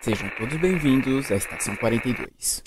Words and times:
Sejam 0.00 0.30
todos 0.38 0.56
bem-vindos 0.58 1.28
à 1.32 1.34
Estação 1.34 1.74
42. 1.74 2.62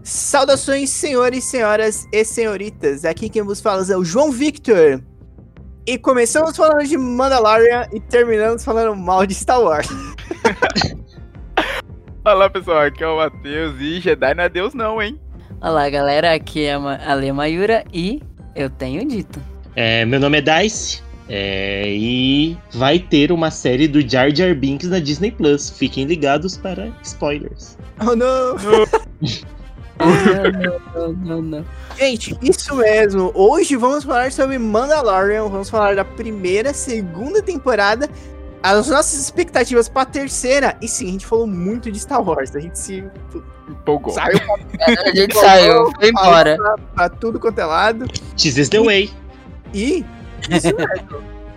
Saudações, 0.00 0.90
senhores, 0.90 1.42
senhoras 1.42 2.06
e 2.12 2.24
senhoritas. 2.24 3.04
Aqui 3.04 3.28
quem 3.28 3.42
vos 3.42 3.60
fala 3.60 3.82
é 3.90 3.96
o 3.96 4.04
João 4.04 4.30
Victor. 4.30 5.02
E 5.84 5.98
começamos 5.98 6.56
falando 6.56 6.86
de 6.86 6.96
Mandalorian 6.96 7.88
e 7.92 7.98
terminamos 7.98 8.64
falando 8.64 8.94
mal 8.94 9.26
de 9.26 9.34
Star 9.34 9.60
Wars. 9.60 9.88
Olá 12.24 12.48
pessoal, 12.48 12.82
aqui 12.82 13.02
é 13.02 13.08
o 13.08 13.16
Matheus 13.16 13.74
e 13.80 14.00
Jedi 14.00 14.34
não 14.34 14.44
é 14.44 14.48
Deus 14.48 14.72
não, 14.72 15.02
hein? 15.02 15.20
Olá 15.60 15.90
galera, 15.90 16.32
aqui 16.32 16.66
é 16.66 16.74
a 16.74 17.12
Ale 17.12 17.32
Mayura 17.32 17.84
e 17.92 18.22
eu 18.54 18.70
tenho 18.70 19.04
dito. 19.04 19.42
É, 19.74 20.04
meu 20.04 20.20
nome 20.20 20.38
é 20.38 20.42
Dice 20.42 21.09
é, 21.32 21.84
e 21.88 22.58
vai 22.72 22.98
ter 22.98 23.30
uma 23.30 23.52
série 23.52 23.86
do 23.86 24.00
Jar 24.06 24.34
Jar 24.34 24.52
Binks 24.54 24.88
na 24.88 24.98
Disney 24.98 25.30
Plus. 25.30 25.70
Fiquem 25.70 26.04
ligados 26.04 26.56
para 26.56 26.92
spoilers. 27.04 27.78
Oh 28.00 28.14
não! 28.16 28.56
não, 30.94 31.12
não, 31.12 31.42
não, 31.42 31.64
Gente, 31.96 32.36
isso 32.42 32.74
mesmo. 32.74 33.30
Hoje 33.34 33.76
vamos 33.76 34.02
falar 34.02 34.32
sobre 34.32 34.58
Mandalorian. 34.58 35.46
Vamos 35.48 35.70
falar 35.70 35.94
da 35.94 36.04
primeira, 36.04 36.74
segunda 36.74 37.40
temporada. 37.42 38.08
As 38.62 38.88
nossas 38.88 39.20
expectativas 39.20 39.88
pra 39.88 40.04
terceira. 40.04 40.76
E 40.82 40.88
sim, 40.88 41.08
a 41.08 41.12
gente 41.12 41.26
falou 41.26 41.46
muito 41.46 41.92
de 41.92 42.00
Star 42.00 42.22
Wars. 42.26 42.56
A 42.56 42.60
gente 42.60 42.78
se 42.78 43.04
Empolgou. 43.68 44.12
saiu 44.12 44.40
pra, 44.40 44.56
A 45.06 45.14
gente 45.14 45.34
saiu, 45.34 45.92
foi 45.92 46.08
embora. 46.08 46.56
pra, 46.56 46.76
pra 46.94 47.08
tudo 47.08 47.38
quanto 47.38 47.58
é 47.60 47.64
lado. 47.64 48.06
This 48.36 48.56
is 48.56 48.68
the 48.68 48.80
way. 48.80 49.10
E. 49.72 50.04
Isso. 50.48 50.74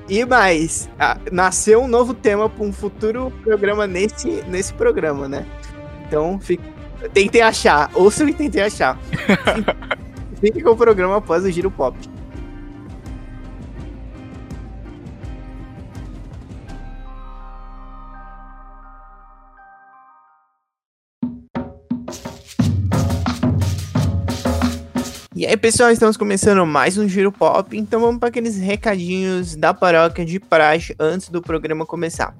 E 0.09 0.25
mais, 0.25 0.89
ah, 0.99 1.17
nasceu 1.31 1.81
um 1.81 1.87
novo 1.87 2.13
tema 2.13 2.49
para 2.49 2.63
um 2.63 2.73
futuro 2.73 3.31
programa 3.41 3.87
nesse, 3.87 4.43
nesse 4.47 4.73
programa, 4.73 5.29
né? 5.29 5.45
Então, 6.05 6.39
fique, 6.39 6.63
tentem 7.13 7.41
achar. 7.41 7.89
Ouçam 7.93 8.27
e 8.27 8.33
tentem 8.33 8.61
achar. 8.61 8.99
Fique 10.41 10.61
com 10.61 10.71
o 10.71 10.75
programa 10.75 11.17
após 11.17 11.45
o 11.45 11.51
Giro 11.51 11.71
Pop. 11.71 11.97
E 25.43 25.45
aí, 25.45 25.57
pessoal, 25.57 25.91
estamos 25.91 26.15
começando 26.15 26.65
mais 26.65 26.97
um 26.97 27.05
Giro 27.05 27.29
Pop, 27.29 27.77
então 27.77 27.99
vamos 27.99 28.17
para 28.17 28.29
aqueles 28.29 28.57
recadinhos 28.57 29.57
da 29.57 29.73
paróquia 29.73 30.23
de 30.23 30.39
praxe 30.39 30.95
antes 30.97 31.27
do 31.27 31.41
programa 31.41 31.85
começar. 31.85 32.33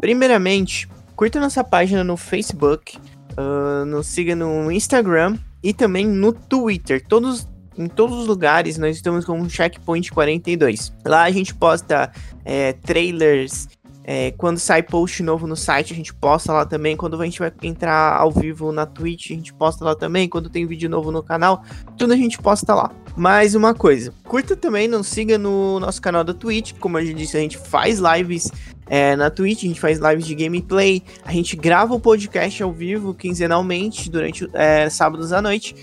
Primeiramente, 0.00 0.88
curta 1.14 1.38
nossa 1.38 1.62
página 1.62 2.02
no 2.02 2.16
Facebook, 2.16 2.98
uh, 3.38 3.84
nos 3.84 4.08
siga 4.08 4.34
no 4.34 4.68
Instagram 4.72 5.38
e 5.62 5.72
também 5.72 6.04
no 6.04 6.32
Twitter. 6.32 7.00
Todos, 7.06 7.46
em 7.78 7.86
todos 7.86 8.18
os 8.18 8.26
lugares 8.26 8.76
nós 8.78 8.96
estamos 8.96 9.24
com 9.24 9.38
um 9.38 9.48
Checkpoint 9.48 10.10
42. 10.10 10.92
Lá 11.06 11.22
a 11.22 11.30
gente 11.30 11.54
posta 11.54 12.10
é, 12.44 12.72
trailers, 12.72 13.68
é, 14.02 14.32
quando 14.32 14.58
sai 14.58 14.82
post 14.82 15.22
novo 15.22 15.46
no 15.46 15.56
site, 15.56 15.92
a 15.92 15.96
gente 15.96 16.14
posta 16.14 16.52
lá 16.52 16.64
também. 16.64 16.96
Quando 16.96 17.20
a 17.20 17.24
gente 17.24 17.38
vai 17.38 17.52
entrar 17.62 18.16
ao 18.16 18.30
vivo 18.30 18.72
na 18.72 18.86
Twitch, 18.86 19.30
a 19.30 19.34
gente 19.34 19.52
posta 19.52 19.84
lá 19.84 19.94
também. 19.94 20.28
Quando 20.28 20.48
tem 20.48 20.66
vídeo 20.66 20.88
novo 20.88 21.12
no 21.12 21.22
canal, 21.22 21.62
tudo 21.96 22.12
a 22.12 22.16
gente 22.16 22.38
posta 22.38 22.74
lá. 22.74 22.90
Mais 23.16 23.54
uma 23.54 23.74
coisa, 23.74 24.14
curta 24.24 24.56
também, 24.56 24.88
não 24.88 25.02
siga 25.02 25.36
no 25.36 25.78
nosso 25.80 26.00
canal 26.00 26.24
da 26.24 26.32
Twitch. 26.32 26.72
Como 26.78 26.98
eu 26.98 27.06
já 27.06 27.12
disse, 27.12 27.36
a 27.36 27.40
gente 27.40 27.58
faz 27.58 27.98
lives 27.98 28.50
é, 28.86 29.14
na 29.16 29.30
Twitch, 29.30 29.64
a 29.64 29.68
gente 29.68 29.80
faz 29.80 29.98
lives 29.98 30.26
de 30.26 30.34
gameplay. 30.34 31.02
A 31.24 31.32
gente 31.32 31.54
grava 31.56 31.94
o 31.94 32.00
podcast 32.00 32.62
ao 32.62 32.72
vivo 32.72 33.12
quinzenalmente 33.12 34.10
durante 34.10 34.48
é, 34.54 34.88
sábados 34.88 35.32
à 35.32 35.42
noite. 35.42 35.74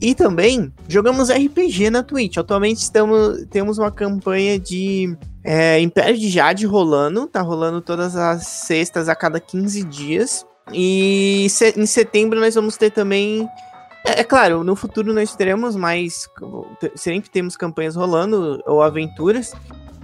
E 0.00 0.14
também 0.14 0.72
jogamos 0.88 1.30
RPG 1.30 1.90
na 1.90 2.02
Twitch. 2.02 2.36
Atualmente 2.36 2.78
estamos, 2.78 3.44
temos 3.50 3.78
uma 3.78 3.90
campanha 3.90 4.58
de 4.58 5.16
é, 5.44 5.78
Império 5.78 6.18
de 6.18 6.30
Jade 6.30 6.64
rolando. 6.64 7.26
Tá 7.26 7.42
rolando 7.42 7.82
todas 7.82 8.16
as 8.16 8.46
sextas 8.46 9.08
a 9.08 9.14
cada 9.14 9.38
15 9.38 9.84
dias. 9.84 10.46
E 10.72 11.46
se, 11.50 11.78
em 11.78 11.84
setembro 11.84 12.40
nós 12.40 12.54
vamos 12.54 12.76
ter 12.78 12.90
também. 12.90 13.46
É, 14.06 14.20
é, 14.20 14.24
claro, 14.24 14.64
no 14.64 14.74
futuro 14.74 15.12
nós 15.12 15.36
teremos 15.36 15.76
mais. 15.76 16.26
Sempre 16.96 17.28
temos 17.28 17.56
campanhas 17.56 17.94
rolando 17.94 18.62
ou 18.66 18.82
aventuras. 18.82 19.52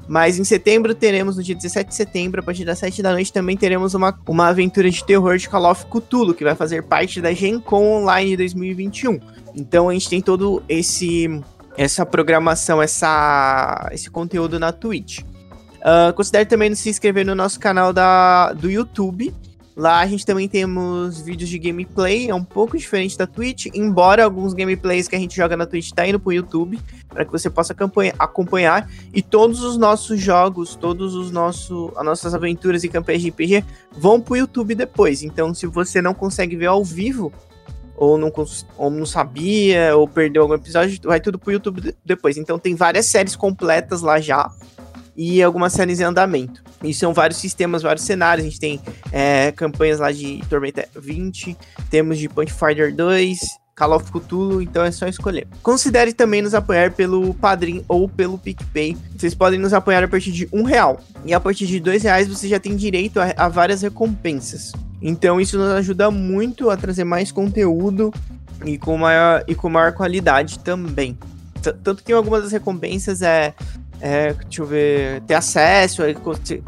Mas 0.07 0.41
em 0.41 0.45
setembro 0.45 0.93
teremos, 0.93 1.37
no 1.37 1.43
dia 1.43 1.55
17 1.55 1.89
de 1.89 1.95
setembro, 1.95 2.41
a 2.41 2.43
partir 2.43 2.65
das 2.65 2.81
7 2.81 3.01
da 3.01 3.13
noite, 3.13 3.33
também 3.33 3.57
teremos 3.57 3.95
uma, 3.95 4.19
uma 4.27 4.49
aventura 4.49 4.91
de 4.91 5.05
terror 5.05 5.37
de 5.37 5.49
Call 5.49 5.71
of 5.71 5.87
Cthulhu, 5.87 6.35
que 6.35 6.43
vai 6.43 6.57
fazer 6.57 6.83
parte 6.83 7.21
da 7.21 7.33
Gen 7.33 7.61
Con 7.61 8.01
Online 8.01 8.37
2021. 8.37 9.21
Então 9.55 9.89
a 9.89 9.93
gente 9.93 10.11
tem 10.11 10.21
todo 10.21 10.65
esse 10.69 11.41
essa 11.77 12.05
programação, 12.05 12.83
essa, 12.83 13.89
esse 13.93 14.11
conteúdo 14.11 14.59
na 14.59 14.73
Twitch. 14.73 15.21
Uh, 15.81 16.13
considere 16.15 16.45
também 16.45 16.75
se 16.75 16.91
inscrever 16.91 17.25
no 17.25 17.35
nosso 17.35 17.59
canal 17.59 17.93
da, 17.93 18.53
do 18.53 18.71
YouTube. 18.71 19.35
Lá 19.77 20.01
a 20.01 20.07
gente 20.07 20.27
também 20.27 20.47
temos 20.47 21.23
vídeos 21.23 21.49
de 21.49 21.59
gameplay, 21.59 22.29
é 22.29 22.35
um 22.35 22.45
pouco 22.45 22.77
diferente 22.77 23.17
da 23.17 23.27
Twitch, 23.27 23.67
embora 23.73 24.25
alguns 24.25 24.53
gameplays 24.53 25.09
que 25.09 25.17
a 25.17 25.19
gente 25.19 25.35
joga 25.35 25.57
na 25.57 25.65
Twitch 25.65 25.93
tá 25.93 26.07
indo 26.07 26.21
pro 26.21 26.35
YouTube, 26.35 26.79
para 27.09 27.25
que 27.25 27.33
você 27.33 27.49
possa 27.49 27.75
acompanhar. 28.19 28.91
E 29.15 29.23
todos 29.23 29.63
os 29.63 29.79
nossos 29.79 30.21
jogos, 30.21 30.75
todos 30.75 31.15
os 31.15 31.31
nossos, 31.31 31.93
as 31.97 32.05
nossas 32.05 32.35
aventuras 32.35 32.85
e 32.85 32.91
campanhas 32.91 33.23
de 33.23 33.31
RPG 33.31 33.65
vão 33.93 34.21
pro 34.21 34.37
YouTube 34.37 34.75
depois. 34.75 35.23
Então, 35.23 35.55
se 35.55 35.67
você 35.67 36.03
não 36.03 36.13
consegue 36.13 36.57
ver 36.57 36.67
ao 36.67 36.85
vivo, 36.85 37.33
ou 37.97 38.19
não, 38.19 38.31
ou 38.77 38.91
não 38.91 39.07
sabia, 39.07 39.97
ou 39.97 40.07
perdeu 40.07 40.43
algum 40.43 40.55
episódio, 40.55 40.99
vai 41.05 41.21
tudo 41.21 41.39
pro 41.39 41.53
YouTube 41.53 41.95
depois. 42.05 42.37
Então 42.37 42.59
tem 42.59 42.75
várias 42.75 43.07
séries 43.07 43.37
completas 43.37 44.03
lá 44.03 44.21
já 44.21 44.51
e 45.17 45.43
algumas 45.43 45.73
séries 45.73 46.01
em 46.01 46.05
andamento. 46.05 46.63
E 46.83 46.95
são 46.95 47.13
vários 47.13 47.39
sistemas, 47.39 47.83
vários 47.83 48.05
cenários. 48.05 48.47
A 48.47 48.49
gente 48.49 48.61
tem 48.61 48.81
é, 49.13 49.53
campanhas 49.53 49.99
lá 49.99 50.11
de 50.11 50.43
Tormenta 50.49 50.89
20, 50.97 51.57
temos 51.91 52.19
de 52.19 52.29
Point 52.29 52.53
Fighter 52.53 52.95
2, 52.95 53.39
Call 53.81 53.97
of 53.97 54.13
Cthulhu, 54.13 54.61
então 54.61 54.85
é 54.85 54.91
só 54.91 55.09
escolher. 55.09 55.49
Considere 55.63 56.13
também 56.13 56.43
nos 56.43 56.55
apoiar 56.55 56.93
pelo 56.93 57.33
Padrim 57.33 57.83
ou 57.89 58.09
pelo 58.09 58.37
PicPay. 58.37 58.95
Vocês 59.17 59.35
podem 59.35 59.59
nos 59.59 59.73
apoiar 59.73 60.05
a 60.05 60.09
partir 60.09 60.33
de 60.33 60.49
um 60.53 60.65
real. 60.65 61.01
E 61.25 61.33
a 61.33 61.41
partir 61.41 61.67
de 61.67 61.81
dois 61.81 62.03
reais 62.03 62.29
você 62.29 62.47
já 62.47 62.61
tem 62.61 62.77
direito 62.77 63.19
a, 63.19 63.33
a 63.37 63.49
várias 63.49 63.81
recompensas. 63.81 64.73
Então 65.01 65.41
isso 65.41 65.57
nos 65.57 65.71
ajuda 65.73 66.11
muito 66.11 66.69
a 66.69 66.77
trazer 66.77 67.05
mais 67.05 67.33
conteúdo 67.33 68.13
e 68.67 68.77
com 68.77 68.99
maior, 68.99 69.43
e 69.49 69.55
com 69.55 69.71
maior 69.71 69.93
qualidade 69.93 70.59
também. 70.59 71.19
Tanto 71.83 72.03
que 72.03 72.13
algumas 72.13 72.43
das 72.43 72.53
recompensas 72.53 73.23
é 73.23 73.55
é, 74.01 74.33
deixa 74.33 74.63
eu 74.63 74.67
ver, 74.67 75.21
ter 75.23 75.35
acesso, 75.35 76.03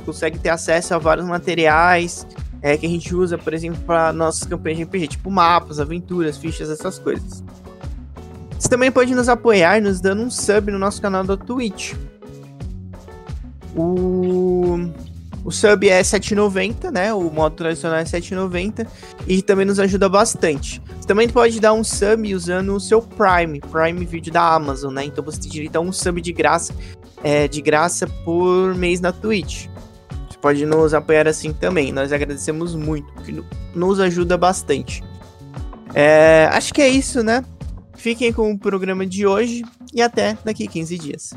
consegue 0.05 0.39
ter 0.39 0.51
acesso 0.51 0.95
a 0.95 0.99
vários 0.99 1.27
materiais 1.27 2.27
é, 2.61 2.77
que 2.77 2.87
a 2.87 2.89
gente 2.89 3.15
usa, 3.15 3.37
por 3.37 3.53
exemplo, 3.53 3.81
para 3.85 4.13
nossas 4.13 4.45
campanhas 4.45 4.79
de 4.79 4.85
RPG, 4.85 5.09
tipo 5.09 5.31
mapas, 5.31 5.81
aventuras, 5.81 6.37
fichas, 6.37 6.71
essas 6.71 6.99
coisas. 6.99 7.43
Você 8.59 8.69
também 8.69 8.93
pode 8.93 9.13
nos 9.15 9.29
apoiar 9.29 9.83
nos 9.83 10.01
dando 10.01 10.23
um 10.23 10.31
sub 10.31 10.71
no 10.71 10.79
nosso 10.79 11.03
canal 11.03 11.25
da 11.25 11.37
Twitch. 11.37 11.95
O, 13.75 14.89
o 15.45 15.51
sub 15.51 15.89
é 15.89 16.01
7,90, 16.03 16.93
né? 16.93 17.13
O 17.13 17.29
modo 17.31 17.57
tradicional 17.57 17.99
é 17.99 18.05
7,90 18.05 18.87
e 19.27 19.43
também 19.43 19.67
nos 19.67 19.81
ajuda 19.81 20.09
bastante. 20.09 20.81
Você 21.01 21.09
também 21.09 21.29
pode 21.29 21.59
dar 21.59 21.73
um 21.73 21.83
sub 21.83 22.33
usando 22.33 22.77
o 22.77 22.79
seu 22.79 23.03
Prime, 23.03 23.61
Prime 23.61 24.05
Video 24.05 24.33
da 24.33 24.55
Amazon, 24.55 24.95
né? 24.95 25.07
Então 25.07 25.25
você 25.25 25.41
tem 25.41 25.51
direito 25.51 25.75
a 25.75 25.81
um 25.81 25.91
sub 25.91 26.21
de 26.21 26.33
graça 26.33 26.73
é, 27.23 27.47
de 27.47 27.61
graça 27.61 28.07
por 28.25 28.75
mês 28.75 29.01
na 29.01 29.13
Twitch. 29.13 29.67
Você 30.29 30.39
pode 30.41 30.67
nos 30.67 30.95
apoiar 30.95 31.29
assim 31.29 31.53
também. 31.53 31.93
Nós 31.93 32.13
agradecemos 32.13 32.75
muito, 32.75 33.13
porque 33.13 33.43
nos 33.75 34.01
ajuda 34.01 34.37
bastante. 34.37 35.03
É, 35.95 36.49
acho 36.53 36.73
que 36.73 36.83
é 36.83 36.89
isso, 36.89 37.23
né? 37.23 37.45
Fiquem 37.95 38.33
com 38.33 38.51
o 38.51 38.59
programa 38.59 39.07
de 39.07 39.27
hoje 39.27 39.63
e 39.95 40.03
até 40.03 40.37
daqui 40.45 40.67
15 40.67 40.99
dias. 40.99 41.35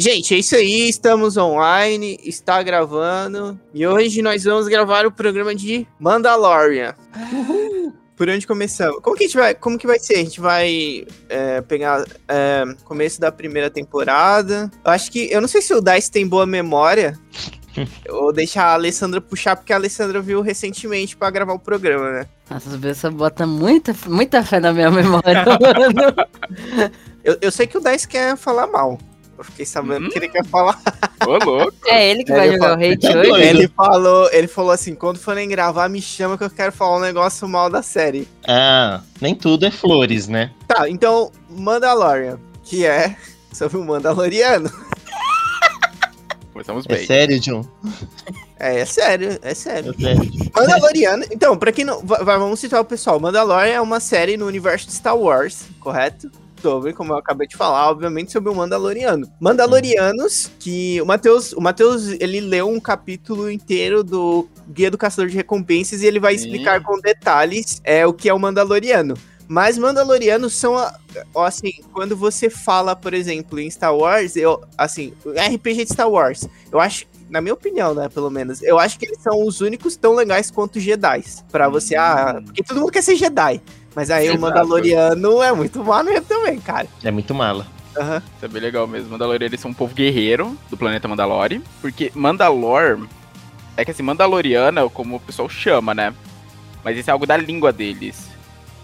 Gente, 0.00 0.32
é 0.32 0.38
isso 0.38 0.54
aí, 0.54 0.88
estamos 0.88 1.36
online, 1.36 2.20
está 2.22 2.62
gravando. 2.62 3.58
E 3.74 3.84
hoje 3.84 4.22
nós 4.22 4.44
vamos 4.44 4.68
gravar 4.68 5.04
o 5.04 5.10
programa 5.10 5.52
de 5.52 5.88
Mandalorian. 5.98 6.94
Uhul. 7.32 7.92
Por 8.16 8.28
onde 8.28 8.46
começamos? 8.46 9.00
Como 9.02 9.16
que 9.16 9.24
a 9.24 9.26
gente 9.26 9.36
vai, 9.36 9.54
como 9.56 9.76
que 9.76 9.88
vai 9.88 9.98
ser? 9.98 10.14
A 10.14 10.18
gente 10.18 10.40
vai 10.40 11.04
é, 11.28 11.60
pegar 11.62 12.04
é, 12.28 12.64
começo 12.84 13.20
da 13.20 13.32
primeira 13.32 13.68
temporada. 13.70 14.70
Eu 14.84 14.92
acho 14.92 15.10
que, 15.10 15.32
eu 15.32 15.40
não 15.40 15.48
sei 15.48 15.60
se 15.60 15.74
o 15.74 15.80
Dice 15.80 16.12
tem 16.12 16.28
boa 16.28 16.46
memória, 16.46 17.18
Eu 18.04 18.14
vou 18.14 18.32
deixar 18.32 18.66
a 18.66 18.74
Alessandra 18.74 19.20
puxar, 19.20 19.56
porque 19.56 19.72
a 19.72 19.76
Alessandra 19.76 20.20
viu 20.20 20.40
recentemente 20.40 21.16
pra 21.16 21.30
gravar 21.30 21.54
o 21.54 21.58
programa, 21.58 22.10
né? 22.10 22.26
Nossa, 22.48 22.70
as 22.70 22.76
pessoas 22.76 23.14
botam 23.14 23.46
muita, 23.46 23.94
muita 24.06 24.44
fé 24.44 24.60
na 24.60 24.72
minha 24.72 24.90
memória, 24.90 25.44
mano. 25.44 26.14
Eu, 27.24 27.36
eu 27.42 27.52
sei 27.52 27.66
que 27.66 27.76
o 27.76 27.80
Dice 27.80 28.08
quer 28.08 28.36
falar 28.38 28.66
mal. 28.68 28.96
Eu 29.38 29.44
fiquei 29.44 29.64
sabendo 29.64 30.06
Hum? 30.06 30.10
que 30.10 30.18
ele 30.18 30.28
quer 30.28 30.44
falar. 30.46 30.80
Ô, 31.24 31.38
louco. 31.44 31.72
É 31.86 32.10
ele 32.10 32.24
que 32.24 32.32
É, 32.32 32.36
vai 32.36 32.46
ele 32.48 32.56
jogar 32.56 32.70
o 32.78 32.82
hate 32.84 33.06
hoje? 33.16 33.42
Ele 33.46 33.68
falou, 33.68 34.28
ele 34.32 34.48
falou 34.48 34.70
assim: 34.72 34.94
quando 34.96 35.18
forem 35.20 35.48
gravar, 35.48 35.88
me 35.88 36.02
chama 36.02 36.36
que 36.36 36.42
eu 36.44 36.50
quero 36.50 36.72
falar 36.72 36.96
um 36.96 37.00
negócio 37.00 37.48
mal 37.48 37.70
da 37.70 37.80
série. 37.80 38.26
Ah, 38.46 39.00
nem 39.20 39.34
tudo 39.36 39.64
é 39.64 39.70
flores, 39.70 40.26
né? 40.26 40.50
Tá, 40.66 40.88
então, 40.90 41.30
Mandalorian, 41.48 42.38
que 42.64 42.84
é 42.84 43.16
sobre 43.52 43.78
o 43.78 43.84
Mandaloriano. 43.84 44.70
Começamos 46.52 46.84
É 46.88 46.96
bem. 46.96 47.06
sério, 47.06 47.38
John? 47.38 47.64
É, 48.58 48.80
é 48.80 48.84
sério, 48.84 49.38
é 49.42 49.54
sério. 49.54 49.94
É 50.00 50.02
sério. 50.02 50.30
Mandaloriano, 50.54 51.24
então, 51.30 51.56
pra 51.56 51.70
quem 51.70 51.84
não. 51.84 52.04
va- 52.04 52.24
va- 52.24 52.36
vamos 52.38 52.58
citar 52.58 52.80
o 52.80 52.84
pessoal. 52.84 53.20
Mandalorian 53.20 53.74
é 53.74 53.80
uma 53.80 54.00
série 54.00 54.36
no 54.36 54.46
universo 54.46 54.86
de 54.88 54.94
Star 54.94 55.16
Wars, 55.16 55.66
correto? 55.78 56.28
Sobre, 56.60 56.92
como 56.92 57.12
eu 57.12 57.16
acabei 57.16 57.46
de 57.46 57.56
falar, 57.56 57.90
obviamente, 57.90 58.32
sobre 58.32 58.50
o 58.50 58.54
Mandaloriano. 58.54 59.30
Mandalorianos, 59.40 60.50
que 60.58 61.00
o 61.00 61.06
Matheus, 61.06 61.52
o 61.52 61.60
Matheus, 61.60 62.08
ele 62.20 62.40
leu 62.40 62.68
um 62.68 62.80
capítulo 62.80 63.50
inteiro 63.50 64.02
do 64.02 64.48
Guia 64.68 64.90
do 64.90 64.98
Caçador 64.98 65.28
de 65.28 65.36
Recompensas 65.36 66.02
e 66.02 66.06
ele 66.06 66.18
vai 66.18 66.36
Sim. 66.36 66.44
explicar 66.46 66.82
com 66.82 67.00
detalhes 67.00 67.80
é, 67.84 68.06
o 68.06 68.12
que 68.12 68.28
é 68.28 68.34
o 68.34 68.38
Mandaloriano. 68.38 69.14
Mas 69.48 69.78
Mandalorianos 69.78 70.54
são, 70.54 70.74
assim, 71.34 71.72
quando 71.94 72.14
você 72.14 72.50
fala, 72.50 72.94
por 72.94 73.14
exemplo, 73.14 73.58
em 73.58 73.70
Star 73.70 73.96
Wars, 73.96 74.36
eu, 74.36 74.62
assim, 74.76 75.14
RPG 75.24 75.86
de 75.86 75.92
Star 75.92 76.10
Wars, 76.10 76.46
eu 76.70 76.78
acho, 76.78 77.06
na 77.30 77.40
minha 77.40 77.54
opinião, 77.54 77.94
né, 77.94 78.10
pelo 78.10 78.28
menos, 78.28 78.62
eu 78.62 78.78
acho 78.78 78.98
que 78.98 79.06
eles 79.06 79.22
são 79.22 79.42
os 79.42 79.62
únicos 79.62 79.96
tão 79.96 80.14
legais 80.14 80.50
quanto 80.50 80.78
Jedi. 80.78 81.24
Pra 81.50 81.66
você, 81.66 81.96
ah, 81.96 82.42
porque 82.44 82.62
todo 82.62 82.78
mundo 82.78 82.92
quer 82.92 83.02
ser 83.02 83.16
Jedi. 83.16 83.62
Mas 83.94 84.10
aí 84.10 84.28
o 84.28 84.32
Exato. 84.32 84.40
Mandaloriano 84.40 85.42
é 85.42 85.52
muito 85.52 85.82
maneiro 85.84 86.24
também, 86.24 86.58
cara. 86.60 86.86
É 87.02 87.10
muito 87.10 87.34
mala. 87.34 87.66
Aham. 87.96 88.22
Isso 88.36 88.44
é 88.44 88.48
bem 88.48 88.62
legal 88.62 88.86
mesmo. 88.86 89.10
Mandalorian, 89.10 89.46
eles 89.46 89.60
são 89.60 89.70
um 89.70 89.74
povo 89.74 89.94
guerreiro 89.94 90.56
do 90.70 90.76
planeta 90.76 91.08
Mandalore. 91.08 91.62
Porque 91.80 92.12
Mandalor 92.14 93.06
é 93.76 93.84
que 93.84 93.90
assim, 93.90 94.02
Mandaloriana, 94.02 94.88
como 94.88 95.16
o 95.16 95.20
pessoal 95.20 95.48
chama, 95.48 95.94
né? 95.94 96.14
Mas 96.84 96.96
isso 96.96 97.10
é 97.10 97.12
algo 97.12 97.26
da 97.26 97.36
língua 97.36 97.72
deles. 97.72 98.28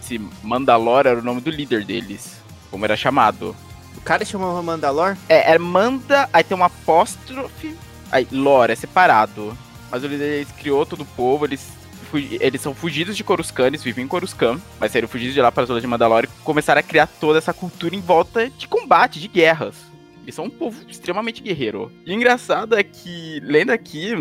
Esse 0.03 0.21
Mandalor 0.43 1.07
era 1.07 1.19
o 1.19 1.23
nome 1.23 1.41
do 1.41 1.51
líder 1.51 1.85
deles, 1.85 2.37
como 2.71 2.85
era 2.85 2.97
chamado. 2.97 3.57
O 3.97 4.01
cara 4.01 4.25
chamava 4.25 4.63
Mandalor? 4.63 5.17
É, 5.29 5.55
é 5.55 5.59
Manda, 5.59 6.29
aí 6.33 6.45
tem 6.45 6.55
uma 6.55 6.67
apóstrofe, 6.67 7.75
aí 8.11 8.27
Lore 8.31 8.73
é 8.73 8.77
separado. 8.77 9.57
Mas 9.91 10.03
o 10.03 10.07
líder 10.07 10.25
eles 10.25 10.53
criou 10.53 10.85
todo 10.85 11.03
o 11.03 11.07
povo, 11.07 11.47
eles, 11.47 11.73
eles 12.19 12.61
são 12.61 12.75
fugidos 12.75 13.17
de 13.17 13.25
Coruscant, 13.25 13.67
eles 13.67 13.83
vivem 13.83 14.05
em 14.05 14.09
Coruscant, 14.09 14.61
mas 14.79 14.93
saíram 14.93 15.09
fugidos 15.09 15.35
de 15.35 15.41
lá 15.41 15.51
para 15.51 15.65
as 15.65 15.81
de 15.81 15.87
Mandalore 15.87 16.27
e 16.27 16.45
começaram 16.45 16.81
a 16.81 16.83
criar 16.83 17.07
toda 17.07 17.39
essa 17.39 17.53
cultura 17.53 17.95
em 17.95 18.01
volta 18.01 18.49
de 18.51 18.69
combate, 18.69 19.21
de 19.21 19.29
guerras. 19.29 19.77
Eles 20.23 20.35
são 20.35 20.47
um 20.47 20.51
povo 20.51 20.81
extremamente 20.89 21.43
guerreiro. 21.43 21.93
E 22.07 22.11
o 22.11 22.15
engraçado 22.15 22.77
é 22.77 22.83
que, 22.83 23.41
lendo 23.41 23.71
aqui, 23.71 24.15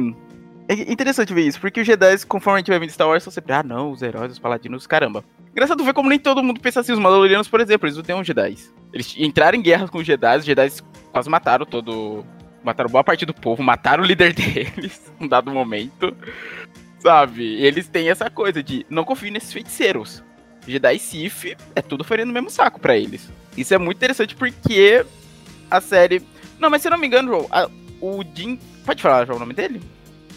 é 0.67 0.91
interessante 0.91 1.33
ver 1.33 1.47
isso, 1.47 1.59
porque 1.59 1.81
os 1.81 1.87
Jedi, 1.87 2.25
conforme 2.25 2.57
a 2.57 2.59
gente 2.59 2.69
vai 2.69 2.79
vendo 2.79 2.89
Star 2.89 3.07
Wars, 3.07 3.23
são 3.23 3.31
sempre, 3.31 3.53
ah 3.53 3.63
não, 3.63 3.91
os 3.91 4.01
heróis, 4.01 4.31
os 4.31 4.39
paladinos, 4.39 4.87
caramba. 4.87 5.23
Engraçado 5.51 5.83
ver 5.83 5.93
como 5.93 6.09
nem 6.09 6.17
todo 6.17 6.43
mundo 6.43 6.59
pensa 6.59 6.79
assim, 6.79 6.93
os 6.93 6.99
Mandalorianos, 6.99 7.47
por 7.47 7.61
exemplo, 7.61 7.87
eles 7.87 7.95
não 7.95 8.03
têm 8.03 8.15
um 8.15 8.23
Jedi. 8.23 8.57
Eles 8.91 9.15
entraram 9.17 9.57
em 9.57 9.61
guerra 9.61 9.87
com 9.87 9.99
os 9.99 10.05
Jedi, 10.05 10.37
os 10.37 10.45
Jedi 10.45 10.71
quase 11.11 11.29
mataram 11.29 11.65
todo. 11.65 12.25
Mataram 12.63 12.89
boa 12.89 13.03
parte 13.03 13.25
do 13.25 13.33
povo, 13.33 13.61
mataram 13.61 14.03
o 14.03 14.05
líder 14.05 14.31
deles, 14.33 15.11
num 15.19 15.27
dado 15.27 15.51
momento. 15.51 16.15
Sabe? 17.03 17.61
Eles 17.61 17.87
têm 17.87 18.09
essa 18.09 18.29
coisa 18.29 18.63
de 18.63 18.85
não 18.89 19.03
confio 19.03 19.31
nesses 19.31 19.51
feiticeiros. 19.53 20.23
Jedi 20.65 20.97
Sith 20.97 21.57
é 21.75 21.81
tudo 21.81 22.03
farinha 22.05 22.25
no 22.25 22.31
mesmo 22.33 22.49
saco 22.49 22.79
pra 22.79 22.97
eles. 22.97 23.29
Isso 23.57 23.73
é 23.73 23.77
muito 23.77 23.97
interessante 23.97 24.35
porque 24.35 25.05
a 25.69 25.81
série. 25.81 26.21
Não, 26.57 26.69
mas 26.69 26.81
se 26.81 26.87
eu 26.87 26.91
não 26.91 26.97
me 26.97 27.05
engano, 27.05 27.27
João, 27.27 27.47
a- 27.51 27.69
o 27.99 28.23
Jim. 28.33 28.57
Pode 28.85 29.01
falar 29.01 29.29
o 29.29 29.39
nome 29.39 29.53
dele? 29.53 29.81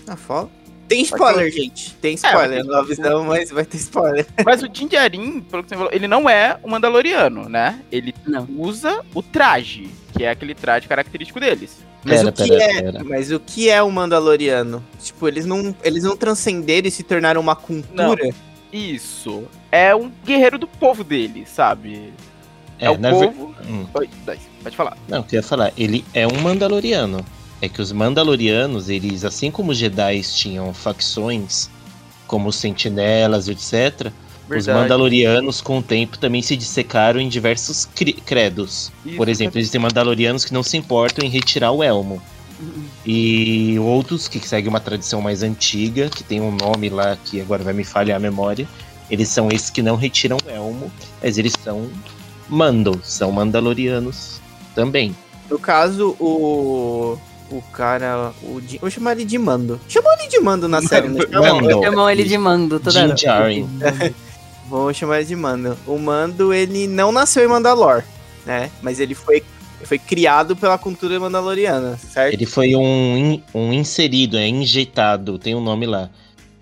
Ah, 0.09 0.17
fala. 0.17 0.51
Tem 0.89 1.03
spoiler, 1.03 1.51
gente. 1.51 1.95
Tem 1.95 2.15
spoiler. 2.15 2.61
É, 2.61 2.63
não 2.63 2.77
avisamos, 2.79 3.27
mas 3.27 3.51
vai 3.51 3.65
ter 3.65 3.77
spoiler. 3.77 4.27
Mas 4.45 4.63
o 4.63 4.69
Din 4.69 4.87
Djarin, 4.87 5.41
pelo 5.41 5.63
que 5.63 5.69
você 5.69 5.75
falou, 5.77 5.91
ele 5.93 6.07
não 6.07 6.29
é 6.31 6.59
um 6.63 6.71
Mandaloriano, 6.71 7.49
né? 7.49 7.81
Ele 7.91 8.15
Não. 8.27 8.47
usa 8.57 9.05
o 9.15 9.23
traje, 9.23 9.89
que 10.17 10.23
é 10.25 10.31
aquele 10.31 10.55
traje 10.55 10.87
característico 10.87 11.41
deles. 11.41 11.85
Mas 12.05 12.19
Pera, 12.21 12.29
o 12.29 12.33
que 12.33 12.49
pera, 12.49 12.63
é, 12.63 12.83
pera. 12.83 13.05
mas 13.05 13.33
o 13.33 13.41
que 13.41 13.69
é 13.69 13.83
o 13.83 13.91
Mandaloriano? 13.91 14.85
Tipo, 15.03 15.27
eles 15.27 15.45
não, 15.45 15.75
eles 15.83 16.05
não 16.05 16.17
transcenderam 16.17 16.87
e 16.87 16.91
se 16.91 17.03
tornaram 17.03 17.41
uma 17.41 17.57
cultura? 17.57 18.31
Isso. 18.73 19.45
É 19.73 19.95
um 19.95 20.11
guerreiro 20.25 20.59
do 20.59 20.67
povo 20.69 21.03
dele, 21.03 21.45
sabe? 21.47 22.13
É, 22.79 22.89
o 22.91 22.97
na 22.99 23.11
ver- 23.11 23.33
povo. 23.33 23.55
Hum. 23.69 23.87
Oi, 23.95 24.09
pode 24.63 24.77
falar. 24.77 24.97
Não, 25.09 25.19
eu 25.19 25.25
queria 25.25 25.43
falar, 25.43 25.73
ele 25.77 26.05
é 26.15 26.27
um 26.27 26.41
Mandaloriano. 26.43 27.25
É 27.61 27.69
que 27.69 27.81
os 27.81 27.91
Mandalorianos, 27.93 28.89
eles, 28.89 29.25
assim 29.25 29.51
como 29.51 29.73
os 29.73 29.79
Jedi 29.79 30.21
tinham 30.23 30.73
facções, 30.75 31.71
como 32.27 32.49
os 32.49 32.57
Sentinelas, 32.57 33.49
etc., 33.49 34.13
os 34.49 34.67
Verdade. 34.67 34.79
Mandalorianos, 34.79 35.61
com 35.61 35.79
o 35.79 35.83
tempo, 35.83 36.19
também 36.19 36.41
se 36.41 36.57
dissecaram 36.57 37.19
em 37.19 37.29
diversos 37.29 37.85
credos. 38.25 38.93
Isso, 39.05 39.17
Por 39.17 39.29
exemplo, 39.29 39.59
existem 39.59 39.81
Mandalorianos 39.81 40.45
que 40.45 40.55
não 40.55 40.63
se 40.63 40.77
importam 40.77 41.27
em 41.27 41.31
retirar 41.31 41.73
o 41.73 41.83
elmo. 41.83 42.23
E 43.05 43.79
outros 43.79 44.29
que 44.29 44.41
seguem 44.41 44.69
uma 44.69 44.81
tradição 44.81 45.21
mais 45.21 45.43
antiga, 45.43 46.09
que 46.09 46.25
tem 46.25 46.41
um 46.41 46.51
nome 46.51 46.89
lá 46.89 47.17
que 47.25 47.41
agora 47.41 47.63
vai 47.63 47.73
me 47.73 47.85
falhar 47.85 48.17
a 48.17 48.21
memória. 48.21 48.67
Eles 49.11 49.29
são 49.29 49.49
esses 49.51 49.71
que 49.71 49.83
não 49.83 49.97
retiram 49.97 50.39
o 50.45 50.51
elmo, 50.51 50.91
mas 51.23 51.39
eles 51.39 51.53
são 51.63 51.89
Mando, 52.49 53.01
são 53.03 53.31
Mandalorianos 53.33 54.41
também. 54.75 55.15
No 55.51 55.59
caso, 55.59 56.17
o. 56.19 57.19
O 57.51 57.63
cara. 57.63 58.33
O 58.43 58.61
Vou 58.81 58.91
chamar 58.91 59.13
ele 59.13 59.25
de 59.25 59.39
Mando. 59.39 59.81
Chamou 59.89 60.13
ele 60.13 60.29
de 60.29 60.41
Mando 60.41 60.69
na 60.69 60.83
série, 60.83 61.09
né? 61.09 61.21
Chamou-. 61.31 61.83
Chamam 61.83 62.11
ele 62.11 62.25
de 62.25 62.39
mando 62.39 62.81
toda 62.81 63.05
hora. 63.05 63.15
Vou 64.69 64.93
chamar 64.93 65.19
ele 65.19 65.27
de 65.27 65.37
Mando. 65.37 65.77
O 65.87 65.97
Mando, 65.99 66.53
ele 66.53 66.89
não 66.89 67.13
nasceu 67.13 67.45
em 67.45 67.49
Mandalor, 67.49 68.03
né? 68.45 68.71
Mas 68.83 68.99
ele 68.99 69.15
foi, 69.15 69.45
foi 69.85 69.99
criado 69.99 70.57
pela 70.57 70.77
cultura 70.77 71.21
mandaloriana, 71.21 71.97
certo? 71.97 72.35
Ele 72.35 72.47
foi 72.47 72.75
um, 72.75 73.41
um 73.55 73.73
inserido, 73.73 74.37
é 74.37 74.49
injetado, 74.49 75.39
tem 75.39 75.55
um 75.55 75.61
nome 75.61 75.87
lá. 75.87 76.11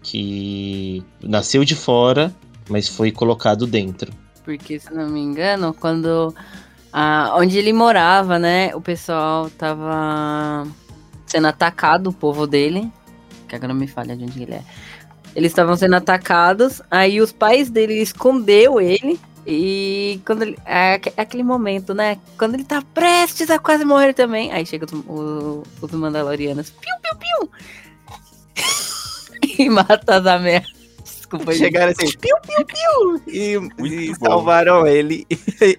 Que 0.02 1.02
nasceu 1.22 1.64
de 1.64 1.74
fora, 1.74 2.34
mas 2.68 2.88
foi 2.88 3.10
colocado 3.10 3.66
dentro. 3.66 4.12
Porque, 4.44 4.78
se 4.78 4.92
não 4.92 5.08
me 5.08 5.20
engano, 5.20 5.72
quando. 5.72 6.34
Ah, 6.96 7.32
onde 7.34 7.58
ele 7.58 7.72
morava, 7.72 8.38
né? 8.38 8.70
O 8.72 8.80
pessoal 8.80 9.50
tava 9.50 10.64
sendo 11.26 11.48
atacado, 11.48 12.10
o 12.10 12.12
povo 12.12 12.46
dele. 12.46 12.88
Que 13.48 13.56
agora 13.56 13.74
me 13.74 13.88
falha 13.88 14.16
de 14.16 14.22
onde 14.22 14.44
ele 14.44 14.54
é. 14.54 14.62
Eles 15.34 15.50
estavam 15.50 15.76
sendo 15.76 15.96
atacados, 15.96 16.80
aí 16.88 17.20
os 17.20 17.32
pais 17.32 17.68
dele 17.68 17.94
escondeu 17.94 18.80
ele. 18.80 19.18
E 19.44 20.20
quando 20.24 20.42
ele. 20.42 20.56
É 20.64 20.94
aque- 20.94 21.12
aquele 21.16 21.42
momento, 21.42 21.92
né? 21.94 22.16
Quando 22.38 22.54
ele 22.54 22.62
tá 22.62 22.80
prestes 22.94 23.50
a 23.50 23.58
quase 23.58 23.84
morrer 23.84 24.14
também. 24.14 24.52
Aí 24.52 24.64
chega 24.64 24.86
os 24.86 25.90
Mandalorianos. 25.90 26.70
Piu, 26.70 26.94
piu, 27.02 27.16
piu! 27.18 27.50
e 29.58 29.68
mata 29.68 30.18
as 30.18 30.26
ameaças. 30.26 30.73
Desculpa. 31.38 31.52
Chegaram 31.54 31.92
assim, 31.92 32.16
piu, 32.18 32.36
piu, 32.42 32.64
piu! 32.64 33.22
E, 33.26 34.08
e 34.10 34.14
salvaram 34.16 34.86
ele. 34.86 35.26
e 35.30 35.78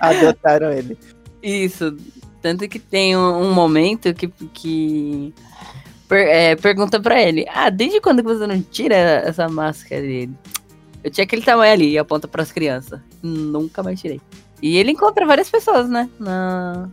adotaram 0.00 0.70
ele. 0.72 0.98
Isso. 1.42 1.96
Tanto 2.40 2.68
que 2.68 2.78
tem 2.78 3.16
um, 3.16 3.42
um 3.42 3.52
momento 3.54 4.12
que, 4.12 4.28
que 4.52 5.32
per- 6.06 6.28
é, 6.28 6.56
pergunta 6.56 7.00
pra 7.00 7.20
ele: 7.22 7.46
Ah, 7.48 7.70
desde 7.70 8.00
quando 8.00 8.22
que 8.22 8.28
você 8.28 8.46
não 8.46 8.60
tira 8.60 8.94
essa 8.94 9.48
máscara 9.48 10.02
dele? 10.02 10.34
Eu 11.02 11.10
tinha 11.10 11.24
aquele 11.24 11.42
tamanho 11.42 11.72
ali 11.72 11.90
e 11.92 11.98
aponta 11.98 12.28
pras 12.28 12.50
crianças. 12.52 13.00
Nunca 13.22 13.82
mais 13.82 14.00
tirei. 14.00 14.20
E 14.62 14.76
ele 14.78 14.92
encontra 14.92 15.26
várias 15.26 15.50
pessoas, 15.50 15.88
né? 15.88 16.08
Na... 16.18 16.88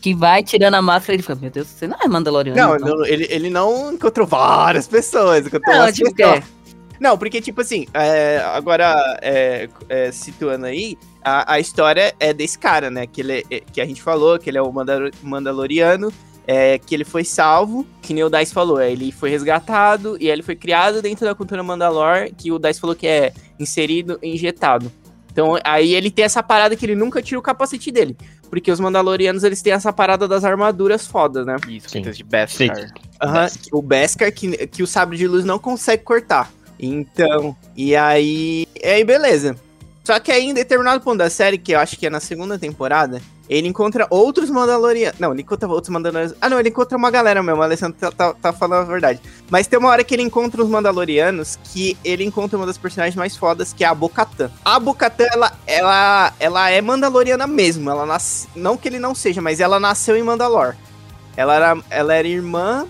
Que 0.00 0.14
vai 0.14 0.42
tirando 0.42 0.74
a 0.74 0.82
máscara 0.82 1.12
e 1.12 1.16
ele 1.16 1.22
fica: 1.22 1.34
Meu 1.36 1.50
Deus, 1.50 1.68
você 1.68 1.86
não 1.86 1.96
é 2.00 2.08
Mandaloriano. 2.08 2.60
Não, 2.60 2.76
então." 2.76 2.96
não, 2.96 3.06
ele, 3.06 3.26
ele 3.30 3.50
não 3.50 3.92
encontrou 3.92 4.26
várias 4.26 4.88
pessoas. 4.88 5.46
Encontrou 5.46 5.76
Não, 5.76 5.92
tipo, 5.92 6.14
pessoas. 6.14 6.44
É. 6.98 7.02
Não, 7.02 7.16
porque, 7.18 7.40
tipo 7.40 7.60
assim, 7.60 7.86
é, 7.94 8.42
agora, 8.54 9.18
é, 9.22 9.68
é, 9.88 10.10
situando 10.12 10.66
aí, 10.66 10.96
a, 11.22 11.54
a 11.54 11.60
história 11.60 12.14
é 12.18 12.32
desse 12.32 12.58
cara, 12.58 12.90
né? 12.90 13.06
Que, 13.06 13.20
ele, 13.20 13.44
é- 13.50 13.60
que 13.60 13.80
a 13.80 13.86
gente 13.86 14.02
falou, 14.02 14.38
que 14.38 14.48
ele 14.50 14.58
é 14.58 14.62
o 14.62 14.72
Mandal- 14.72 15.10
Mandaloriano, 15.22 16.12
é, 16.46 16.78
que 16.78 16.94
ele 16.94 17.04
foi 17.04 17.24
salvo, 17.24 17.86
que 18.00 18.14
nem 18.14 18.22
o 18.22 18.30
Dice 18.30 18.52
falou, 18.54 18.80
é, 18.80 18.90
ele 18.92 19.10
foi 19.10 19.30
resgatado 19.30 20.16
e 20.20 20.26
aí 20.26 20.30
ele 20.32 20.42
foi 20.42 20.54
criado 20.54 21.02
dentro 21.02 21.24
da 21.26 21.34
cultura 21.34 21.62
Mandalor, 21.62 22.28
que 22.36 22.52
o 22.52 22.58
Dice 22.58 22.80
falou 22.80 22.94
que 22.94 23.06
é 23.06 23.32
inserido 23.58 24.18
e 24.22 24.32
injetado. 24.34 24.90
Então 25.32 25.58
aí 25.64 25.94
ele 25.94 26.10
tem 26.10 26.24
essa 26.24 26.42
parada 26.42 26.74
que 26.76 26.86
ele 26.86 26.94
nunca 26.94 27.20
tira 27.20 27.38
o 27.38 27.42
capacete 27.42 27.90
dele. 27.90 28.16
Porque 28.48 28.70
os 28.70 28.78
Mandalorianos 28.78 29.42
eles 29.42 29.60
têm 29.60 29.72
essa 29.72 29.92
parada 29.92 30.28
das 30.28 30.44
armaduras 30.44 31.04
fodas, 31.06 31.44
né? 31.44 31.56
Isso, 31.68 31.88
Sim. 31.90 32.00
de 32.02 32.22
Beskar. 32.22 32.90
Aham, 33.20 33.48
o 33.72 33.82
Beskar 33.82 34.32
que, 34.32 34.66
que 34.68 34.82
o 34.84 34.86
sabre 34.86 35.18
de 35.18 35.26
luz 35.26 35.44
não 35.44 35.58
consegue 35.58 36.04
cortar. 36.04 36.50
Então, 36.78 37.56
e 37.76 37.96
aí. 37.96 38.66
E 38.82 38.86
aí, 38.86 39.04
beleza. 39.04 39.56
Só 40.04 40.20
que 40.20 40.30
aí, 40.30 40.44
em 40.44 40.54
determinado 40.54 41.00
ponto 41.00 41.18
da 41.18 41.28
série, 41.28 41.58
que 41.58 41.72
eu 41.72 41.80
acho 41.80 41.98
que 41.98 42.06
é 42.06 42.10
na 42.10 42.20
segunda 42.20 42.58
temporada, 42.58 43.20
ele 43.48 43.68
encontra 43.68 44.06
outros 44.10 44.50
Mandalorianos. 44.50 45.18
Não, 45.18 45.32
ele 45.32 45.42
encontra 45.42 45.68
outros 45.68 45.88
Mandalorianos. 45.88 46.36
Ah, 46.40 46.48
não, 46.48 46.58
ele 46.58 46.68
encontra 46.68 46.96
uma 46.96 47.10
galera 47.10 47.42
mesmo. 47.42 47.60
O 47.60 47.62
Alessandro 47.64 47.98
tá, 47.98 48.10
tá, 48.10 48.34
tá 48.34 48.52
falando 48.52 48.82
a 48.82 48.84
verdade. 48.84 49.20
Mas 49.48 49.66
tem 49.66 49.78
uma 49.78 49.88
hora 49.88 50.02
que 50.02 50.14
ele 50.14 50.22
encontra 50.22 50.62
os 50.62 50.68
Mandalorianos 50.68 51.58
que 51.64 51.96
ele 52.04 52.24
encontra 52.24 52.56
uma 52.56 52.66
das 52.66 52.78
personagens 52.78 53.14
mais 53.14 53.36
fodas, 53.36 53.72
que 53.72 53.84
é 53.84 53.86
a 53.86 53.94
Bocatan. 53.94 54.50
A 54.64 54.78
Bocatan, 54.78 55.26
ela, 55.32 55.52
ela, 55.66 56.32
ela 56.40 56.70
é 56.70 56.80
Mandaloriana 56.80 57.46
mesmo. 57.46 57.90
Ela 57.90 58.04
nasce, 58.04 58.48
não 58.54 58.76
que 58.76 58.88
ele 58.88 58.98
não 58.98 59.14
seja, 59.14 59.40
mas 59.40 59.60
ela 59.60 59.78
nasceu 59.78 60.16
em 60.16 60.22
Mandalor. 60.22 60.74
Ela 61.36 61.54
era, 61.54 61.78
ela 61.90 62.14
era 62.14 62.28
irmã. 62.28 62.86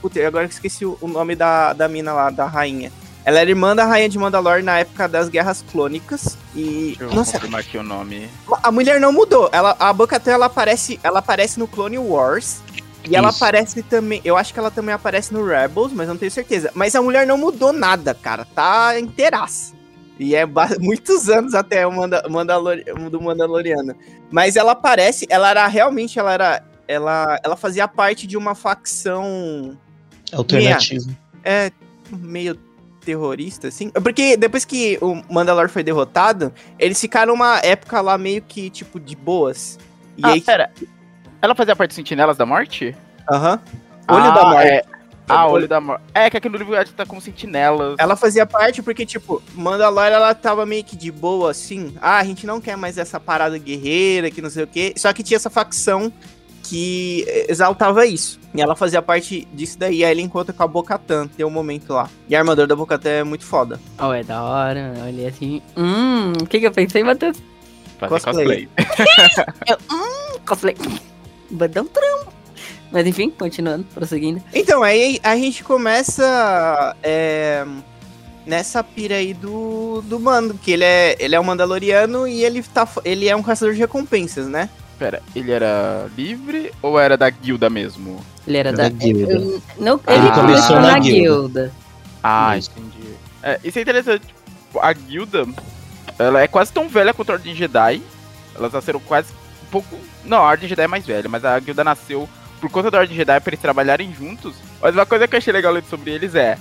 Puta, 0.00 0.24
agora 0.26 0.44
eu 0.44 0.48
esqueci 0.48 0.84
o 0.84 0.98
nome 1.02 1.34
da, 1.34 1.72
da 1.72 1.88
mina 1.88 2.12
lá, 2.12 2.30
da 2.30 2.46
rainha. 2.46 2.92
Ela 3.26 3.40
era 3.40 3.50
irmã 3.50 3.74
da 3.74 3.84
rainha 3.84 4.08
de 4.08 4.16
Mandalor 4.16 4.62
na 4.62 4.78
época 4.78 5.08
das 5.08 5.28
Guerras 5.28 5.60
Clônicas. 5.72 6.38
E. 6.54 6.94
Deixa 6.96 7.02
eu 7.02 7.12
Nossa, 7.12 7.32
confirmar 7.32 7.60
aqui 7.60 7.76
o 7.76 7.82
nome. 7.82 8.30
a 8.62 8.70
mulher 8.70 9.00
não 9.00 9.12
mudou. 9.12 9.50
Ela, 9.52 9.74
a 9.80 9.92
Bo-Katan, 9.92 10.30
ela 10.30 10.46
aparece, 10.46 11.00
ela 11.02 11.18
aparece 11.18 11.58
no 11.58 11.66
Clone 11.66 11.98
Wars. 11.98 12.60
E 13.04 13.16
ela 13.16 13.30
Isso. 13.30 13.38
aparece 13.44 13.82
também. 13.82 14.20
Eu 14.24 14.36
acho 14.36 14.54
que 14.54 14.60
ela 14.60 14.70
também 14.70 14.94
aparece 14.94 15.34
no 15.34 15.44
Rebels, 15.44 15.92
mas 15.92 16.06
não 16.06 16.16
tenho 16.16 16.30
certeza. 16.30 16.70
Mas 16.72 16.94
a 16.94 17.02
mulher 17.02 17.26
não 17.26 17.36
mudou 17.36 17.72
nada, 17.72 18.14
cara. 18.14 18.44
Tá 18.44 18.98
inteiraça. 18.98 19.74
E 20.20 20.36
é 20.36 20.46
muitos 20.78 21.28
anos 21.28 21.52
até 21.52 21.84
o 21.84 21.90
Manda, 21.90 22.22
Mandalor, 22.28 22.76
do 23.10 23.20
Mandaloriano. 23.20 23.96
Mas 24.30 24.54
ela 24.54 24.70
aparece, 24.70 25.26
ela 25.28 25.50
era 25.50 25.66
realmente, 25.66 26.16
ela 26.16 26.32
era. 26.32 26.64
Ela, 26.86 27.40
ela 27.42 27.56
fazia 27.56 27.88
parte 27.88 28.24
de 28.24 28.36
uma 28.36 28.54
facção 28.54 29.76
Alternativo. 30.32 31.10
é 31.42 31.72
meio 32.12 32.54
terrorista, 33.06 33.68
assim. 33.68 33.88
Porque 33.90 34.36
depois 34.36 34.64
que 34.64 34.98
o 35.00 35.22
Mandalor 35.32 35.68
foi 35.68 35.84
derrotado, 35.84 36.52
eles 36.78 37.00
ficaram 37.00 37.32
uma 37.32 37.58
época 37.60 38.00
lá 38.00 38.18
meio 38.18 38.42
que, 38.42 38.68
tipo, 38.68 38.98
de 38.98 39.14
boas. 39.14 39.78
E 40.18 40.22
ah, 40.24 40.30
aí. 40.32 40.40
pera. 40.40 40.70
Ela 41.40 41.54
fazia 41.54 41.76
parte 41.76 41.90
dos 41.90 41.96
Sentinelas 41.96 42.36
da 42.36 42.44
Morte? 42.44 42.94
Aham. 43.30 43.60
Olho 44.08 44.24
Ah, 44.24 44.30
da 44.30 44.44
Morte. 44.44 44.66
é. 44.68 44.82
Ah, 45.28 45.46
Olho 45.48 45.68
da 45.68 45.80
Morte. 45.80 46.02
É, 46.14 46.28
que 46.30 46.36
aqui 46.36 46.48
no 46.48 46.56
livro 46.56 46.74
tá 46.96 47.04
com 47.06 47.20
sentinelas. 47.20 47.96
Ela 47.98 48.14
fazia 48.16 48.46
parte 48.46 48.80
porque, 48.82 49.04
tipo, 49.04 49.42
Mandalor, 49.54 50.04
ela 50.06 50.34
tava 50.34 50.64
meio 50.64 50.84
que 50.84 50.96
de 50.96 51.10
boa, 51.10 51.50
assim. 51.50 51.94
Ah, 52.00 52.18
a 52.18 52.24
gente 52.24 52.46
não 52.46 52.60
quer 52.60 52.76
mais 52.76 52.96
essa 52.98 53.18
parada 53.18 53.58
guerreira, 53.58 54.30
que 54.30 54.40
não 54.42 54.50
sei 54.50 54.64
o 54.64 54.66
quê. 54.66 54.94
Só 54.96 55.12
que 55.12 55.22
tinha 55.22 55.36
essa 55.36 55.50
facção 55.50 56.12
que 56.68 57.24
exaltava 57.48 58.06
isso. 58.06 58.38
E 58.54 58.60
ela 58.60 58.74
fazia 58.74 59.00
parte 59.00 59.46
disso 59.52 59.78
daí. 59.78 60.04
Aí 60.04 60.10
ele 60.10 60.22
encontra 60.22 60.52
com 60.52 60.62
a 60.62 60.66
Bocatan, 60.66 61.28
tem 61.28 61.46
um 61.46 61.50
momento 61.50 61.92
lá. 61.92 62.10
E 62.28 62.34
a 62.34 62.38
armadura 62.38 62.66
da 62.66 62.76
Bocatan 62.76 63.10
é 63.10 63.24
muito 63.24 63.44
foda. 63.44 63.80
Oh, 63.98 64.12
é 64.12 64.22
da 64.22 64.42
hora. 64.42 64.94
Eu 64.96 65.04
olhei 65.04 65.26
assim. 65.26 65.62
Hum, 65.76 66.32
o 66.42 66.46
que 66.46 66.60
que 66.60 66.66
eu 66.66 66.72
pensei, 66.72 67.02
Matheus? 67.02 67.36
Fazer 67.98 68.20
cosplay. 68.20 68.68
cosplay. 68.76 69.78
Cosplay. 70.46 70.76
Badão 71.50 71.86
trampo. 71.86 72.32
Mas 72.90 73.06
enfim, 73.06 73.30
continuando, 73.30 73.84
prosseguindo. 73.92 74.42
Então, 74.54 74.82
aí 74.82 75.18
a 75.22 75.36
gente 75.36 75.64
começa 75.64 76.94
é, 77.02 77.66
nessa 78.46 78.82
pira 78.82 79.16
aí 79.16 79.34
do, 79.34 80.02
do 80.02 80.20
Mando, 80.20 80.54
que 80.54 80.70
ele 80.70 80.84
é, 80.84 81.16
ele 81.18 81.34
é 81.34 81.40
um 81.40 81.44
Mandaloriano 81.44 82.28
e 82.28 82.44
ele, 82.44 82.62
tá, 82.62 82.88
ele 83.04 83.28
é 83.28 83.34
um 83.34 83.42
caçador 83.42 83.74
de 83.74 83.80
recompensas, 83.80 84.46
né? 84.46 84.70
Pera, 84.98 85.22
ele 85.34 85.52
era 85.52 86.06
livre 86.16 86.72
ou 86.80 86.98
era 86.98 87.16
da 87.16 87.28
guilda 87.28 87.68
mesmo? 87.68 88.24
Ele 88.46 88.56
era 88.56 88.72
Da 88.72 88.84
da. 88.84 88.88
guilda. 88.88 89.32
eu- 89.34 89.62
não, 89.78 90.00
Ah, 90.06 90.14
ele 90.14 90.30
começou 90.32 90.80
na, 90.80 90.98
guilda. 90.98 91.62
guilda. 91.62 91.72
Ah, 92.22 92.56
Isso. 92.56 92.70
entendi. 92.76 93.08
É, 93.42 93.60
isso 93.62 93.78
é 93.78 93.82
interessante. 93.82 94.26
Tipo, 94.26 94.80
A 94.80 94.92
guilda, 94.92 95.46
ela 96.18 96.40
é 96.40 96.48
quase 96.48 96.72
tão 96.72 96.88
velha 96.88 97.12
quanto 97.14 97.30
a 97.30 97.34
Ordem 97.34 97.54
Jedi. 97.54 98.02
Elas 98.54 98.72
nasceram 98.72 99.00
quase 99.00 99.28
um 99.64 99.70
pouco. 99.70 99.96
Não, 100.24 100.38
a 100.38 100.48
Ordem 100.48 100.68
Jedi 100.68 100.82
é 100.82 100.86
mais 100.88 101.06
velha, 101.06 101.28
mas 101.28 101.44
a 101.44 101.58
guilda 101.60 101.84
nasceu 101.84 102.28
por 102.60 102.70
conta 102.70 102.90
da 102.90 102.98
Ordem 102.98 103.16
Jedi 103.16 103.38
pra 103.40 103.50
eles 103.50 103.60
trabalharem 103.60 104.14
juntos. 104.14 104.54
Mas 104.80 104.94
uma 104.94 105.04
coisa 105.06 105.28
que 105.28 105.34
eu 105.34 105.38
achei 105.38 105.52
legal 105.52 105.72
ler 105.72 105.84
sobre 105.88 106.10
eles 106.10 106.34
é. 106.34 106.56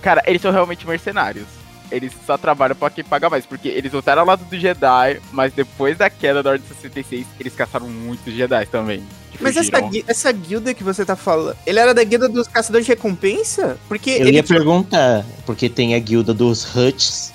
Cara, 0.00 0.22
eles 0.26 0.40
são 0.40 0.50
realmente 0.52 0.86
mercenários. 0.86 1.46
Eles 1.92 2.12
só 2.26 2.36
trabalham 2.38 2.74
pra 2.74 2.90
quem 2.90 3.04
paga 3.04 3.28
mais. 3.30 3.46
Porque 3.46 3.68
eles 3.68 3.92
lutaram 3.92 4.22
ao 4.22 4.26
lado 4.26 4.44
do 4.44 4.58
Jedi, 4.58 5.20
mas 5.30 5.52
depois 5.52 5.96
da 5.98 6.08
queda 6.10 6.42
da 6.42 6.50
Ordem 6.50 6.66
66, 6.66 7.26
eles 7.38 7.54
caçaram 7.54 7.88
muitos 7.88 8.32
Jedi 8.32 8.66
também. 8.66 9.02
Mas 9.40 9.56
essa, 9.56 9.70
essa 10.06 10.32
guilda 10.32 10.74
que 10.74 10.84
você 10.84 11.04
tá 11.04 11.16
falando, 11.16 11.56
ele 11.66 11.78
era 11.78 11.94
da 11.94 12.04
guilda 12.04 12.28
dos 12.28 12.46
caçadores 12.48 12.86
de 12.86 12.92
recompensa? 12.92 13.78
Porque 13.88 14.10
Eu 14.10 14.26
ele 14.28 14.36
ia 14.36 14.44
perguntar, 14.44 15.24
porque 15.46 15.68
tem 15.68 15.94
a 15.94 15.98
guilda 15.98 16.34
dos 16.34 16.64
Huts 16.76 17.32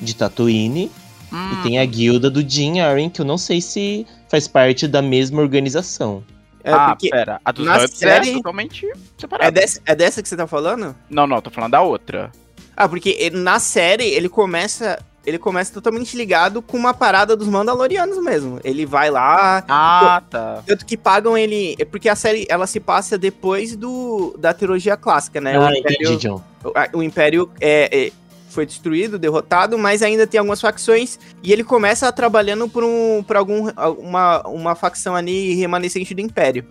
de 0.00 0.14
Tatooine 0.14 0.90
Hum, 1.32 1.52
e 1.52 1.62
tem 1.62 1.78
a 1.78 1.84
guilda 1.84 2.28
do 2.28 2.42
Jin 2.48 2.80
Arryn, 2.80 3.08
que 3.08 3.20
eu 3.20 3.24
não 3.24 3.38
sei 3.38 3.60
se 3.60 4.06
faz 4.28 4.48
parte 4.48 4.88
da 4.88 5.00
mesma 5.00 5.40
organização. 5.40 6.24
é, 6.62 6.72
ah, 6.72 6.96
pera. 7.00 7.40
A 7.44 7.52
dos 7.52 7.64
na 7.66 7.78
Huts 7.78 7.96
série- 7.98 8.30
é 8.30 8.32
totalmente 8.34 8.86
separada. 9.16 9.48
é, 9.48 9.50
dessa, 9.50 9.80
é 9.86 9.94
dessa 9.94 10.22
que 10.22 10.28
você 10.28 10.36
tá 10.36 10.46
falando? 10.46 10.94
Não, 11.08 11.26
não, 11.26 11.40
tô 11.40 11.50
falando 11.50 11.70
da 11.72 11.82
outra. 11.82 12.30
Ah, 12.82 12.88
porque 12.88 13.14
ele- 13.18 13.36
na 13.38 13.58
série 13.58 14.04
ele 14.06 14.28
começa. 14.28 14.98
Ele 15.26 15.38
começa 15.38 15.70
totalmente 15.70 16.16
ligado 16.16 16.62
com 16.62 16.78
uma 16.78 16.94
parada 16.94 17.36
dos 17.36 17.46
Mandalorianos 17.46 18.16
mesmo. 18.24 18.58
Ele 18.64 18.86
vai 18.86 19.10
lá, 19.10 19.62
Ah, 19.68 20.22
tá. 20.30 20.62
Tanto 20.66 20.86
que 20.86 20.96
pagam 20.96 21.36
ele. 21.36 21.76
É 21.78 21.84
porque 21.84 22.08
a 22.08 22.16
série 22.16 22.46
ela 22.48 22.66
se 22.66 22.80
passa 22.80 23.18
depois 23.18 23.76
do 23.76 24.34
da 24.38 24.54
trilogia 24.54 24.96
clássica, 24.96 25.38
né? 25.38 25.56
ah, 25.56 25.60
o 25.68 25.74
entendi, 25.74 25.94
Império, 26.04 26.16
John. 26.18 26.42
o, 26.94 26.98
o 26.98 27.02
Império 27.02 27.50
é, 27.60 28.06
é, 28.06 28.12
foi 28.48 28.64
destruído, 28.64 29.18
derrotado, 29.18 29.76
mas 29.76 30.02
ainda 30.02 30.26
tem 30.26 30.38
algumas 30.38 30.58
facções. 30.60 31.18
E 31.42 31.52
ele 31.52 31.62
começa 31.64 32.10
trabalhando 32.10 32.66
por, 32.66 32.82
um, 32.82 33.22
por 33.22 33.36
algum, 33.36 33.68
uma, 33.98 34.40
uma 34.48 34.74
facção 34.74 35.14
ali 35.14 35.52
remanescente 35.54 36.14
do 36.14 36.22
Império. 36.22 36.64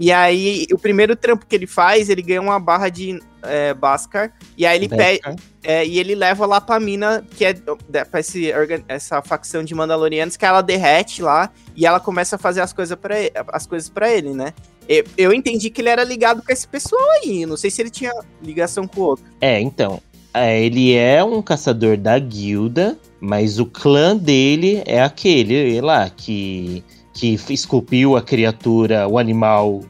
E 0.00 0.10
aí, 0.10 0.66
o 0.72 0.78
primeiro 0.78 1.14
trampo 1.14 1.44
que 1.44 1.54
ele 1.54 1.66
faz, 1.66 2.08
ele 2.08 2.22
ganha 2.22 2.40
uma 2.40 2.58
barra 2.58 2.88
de 2.88 3.20
é, 3.42 3.74
Bhaskar. 3.74 4.32
E 4.56 4.64
aí 4.64 4.78
ele 4.78 4.88
pede. 4.88 5.20
É, 5.62 5.86
e 5.86 5.98
ele 5.98 6.14
leva 6.14 6.46
lá 6.46 6.58
pra 6.58 6.80
mina, 6.80 7.22
que 7.36 7.44
é 7.44 7.52
pra 7.52 8.20
esse, 8.20 8.50
essa 8.88 9.20
facção 9.20 9.62
de 9.62 9.74
Mandalorianos, 9.74 10.38
que 10.38 10.46
ela 10.46 10.62
derrete 10.62 11.20
lá 11.20 11.52
e 11.76 11.84
ela 11.84 12.00
começa 12.00 12.36
a 12.36 12.38
fazer 12.38 12.62
as 12.62 12.72
coisas 12.72 12.96
para 12.98 13.14
as 13.48 13.66
coisas 13.66 13.90
para 13.90 14.10
ele, 14.10 14.32
né? 14.32 14.54
Eu, 14.88 15.04
eu 15.18 15.32
entendi 15.34 15.68
que 15.68 15.82
ele 15.82 15.90
era 15.90 16.02
ligado 16.02 16.42
com 16.42 16.50
esse 16.50 16.66
pessoal 16.66 17.06
aí. 17.22 17.44
Não 17.44 17.58
sei 17.58 17.70
se 17.70 17.82
ele 17.82 17.90
tinha 17.90 18.12
ligação 18.42 18.88
com 18.88 19.02
o 19.02 19.04
outro. 19.04 19.24
É, 19.38 19.60
então. 19.60 20.00
é, 20.32 20.64
ele 20.64 20.94
é 20.94 21.22
um 21.22 21.42
caçador 21.42 21.98
da 21.98 22.18
guilda, 22.18 22.98
mas 23.20 23.58
o 23.58 23.66
clã 23.66 24.16
dele 24.16 24.82
é 24.86 25.02
aquele 25.02 25.78
lá 25.82 26.08
que, 26.08 26.82
que 27.12 27.38
esculpiu 27.50 28.16
a 28.16 28.22
criatura, 28.22 29.06
o 29.08 29.18
animal 29.18 29.80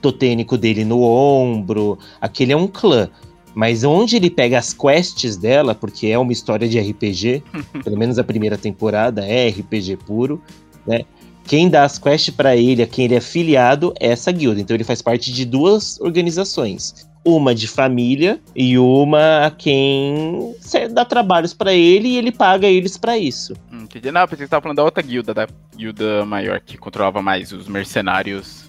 totênico 0.00 0.56
dele 0.56 0.84
no 0.84 1.02
ombro. 1.02 1.98
Aquele 2.20 2.52
é 2.52 2.56
um 2.56 2.66
clã. 2.66 3.08
Mas 3.54 3.82
onde 3.82 4.16
ele 4.16 4.30
pega 4.30 4.58
as 4.58 4.72
quests 4.72 5.36
dela, 5.36 5.74
porque 5.74 6.06
é 6.06 6.18
uma 6.18 6.32
história 6.32 6.68
de 6.68 6.78
RPG, 6.78 7.42
pelo 7.82 7.98
menos 7.98 8.18
a 8.18 8.24
primeira 8.24 8.56
temporada 8.56 9.26
é 9.26 9.48
RPG 9.48 9.98
puro, 10.06 10.40
né? 10.86 11.00
Quem 11.44 11.68
dá 11.68 11.82
as 11.82 11.98
quests 11.98 12.32
pra 12.32 12.56
ele, 12.56 12.82
a 12.82 12.86
quem 12.86 13.06
ele 13.06 13.16
é 13.16 13.20
filiado, 13.20 13.92
é 13.98 14.08
essa 14.08 14.30
guilda. 14.30 14.60
Então 14.60 14.76
ele 14.76 14.84
faz 14.84 15.02
parte 15.02 15.32
de 15.32 15.44
duas 15.44 16.00
organizações 16.00 17.10
uma 17.24 17.54
de 17.54 17.68
família 17.68 18.40
e 18.56 18.78
uma 18.78 19.46
a 19.46 19.50
quem 19.50 20.54
dá 20.90 21.04
trabalhos 21.04 21.52
pra 21.52 21.72
ele 21.72 22.08
e 22.08 22.16
ele 22.16 22.32
paga 22.32 22.66
eles 22.66 22.96
pra 22.96 23.18
isso. 23.18 23.54
Hum, 23.94 23.98
entendi. 23.98 24.10
Não, 24.12 24.22
pensei 24.22 24.38
que 24.38 24.44
você 24.44 24.48
tava 24.48 24.62
falando 24.62 24.76
da 24.76 24.84
outra 24.84 25.02
guilda, 25.02 25.34
da 25.34 25.48
guilda 25.76 26.24
maior 26.24 26.60
que 26.60 26.76
controlava 26.78 27.20
mais 27.22 27.52
os 27.52 27.68
mercenários. 27.68 28.68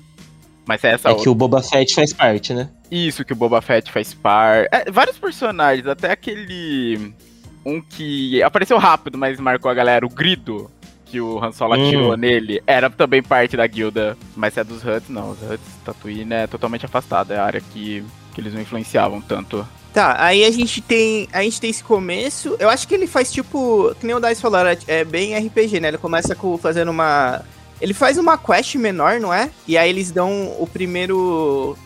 Mas 0.65 0.83
é 0.83 0.91
essa 0.91 1.09
é 1.09 1.11
outra. 1.11 1.23
que 1.23 1.29
o 1.29 1.35
Boba 1.35 1.61
Fett 1.61 1.93
faz 1.95 2.13
parte, 2.13 2.53
né? 2.53 2.69
Isso 2.89 3.25
que 3.25 3.33
o 3.33 3.35
Boba 3.35 3.61
Fett 3.61 3.91
faz 3.91 4.13
par. 4.13 4.67
É, 4.71 4.89
vários 4.91 5.17
personagens, 5.17 5.87
até 5.87 6.11
aquele. 6.11 7.13
Um 7.65 7.81
que 7.81 8.41
apareceu 8.41 8.77
rápido, 8.77 9.17
mas 9.17 9.39
marcou 9.39 9.69
a 9.69 9.73
galera, 9.73 10.03
o 10.05 10.09
Grido, 10.09 10.69
que 11.05 11.21
o 11.21 11.43
Han 11.43 11.51
Solo 11.51 11.75
Hum. 11.75 11.85
atirou 11.87 12.17
nele, 12.17 12.61
era 12.65 12.89
também 12.89 13.21
parte 13.21 13.55
da 13.57 13.65
guilda. 13.67 14.17
Mas 14.35 14.53
se 14.53 14.59
é 14.59 14.63
dos 14.63 14.83
Huts, 14.83 15.09
não. 15.09 15.31
Os 15.31 15.41
Huts, 15.41 15.61
Tatooine 15.85 16.33
é 16.33 16.47
totalmente 16.47 16.85
afastada, 16.85 17.33
é 17.35 17.37
a 17.39 17.45
área 17.45 17.61
que, 17.61 18.03
que 18.33 18.41
eles 18.41 18.53
não 18.53 18.61
influenciavam 18.61 19.19
tanto. 19.21 19.67
Tá, 19.93 20.15
aí 20.23 20.45
a 20.45 20.51
gente 20.51 20.79
tem. 20.81 21.27
A 21.33 21.43
gente 21.43 21.59
tem 21.59 21.69
esse 21.69 21.83
começo. 21.83 22.55
Eu 22.59 22.69
acho 22.69 22.87
que 22.87 22.93
ele 22.95 23.07
faz 23.07 23.31
tipo. 23.31 23.93
Que 23.99 24.05
nem 24.05 24.15
o 24.15 24.19
Dice 24.21 24.41
falou, 24.41 24.59
é- 24.87 25.03
bem 25.03 25.35
RPG, 25.35 25.79
né? 25.81 25.89
Ele 25.89 25.97
começa 25.97 26.33
com 26.33 26.57
fazendo 26.57 26.89
uma. 26.91 27.41
Ele 27.81 27.93
faz 27.93 28.17
uma 28.17 28.37
quest 28.37 28.75
menor, 28.75 29.19
não 29.19 29.33
é? 29.33 29.49
E 29.67 29.77
aí 29.77 29.89
eles 29.89 30.11
dão 30.11 30.55
o 30.59 30.65
primeiro. 30.71 31.77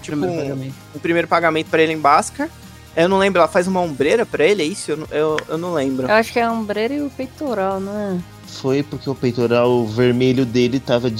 Tipo, 0.00 0.16
Primeiro 0.16 0.42
pagamento. 0.42 0.74
um 0.94 0.98
primeiro 0.98 1.28
pagamento 1.28 1.66
pra 1.68 1.82
ele 1.82 1.92
em 1.92 1.98
Bhaskar. 1.98 2.48
Eu 2.96 3.08
não 3.08 3.18
lembro, 3.18 3.38
ela 3.40 3.48
faz 3.48 3.66
uma 3.66 3.80
ombreira 3.80 4.26
pra 4.26 4.44
ele, 4.44 4.62
é 4.62 4.66
isso? 4.66 4.90
Eu, 4.90 4.96
não- 4.96 5.06
eu, 5.10 5.36
eu 5.48 5.58
não 5.58 5.72
lembro. 5.74 6.06
Eu 6.06 6.14
acho 6.14 6.32
que 6.32 6.38
é 6.38 6.42
a 6.42 6.52
ombreira 6.52 6.94
e 6.94 7.00
o 7.02 7.10
peitoral, 7.10 7.80
não 7.80 7.96
é? 7.96 8.18
Foi 8.46 8.82
porque 8.82 9.08
o 9.08 9.14
peitoral 9.14 9.86
vermelho 9.86 10.44
dele 10.44 10.80
tava. 10.80 11.10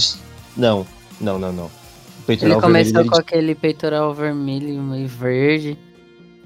Não, 0.57 0.87
não, 1.21 1.39
não, 1.39 1.53
não. 1.53 1.65
O 1.67 2.23
peitoral 2.27 2.53
Ele 2.59 2.61
vermelho 2.61 2.85
começou 2.85 2.93
dele 3.03 3.09
com 3.11 3.17
aquele 3.21 3.55
peitoral 3.55 4.13
vermelho 4.15 4.95
e 4.97 5.07
verde. 5.07 5.79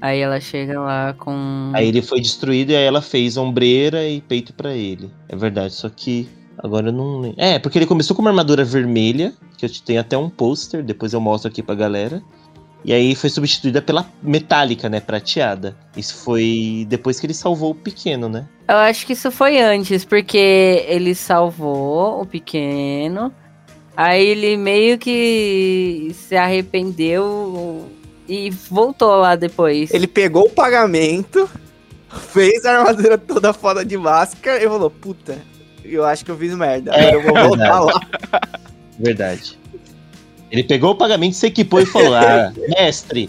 Aí 0.06 0.20
ela 0.20 0.40
chega 0.40 0.78
lá 0.78 1.14
com. 1.18 1.72
Aí 1.75 1.88
ele 1.88 2.00
foi 2.00 2.20
destruído 2.20 2.70
e 2.70 2.76
aí 2.76 2.84
ela 2.84 3.02
fez 3.02 3.36
ombreira 3.36 4.08
e 4.08 4.20
peito 4.20 4.54
pra 4.54 4.72
ele. 4.72 5.10
É 5.28 5.34
verdade, 5.34 5.75
só 5.75 5.88
que 5.88 6.28
agora 6.56 6.90
eu 6.90 6.92
não 6.92 7.18
lembro. 7.18 7.36
É, 7.40 7.58
porque 7.58 7.76
ele 7.76 7.86
começou 7.86 8.14
com 8.14 8.22
uma 8.22 8.30
armadura 8.30 8.64
vermelha, 8.64 9.32
que 9.58 9.66
eu 9.66 9.70
tenho 9.84 10.00
até 10.00 10.16
um 10.16 10.30
pôster, 10.30 10.84
depois 10.84 11.12
eu 11.12 11.20
mostro 11.20 11.50
aqui 11.50 11.60
pra 11.60 11.75
galera. 11.75 12.22
E 12.84 12.92
aí 12.92 13.16
foi 13.16 13.28
substituída 13.28 13.82
pela 13.82 14.08
metálica, 14.22 14.88
né, 14.88 15.00
prateada. 15.00 15.76
Isso 15.96 16.14
foi 16.22 16.86
depois 16.88 17.18
que 17.18 17.26
ele 17.26 17.34
salvou 17.34 17.72
o 17.72 17.75
pequeno, 17.75 18.28
né? 18.28 18.46
Eu 18.68 18.76
acho 18.76 19.04
que 19.04 19.12
isso 19.12 19.32
foi 19.32 19.58
antes, 19.58 20.04
porque 20.04 20.84
ele 20.86 21.16
salvou 21.16 22.22
o 22.22 22.26
pequeno. 22.26 23.32
Aí 23.96 24.25
ele 24.25 24.56
meio 24.56 24.98
que 24.98 26.12
se 26.14 26.36
arrependeu 26.36 27.88
e 28.28 28.50
voltou 28.50 29.16
lá 29.16 29.37
depois. 29.37 29.92
Ele 29.92 30.06
pegou 30.06 30.47
o 30.47 30.50
pagamento, 30.50 31.49
fez 32.33 32.64
a 32.64 32.78
armadura 32.78 33.16
toda 33.18 33.52
foda 33.52 33.85
de 33.85 33.97
máscara 33.97 34.62
e 34.62 34.66
falou: 34.68 34.90
Puta, 34.90 35.38
eu 35.85 36.04
acho 36.04 36.25
que 36.25 36.30
eu 36.30 36.37
fiz 36.37 36.54
merda. 36.54 36.92
Agora 36.92 37.12
eu 37.14 37.23
vou 37.23 37.35
voltar 37.49 37.80
lá. 37.80 38.00
Verdade. 38.99 39.59
Ele 40.50 40.62
pegou 40.62 40.92
o 40.92 40.95
pagamento, 40.97 41.35
se 41.35 41.47
equipou 41.47 41.80
e 41.80 41.87
falou: 41.87 42.14
Ah, 42.14 42.52
mestre, 42.78 43.28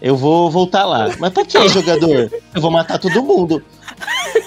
eu 0.00 0.16
vou 0.16 0.50
voltar 0.50 0.84
lá. 0.86 1.08
Mas 1.18 1.32
pra 1.32 1.44
que, 1.44 1.68
jogador? 1.68 2.30
Eu 2.54 2.60
vou 2.60 2.70
matar 2.70 2.98
todo 2.98 3.22
mundo. 3.22 3.62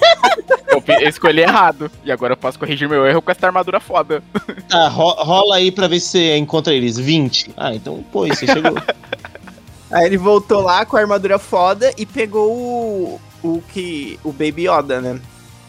Eu, 1.00 1.08
escolhi 1.08 1.40
errado. 1.40 1.90
E 2.04 2.10
agora 2.10 2.32
eu 2.32 2.36
posso 2.36 2.58
corrigir 2.58 2.88
meu 2.88 3.06
erro 3.06 3.20
com 3.22 3.30
essa 3.30 3.46
armadura 3.46 3.78
foda. 3.80 4.22
Tá, 4.68 4.88
ro- 4.88 5.14
rola 5.22 5.56
aí 5.56 5.70
pra 5.70 5.86
ver 5.86 6.00
se 6.00 6.08
você 6.08 6.36
encontra 6.36 6.72
eles. 6.74 6.96
20. 6.98 7.52
Ah, 7.56 7.74
então, 7.74 8.02
pô, 8.10 8.26
você 8.26 8.46
chegou. 8.46 8.74
Aí 9.90 10.06
ele 10.06 10.16
voltou 10.16 10.60
lá 10.60 10.84
com 10.86 10.96
a 10.96 11.00
armadura 11.00 11.38
foda 11.38 11.92
e 11.96 12.06
pegou 12.06 12.52
o, 12.52 13.20
o 13.42 13.62
que. 13.72 14.18
o 14.22 14.32
Baby 14.32 14.68
Yoda, 14.68 15.00
né? 15.00 15.20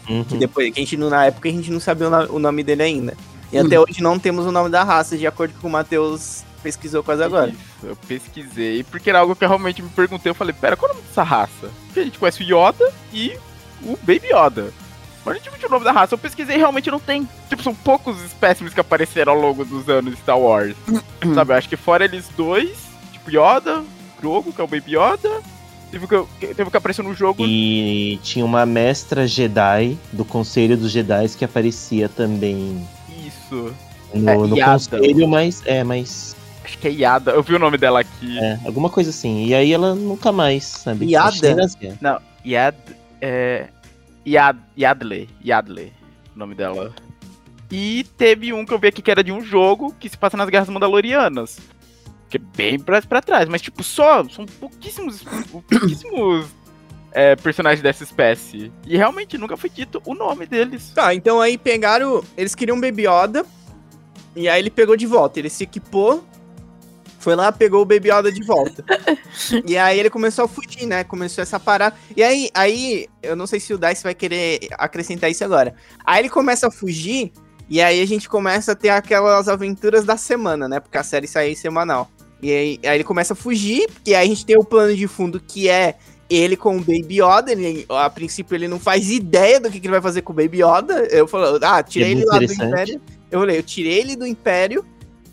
Uhum. 0.08 0.24
Que 0.24 0.36
depois, 0.36 0.72
que 0.72 0.80
a 0.80 0.82
gente 0.82 0.96
não, 0.96 1.10
na 1.10 1.26
época 1.26 1.48
a 1.48 1.52
gente 1.52 1.70
não 1.70 1.80
sabia 1.80 2.08
o, 2.30 2.38
nome 2.38 2.62
dele 2.62 2.82
ainda. 2.82 3.16
E 3.52 3.58
até 3.58 3.78
hoje 3.78 4.02
não 4.02 4.18
temos 4.18 4.46
o 4.46 4.52
nome 4.52 4.70
da 4.70 4.82
raça, 4.82 5.16
de 5.16 5.26
acordo 5.26 5.54
com 5.60 5.68
o 5.68 5.70
Matheus 5.70 6.42
pesquisou 6.62 7.02
quase 7.02 7.22
agora. 7.22 7.50
Isso, 7.50 7.86
eu 7.86 7.96
pesquisei, 7.96 8.84
porque 8.84 9.10
era 9.10 9.18
algo 9.18 9.34
que 9.34 9.44
eu 9.44 9.48
realmente 9.48 9.82
me 9.82 9.88
perguntei. 9.90 10.30
Eu 10.30 10.34
falei, 10.34 10.54
pera, 10.54 10.76
qual 10.76 10.90
é 10.90 10.92
o 10.92 10.96
nome 10.96 11.08
dessa 11.08 11.22
raça? 11.22 11.70
Porque 11.86 12.00
a 12.00 12.04
gente 12.04 12.18
conhece 12.18 12.42
o 12.42 12.46
Yoda 12.46 12.92
e 13.12 13.36
o 13.82 13.98
Baby 14.02 14.28
Yoda. 14.28 14.72
Mas 15.24 15.34
a 15.34 15.38
gente 15.38 15.50
não 15.50 15.58
tinha 15.58 15.68
o 15.68 15.72
nome 15.72 15.84
da 15.84 15.92
raça. 15.92 16.14
Eu 16.14 16.18
pesquisei 16.18 16.56
e 16.56 16.58
realmente 16.58 16.90
não 16.90 16.98
tem. 16.98 17.28
Tipo, 17.48 17.62
são 17.62 17.74
poucos 17.74 18.20
espécimes 18.22 18.72
que 18.72 18.80
apareceram 18.80 19.32
ao 19.32 19.40
longo 19.40 19.64
dos 19.64 19.88
anos 19.88 20.14
de 20.14 20.20
Star 20.20 20.38
Wars. 20.38 20.76
Sabe, 21.34 21.52
eu 21.52 21.56
acho 21.56 21.68
que 21.68 21.76
fora 21.76 22.04
eles 22.04 22.28
dois, 22.36 22.76
tipo 23.12 23.30
Yoda, 23.30 23.84
Grogu, 24.22 24.52
que 24.52 24.60
é 24.60 24.64
o 24.64 24.68
Baby 24.68 24.96
Yoda. 24.96 25.42
Teve 25.90 26.06
o 26.06 26.08
que, 26.08 26.46
teve 26.54 26.70
que 26.70 26.76
apareceu 26.76 27.04
no 27.04 27.12
jogo. 27.12 27.44
E 27.44 28.18
tinha 28.22 28.44
uma 28.44 28.64
mestra 28.64 29.26
Jedi 29.26 29.98
do 30.10 30.24
Conselho 30.24 30.76
dos 30.76 30.90
Jedi 30.90 31.28
que 31.36 31.44
aparecia 31.44 32.08
também 32.08 32.86
Isso. 33.26 33.74
no, 34.14 34.30
É, 34.30 34.36
no 34.36 34.58
conselho, 34.58 35.28
mas 35.28 35.62
é, 35.66 35.84
mas 35.84 36.34
Acho 36.64 36.78
que 36.78 36.88
é 36.88 36.90
Yada. 36.92 37.32
Eu 37.32 37.42
vi 37.42 37.54
o 37.54 37.58
nome 37.58 37.76
dela 37.76 38.00
aqui. 38.00 38.38
é, 38.38 38.58
alguma 38.64 38.88
coisa 38.88 39.10
assim. 39.10 39.44
E 39.44 39.54
aí 39.54 39.72
ela 39.72 39.94
nunca 39.94 40.32
mais, 40.32 40.64
sabe? 40.64 41.10
Yada? 41.10 41.56
Não, 42.00 42.18
Yad. 42.46 42.76
É. 43.20 43.68
Yad, 44.26 44.56
Yadle. 44.78 45.28
Yadle. 45.44 45.92
O 46.34 46.38
nome 46.38 46.54
dela. 46.54 46.94
E 47.70 48.04
teve 48.16 48.52
um 48.52 48.64
que 48.64 48.72
eu 48.72 48.78
vi 48.78 48.88
aqui 48.88 49.02
que 49.02 49.10
era 49.10 49.24
de 49.24 49.32
um 49.32 49.42
jogo 49.42 49.94
que 49.98 50.08
se 50.08 50.16
passa 50.16 50.36
nas 50.36 50.48
Guerras 50.48 50.68
Mandalorianas. 50.68 51.58
Que 52.32 52.38
é 52.38 52.40
bem 52.56 52.78
pra, 52.78 53.02
pra 53.02 53.20
trás, 53.20 53.46
mas 53.46 53.60
tipo, 53.60 53.84
só. 53.84 54.26
São 54.30 54.46
pouquíssimos. 54.46 55.22
pouquíssimos. 55.52 56.46
é, 57.12 57.36
personagens 57.36 57.82
dessa 57.82 58.02
espécie. 58.02 58.72
E 58.86 58.96
realmente 58.96 59.36
nunca 59.36 59.54
foi 59.54 59.68
dito 59.68 60.00
o 60.06 60.14
nome 60.14 60.46
deles. 60.46 60.92
Tá, 60.94 61.14
então 61.14 61.42
aí 61.42 61.58
pegaram. 61.58 62.24
Eles 62.34 62.54
queriam 62.54 62.78
um 62.78 62.80
Baby 62.80 63.02
Yoda. 63.06 63.44
E 64.34 64.48
aí 64.48 64.62
ele 64.62 64.70
pegou 64.70 64.96
de 64.96 65.04
volta. 65.04 65.38
Ele 65.38 65.50
se 65.50 65.64
equipou. 65.64 66.24
Foi 67.18 67.36
lá, 67.36 67.52
pegou 67.52 67.82
o 67.82 67.84
Baby 67.84 68.10
Yoda 68.10 68.32
de 68.32 68.42
volta. 68.42 68.82
e 69.68 69.76
aí 69.76 70.00
ele 70.00 70.08
começou 70.08 70.46
a 70.46 70.48
fugir, 70.48 70.86
né? 70.86 71.04
Começou 71.04 71.42
essa 71.42 71.60
parada. 71.60 71.94
E 72.16 72.22
aí, 72.22 72.48
aí, 72.54 73.08
eu 73.22 73.36
não 73.36 73.46
sei 73.46 73.60
se 73.60 73.74
o 73.74 73.78
Dice 73.78 74.02
vai 74.02 74.14
querer 74.14 74.68
acrescentar 74.78 75.30
isso 75.30 75.44
agora. 75.44 75.74
Aí 76.02 76.22
ele 76.22 76.30
começa 76.30 76.68
a 76.68 76.70
fugir. 76.70 77.30
E 77.68 77.82
aí 77.82 78.00
a 78.00 78.06
gente 78.06 78.26
começa 78.26 78.72
a 78.72 78.74
ter 78.74 78.88
aquelas 78.88 79.48
aventuras 79.48 80.06
da 80.06 80.16
semana, 80.16 80.66
né? 80.66 80.80
Porque 80.80 80.96
a 80.96 81.02
série 81.02 81.26
sai 81.28 81.54
semanal. 81.54 82.10
E 82.42 82.50
aí, 82.50 82.80
aí 82.82 82.96
ele 82.96 83.04
começa 83.04 83.32
a 83.32 83.36
fugir. 83.36 83.88
E 84.04 84.14
aí 84.14 84.26
a 84.26 84.28
gente 84.28 84.44
tem 84.44 84.58
o 84.58 84.64
plano 84.64 84.94
de 84.94 85.06
fundo 85.06 85.40
que 85.40 85.68
é 85.68 85.96
ele 86.28 86.56
com 86.56 86.76
o 86.76 86.80
Baby 86.80 87.20
Yoda, 87.20 87.52
ele, 87.52 87.84
a 87.90 88.08
princípio 88.08 88.54
ele 88.54 88.66
não 88.66 88.80
faz 88.80 89.10
ideia 89.10 89.60
do 89.60 89.70
que, 89.70 89.78
que 89.78 89.86
ele 89.86 89.92
vai 89.92 90.00
fazer 90.00 90.22
com 90.22 90.32
o 90.32 90.36
Baby 90.36 90.62
Yoda. 90.62 91.06
Eu 91.10 91.28
falei, 91.28 91.60
ah, 91.62 91.82
tirei 91.82 92.08
É 92.08 92.10
ele 92.12 92.24
lá 92.24 92.38
do. 92.38 92.44
Império. 92.44 93.00
Eu 93.30 93.40
falei, 93.40 93.58
eu 93.58 93.62
tirei 93.62 93.98
ele 93.98 94.16
do 94.16 94.26
Império 94.26 94.84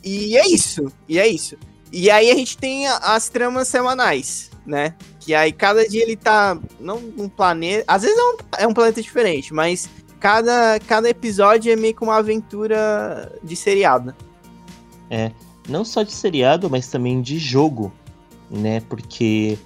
e 0.04 0.38
é 0.38 0.48
isso. 0.48 0.92
E 1.08 1.18
é 1.18 1.28
isso. 1.28 1.58
E 1.92 2.10
aí 2.10 2.30
a 2.30 2.36
gente 2.36 2.58
tem 2.58 2.88
as 2.88 3.30
tramas 3.30 3.68
semanais, 3.68 4.52
né? 4.66 4.94
Que 5.20 5.34
aí 5.34 5.52
cada 5.52 5.88
dia 5.88 6.04
ele 6.04 6.16
tá, 6.16 6.58
não 6.80 7.00
num 7.00 7.28
planeta, 7.28 7.84
às 7.88 8.04
vezes 8.04 8.18
é 8.18 8.24
um, 8.24 8.38
é 8.60 8.68
um 8.68 8.74
planeta 8.74 9.02
diferente, 9.02 9.54
mas 9.54 9.90
cada, 10.20 10.80
cada 10.88 11.10
episódio 11.10 11.72
é 11.72 11.76
meio 11.76 11.96
que 11.96 12.04
uma 12.04 12.18
aventura 12.18 13.32
de 13.44 13.56
seriado. 13.56 14.14
Não 15.70 15.86
só 15.86 16.04
de 16.04 16.12
seriado, 16.12 16.70
mas 16.70 16.88
também 16.88 17.22
de 17.22 17.38
jogo, 17.38 17.94
né? 18.50 18.82
Porque 18.82 19.58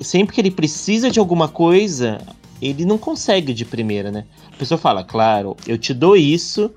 sempre 0.00 0.34
que 0.34 0.40
ele 0.40 0.50
precisa 0.50 1.10
de 1.10 1.18
alguma 1.18 1.48
coisa, 1.48 2.20
ele 2.60 2.84
não 2.84 2.98
consegue 2.98 3.54
de 3.54 3.64
primeira, 3.64 4.10
né? 4.10 4.24
A 4.52 4.56
pessoa 4.56 4.78
fala, 4.78 5.04
claro, 5.04 5.56
eu 5.66 5.78
te 5.78 5.94
dou 5.94 6.16
isso 6.16 6.70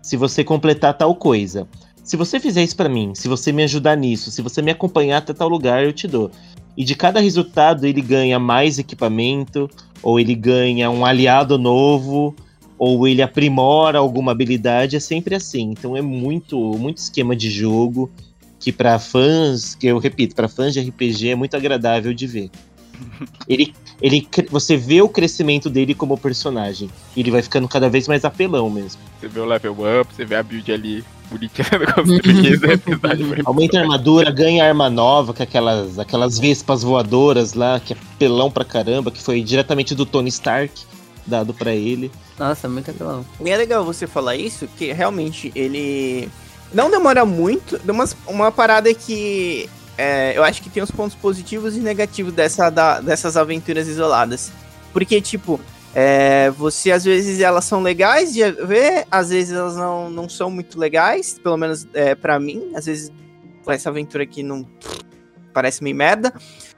se 0.00 0.16
você 0.16 0.44
completar 0.44 0.96
tal 0.96 1.14
coisa. 1.14 1.66
Se 2.02 2.16
você 2.16 2.38
fizer 2.38 2.62
isso 2.62 2.76
pra 2.76 2.88
mim, 2.88 3.14
se 3.14 3.26
você 3.28 3.50
me 3.50 3.62
ajudar 3.64 3.96
nisso, 3.96 4.30
se 4.30 4.42
você 4.42 4.60
me 4.60 4.70
acompanhar 4.70 5.18
até 5.18 5.32
tal 5.32 5.48
lugar, 5.48 5.82
eu 5.82 5.92
te 5.92 6.06
dou. 6.06 6.30
E 6.76 6.84
de 6.84 6.94
cada 6.94 7.20
resultado 7.20 7.86
ele 7.86 8.02
ganha 8.02 8.38
mais 8.38 8.78
equipamento, 8.78 9.70
ou 10.02 10.20
ele 10.20 10.34
ganha 10.34 10.90
um 10.90 11.04
aliado 11.06 11.56
novo, 11.56 12.36
ou 12.78 13.06
ele 13.06 13.22
aprimora 13.22 13.98
alguma 13.98 14.32
habilidade, 14.32 14.96
é 14.96 15.00
sempre 15.00 15.34
assim. 15.34 15.70
Então 15.70 15.96
é 15.96 16.02
muito, 16.02 16.58
muito 16.78 16.98
esquema 16.98 17.34
de 17.34 17.50
jogo 17.50 18.10
que 18.58 18.72
pra 18.72 18.98
fãs, 18.98 19.74
que 19.74 19.86
eu 19.86 19.98
repito, 19.98 20.34
pra 20.34 20.48
fãs 20.48 20.72
de 20.72 20.80
RPG 20.80 21.30
é 21.30 21.34
muito 21.34 21.56
agradável 21.56 22.14
de 22.14 22.26
ver. 22.26 22.50
Ele, 23.48 23.74
ele, 24.00 24.26
você 24.50 24.76
vê 24.76 25.02
o 25.02 25.08
crescimento 25.08 25.68
dele 25.68 25.94
como 25.94 26.16
personagem. 26.16 26.88
E 27.16 27.20
ele 27.20 27.30
vai 27.30 27.42
ficando 27.42 27.68
cada 27.68 27.88
vez 27.88 28.06
mais 28.08 28.24
apelão 28.24 28.70
mesmo. 28.70 29.00
Você 29.20 29.28
vê 29.28 29.40
o 29.40 29.44
level 29.44 29.76
up, 30.00 30.14
você 30.14 30.24
vê 30.24 30.36
a 30.36 30.42
build 30.42 30.72
ali 30.72 31.04
bonitinha 31.30 31.66
construída. 31.94 32.80
Aumenta 33.44 33.78
a 33.78 33.82
armadura, 33.82 34.30
ganha 34.30 34.64
arma 34.64 34.88
nova, 34.88 35.34
que 35.34 35.42
é 35.42 35.44
aquelas, 35.44 35.98
aquelas 35.98 36.38
vespas 36.38 36.82
voadoras 36.82 37.54
lá, 37.54 37.80
que 37.80 37.92
é 37.92 37.96
pelão 38.18 38.50
pra 38.50 38.64
caramba, 38.64 39.10
que 39.10 39.22
foi 39.22 39.42
diretamente 39.42 39.94
do 39.94 40.06
Tony 40.06 40.28
Stark, 40.28 40.72
dado 41.26 41.52
pra 41.54 41.72
ele. 41.74 42.10
Nossa, 42.38 42.68
muito 42.68 42.90
apelão. 42.90 43.24
E 43.44 43.50
é 43.50 43.56
legal 43.56 43.84
você 43.84 44.06
falar 44.06 44.36
isso, 44.36 44.66
que 44.76 44.92
realmente 44.92 45.50
ele 45.54 46.28
não 46.72 46.90
demora 46.90 47.24
muito. 47.24 47.78
Deu 47.78 47.94
umas- 47.94 48.16
uma 48.26 48.50
parada 48.52 48.92
que 48.92 49.68
é, 49.96 50.36
eu 50.36 50.42
acho 50.42 50.60
que 50.62 50.68
tem 50.68 50.82
os 50.82 50.90
pontos 50.90 51.14
positivos 51.16 51.76
e 51.76 51.80
negativos 51.80 52.32
dessa, 52.32 52.68
da- 52.68 53.00
dessas 53.00 53.36
aventuras 53.36 53.86
isoladas. 53.86 54.50
Porque, 54.92 55.20
tipo, 55.20 55.60
é, 55.94 56.50
você 56.50 56.90
às 56.90 57.04
vezes 57.04 57.38
elas 57.40 57.64
são 57.64 57.80
legais 57.80 58.32
de 58.32 58.42
ver, 58.50 59.06
às 59.10 59.30
vezes 59.30 59.52
elas 59.52 59.76
não, 59.76 60.10
não 60.10 60.28
são 60.28 60.50
muito 60.50 60.78
legais, 60.78 61.38
pelo 61.42 61.56
menos 61.56 61.86
é, 61.94 62.14
para 62.16 62.38
mim. 62.40 62.72
Às 62.74 62.86
vezes 62.86 63.12
essa 63.68 63.88
aventura 63.88 64.24
aqui 64.24 64.42
não 64.42 64.66
parece 65.52 65.82
meio 65.82 65.94
merda. 65.96 66.34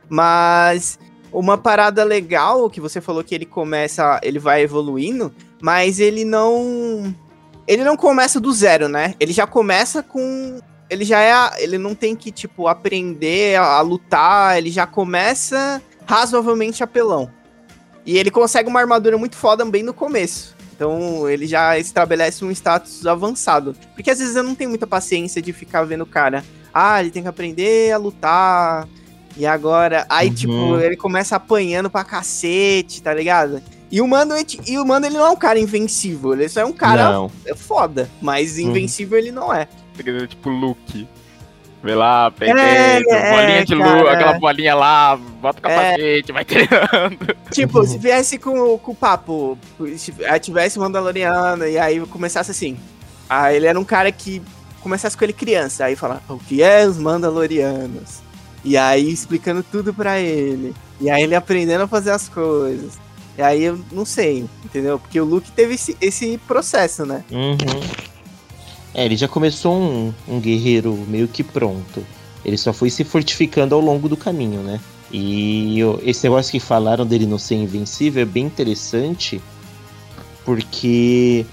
Mas 0.09 0.99
uma 1.33 1.59
parada 1.59 2.05
legal 2.05 2.69
que 2.71 2.81
você 2.81 3.01
falou 3.01 3.23
que 3.25 3.35
ele 3.35 3.47
começa, 3.47 4.21
ele 4.23 4.39
vai 4.39 4.63
evoluindo, 4.63 5.35
mas 5.61 6.01
ele 6.01 6.25
não 6.25 7.15
ele 7.67 7.83
não 7.83 7.97
começa 7.97 8.39
do 8.39 8.53
zero, 8.53 8.89
né? 8.89 9.15
Ele 9.19 9.33
já 9.33 9.47
começa 9.47 10.03
com 10.03 10.61
ele 10.89 11.05
já 11.05 11.21
é, 11.21 11.63
ele 11.63 11.79
não 11.79 11.95
tem 11.95 12.15
que 12.15 12.31
tipo 12.31 12.69
aprender 12.69 13.59
a, 13.59 13.65
a 13.65 13.81
lutar, 13.81 14.57
ele 14.57 14.71
já 14.71 14.87
começa 14.87 15.83
razoavelmente 16.07 16.83
apelão. 16.83 17.31
E 18.05 18.17
ele 18.17 18.31
consegue 18.31 18.69
uma 18.69 18.81
armadura 18.81 19.19
muito 19.19 19.37
foda 19.37 19.65
bem 19.65 19.83
no 19.83 19.93
começo. 19.93 20.55
Então 20.77 21.29
ele 21.29 21.47
já 21.47 21.77
estabelece 21.79 22.45
um 22.45 22.51
status 22.51 23.05
avançado. 23.07 23.75
Porque 23.95 24.11
às 24.11 24.19
vezes 24.19 24.37
eu 24.37 24.45
não 24.45 24.55
tenho 24.55 24.71
muita 24.71 24.87
paciência 24.87 25.43
de 25.43 25.53
ficar 25.53 25.83
vendo 25.83 26.03
o 26.03 26.07
cara. 26.07 26.45
Ah, 26.73 27.01
ele 27.01 27.11
tem 27.11 27.23
que 27.23 27.29
aprender 27.29 27.91
a 27.91 27.97
lutar. 27.97 28.87
E 29.37 29.45
agora, 29.47 30.07
aí, 30.09 30.29
Uhum. 30.29 30.35
tipo, 30.35 30.77
ele 30.81 30.97
começa 30.97 31.37
apanhando 31.37 31.91
pra 31.91 32.03
cacete, 32.05 33.03
tá 33.03 33.13
ligado? 33.13 33.61
E 33.91 34.01
o 34.01 34.09
Mando, 34.09 34.35
e 34.67 34.79
o 34.79 34.85
Mando, 34.85 35.07
ele 35.07 35.17
não 35.17 35.27
é 35.27 35.31
um 35.31 35.37
cara 35.37 35.59
invencível, 35.59 36.33
ele 36.33 36.49
só 36.49 36.61
é 36.61 36.65
um 36.65 36.73
cara 36.73 37.13
Não. 37.13 37.31
foda, 37.57 38.11
mas 38.21 38.57
Uhum. 38.59 38.71
invencível 38.71 39.19
ele 39.19 39.31
não 39.31 39.53
é. 39.53 39.69
Tipo 40.29 40.49
Luke. 40.51 41.07
Vê 41.83 41.95
lá, 41.95 42.31
pega 42.33 42.59
É, 42.61 42.97
é, 42.99 43.31
bolinha 43.31 43.65
de 43.65 43.77
cara. 43.77 44.01
lua, 44.03 44.13
aquela 44.13 44.33
bolinha 44.41 44.75
lá, 44.75 45.17
bota 45.17 45.61
o 45.61 45.63
capacete, 45.63 46.33
vai 46.33 46.45
treinando. 46.45 47.37
Tipo, 47.53 47.85
se 47.87 47.97
viesse 47.97 48.39
com, 48.39 48.77
com 48.79 48.91
o 48.91 48.95
papo, 48.95 49.57
se 49.97 50.13
aí 50.27 50.41
tivesse 50.41 50.79
Mandaloriano 50.81 51.65
e 51.67 51.79
aí 51.79 52.01
começasse 52.07 52.51
assim. 52.51 52.77
Aí 53.29 53.57
ele 53.57 53.67
era 53.67 53.79
um 53.79 53.85
cara 53.85 54.11
que 54.11 54.43
começasse 54.81 55.17
com 55.17 55.25
ele 55.25 55.33
criança, 55.33 55.85
aí 55.85 55.95
fala, 55.95 56.21
o 56.29 56.39
que 56.39 56.61
é 56.61 56.85
os 56.87 56.99
Mandalorianos? 56.99 58.21
E 58.67 58.77
aí 58.77 59.09
explicando 59.09 59.63
tudo 59.63 59.95
pra 59.95 60.19
ele. 60.19 60.75
E 61.01 61.09
aí 61.09 61.23
ele 61.23 61.37
aprendendo 61.37 61.83
a 61.83 61.87
fazer 61.89 62.11
as 62.11 62.29
coisas. 62.29 62.99
E 63.39 63.43
aí 63.43 63.63
eu 63.63 63.79
não 63.93 64.05
sei, 64.05 64.45
entendeu? 64.65 64.99
Porque 64.99 65.21
o 65.21 65.25
Luke 65.25 65.53
teve 65.53 65.75
esse, 65.75 65.97
esse 66.01 66.37
processo, 66.49 67.07
né? 67.07 67.25
Uhum. 67.31 67.57
É, 68.93 69.05
ele 69.05 69.17
já 69.17 69.29
começou 69.29 69.77
um, 69.77 70.13
um 70.27 70.41
guerreiro 70.41 70.93
meio 71.07 71.29
que 71.29 71.45
pronto. 71.45 72.05
Ele 72.45 72.57
só 72.57 72.73
foi 72.73 72.91
se 72.91 73.05
fortificando 73.05 73.73
ao 73.73 73.81
longo 73.81 74.09
do 74.09 74.17
caminho, 74.17 74.63
né? 74.63 74.81
E 75.13 75.79
esse 76.03 76.25
negócio 76.25 76.51
que 76.51 76.59
falaram 76.59 77.07
dele 77.07 77.27
não 77.27 77.39
ser 77.39 77.55
invencível 77.55 78.23
é 78.23 78.25
bem 78.27 78.47
interessante, 78.47 79.41
porque 80.45 81.47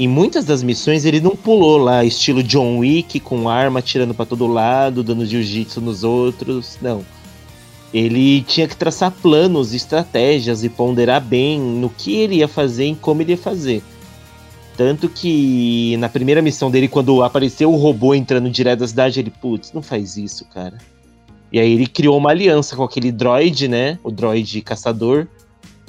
em 0.00 0.08
muitas 0.08 0.46
das 0.46 0.62
missões 0.62 1.04
ele 1.04 1.20
não 1.20 1.36
pulou 1.36 1.76
lá, 1.76 2.02
estilo 2.02 2.42
John 2.42 2.78
Wick, 2.78 3.20
com 3.20 3.50
arma 3.50 3.80
atirando 3.80 4.14
pra 4.14 4.24
todo 4.24 4.46
lado, 4.46 5.02
dando 5.02 5.26
jiu-jitsu 5.26 5.78
nos 5.78 6.02
outros. 6.02 6.78
Não. 6.80 7.04
Ele 7.92 8.40
tinha 8.40 8.66
que 8.66 8.74
traçar 8.74 9.10
planos, 9.10 9.74
estratégias 9.74 10.64
e 10.64 10.70
ponderar 10.70 11.20
bem 11.20 11.60
no 11.60 11.90
que 11.90 12.14
ele 12.16 12.36
ia 12.36 12.48
fazer 12.48 12.86
e 12.86 12.94
como 12.94 13.20
ele 13.20 13.32
ia 13.32 13.38
fazer. 13.38 13.82
Tanto 14.74 15.06
que 15.06 15.98
na 15.98 16.08
primeira 16.08 16.40
missão 16.40 16.70
dele, 16.70 16.88
quando 16.88 17.22
apareceu 17.22 17.70
o 17.70 17.76
robô 17.76 18.14
entrando 18.14 18.48
direto 18.48 18.78
da 18.78 18.88
cidade, 18.88 19.20
ele, 19.20 19.30
putz, 19.30 19.70
não 19.74 19.82
faz 19.82 20.16
isso, 20.16 20.46
cara. 20.46 20.78
E 21.52 21.60
aí 21.60 21.74
ele 21.74 21.86
criou 21.86 22.16
uma 22.16 22.30
aliança 22.30 22.74
com 22.74 22.84
aquele 22.84 23.12
droid, 23.12 23.68
né? 23.68 23.98
O 24.02 24.10
droid 24.10 24.62
caçador, 24.62 25.26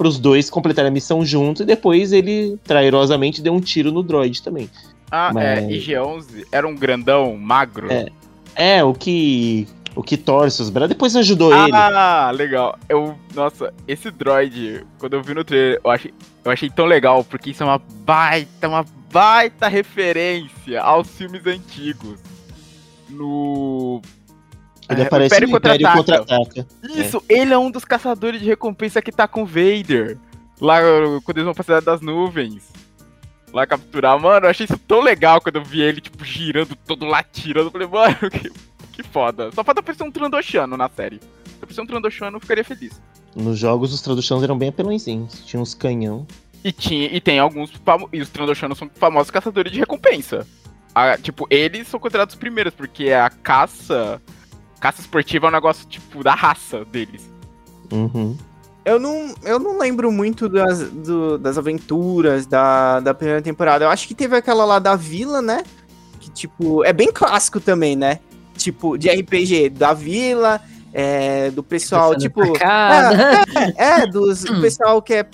para 0.02 0.08
os 0.08 0.18
dois 0.18 0.50
completarem 0.50 0.88
a 0.88 0.92
missão 0.92 1.24
junto, 1.24 1.62
e 1.62 1.66
depois 1.66 2.12
ele 2.12 2.58
trairosamente 2.64 3.40
deu 3.40 3.52
um 3.54 3.60
tiro 3.60 3.92
no 3.92 4.02
droid 4.02 4.42
também. 4.42 4.68
Ah, 5.08 5.30
Mas- 5.32 5.44
é, 5.44 5.68
IG-11 5.68 6.46
era 6.50 6.66
um 6.66 6.74
grandão, 6.74 7.36
magro. 7.36 7.90
É, 7.92 8.06
É, 8.56 8.84
o 8.84 8.92
que. 8.92 9.66
O 9.94 10.02
que 10.02 10.16
torce 10.16 10.60
os 10.62 10.70
braços. 10.70 10.88
Depois 10.88 11.14
ajudou 11.14 11.54
ele. 11.54 11.70
Ah, 11.74 12.32
legal. 12.34 12.78
Eu, 12.88 13.14
nossa, 13.34 13.72
esse 13.86 14.10
droid, 14.10 14.84
quando 14.98 15.12
eu 15.12 15.22
vi 15.22 15.34
no 15.34 15.44
trailer, 15.44 15.78
eu 15.84 15.90
achei, 15.90 16.14
eu 16.44 16.50
achei 16.50 16.70
tão 16.70 16.86
legal, 16.86 17.22
porque 17.22 17.50
isso 17.50 17.62
é 17.62 17.66
uma 17.66 17.78
baita, 17.78 18.68
uma 18.68 18.86
baita 19.12 19.68
referência 19.68 20.80
aos 20.80 21.08
filmes 21.08 21.46
antigos. 21.46 22.18
No. 23.08 24.00
Ele 24.92 25.02
é, 25.02 25.06
aparece 25.06 25.34
Império 25.34 25.48
no 25.48 25.56
Império 25.56 25.92
Contra-Ataca. 25.92 26.66
Isso, 26.82 27.22
ele 27.28 27.52
é 27.52 27.58
um 27.58 27.70
dos 27.70 27.84
caçadores 27.84 28.40
de 28.40 28.46
recompensa 28.46 29.02
que 29.02 29.12
tá 29.12 29.26
com 29.26 29.42
o 29.42 29.46
Vader. 29.46 30.18
Lá 30.60 30.80
quando 31.24 31.38
eles 31.38 31.44
vão 31.44 31.54
pra 31.54 31.64
Cidade 31.64 31.86
das 31.86 32.00
Nuvens. 32.00 32.70
Lá 33.52 33.66
capturar. 33.66 34.18
Mano, 34.18 34.46
eu 34.46 34.50
achei 34.50 34.64
isso 34.64 34.78
tão 34.78 35.00
legal 35.00 35.40
quando 35.40 35.56
eu 35.56 35.64
vi 35.64 35.80
ele, 35.80 36.00
tipo, 36.00 36.24
girando 36.24 36.74
todo 36.76 37.04
lá, 37.04 37.22
tirando. 37.22 37.66
Eu 37.66 37.70
falei, 37.70 37.88
mano, 37.88 38.16
que, 38.30 38.50
que 38.92 39.02
foda. 39.02 39.50
Só 39.52 39.62
falta 39.62 39.80
aparecer 39.80 40.04
um 40.04 40.10
Trandoshano 40.10 40.76
na 40.76 40.88
série. 40.88 41.18
Se 41.18 41.56
aparecer 41.56 41.80
um 41.80 41.86
Trandoshano, 41.86 42.36
eu 42.36 42.40
ficaria 42.40 42.64
feliz. 42.64 43.00
Nos 43.34 43.58
jogos, 43.58 43.92
os 43.92 44.00
traduções 44.00 44.42
eram 44.42 44.56
bem 44.56 44.68
apelãozinhos. 44.68 45.44
Tinha 45.44 45.60
uns 45.60 45.74
canhão. 45.74 46.26
E, 46.64 46.70
tinha, 46.70 47.06
e 47.06 47.20
tem 47.20 47.38
alguns. 47.38 47.72
E 48.12 48.20
os 48.20 48.30
Trandoshanos 48.30 48.78
são 48.78 48.90
famosos 48.94 49.30
caçadores 49.30 49.72
de 49.72 49.80
recompensa. 49.80 50.46
Ah, 50.94 51.16
tipo, 51.16 51.46
eles 51.50 51.88
são 51.88 51.98
considerados 51.98 52.34
os 52.34 52.38
primeiros, 52.38 52.74
porque 52.74 53.10
a 53.10 53.28
caça. 53.30 54.20
Caça 54.82 55.00
esportiva 55.00 55.46
é 55.46 55.48
um 55.48 55.52
negócio, 55.52 55.86
tipo, 55.86 56.24
da 56.24 56.34
raça 56.34 56.84
deles. 56.84 57.22
Uhum. 57.92 58.36
Eu 58.84 58.98
não, 58.98 59.32
eu 59.44 59.60
não 59.60 59.78
lembro 59.78 60.10
muito 60.10 60.48
das, 60.48 60.80
do- 60.90 61.38
das 61.38 61.56
aventuras 61.56 62.46
da, 62.46 62.98
da 62.98 63.14
primeira 63.14 63.40
temporada. 63.40 63.84
Eu 63.84 63.90
acho 63.90 64.08
que 64.08 64.14
teve 64.14 64.34
aquela 64.36 64.64
lá 64.64 64.80
da 64.80 64.96
vila, 64.96 65.40
né? 65.40 65.62
Que, 66.18 66.28
tipo, 66.32 66.84
é 66.84 66.92
bem 66.92 67.12
clássico 67.12 67.60
também, 67.60 67.94
né? 67.94 68.18
Tipo, 68.56 68.98
de 68.98 69.08
RPG, 69.08 69.70
da 69.70 69.92
vila, 69.94 70.60
é, 70.92 71.48
do 71.52 71.62
pessoal, 71.62 72.16
tipo. 72.18 72.44
Facada. 72.44 73.44
É, 73.76 74.02
é, 74.02 74.06
dos, 74.08 74.42
do 74.42 74.60
pessoal 74.60 75.00
que 75.00 75.14
é. 75.14 75.26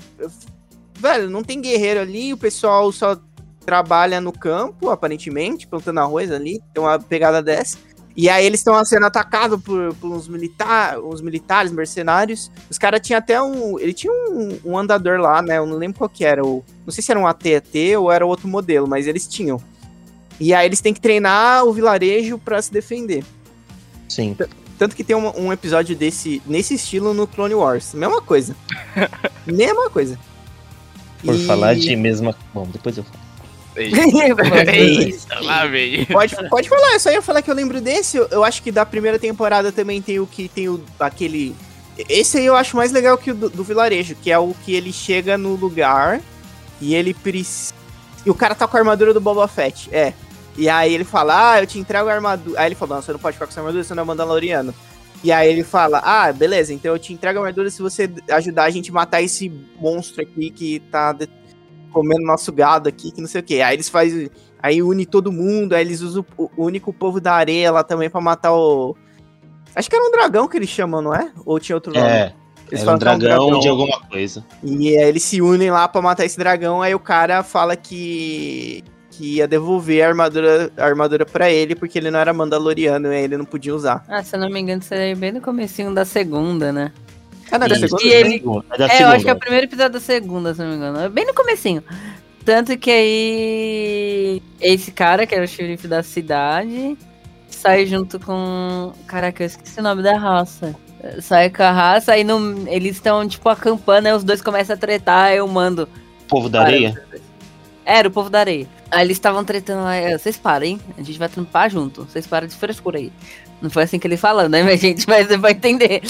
Velho, 0.94 1.30
não 1.30 1.42
tem 1.42 1.58
guerreiro 1.62 2.00
ali, 2.00 2.34
o 2.34 2.36
pessoal 2.36 2.92
só 2.92 3.16
trabalha 3.64 4.20
no 4.20 4.30
campo, 4.32 4.90
aparentemente, 4.90 5.66
plantando 5.66 6.00
arroz 6.00 6.30
ali. 6.30 6.60
Tem 6.74 6.82
uma 6.82 6.98
pegada 6.98 7.42
dessa. 7.42 7.78
E 8.20 8.28
aí 8.28 8.44
eles 8.44 8.58
estão 8.58 8.84
sendo 8.84 9.06
atacados 9.06 9.62
por, 9.62 9.94
por 9.94 10.10
uns, 10.10 10.26
militar, 10.26 10.98
uns 10.98 11.20
militares, 11.20 11.70
mercenários. 11.70 12.50
Os 12.68 12.76
caras 12.76 13.00
tinham 13.00 13.16
até 13.16 13.40
um. 13.40 13.78
Ele 13.78 13.92
tinha 13.94 14.12
um, 14.12 14.58
um 14.64 14.76
andador 14.76 15.20
lá, 15.20 15.40
né? 15.40 15.58
Eu 15.58 15.64
não 15.66 15.76
lembro 15.76 15.98
qual 15.98 16.10
que 16.10 16.24
era. 16.24 16.44
O, 16.44 16.64
não 16.84 16.92
sei 16.92 17.00
se 17.00 17.12
era 17.12 17.20
um 17.20 17.28
AT-AT 17.28 17.96
ou 17.96 18.10
era 18.10 18.26
outro 18.26 18.48
modelo, 18.48 18.88
mas 18.88 19.06
eles 19.06 19.24
tinham. 19.28 19.62
E 20.40 20.52
aí 20.52 20.66
eles 20.66 20.80
têm 20.80 20.92
que 20.92 21.00
treinar 21.00 21.64
o 21.64 21.72
vilarejo 21.72 22.38
pra 22.38 22.60
se 22.60 22.72
defender. 22.72 23.24
Sim. 24.08 24.36
Tanto 24.76 24.96
que 24.96 25.04
tem 25.04 25.14
um, 25.14 25.46
um 25.46 25.52
episódio 25.52 25.94
desse 25.94 26.42
nesse 26.44 26.74
estilo 26.74 27.14
no 27.14 27.24
Clone 27.24 27.54
Wars. 27.54 27.94
Mesma 27.94 28.20
coisa. 28.20 28.56
Mesma 29.46 29.90
coisa. 29.90 30.18
Por 31.24 31.36
E- 31.36 31.46
falar 31.46 31.76
de 31.76 31.94
mesma. 31.94 32.34
Bom, 32.52 32.66
depois 32.66 32.98
eu 32.98 33.04
falo. 33.04 33.27
Lá 35.42 35.66
vem. 35.66 36.04
Pode, 36.06 36.36
pode 36.48 36.68
falar, 36.68 36.92
eu 36.94 37.00
só 37.00 37.10
ia 37.10 37.22
falar 37.22 37.42
que 37.42 37.50
eu 37.50 37.54
lembro 37.54 37.80
desse. 37.80 38.16
Eu, 38.16 38.44
acho 38.44 38.62
que 38.62 38.72
da 38.72 38.84
primeira 38.84 39.18
temporada 39.18 39.70
também 39.70 40.02
tem 40.02 40.18
o 40.18 40.26
que 40.26 40.48
tem 40.48 40.68
o, 40.68 40.82
aquele. 40.98 41.54
Esse 42.08 42.38
aí 42.38 42.46
eu 42.46 42.56
acho 42.56 42.76
mais 42.76 42.92
legal 42.92 43.18
que 43.18 43.30
o 43.30 43.34
do, 43.34 43.50
do 43.50 43.64
vilarejo, 43.64 44.14
que 44.14 44.30
é 44.30 44.38
o 44.38 44.54
que 44.64 44.74
ele 44.74 44.92
chega 44.92 45.36
no 45.36 45.54
lugar 45.54 46.20
e 46.80 46.94
ele 46.94 47.12
precisa. 47.12 47.74
E 48.24 48.30
o 48.30 48.34
cara 48.34 48.54
tá 48.54 48.66
com 48.66 48.76
a 48.76 48.80
armadura 48.80 49.14
do 49.14 49.20
Boba 49.20 49.48
Fett. 49.48 49.88
É. 49.92 50.12
E 50.56 50.68
aí 50.68 50.92
ele 50.92 51.04
fala, 51.04 51.52
ah, 51.52 51.60
eu 51.60 51.66
te 51.66 51.78
entrego 51.78 52.08
a 52.08 52.14
armadura. 52.14 52.60
Aí 52.60 52.66
ele 52.66 52.74
fala, 52.74 52.96
não, 52.96 53.02
você 53.02 53.12
não 53.12 53.18
pode 53.18 53.34
ficar 53.34 53.46
com 53.46 53.52
essa 53.52 53.60
armadura, 53.60 53.84
você 53.84 53.94
não 53.94 54.02
é 54.02 54.06
Mandaloriano. 54.06 54.74
E 55.22 55.32
aí 55.32 55.48
ele 55.50 55.64
fala, 55.64 56.00
ah, 56.04 56.32
beleza, 56.32 56.72
então 56.72 56.92
eu 56.92 56.98
te 56.98 57.12
entrego 57.12 57.38
a 57.38 57.42
armadura 57.42 57.70
se 57.70 57.82
você 57.82 58.08
ajudar 58.30 58.64
a 58.64 58.70
gente 58.70 58.90
a 58.90 58.94
matar 58.94 59.20
esse 59.20 59.50
monstro 59.80 60.22
aqui 60.22 60.50
que 60.50 60.80
tá 60.90 61.12
comendo 61.92 62.22
nosso 62.22 62.52
gado 62.52 62.88
aqui, 62.88 63.10
que 63.10 63.20
não 63.20 63.28
sei 63.28 63.40
o 63.40 63.44
que. 63.44 63.60
Aí 63.60 63.74
eles 63.74 63.88
fazem. 63.88 64.30
Aí 64.62 64.82
une 64.82 65.06
todo 65.06 65.30
mundo, 65.30 65.74
aí 65.74 65.82
eles 65.82 66.00
usam 66.00 66.24
o 66.36 66.50
único 66.56 66.92
povo 66.92 67.20
da 67.20 67.32
areia 67.34 67.70
lá 67.70 67.84
também 67.84 68.10
pra 68.10 68.20
matar 68.20 68.52
o. 68.52 68.96
Acho 69.74 69.88
que 69.88 69.96
era 69.96 70.04
um 70.04 70.10
dragão 70.10 70.48
que 70.48 70.56
eles 70.56 70.68
chamam, 70.68 71.00
não 71.00 71.14
é? 71.14 71.30
Ou 71.44 71.60
tinha 71.60 71.76
outro 71.76 71.92
nome? 71.92 72.06
É, 72.06 72.32
Eles 72.68 72.82
era 72.82 72.96
um 72.96 72.98
falam 72.98 73.18
que 73.18 73.26
é 73.26 73.28
dragão 73.28 73.60
de 73.60 73.68
alguma 73.68 74.00
coisa. 74.00 74.44
E 74.62 74.96
aí 74.96 75.08
eles 75.08 75.22
se 75.22 75.40
unem 75.40 75.70
lá 75.70 75.86
pra 75.86 76.02
matar 76.02 76.24
esse 76.24 76.38
dragão, 76.38 76.82
aí 76.82 76.94
o 76.94 77.00
cara 77.00 77.42
fala 77.42 77.76
que 77.76 78.82
que 79.18 79.34
ia 79.38 79.48
devolver 79.48 80.04
a 80.04 80.08
armadura, 80.08 80.70
a 80.76 80.84
armadura 80.84 81.26
pra 81.26 81.50
ele, 81.50 81.74
porque 81.74 81.98
ele 81.98 82.08
não 82.08 82.20
era 82.20 82.32
mandaloriano 82.32 83.12
e 83.12 83.16
aí 83.16 83.24
ele 83.24 83.36
não 83.36 83.44
podia 83.44 83.74
usar. 83.74 84.04
Ah, 84.08 84.22
se 84.22 84.36
eu 84.36 84.38
não 84.38 84.48
me 84.48 84.60
engano, 84.60 84.80
isso 84.80 84.94
aí 84.94 85.10
é 85.10 85.14
bem 85.16 85.32
no 85.32 85.40
comecinho 85.40 85.92
da 85.92 86.04
segunda, 86.04 86.72
né? 86.72 86.92
Ah, 87.50 87.58
não, 87.58 87.68
da 87.68 87.74
Isso. 87.76 87.88
segunda? 87.88 88.04
E 88.04 88.08
ele- 88.12 88.42
É 88.72 88.78
da 88.78 88.86
É, 88.86 88.88
eu 88.88 88.88
acho 88.88 88.96
que 88.98 89.04
é 89.04 89.06
o 89.06 89.18
segunda. 89.20 89.36
primeiro 89.36 89.66
episódio 89.66 89.92
da 89.92 90.00
segunda, 90.00 90.54
se 90.54 90.60
não 90.60 90.68
me 90.70 90.76
engano. 90.76 91.00
É 91.00 91.08
bem 91.08 91.26
no 91.26 91.34
comecinho. 91.34 91.82
Tanto 92.44 92.76
que 92.78 92.90
aí 92.90 94.42
esse 94.60 94.90
cara, 94.90 95.26
que 95.26 95.34
era 95.34 95.44
o 95.44 95.48
xerife 95.48 95.86
da 95.86 96.02
cidade, 96.02 96.96
sai 97.48 97.84
junto 97.86 98.18
com. 98.20 98.92
Caraca, 99.06 99.42
eu 99.42 99.46
esqueci 99.46 99.80
o 99.80 99.82
nome 99.82 100.02
da 100.02 100.16
raça. 100.16 100.74
Sai 101.20 101.48
com 101.50 101.62
a 101.62 101.70
raça, 101.70 102.12
aí 102.12 102.24
no... 102.24 102.66
eles 102.68 102.96
estão, 102.96 103.26
tipo, 103.28 103.48
acampando, 103.48 104.08
aí 104.08 104.12
os 104.14 104.24
dois 104.24 104.42
começam 104.42 104.74
a 104.74 104.78
tretar, 104.78 105.26
aí 105.26 105.36
eu 105.38 105.46
mando. 105.46 105.88
Povo 106.26 106.48
da 106.48 106.62
areia? 106.62 107.00
Era 107.84 108.08
o 108.08 108.10
povo 108.10 108.28
da 108.28 108.40
areia. 108.40 108.66
Aí 108.90 109.04
eles 109.04 109.16
estavam 109.16 109.44
tretando 109.44 109.82
lá, 109.84 109.94
"É, 109.94 110.16
vocês 110.18 110.36
parem, 110.36 110.80
a 110.98 111.02
gente 111.02 111.18
vai 111.18 111.28
trampar 111.28 111.70
junto, 111.70 112.04
vocês 112.04 112.26
param 112.26 112.46
de 112.46 112.54
frescura 112.56 112.98
aí. 112.98 113.12
Não 113.62 113.68
foi 113.70 113.82
assim 113.84 113.98
que 113.98 114.06
ele 114.06 114.16
falou, 114.16 114.48
né, 114.48 114.62
minha 114.62 114.76
gente? 114.76 115.06
Mas 115.08 115.26
você 115.28 115.36
vai 115.36 115.52
entender. 115.52 116.00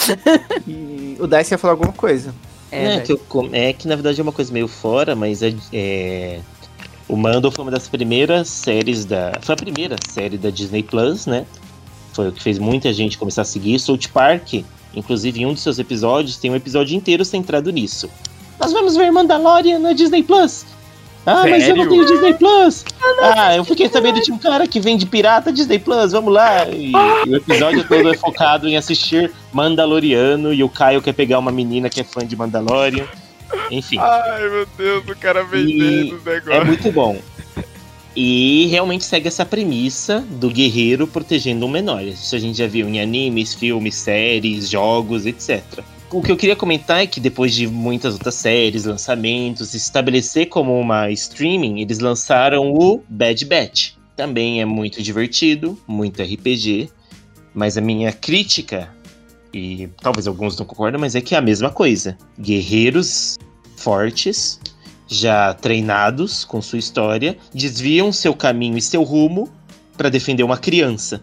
O 1.18 1.26
Dice 1.26 1.54
ia 1.54 1.59
falar 1.59 1.74
alguma 1.74 1.92
coisa. 1.92 2.35
É, 2.70 2.94
É, 2.96 3.00
que 3.00 3.12
eu 3.12 3.20
é 3.52 3.72
que 3.72 3.88
na 3.88 3.94
verdade 3.94 4.20
é 4.20 4.22
uma 4.22 4.33
coisa 4.33 4.52
meio 4.52 4.68
fora, 4.68 5.16
mas 5.16 5.42
é, 5.42 5.54
é- 5.72 6.40
o 7.09 7.16
Mando 7.16 7.50
foi 7.50 7.64
uma 7.64 7.70
das 7.70 7.88
primeiras 7.88 8.48
séries 8.48 9.04
da. 9.04 9.33
Foi 9.40 9.54
a 9.54 9.57
primeira 9.57 9.96
série 10.09 10.37
da 10.37 10.50
Disney 10.50 10.83
Plus, 10.83 11.26
né? 11.26 11.46
Foi 12.12 12.28
o 12.28 12.33
que 12.33 12.42
fez 12.42 12.59
muita 12.59 12.92
gente 12.92 13.16
começar 13.16 13.42
a 13.42 13.44
seguir. 13.44 13.78
South 13.78 14.09
Park, 14.12 14.62
inclusive 14.94 15.40
em 15.40 15.46
um 15.46 15.54
dos 15.54 15.62
seus 15.62 15.78
episódios, 15.78 16.37
tem 16.37 16.50
um 16.50 16.57
episódio 16.57 16.94
inteiro 16.96 17.24
centrado 17.24 17.70
nisso. 17.70 18.11
Nós 18.61 18.72
vamos 18.72 18.96
ver 18.96 19.11
Mandalorian 19.11 19.78
na 19.78 19.92
Disney 19.92 20.22
Plus. 20.22 20.66
Ah, 21.31 21.47
mas 21.49 21.69
eu 21.69 21.77
não 21.77 21.85
Sério? 21.85 21.88
tenho 21.91 22.07
Disney 22.07 22.35
Plus. 22.35 22.85
Ah, 23.21 23.57
eu 23.57 23.64
fiquei 23.64 23.88
sabendo 23.88 24.21
de 24.21 24.33
um 24.33 24.38
cara 24.38 24.67
que 24.67 24.81
vende 24.81 25.05
pirata 25.07 25.53
Disney 25.53 25.79
Plus, 25.79 26.12
vamos 26.12 26.33
lá. 26.33 26.67
E, 26.69 26.93
e 27.27 27.31
o 27.31 27.37
episódio 27.37 27.85
todo 27.87 28.12
é 28.12 28.17
focado 28.17 28.69
em 28.69 28.77
assistir 28.77 29.31
Mandaloriano 29.53 30.53
e 30.53 30.62
o 30.64 30.69
Caio 30.69 31.03
quer 31.03 31.12
pegar 31.12 31.38
uma 31.38 31.51
menina 31.53 31.88
que 31.91 32.01
é 32.01 32.05
fã 32.05 32.27
de 32.27 32.35
Mandalorian. 32.37 33.05
Enfim. 33.71 33.99
Ai, 33.99 34.49
meu 34.49 34.67
Deus, 34.77 35.05
o 35.09 35.17
cara 35.17 35.43
vendendo 35.45 36.17
os 36.17 36.27
É 36.27 36.35
negócios. 36.35 36.67
muito 36.67 36.93
bom. 36.93 37.19
E 38.17 38.67
realmente 38.71 39.05
segue 39.05 39.29
essa 39.29 39.47
premissa 39.47 40.25
do 40.29 40.51
guerreiro 40.51 41.07
protegendo 41.07 41.67
o 41.67 41.69
menor. 41.69 42.03
Isso 42.03 42.35
a 42.35 42.38
gente 42.38 42.59
já 42.59 42.67
viu 42.67 42.88
em 42.88 43.01
animes, 43.01 43.55
filmes, 43.55 43.95
séries, 43.95 44.69
jogos, 44.69 45.25
etc. 45.25 45.62
O 46.11 46.23
que 46.23 46.33
eu 46.33 46.37
queria 46.37 46.57
comentar 46.57 47.03
é 47.03 47.07
que 47.07 47.21
depois 47.21 47.55
de 47.55 47.66
muitas 47.66 48.14
outras 48.14 48.35
séries, 48.35 48.85
lançamentos, 48.87 49.75
estabelecer 49.75 50.47
como 50.47 50.79
uma 50.81 51.11
streaming, 51.11 51.81
eles 51.81 51.99
lançaram 51.99 52.73
o 52.73 53.03
Bad 53.09 53.44
Batch. 53.44 53.92
Também 54.16 54.61
é 54.61 54.64
muito 54.64 55.03
divertido, 55.03 55.79
muito 55.87 56.23
RPG. 56.23 56.88
Mas 57.53 57.77
a 57.77 57.81
minha 57.81 58.11
crítica, 58.12 58.88
e 59.53 59.88
talvez 60.01 60.27
alguns 60.27 60.57
não 60.59 60.64
concordem, 60.64 60.99
mas 61.01 61.14
é 61.14 61.21
que 61.21 61.35
é 61.35 61.38
a 61.38 61.42
mesma 61.42 61.71
coisa. 61.71 62.16
Guerreiros 62.40 63.37
fortes, 63.77 64.59
já 65.07 65.53
treinados 65.55 66.42
com 66.44 66.62
sua 66.62 66.79
história, 66.79 67.37
desviam 67.53 68.12
seu 68.12 68.35
caminho 68.35 68.79
e 68.79 68.83
seu 68.83 69.03
rumo 69.03 69.51
para 69.97 70.09
defender 70.09 70.42
uma 70.42 70.57
criança. 70.57 71.21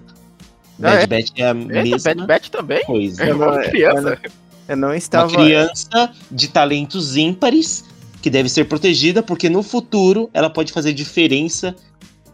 Ah, 0.79 0.91
Bad 0.91 1.03
é? 1.03 1.07
Batch 1.07 1.31
é 1.37 1.43
a 1.43 1.55
Eita, 1.55 1.65
mesma 1.83 1.97
Bad 2.15 2.27
Batch 2.27 2.49
também? 2.49 2.83
coisa. 2.85 3.23
É 3.23 3.33
uma 3.33 3.45
não- 3.57 3.63
criança. 3.69 4.19
Eu 4.67 4.75
não 4.77 4.93
estava. 4.93 5.27
Uma 5.27 5.43
criança 5.45 6.11
de 6.31 6.47
talentos 6.47 7.15
ímpares 7.17 7.83
que 8.21 8.29
deve 8.29 8.49
ser 8.49 8.65
protegida 8.65 9.21
porque 9.21 9.49
no 9.49 9.61
futuro 9.61 10.29
ela 10.33 10.49
pode 10.49 10.71
fazer 10.73 10.93
diferença, 10.93 11.75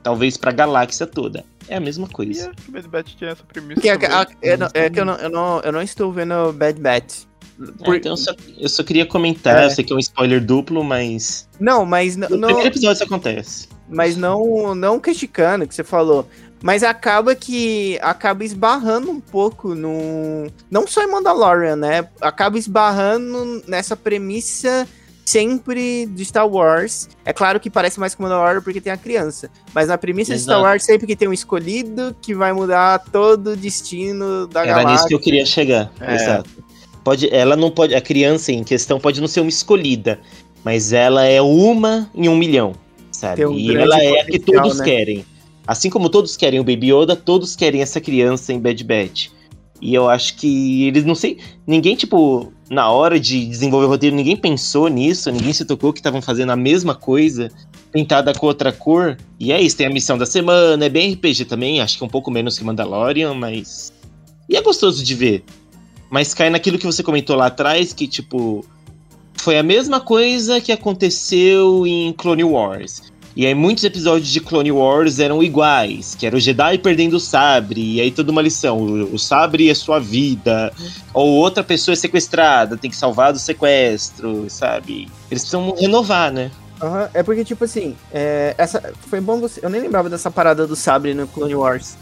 talvez 0.02 0.38
para 0.38 0.50
a 0.52 0.54
galáxia 0.54 1.06
toda. 1.06 1.44
É 1.67 1.76
a 1.76 1.80
mesma 1.80 2.08
coisa. 2.08 2.52
O 2.67 2.72
Bad 2.72 2.88
Batch 2.88 3.13
tinha 3.15 3.32
essa 3.32 3.44
premissa 3.44 3.82
Que 3.82 3.89
é, 3.89 3.94
a- 3.94 4.28
é, 4.41 4.58
não- 4.58 4.70
é 4.74 4.89
que 4.89 5.00
eu 5.00 5.06
não, 5.06 5.15
eu, 5.15 5.30
não, 5.30 5.60
eu 5.62 5.72
não 5.72 5.82
estou 5.82 6.12
vendo 6.12 6.52
Bad 6.54 6.80
Batch. 6.82 7.24
Ah, 7.86 7.96
então 7.96 8.13
eu 8.13 8.17
só, 8.17 8.32
eu 8.58 8.70
só 8.70 8.84
queria 8.84 9.06
comentar, 9.06 9.62
É. 9.62 9.65
eu 9.65 9.70
sei 9.70 9.84
que 9.84 9.94
é 9.94 9.96
um 9.96 10.00
spoiler 10.00 10.44
duplo, 10.44 10.84
mas 10.84 11.48
Não, 11.60 11.86
mas 11.86 12.15
no 12.15 12.28
não, 12.30 12.48
primeiro 12.48 12.67
episódio 12.70 12.96
isso 12.96 13.04
acontece. 13.04 13.67
mas 13.88 14.17
não, 14.17 14.74
não 14.74 15.00
criticando 15.00 15.67
que 15.67 15.76
você 15.76 15.84
falou. 15.84 16.28
Mas 16.62 16.84
acaba 16.84 17.34
que 17.34 17.97
acaba 18.02 18.43
esbarrando 18.43 19.10
um 19.10 19.19
pouco 19.19 19.74
no. 19.74 20.47
Não 20.69 20.86
só 20.86 21.04
em 21.04 21.08
Mandalorian, 21.08 21.76
né? 21.76 22.08
Acaba 22.19 22.58
esbarrando 22.58 23.63
nessa 23.67 23.95
premissa 23.95 24.88
sempre 25.26 26.06
de 26.08 26.26
Star 26.26 26.47
Wars. 26.47 27.10
É 27.26 27.34
claro 27.34 27.60
que 27.60 27.69
parece 27.69 28.00
mais 28.00 28.13
com 28.13 28.24
Mandalorian 28.24 28.62
porque 28.62 28.82
tem 28.82 28.91
a 28.91 28.97
criança. 28.97 29.50
Mas 29.74 29.88
na 29.88 29.97
premissa 29.97 30.34
de 30.34 30.41
Star 30.41 30.58
Exato. 30.58 30.67
Wars, 30.67 30.84
sempre 30.84 31.08
que 31.08 31.15
tem 31.15 31.28
um 31.28 31.34
escolhido 31.34 32.15
que 32.21 32.36
vai 32.36 32.54
mudar 32.54 33.00
todo 33.12 33.52
o 33.52 33.56
destino 33.56 34.45
da 34.47 34.62
Era 34.62 34.74
nisso 34.74 34.86
galáxia. 34.86 35.08
que 35.08 35.13
eu 35.15 35.19
queria 35.19 35.45
chegar. 35.45 35.91
É. 36.00 36.15
Exato. 36.15 36.50
Pode, 37.04 37.34
ela 37.34 37.56
não 37.56 37.71
pode. 37.71 37.95
A 37.95 38.02
criança 38.02 38.52
em 38.52 38.63
questão 38.63 39.00
pode 39.00 39.19
não 39.19 39.28
ser 39.28 39.39
uma 39.39 39.50
escolhida, 39.50 40.19
mas 40.63 40.93
ela 40.93 41.26
é 41.26 41.41
uma 41.41 42.10
em 42.13 42.30
um 42.30 42.36
milhão, 42.36 42.74
sabe? 43.12 43.45
Um 43.45 43.58
e 43.58 43.76
ela 43.76 43.97
é 44.00 44.21
a 44.21 44.26
que 44.26 44.38
todos 44.38 44.78
né? 44.78 44.86
querem. 44.86 45.26
Assim 45.65 45.89
como 45.89 46.10
todos 46.10 46.36
querem 46.36 46.60
o 46.60 46.63
Baby 46.63 46.93
Yoda, 46.93 47.15
todos 47.15 47.56
querem 47.56 47.82
essa 47.82 48.02
criança 48.02 48.52
em 48.52 48.60
Bad 48.60 48.84
Batch. 48.84 49.30
E 49.82 49.93
eu 49.95 50.08
acho 50.10 50.36
que 50.36 50.88
eles 50.88 51.04
não 51.04 51.15
sei. 51.15 51.39
Ninguém, 51.65 51.95
tipo, 51.95 52.54
na 52.69 52.89
hora 52.89 53.19
de 53.19 53.45
desenvolver 53.45 53.88
o 53.88 53.89
roteiro, 53.89 54.15
ninguém 54.15 54.38
pensou 54.38 54.88
nisso, 54.88 55.32
ninguém 55.32 55.52
se 55.52 55.65
tocou 55.65 55.91
que 55.91 56.00
estavam 56.00 56.21
fazendo 56.21 56.52
a 56.52 56.56
mesma 56.56 56.93
coisa, 56.93 57.52
pintada 57.91 58.34
com 58.34 58.45
outra 58.45 58.71
cor. 58.71 59.17
E 59.39 59.52
é 59.52 59.60
isso, 59.60 59.76
tem 59.76 59.88
a 59.88 59.89
missão 59.89 60.17
da 60.17 60.26
semana, 60.26 60.86
é 60.86 60.89
bem 60.89 61.13
RPG 61.13 61.45
também, 61.45 61.82
acho 61.82 61.97
que 61.97 62.04
um 62.04 62.08
pouco 62.08 62.30
menos 62.30 62.58
que 62.58 62.63
Mandalorian, 62.63 63.34
mas. 63.34 63.91
E 64.47 64.56
é 64.56 64.62
gostoso 64.62 65.04
de 65.04 65.15
ver. 65.15 65.43
Mas 66.12 66.34
cai 66.34 66.50
naquilo 66.50 66.78
que 66.78 66.86
você 66.86 67.02
comentou 67.02 67.36
lá 67.36 67.47
atrás, 67.47 67.91
que, 67.91 68.08
tipo, 68.08 68.63
foi 69.34 69.58
a 69.58 69.63
mesma 69.63 70.00
coisa 70.00 70.62
que 70.62 70.71
aconteceu 70.71 71.88
em 71.88 72.13
Clone 72.13 72.43
Wars. 72.43 73.02
E 73.36 73.46
aí 73.46 73.56
muitos 73.56 73.84
episódios 73.84 74.30
de 74.30 74.41
Clone 74.41 74.72
Wars 74.72 75.20
eram 75.20 75.41
iguais, 75.41 76.15
que 76.15 76.26
era 76.26 76.36
o 76.36 76.39
Jedi 76.39 76.78
perdendo 76.80 77.15
o 77.15 77.20
sabre, 77.20 77.96
e 77.96 78.02
aí 78.02 78.12
toda 78.12 78.32
uma 78.32 78.41
lição, 78.41 78.78
o, 78.78 79.15
o 79.15 79.20
sabre 79.20 79.70
é 79.70 79.74
sua 79.74 80.00
vida, 80.00 80.74
ou 81.13 81.30
outra 81.30 81.63
pessoa 81.63 81.94
é 81.94 81.96
sequestrada, 81.96 82.76
tem 82.76 82.91
que 82.91 82.98
salvar 82.98 83.32
do 83.32 83.39
sequestro, 83.39 84.50
sabe? 84.50 85.08
Eles 85.30 85.44
precisam 85.44 85.74
renovar, 85.80 86.32
né? 86.32 86.52
Aham, 86.82 87.10
é 87.13 87.22
porque, 87.22 87.46
tipo 87.46 87.63
assim, 87.63 87.96
é, 88.12 88.56
essa, 88.58 88.94
foi 89.08 89.22
bom 89.22 89.39
você. 89.39 89.63
Eu 89.63 89.70
nem 89.70 89.80
lembrava 89.80 90.10
dessa 90.10 90.32
parada 90.32 90.65
do 90.65 90.76
sabre 90.76 91.13
no 91.13 91.28
Clone 91.28 91.56
Wars. 91.56 91.96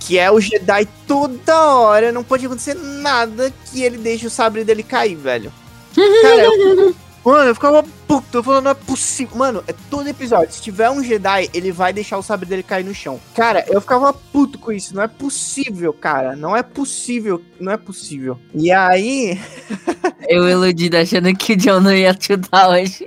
Que 0.00 0.18
é 0.18 0.30
o 0.30 0.40
Jedi 0.40 0.86
toda 1.06 1.64
hora, 1.66 2.12
não 2.12 2.24
pode 2.24 2.44
acontecer 2.44 2.74
nada 2.74 3.50
que 3.70 3.82
ele 3.82 3.96
deixe 3.96 4.26
o 4.26 4.30
sabre 4.30 4.64
dele 4.64 4.82
cair, 4.82 5.14
velho. 5.14 5.52
Cara, 5.94 6.44
eu, 6.44 6.94
mano, 7.24 7.48
eu 7.50 7.54
ficava 7.54 7.82
puto, 8.06 8.38
eu 8.38 8.42
falando, 8.42 8.64
não 8.64 8.70
é 8.70 8.74
possível. 8.74 9.36
Mano, 9.36 9.64
é 9.66 9.74
todo 9.90 10.08
episódio. 10.08 10.52
Se 10.52 10.60
tiver 10.62 10.90
um 10.90 11.02
Jedi, 11.02 11.48
ele 11.54 11.72
vai 11.72 11.92
deixar 11.92 12.18
o 12.18 12.22
sabre 12.22 12.46
dele 12.48 12.62
cair 12.62 12.84
no 12.84 12.94
chão. 12.94 13.20
Cara, 13.34 13.64
eu 13.68 13.80
ficava 13.80 14.12
puto 14.12 14.58
com 14.58 14.70
isso. 14.72 14.94
Não 14.94 15.02
é 15.02 15.08
possível, 15.08 15.92
cara. 15.92 16.36
Não 16.36 16.56
é 16.56 16.62
possível. 16.62 17.40
Não 17.58 17.72
é 17.72 17.76
possível. 17.76 18.38
E 18.54 18.70
aí. 18.70 19.38
Eu 20.28 20.48
iludido 20.48 20.96
achando 20.96 21.34
que 21.36 21.52
o 21.52 21.56
John 21.56 21.80
não 21.80 21.92
ia 21.92 22.16
chutar 22.18 22.70
hoje. 22.70 23.06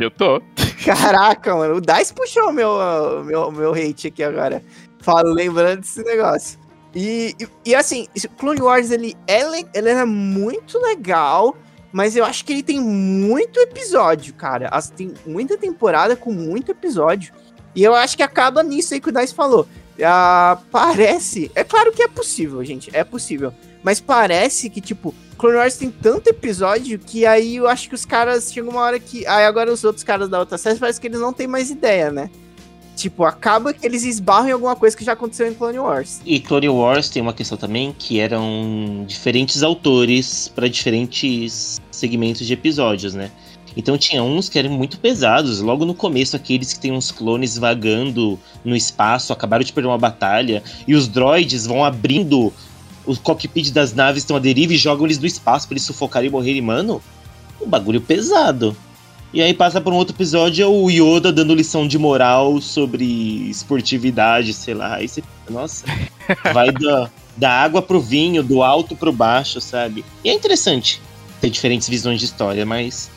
Eu 0.00 0.10
tô. 0.10 0.42
Caraca, 0.84 1.54
mano, 1.54 1.76
o 1.76 1.80
Dice 1.80 2.12
puxou 2.12 2.48
o 2.48 2.52
meu, 2.52 3.24
meu, 3.24 3.50
meu 3.52 3.72
hate 3.72 4.08
aqui 4.08 4.22
agora. 4.24 4.62
Falo, 5.00 5.32
lembrando 5.32 5.80
desse 5.80 6.02
negócio. 6.02 6.58
E, 6.94 7.34
e, 7.38 7.48
e, 7.70 7.74
assim, 7.74 8.06
Clone 8.38 8.60
Wars, 8.60 8.90
ele 8.90 9.14
é, 9.26 9.44
le- 9.48 9.66
ele 9.74 9.90
é 9.90 10.04
muito 10.04 10.78
legal, 10.80 11.56
mas 11.92 12.16
eu 12.16 12.24
acho 12.24 12.44
que 12.44 12.52
ele 12.52 12.62
tem 12.62 12.80
muito 12.80 13.58
episódio, 13.60 14.34
cara. 14.34 14.68
As- 14.68 14.90
tem 14.90 15.12
muita 15.26 15.56
temporada 15.56 16.14
com 16.16 16.32
muito 16.32 16.70
episódio. 16.70 17.32
E 17.74 17.82
eu 17.84 17.94
acho 17.94 18.16
que 18.16 18.22
acaba 18.22 18.62
nisso 18.62 18.94
aí 18.94 19.00
que 19.00 19.08
o 19.08 19.12
Dice 19.12 19.34
falou. 19.34 19.66
Ah, 20.02 20.58
parece. 20.70 21.50
É 21.54 21.64
claro 21.64 21.92
que 21.92 22.02
é 22.02 22.08
possível, 22.08 22.64
gente. 22.64 22.90
É 22.92 23.02
possível. 23.04 23.52
Mas 23.82 24.00
parece 24.00 24.68
que, 24.70 24.80
tipo, 24.80 25.14
Clone 25.36 25.56
Wars 25.56 25.76
tem 25.76 25.90
tanto 25.90 26.28
episódio 26.28 26.98
que 26.98 27.24
aí 27.24 27.56
eu 27.56 27.68
acho 27.68 27.88
que 27.88 27.94
os 27.94 28.04
caras 28.04 28.52
chegam 28.52 28.70
uma 28.70 28.80
hora 28.82 28.98
que. 28.98 29.26
Aí 29.26 29.44
agora 29.44 29.72
os 29.72 29.84
outros 29.84 30.04
caras 30.04 30.28
da 30.28 30.38
outra 30.38 30.58
série 30.58 30.78
parece 30.78 31.00
que 31.00 31.06
eles 31.06 31.20
não 31.20 31.32
têm 31.32 31.46
mais 31.46 31.70
ideia, 31.70 32.10
né? 32.10 32.30
Tipo, 32.98 33.22
acaba 33.22 33.72
que 33.72 33.86
eles 33.86 34.02
esbarram 34.02 34.48
em 34.48 34.52
alguma 34.52 34.74
coisa 34.74 34.96
que 34.96 35.04
já 35.04 35.12
aconteceu 35.12 35.46
em 35.46 35.54
Clone 35.54 35.78
Wars. 35.78 36.20
E 36.26 36.40
Clone 36.40 36.68
Wars 36.68 37.08
tem 37.08 37.22
uma 37.22 37.32
questão 37.32 37.56
também 37.56 37.94
que 37.96 38.18
eram 38.18 39.04
diferentes 39.06 39.62
autores 39.62 40.48
para 40.48 40.68
diferentes 40.68 41.80
segmentos 41.92 42.44
de 42.44 42.52
episódios, 42.52 43.14
né? 43.14 43.30
Então 43.76 43.96
tinha 43.96 44.20
uns 44.20 44.48
que 44.48 44.58
eram 44.58 44.70
muito 44.70 44.98
pesados, 44.98 45.60
logo 45.60 45.84
no 45.84 45.94
começo 45.94 46.34
aqueles 46.34 46.72
que 46.72 46.80
tem 46.80 46.90
uns 46.90 47.12
clones 47.12 47.56
vagando 47.56 48.36
no 48.64 48.74
espaço, 48.74 49.32
acabaram 49.32 49.62
de 49.62 49.72
perder 49.72 49.86
uma 49.86 49.98
batalha 49.98 50.60
e 50.84 50.96
os 50.96 51.06
droids 51.06 51.66
vão 51.66 51.84
abrindo 51.84 52.52
o 53.06 53.16
cockpit 53.16 53.70
das 53.70 53.94
naves 53.94 54.24
estão 54.24 54.36
à 54.36 54.40
deriva 54.40 54.72
e 54.72 54.76
jogam 54.76 55.06
eles 55.06 55.20
no 55.20 55.26
espaço 55.26 55.68
para 55.68 55.74
eles 55.74 55.84
sufocarem 55.84 56.28
e 56.28 56.32
morrerem, 56.32 56.60
mano. 56.60 57.00
Um 57.60 57.68
bagulho 57.68 58.00
pesado. 58.00 58.76
E 59.32 59.42
aí 59.42 59.52
passa 59.52 59.80
por 59.80 59.92
um 59.92 59.96
outro 59.96 60.14
episódio 60.14 60.62
é 60.62 60.66
o 60.66 60.88
Yoda 60.88 61.30
dando 61.30 61.54
lição 61.54 61.86
de 61.86 61.98
moral 61.98 62.60
sobre 62.60 63.04
esportividade, 63.50 64.54
sei 64.54 64.74
lá. 64.74 64.94
Aí 64.94 65.08
você, 65.08 65.22
nossa, 65.50 65.84
vai 66.54 66.72
da, 66.72 67.10
da 67.36 67.50
água 67.50 67.82
pro 67.82 68.00
vinho, 68.00 68.42
do 68.42 68.62
alto 68.62 68.96
pro 68.96 69.12
baixo, 69.12 69.60
sabe? 69.60 70.04
E 70.24 70.30
é 70.30 70.32
interessante 70.32 71.02
ter 71.40 71.50
diferentes 71.50 71.88
visões 71.88 72.18
de 72.20 72.24
história, 72.24 72.64
mas 72.64 73.10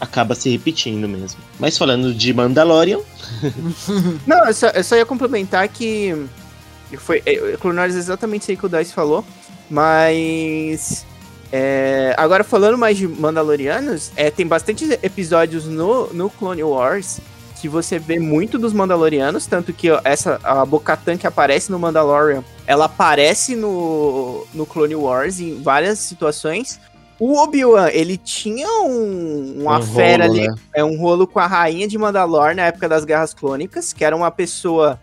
acaba 0.00 0.34
se 0.34 0.48
repetindo 0.50 1.08
mesmo. 1.08 1.40
Mas 1.58 1.76
falando 1.76 2.14
de 2.14 2.32
Mandalorian, 2.32 3.00
Não, 4.26 4.46
eu 4.46 4.54
só, 4.54 4.68
eu 4.68 4.84
só 4.84 4.96
ia 4.96 5.06
complementar 5.06 5.68
que. 5.68 6.26
Foi, 6.98 7.22
é, 7.26 7.56
Clone 7.56 7.78
Wars 7.78 7.94
é 7.94 7.98
exatamente 7.98 8.42
isso 8.42 8.50
aí 8.52 8.56
que 8.56 8.66
o 8.66 8.68
Dice 8.68 8.92
falou. 8.92 9.24
Mas. 9.68 11.04
É, 11.58 12.14
agora 12.18 12.44
falando 12.44 12.76
mais 12.76 12.98
de 12.98 13.08
Mandalorianos, 13.08 14.12
é, 14.14 14.30
tem 14.30 14.46
bastante 14.46 14.84
episódios 15.02 15.64
no, 15.64 16.12
no 16.12 16.28
Clone 16.28 16.62
Wars 16.62 17.18
que 17.58 17.66
você 17.66 17.98
vê 17.98 18.18
muito 18.18 18.58
dos 18.58 18.74
Mandalorianos, 18.74 19.46
tanto 19.46 19.72
que 19.72 19.90
ó, 19.90 19.98
essa 20.04 20.38
a 20.44 20.66
Bo-Katan 20.66 21.16
que 21.16 21.26
aparece 21.26 21.72
no 21.72 21.78
Mandalorian, 21.78 22.44
ela 22.66 22.84
aparece 22.84 23.56
no, 23.56 24.46
no 24.52 24.66
Clone 24.66 24.94
Wars 24.94 25.40
em 25.40 25.62
várias 25.62 25.98
situações. 25.98 26.78
O 27.18 27.38
Obi-Wan, 27.38 27.88
ele 27.88 28.18
tinha 28.18 28.68
um, 28.82 29.62
uma 29.62 29.78
Um 29.78 29.82
fera 29.82 30.26
rolo, 30.26 30.38
ali, 30.38 30.48
né? 30.48 30.54
é 30.74 30.84
um 30.84 30.98
rolo 30.98 31.26
com 31.26 31.40
a 31.40 31.46
rainha 31.46 31.88
de 31.88 31.96
Mandalor 31.96 32.54
na 32.54 32.66
época 32.66 32.86
das 32.86 33.06
Guerras 33.06 33.32
Clônicas, 33.32 33.94
que 33.94 34.04
era 34.04 34.14
uma 34.14 34.30
pessoa 34.30 35.00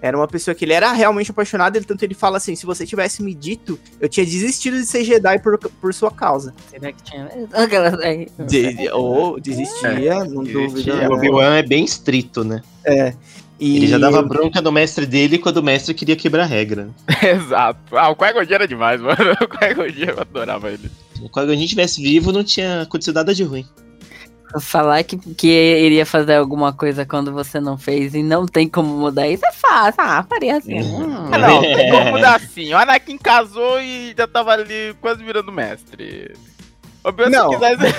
Era 0.00 0.16
uma 0.16 0.28
pessoa 0.28 0.54
que 0.54 0.64
ele 0.64 0.72
era 0.72 0.92
realmente 0.92 1.30
apaixonado, 1.30 1.76
ele, 1.76 1.84
tanto 1.84 2.02
ele 2.02 2.14
fala 2.14 2.36
assim: 2.36 2.54
se 2.54 2.66
você 2.66 2.86
tivesse 2.86 3.22
me 3.22 3.34
dito, 3.34 3.78
eu 4.00 4.08
tinha 4.08 4.24
desistido 4.24 4.76
de 4.76 4.86
ser 4.86 5.04
Jedi 5.04 5.38
por, 5.38 5.58
por 5.58 5.94
sua 5.94 6.10
causa. 6.10 6.54
Será 6.70 6.92
que 6.92 7.02
tinha 7.02 7.28
Aquelas 7.52 7.98
aí. 8.00 8.28
De, 8.46 8.90
ou 8.90 9.40
desistia, 9.40 10.24
não 10.24 10.44
desistia. 10.44 10.66
dúvida. 10.68 10.92
O 10.92 10.96
né? 10.96 11.08
Obi-Wan 11.08 11.54
é 11.56 11.62
bem 11.62 11.84
estrito, 11.84 12.44
né? 12.44 12.62
É. 12.84 13.14
E... 13.58 13.78
Ele 13.78 13.86
já 13.86 13.98
dava 13.98 14.22
bronca 14.22 14.60
no 14.60 14.70
mestre 14.70 15.06
dele 15.06 15.38
quando 15.38 15.58
o 15.58 15.62
mestre 15.62 15.94
queria 15.94 16.14
quebrar 16.14 16.42
a 16.42 16.46
regra. 16.46 16.90
Exato. 17.22 17.96
Ah, 17.96 18.10
o 18.10 18.44
Jinn 18.44 18.54
era 18.54 18.68
demais, 18.68 19.00
mano. 19.00 19.16
O 19.78 19.88
Jinn, 19.88 20.08
eu 20.08 20.20
adorava 20.20 20.70
ele. 20.70 20.90
Se 21.14 21.22
o 21.22 21.56
Jinn 21.56 21.66
tivesse 21.66 22.02
vivo, 22.02 22.32
não 22.32 22.44
tinha 22.44 22.82
acontecido 22.82 23.14
nada 23.14 23.34
de 23.34 23.42
ruim. 23.42 23.66
Falar 24.60 25.02
que, 25.02 25.16
que 25.34 25.48
iria 25.48 26.06
fazer 26.06 26.36
alguma 26.36 26.72
coisa 26.72 27.04
quando 27.04 27.32
você 27.32 27.60
não 27.60 27.76
fez 27.76 28.14
e 28.14 28.22
não 28.22 28.46
tem 28.46 28.68
como 28.68 28.88
mudar 28.88 29.28
isso 29.28 29.44
é 29.44 29.52
fácil. 29.52 30.00
Ah, 30.00 30.24
faria 30.28 30.56
assim. 30.56 30.80
Hum. 30.80 31.28
Ah, 31.32 31.38
não, 31.38 31.60
tem 31.60 31.90
como 31.90 32.10
mudar 32.12 32.36
assim. 32.36 32.72
O 32.72 32.78
Anakin 32.78 33.18
casou 33.18 33.80
e 33.80 34.14
já 34.16 34.26
tava 34.26 34.52
ali 34.52 34.94
quase 35.00 35.22
virando 35.22 35.50
mestre. 35.50 36.32
Obi-Wan, 37.04 37.30
Não. 37.30 37.50
se 37.52 37.58
quisesse... 37.58 37.94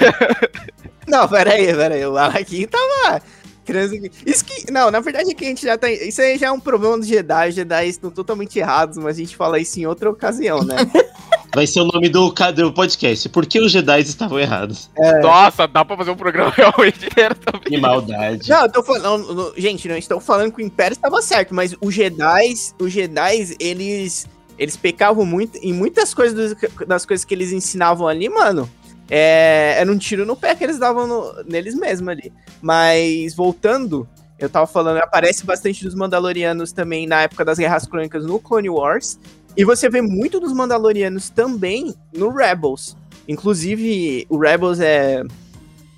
Não, 1.07 1.27
peraí, 1.27 1.73
peraí. 1.73 2.05
O 2.05 2.17
Anakin 2.17 2.67
tava. 2.67 3.21
Trans- 3.67 3.91
Isso 4.25 4.43
que. 4.45 4.71
Não, 4.71 4.89
na 4.89 4.99
verdade 4.99 5.31
é 5.31 5.33
que 5.33 5.45
a 5.45 5.47
gente 5.47 5.65
já 5.65 5.77
tá. 5.77 5.89
Isso 5.91 6.21
aí 6.21 6.37
já 6.37 6.47
é 6.47 6.51
um 6.51 6.59
problema 6.59 6.97
dos 6.97 7.07
Jedi. 7.07 7.49
Os 7.49 7.55
Jedi 7.55 7.87
estão 7.87 8.09
totalmente 8.09 8.57
errados, 8.57 8.97
mas 8.97 9.17
a 9.17 9.19
gente 9.19 9.35
fala 9.35 9.59
isso 9.59 9.79
em 9.79 9.85
outra 9.85 10.09
ocasião, 10.09 10.63
né? 10.63 10.75
Vai 11.55 11.65
ser 11.65 11.79
o 11.81 11.85
nome 11.85 12.09
do, 12.09 12.29
do 12.55 12.73
podcast. 12.73 13.29
Por 13.29 13.45
que 13.45 13.59
os 13.59 13.71
Jedi 13.71 14.01
estavam 14.01 14.39
errados? 14.39 14.89
Nossa, 15.21 15.67
dá 15.67 15.83
pra 15.83 15.97
fazer 15.97 16.11
um 16.11 16.15
programa 16.15 16.51
realmente 16.55 17.05
inteiro 17.07 17.35
também. 17.35 17.61
Que 17.61 17.77
maldade. 17.77 18.49
Não, 18.49 18.63
eu 18.63 18.71
tô 18.71 18.83
falando. 18.83 19.33
não, 19.33 19.53
Gente, 19.57 19.87
não 19.87 19.97
estou 19.97 20.19
falando 20.19 20.51
que 20.51 20.61
o 20.61 20.65
Império 20.65 20.93
estava 20.93 21.21
certo, 21.21 21.55
mas 21.55 21.73
os 21.81 21.93
Jedi, 21.93 22.53
os 22.79 22.91
Jedi, 22.91 23.55
eles. 23.59 24.27
Eles 24.59 24.75
pecavam 24.75 25.23
muito 25.23 25.57
em 25.59 25.71
muitas 25.71 26.15
coisas 26.15 26.55
das 26.87 27.05
coisas 27.05 27.23
que 27.23 27.33
eles 27.35 27.51
ensinavam 27.51 28.07
ali, 28.07 28.27
mano. 28.27 28.67
É, 29.09 29.75
era 29.77 29.89
um 29.91 29.97
tiro 29.97 30.25
no 30.25 30.35
pé 30.35 30.53
que 30.55 30.63
eles 30.63 30.77
davam 30.79 31.07
no- 31.07 31.31
neles 31.47 31.75
mesmos 31.75 32.09
ali. 32.09 32.33
Mas 32.61 33.33
voltando, 33.35 34.07
eu 34.39 34.49
tava 34.49 34.67
falando, 34.67 34.97
aparece 34.97 35.45
bastante 35.45 35.83
dos 35.83 35.95
Mandalorianos 35.95 36.71
também 36.71 37.07
na 37.07 37.21
época 37.21 37.43
das 37.43 37.57
Guerras 37.57 37.85
Crônicas 37.85 38.25
no 38.25 38.39
Clone 38.39 38.69
Wars. 38.69 39.19
E 39.55 39.65
você 39.65 39.89
vê 39.89 40.01
muito 40.01 40.39
dos 40.39 40.53
Mandalorianos 40.53 41.29
também 41.29 41.95
no 42.13 42.29
Rebels. 42.29 42.95
Inclusive, 43.27 44.25
o 44.29 44.37
Rebels 44.37 44.79
é. 44.79 45.23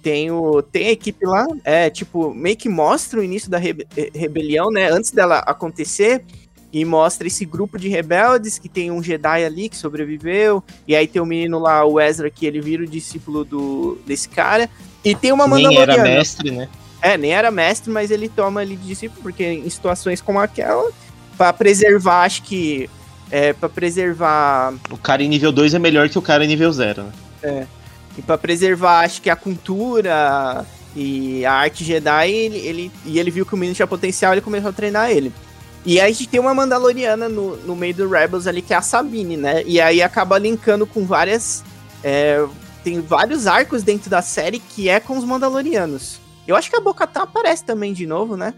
Tem, 0.02 0.32
o, 0.32 0.62
tem 0.62 0.88
a 0.88 0.91
equipe 0.91 1.26
lá, 1.26 1.45
é 1.65 1.89
tipo, 1.89 2.34
meio 2.34 2.56
que 2.56 2.69
mostra 2.69 3.19
o 3.19 3.24
início 3.24 3.52
da 3.52 3.58
rebe- 3.58 3.86
eh, 3.98 4.10
rebelião, 4.15 4.72
né? 4.72 4.89
Antes 4.89 5.12
dela 5.12 5.39
acontecer. 5.39 6.24
E 6.71 6.86
mostra 6.86 7.25
esse 7.27 7.45
grupo 7.45 7.79
de 7.79 7.88
rebeldes 7.89 8.60
que 8.60 8.69
tem 8.69 8.91
um 8.91 9.01
Jedi 9.01 9.43
ali 9.43 9.69
que 9.69 9.75
sobreviveu. 9.75 10.63
E 10.88 10.95
aí 10.95 11.08
tem 11.08 11.21
o 11.21 11.25
menino 11.25 11.58
lá, 11.58 11.84
o 11.84 11.99
Ezra, 11.99 12.29
que 12.29 12.45
ele 12.45 12.62
vira 12.62 12.84
o 12.84 12.88
discípulo 12.88 13.43
do, 13.43 13.97
desse 14.05 14.29
cara. 14.29 14.69
E 15.03 15.15
tem 15.15 15.32
uma 15.32 15.47
Nem 15.47 15.65
era 15.65 15.93
Mandaloriana. 15.93 16.03
mestre, 16.17 16.51
né? 16.51 16.69
É, 17.01 17.17
nem 17.17 17.32
era 17.34 17.49
mestre, 17.49 17.89
mas 17.91 18.12
ele 18.12 18.29
toma 18.29 18.60
ali 18.62 18.75
de 18.75 18.88
discípulo, 18.88 19.21
porque 19.23 19.43
em 19.43 19.69
situações 19.69 20.21
como 20.21 20.38
aquela, 20.39 20.91
pra 21.38 21.51
preservar, 21.53 22.23
acho 22.23 22.43
que. 22.43 22.89
É, 23.32 23.53
pra 23.53 23.69
preservar. 23.69 24.73
O 24.91 24.97
cara 24.97 25.23
em 25.23 25.27
nível 25.27 25.51
2 25.51 25.73
é 25.73 25.79
melhor 25.79 26.10
que 26.10 26.17
o 26.19 26.21
cara 26.21 26.43
em 26.43 26.47
nível 26.47 26.71
0. 26.71 27.03
Né? 27.41 27.67
E 28.17 28.21
pra 28.21 28.38
preservar, 28.38 28.99
acho 29.05 29.21
que 29.21 29.29
a 29.29 29.36
cultura 29.36 30.65
e 30.95 31.45
a 31.45 31.53
arte 31.53 31.84
Jedi, 31.84 32.29
ele, 32.32 32.58
ele- 32.58 32.91
e 33.05 33.19
ele 33.19 33.32
viu 33.32 33.45
que 33.45 33.53
o 33.53 33.58
menino 33.58 33.75
tinha 33.75 33.88
potencial, 33.88 34.34
ele 34.34 34.41
começou 34.41 34.69
a 34.69 34.73
treinar 34.73 35.10
ele. 35.12 35.32
E 35.85 35.99
aí 35.99 36.11
a 36.11 36.13
gente 36.13 36.27
tem 36.27 36.39
uma 36.39 36.53
Mandaloriana 36.53 37.29
no, 37.29 37.55
no 37.57 37.75
meio 37.75 37.93
do 37.93 38.09
Rebels 38.09 38.47
ali, 38.47 38.61
que 38.61 38.73
é 38.73 38.77
a 38.77 38.81
Sabine, 38.81 39.37
né? 39.37 39.63
E 39.65 39.79
aí 39.79 40.01
acaba 40.01 40.37
linkando 40.37 40.85
com 40.85 41.05
várias. 41.05 41.63
é, 42.03 42.45
tem 42.83 43.01
vários 43.01 43.45
arcos 43.47 43.83
dentro 43.83 44.09
da 44.09 44.21
série 44.21 44.59
que 44.59 44.89
é 44.89 44.99
com 44.99 45.17
os 45.17 45.23
Mandalorianos. 45.23 46.19
Eu 46.47 46.55
acho 46.55 46.69
que 46.69 46.75
a 46.75 46.81
Bocatã 46.81 47.21
aparece 47.21 47.63
também 47.63 47.93
de 47.93 48.07
novo, 48.07 48.35
né? 48.35 48.53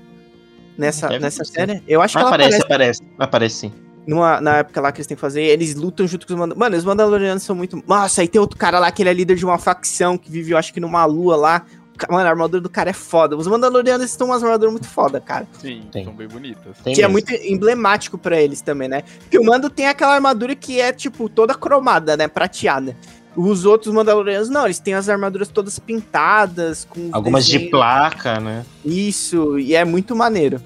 Nessa, 0.77 1.07
Deve 1.07 1.19
nessa 1.23 1.43
série. 1.43 1.83
Eu 1.87 2.01
acho 2.01 2.15
que 2.15 2.19
ela 2.19 2.29
Aparece, 2.29 2.61
aparece 2.61 3.01
aparece. 3.01 3.15
Aparece 3.19 3.55
sim. 3.55 3.73
numa, 4.07 4.39
na 4.39 4.57
época 4.57 4.79
lá 4.79 4.91
que 4.91 4.99
eles 4.99 5.07
têm 5.07 5.15
que 5.15 5.21
fazer, 5.21 5.41
eles 5.41 5.75
lutam 5.75 6.07
junto 6.07 6.25
com 6.25 6.33
os 6.33 6.39
Mandalorianos. 6.39 6.59
Mano, 6.59 6.77
os 6.77 6.85
Mandalorianos 6.85 7.43
são 7.43 7.55
muito. 7.55 7.83
Nossa, 7.87 8.21
aí 8.21 8.27
tem 8.27 8.39
outro 8.39 8.57
cara 8.57 8.79
lá 8.79 8.91
que 8.91 9.01
ele 9.01 9.09
é 9.09 9.13
líder 9.13 9.35
de 9.35 9.45
uma 9.45 9.57
facção 9.57 10.17
que 10.17 10.31
vive, 10.31 10.51
eu 10.51 10.57
acho 10.57 10.73
que 10.73 10.79
numa 10.79 11.03
lua 11.05 11.35
lá. 11.35 11.65
Mano, 12.09 12.25
a 12.27 12.29
armadura 12.29 12.61
do 12.61 12.69
cara 12.69 12.89
é 12.89 12.93
foda. 12.93 13.35
Os 13.35 13.47
Mandalorianos 13.47 14.05
estão 14.05 14.27
umas 14.27 14.43
armaduras 14.43 14.71
muito 14.71 14.87
foda, 14.87 15.19
cara. 15.21 15.47
Sim, 15.59 15.83
Tem. 15.91 16.03
são 16.03 16.13
bem 16.13 16.27
bonitas. 16.27 16.77
Tem 16.83 16.93
que 16.93 17.01
é 17.01 17.07
mesmo. 17.07 17.13
muito 17.13 17.33
emblemático 17.33 18.17
pra 18.17 18.41
eles 18.41 18.61
também, 18.61 18.87
né? 18.87 19.03
Porque 19.19 19.37
o 19.37 19.43
Mando 19.43 19.69
tem 19.69 19.87
aquela 19.87 20.13
armadura 20.15 20.55
que 20.55 20.79
é, 20.79 20.91
tipo, 20.91 21.27
toda 21.29 21.53
cromada, 21.53 22.15
né? 22.17 22.27
Prateada. 22.27 22.95
Os 23.35 23.63
outros 23.65 23.93
Mandalorianos, 23.93 24.49
não, 24.49 24.65
eles 24.65 24.79
têm 24.79 24.93
as 24.93 25.07
armaduras 25.07 25.47
todas 25.47 25.79
pintadas, 25.79 26.85
com 26.89 27.09
Algumas 27.11 27.45
de 27.45 27.51
desenhos- 27.53 27.71
placa, 27.71 28.39
né? 28.39 28.65
Isso, 28.83 29.57
e 29.57 29.73
é 29.75 29.85
muito 29.85 30.15
maneiro. 30.15 30.61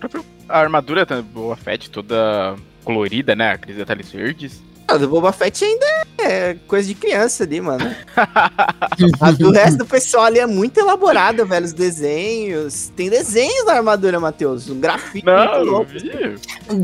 A 0.49 0.59
armadura 0.59 1.05
da 1.05 1.21
Boa 1.21 1.55
Fett 1.55 1.89
toda 1.89 2.55
colorida, 2.83 3.35
né? 3.35 3.51
Aqueles 3.51 3.77
detalhes 3.77 4.11
verdes. 4.11 4.63
Ah, 4.87 4.97
do 4.97 5.07
Boba 5.07 5.31
Fett 5.31 5.65
ainda 5.65 5.85
é 6.19 6.55
coisa 6.67 6.87
de 6.87 6.93
criança 6.93 7.43
ali, 7.43 7.59
mano. 7.59 7.95
A 9.19 9.31
do 9.31 9.51
resto 9.51 9.79
do 9.79 9.85
pessoal 9.85 10.25
ali 10.25 10.39
é 10.39 10.45
muito 10.45 10.79
elaborada, 10.79 11.43
velho. 11.43 11.65
Os 11.65 11.73
desenhos. 11.73 12.91
Tem 12.95 13.09
desenhos 13.09 13.65
na 13.65 13.73
armadura, 13.73 14.19
Matheus. 14.19 14.69
Um 14.69 14.79
grafite 14.79 15.25
muito 15.25 15.41
Não, 15.41 15.63
louco. 15.63 15.91
vi. 15.91 16.35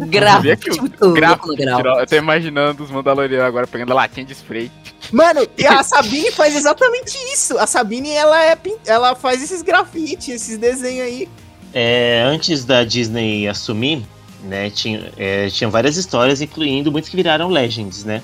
Gráfico, 0.07 0.35
Sabia 0.35 0.55
que 0.57 0.71
o 0.71 0.81
muito 0.81 1.05
louco 1.05 1.99
Eu 1.99 2.07
tô 2.07 2.15
imaginando 2.15 2.83
os 2.83 2.89
Mandalorianos 2.89 3.47
agora 3.47 3.67
pegando 3.67 3.91
a 3.91 3.95
latinha 3.95 4.25
de 4.25 4.33
spray. 4.33 4.71
Mano, 5.11 5.47
e 5.57 5.65
a 5.67 5.81
Sabine 5.83 6.31
faz 6.31 6.55
exatamente 6.55 7.17
isso. 7.33 7.57
A 7.57 7.67
Sabine, 7.67 8.11
ela 8.11 8.43
é 8.45 8.57
ela 8.85 9.15
faz 9.15 9.43
esses 9.43 9.61
grafites, 9.61 10.27
esses 10.29 10.57
desenhos 10.57 11.05
aí. 11.05 11.29
É, 11.73 12.23
antes 12.25 12.65
da 12.65 12.83
Disney 12.83 13.47
assumir, 13.47 14.03
né, 14.43 14.69
tinha, 14.69 15.11
é, 15.17 15.47
tinha 15.49 15.69
várias 15.69 15.97
histórias, 15.97 16.41
incluindo 16.41 16.91
muitas 16.91 17.09
que 17.09 17.15
viraram 17.15 17.49
Legends, 17.49 18.03
né? 18.03 18.21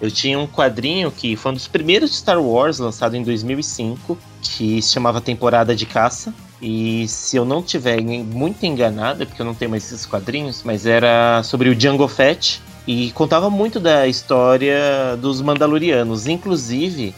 Eu 0.00 0.10
tinha 0.10 0.38
um 0.38 0.46
quadrinho 0.46 1.10
que 1.10 1.34
foi 1.34 1.50
um 1.50 1.54
dos 1.54 1.66
primeiros 1.66 2.10
de 2.10 2.16
Star 2.16 2.40
Wars, 2.40 2.78
lançado 2.78 3.16
em 3.16 3.22
2005, 3.22 4.16
que 4.40 4.80
se 4.80 4.92
chamava 4.92 5.20
Temporada 5.20 5.74
de 5.74 5.86
Caça. 5.86 6.32
E 6.62 7.06
se 7.08 7.36
eu 7.36 7.44
não 7.44 7.62
tiver 7.62 8.00
muito 8.00 8.64
enganado, 8.64 9.22
é 9.22 9.26
porque 9.26 9.42
eu 9.42 9.46
não 9.46 9.54
tenho 9.54 9.70
mais 9.70 9.84
esses 9.84 10.06
quadrinhos, 10.06 10.62
mas 10.64 10.86
era 10.86 11.42
sobre 11.42 11.68
o 11.68 11.74
Django 11.74 12.06
Fett 12.06 12.60
e 12.86 13.10
contava 13.12 13.50
muito 13.50 13.78
da 13.78 14.06
história 14.06 15.16
dos 15.20 15.40
Mandalorianos, 15.40 16.26
inclusive 16.26 17.14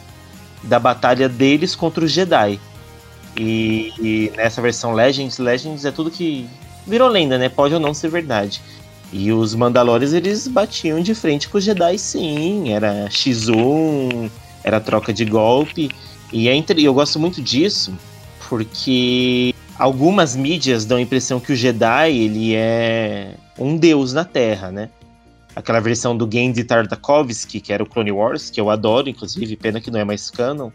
da 0.62 0.78
batalha 0.78 1.28
deles 1.28 1.74
contra 1.74 2.04
os 2.04 2.11
Jedi. 2.11 2.59
E, 3.37 3.92
e 3.98 4.33
nessa 4.37 4.61
versão 4.61 4.92
Legends, 4.92 5.38
Legends 5.38 5.85
é 5.85 5.90
tudo 5.90 6.11
que 6.11 6.48
virou 6.90 7.09
lenda, 7.09 7.38
né? 7.38 7.48
Pode 7.48 7.72
ou 7.72 7.81
não 7.81 7.94
ser 7.94 8.09
verdade. 8.11 8.61
E 9.12 9.33
os 9.33 9.55
Mandalores 9.55 10.12
eles 10.12 10.46
batiam 10.46 11.00
de 11.00 11.14
frente 11.14 11.48
com 11.48 11.59
os 11.59 11.64
Jedi, 11.64 11.98
sim. 11.98 12.72
Era 12.72 13.09
X1, 13.09 14.31
era 14.62 14.81
troca 14.81 15.12
de 15.12 15.24
golpe. 15.24 15.90
E 16.33 16.48
é 16.48 16.55
inter... 16.55 16.79
eu 16.79 16.92
gosto 16.92 17.18
muito 17.18 17.40
disso 17.40 17.92
porque 18.48 19.55
algumas 19.79 20.35
mídias 20.35 20.85
dão 20.85 20.98
a 20.98 21.00
impressão 21.00 21.38
que 21.40 21.53
o 21.53 21.57
Jedi 21.57 22.16
ele 22.16 22.55
é 22.55 23.35
um 23.59 23.76
deus 23.76 24.12
na 24.12 24.24
Terra, 24.24 24.70
né? 24.70 24.90
Aquela 25.55 25.81
versão 25.81 26.16
do 26.16 26.29
Gendy 26.31 26.64
Tartakovsky, 26.64 27.61
que 27.61 27.72
era 27.72 27.83
o 27.83 27.87
Clone 27.87 28.12
Wars, 28.12 28.50
que 28.50 28.61
eu 28.61 28.70
adoro, 28.70 29.09
inclusive, 29.09 29.57
pena 29.57 29.81
que 29.81 29.90
não 29.90 29.98
é 29.98 30.05
mais 30.05 30.31
canon. 30.31 30.70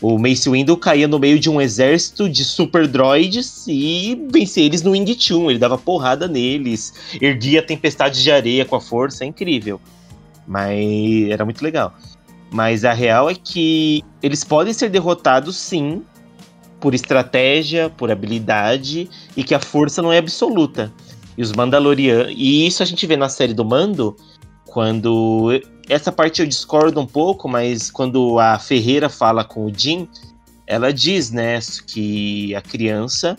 O 0.00 0.18
Mace 0.18 0.50
Windu 0.50 0.76
caía 0.76 1.08
no 1.08 1.18
meio 1.18 1.38
de 1.38 1.48
um 1.48 1.60
exército 1.60 2.28
de 2.28 2.44
super 2.44 2.86
droids 2.86 3.66
e 3.66 4.20
vencia 4.30 4.62
eles 4.62 4.82
no 4.82 4.90
Wing 4.90 5.16
Chun. 5.18 5.50
Ele 5.50 5.58
dava 5.58 5.78
porrada 5.78 6.28
neles, 6.28 6.92
erguia 7.20 7.62
tempestade 7.62 8.22
de 8.22 8.30
areia 8.30 8.64
com 8.64 8.76
a 8.76 8.80
força, 8.80 9.24
é 9.24 9.26
incrível. 9.26 9.80
Mas 10.46 11.30
era 11.30 11.44
muito 11.44 11.62
legal. 11.62 11.94
Mas 12.50 12.84
a 12.84 12.92
real 12.92 13.30
é 13.30 13.34
que 13.34 14.04
eles 14.22 14.44
podem 14.44 14.72
ser 14.72 14.90
derrotados 14.90 15.56
sim, 15.56 16.02
por 16.80 16.94
estratégia, 16.94 17.88
por 17.88 18.10
habilidade, 18.10 19.08
e 19.36 19.42
que 19.42 19.54
a 19.54 19.60
força 19.60 20.02
não 20.02 20.12
é 20.12 20.18
absoluta. 20.18 20.92
E 21.36 21.42
os 21.42 21.52
Mandalorianos. 21.52 22.34
E 22.36 22.66
isso 22.66 22.82
a 22.82 22.86
gente 22.86 23.06
vê 23.06 23.16
na 23.16 23.28
série 23.28 23.54
do 23.54 23.64
Mando, 23.64 24.16
quando. 24.66 25.60
Essa 25.88 26.10
parte 26.10 26.40
eu 26.40 26.46
discordo 26.46 27.00
um 27.00 27.06
pouco, 27.06 27.48
mas 27.48 27.90
quando 27.90 28.38
a 28.38 28.58
Ferreira 28.58 29.08
fala 29.08 29.44
com 29.44 29.66
o 29.66 29.72
Jim, 29.74 30.08
ela 30.66 30.92
diz, 30.92 31.30
né, 31.30 31.58
que 31.86 32.54
a 32.54 32.62
criança 32.62 33.36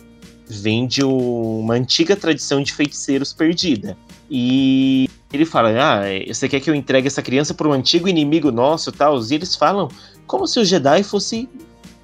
vem 0.47 0.85
de 0.85 1.03
uma 1.03 1.73
antiga 1.73 2.15
tradição 2.15 2.61
de 2.61 2.71
feiticeiros 2.71 3.33
perdida. 3.33 3.97
E 4.29 5.09
ele 5.33 5.45
fala: 5.45 5.69
Ah, 5.69 6.01
você 6.27 6.47
quer 6.47 6.59
que 6.59 6.69
eu 6.69 6.75
entregue 6.75 7.07
essa 7.07 7.21
criança 7.21 7.53
para 7.53 7.67
um 7.67 7.73
antigo 7.73 8.07
inimigo 8.07 8.51
nosso 8.51 8.91
tal? 8.91 9.19
E 9.21 9.33
eles 9.33 9.55
falam 9.55 9.89
como 10.27 10.47
se 10.47 10.59
o 10.59 10.65
Jedi 10.65 11.03
fosse 11.03 11.49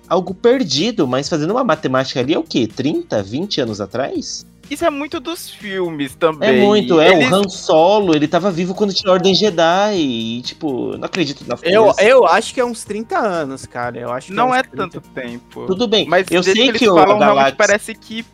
algo 0.08 0.34
perdido, 0.34 1.08
mas 1.08 1.30
fazendo 1.30 1.52
uma 1.52 1.64
matemática 1.64 2.20
ali 2.20 2.34
é 2.34 2.40
o 2.40 2.44
quê? 2.44 2.68
30, 2.68 3.24
20 3.24 3.62
anos 3.62 3.80
atrás? 3.80 4.46
Isso 4.74 4.86
é 4.86 4.90
muito 4.90 5.20
dos 5.20 5.50
filmes 5.50 6.16
também. 6.16 6.50
É 6.50 6.66
muito, 6.66 7.00
é. 7.00 7.10
Eles- 7.14 7.30
O 7.32 7.36
Han 7.36 7.50
Solo, 7.50 8.16
ele 8.16 8.28
tava 8.28 8.50
vivo 8.52 8.74
quando 8.74 8.94
tinha 8.94 9.12
Ordem 9.12 9.36
Jedi. 9.36 9.96
E, 9.98 10.42
tipo, 10.42 10.98
não 10.98 11.06
acredito 11.06 11.44
na 11.48 11.56
Eu, 11.64 11.86
força. 11.86 12.04
eu 12.04 12.26
acho 12.26 12.54
que 12.54 12.60
é 12.60 12.66
uns 12.66 12.84
30 12.84 13.18
anos, 13.20 13.66
cara. 13.66 14.00
Eu 14.00 14.12
acho 14.12 14.28
que 14.28 14.34
Não 14.34 14.54
é 14.56 14.64
30. 14.64 14.78
tanto 14.78 15.02
tempo. 15.10 15.66
Tudo 15.68 15.88
bem, 15.88 16.08
Mas 16.08 16.26
eu 16.32 16.42
sei 16.42 16.70
eles 16.70 16.80
que 16.80 16.90
o 16.90 16.96
falam, 16.96 17.18
realmente 17.18 17.28
Galáxia... 17.36 17.56
parece 17.58 17.94
que, 17.96 18.26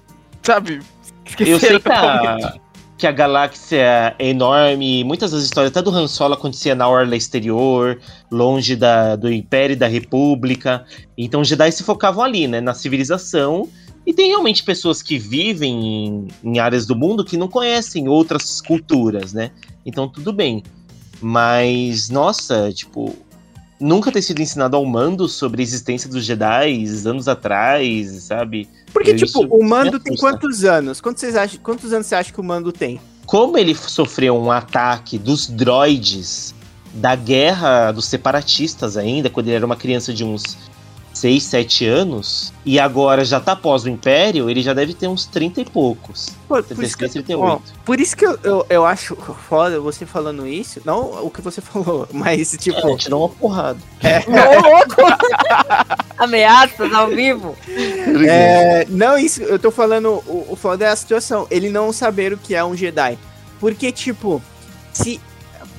sabe, 0.43 0.79
esqueceram 1.25 1.55
Eu 1.55 1.59
sei 1.59 1.79
que 1.79 1.89
a, 1.91 2.53
que 2.97 3.05
a 3.07 3.11
galáxia 3.11 4.15
é 4.17 4.29
enorme, 4.29 5.03
muitas 5.03 5.31
das 5.31 5.43
histórias, 5.43 5.71
até 5.71 5.81
do 5.81 5.89
Han 5.91 6.07
Solo, 6.07 6.33
acontecia 6.33 6.73
na 6.75 6.88
orla 6.88 7.15
exterior, 7.15 7.99
longe 8.31 8.75
da, 8.75 9.15
do 9.15 9.31
Império 9.31 9.73
e 9.73 9.75
da 9.75 9.88
República. 9.88 10.85
Então 11.17 11.41
os 11.41 11.47
Jedi 11.47 11.71
se 11.71 11.83
focavam 11.83 12.23
ali, 12.23 12.47
né, 12.47 12.59
na 12.61 12.73
civilização. 12.73 13.67
E 14.08 14.14
tem 14.14 14.30
realmente 14.30 14.64
pessoas 14.64 15.01
que 15.01 15.20
vivem 15.20 15.86
em, 15.86 16.28
em 16.43 16.60
áreas 16.60 16.86
do 16.86 16.95
mundo 16.95 17.26
que 17.26 17.36
não 17.36 17.47
conhecem 17.47 18.08
outras 18.08 18.62
culturas, 18.62 19.34
né? 19.34 19.51
Então 19.86 20.08
tudo 20.08 20.32
bem. 20.32 20.64
Mas, 21.22 22.10
nossa, 22.10 22.72
tipo, 22.72 23.14
nunca 23.80 24.12
ter 24.12 24.22
sido 24.22 24.41
ensinado 24.41 24.78
ao 24.78 24.86
mando 24.86 25.28
sobre 25.28 25.62
a 25.62 25.64
existência 25.64 26.10
dos 26.10 26.24
Jedi 26.24 26.86
anos 27.05 27.28
atrás, 27.28 28.24
sabe? 28.24 28.70
Porque, 28.93 29.12
Isso 29.12 29.26
tipo, 29.26 29.55
o 29.55 29.64
Mando 29.64 29.99
tem 29.99 30.16
quantos 30.16 30.64
anos? 30.64 31.01
Quantos, 31.01 31.20
vocês 31.20 31.36
acham, 31.36 31.60
quantos 31.62 31.91
anos 31.91 32.08
você 32.08 32.16
acha 32.16 32.32
que 32.32 32.39
o 32.39 32.43
Mando 32.43 32.72
tem? 32.72 32.99
como 33.28 33.58
ele 33.58 33.76
sofreu 33.76 34.36
um 34.38 34.49
ataque 34.49 35.20
dos 35.20 35.47
droids 35.47 36.55
da 36.93 37.14
guerra 37.14 37.91
dos 37.91 38.05
separatistas 38.05 38.95
ainda, 38.97 39.30
quando 39.30 39.47
ele 39.47 39.58
era 39.58 39.66
uma 39.66 39.76
criança 39.76 40.14
de 40.14 40.24
uns 40.24 40.58
6, 41.18 41.43
7 41.43 41.86
anos, 41.86 42.53
e 42.65 42.80
agora 42.80 43.26
já 43.26 43.39
tá 43.39 43.55
pós 43.55 43.84
o 43.84 43.89
Império, 43.89 44.49
ele 44.49 44.61
já 44.61 44.74
deve 44.74 44.93
ter 44.93 45.07
uns 45.07 45.26
30 45.26 45.61
e 45.61 45.65
poucos. 45.65 46.30
Pô, 46.47 46.61
por, 46.61 46.84
isso 46.84 46.97
que, 46.97 47.07
36, 47.07 47.11
38. 47.26 47.41
ó, 47.41 47.59
por 47.84 47.99
isso 47.99 48.15
que 48.15 48.26
eu, 48.26 48.39
eu, 48.43 48.65
eu 48.70 48.86
acho 48.86 49.15
foda 49.15 49.80
você 49.80 50.05
falando 50.05 50.47
isso. 50.47 50.82
Não 50.86 51.26
o 51.26 51.30
que 51.30 51.41
você 51.41 51.59
falou, 51.61 52.07
mas, 52.11 52.51
tipo. 52.59 52.78
É, 52.78 53.09
dá 53.09 53.18
uma 53.18 53.30
porrada. 53.30 53.80
Louco! 54.28 55.01
Ameaças 56.18 56.93
ao 56.93 57.07
vivo. 57.07 57.55
É, 58.28 58.86
não, 58.89 59.18
isso, 59.18 59.41
eu 59.43 59.59
tô 59.59 59.72
falando, 59.72 60.24
o, 60.26 60.47
o 60.49 60.55
foda 60.55 60.86
é 60.86 60.89
a 60.89 60.95
situação, 60.95 61.47
ele 61.49 61.70
não 61.70 61.91
saber 61.93 62.34
o 62.34 62.38
que 62.38 62.55
é 62.55 62.63
um 62.63 62.76
Jedi. 62.76 63.18
Porque, 63.59 63.91
tipo, 63.91 64.41
se. 64.93 65.20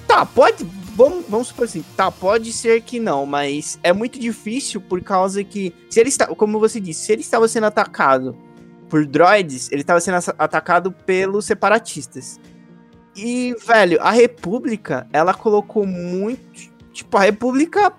Tá, 0.06 0.24
pode. 0.24 0.64
Vamos, 0.98 1.24
vamos 1.28 1.46
supor 1.46 1.66
assim, 1.66 1.84
tá, 1.96 2.10
pode 2.10 2.52
ser 2.52 2.82
que 2.82 2.98
não, 2.98 3.24
mas 3.24 3.78
é 3.84 3.92
muito 3.92 4.18
difícil 4.18 4.80
por 4.80 5.00
causa 5.00 5.44
que. 5.44 5.72
Se 5.88 6.00
ele 6.00 6.08
está. 6.08 6.26
Como 6.26 6.58
você 6.58 6.80
disse, 6.80 7.06
se 7.06 7.12
ele 7.12 7.20
estava 7.22 7.46
sendo 7.46 7.66
atacado 7.66 8.36
por 8.88 9.06
droids, 9.06 9.70
ele 9.70 9.82
estava 9.82 10.00
sendo 10.00 10.16
atacado 10.36 10.90
pelos 10.90 11.44
separatistas. 11.44 12.40
E, 13.14 13.54
velho, 13.64 14.02
a 14.02 14.10
República, 14.10 15.06
ela 15.12 15.32
colocou 15.32 15.86
muito. 15.86 16.68
Tipo, 16.92 17.16
a 17.16 17.20
República. 17.20 17.92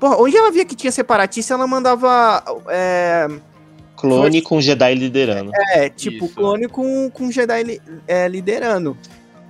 Porra, 0.00 0.16
onde 0.16 0.34
ela 0.38 0.50
via 0.50 0.64
que 0.64 0.74
tinha 0.74 0.90
separatista, 0.90 1.52
ela 1.52 1.66
mandava. 1.66 2.42
É, 2.70 3.26
Clone 3.94 4.40
com 4.40 4.58
Jedi 4.58 4.94
liderando. 4.94 5.50
é, 5.74 5.88
tipo, 5.90 6.24
Isso. 6.26 6.34
clone 6.34 6.66
com, 6.66 7.10
com 7.10 7.30
Jedi 7.30 7.62
li- 7.62 7.82
é, 8.08 8.26
liderando. 8.26 8.96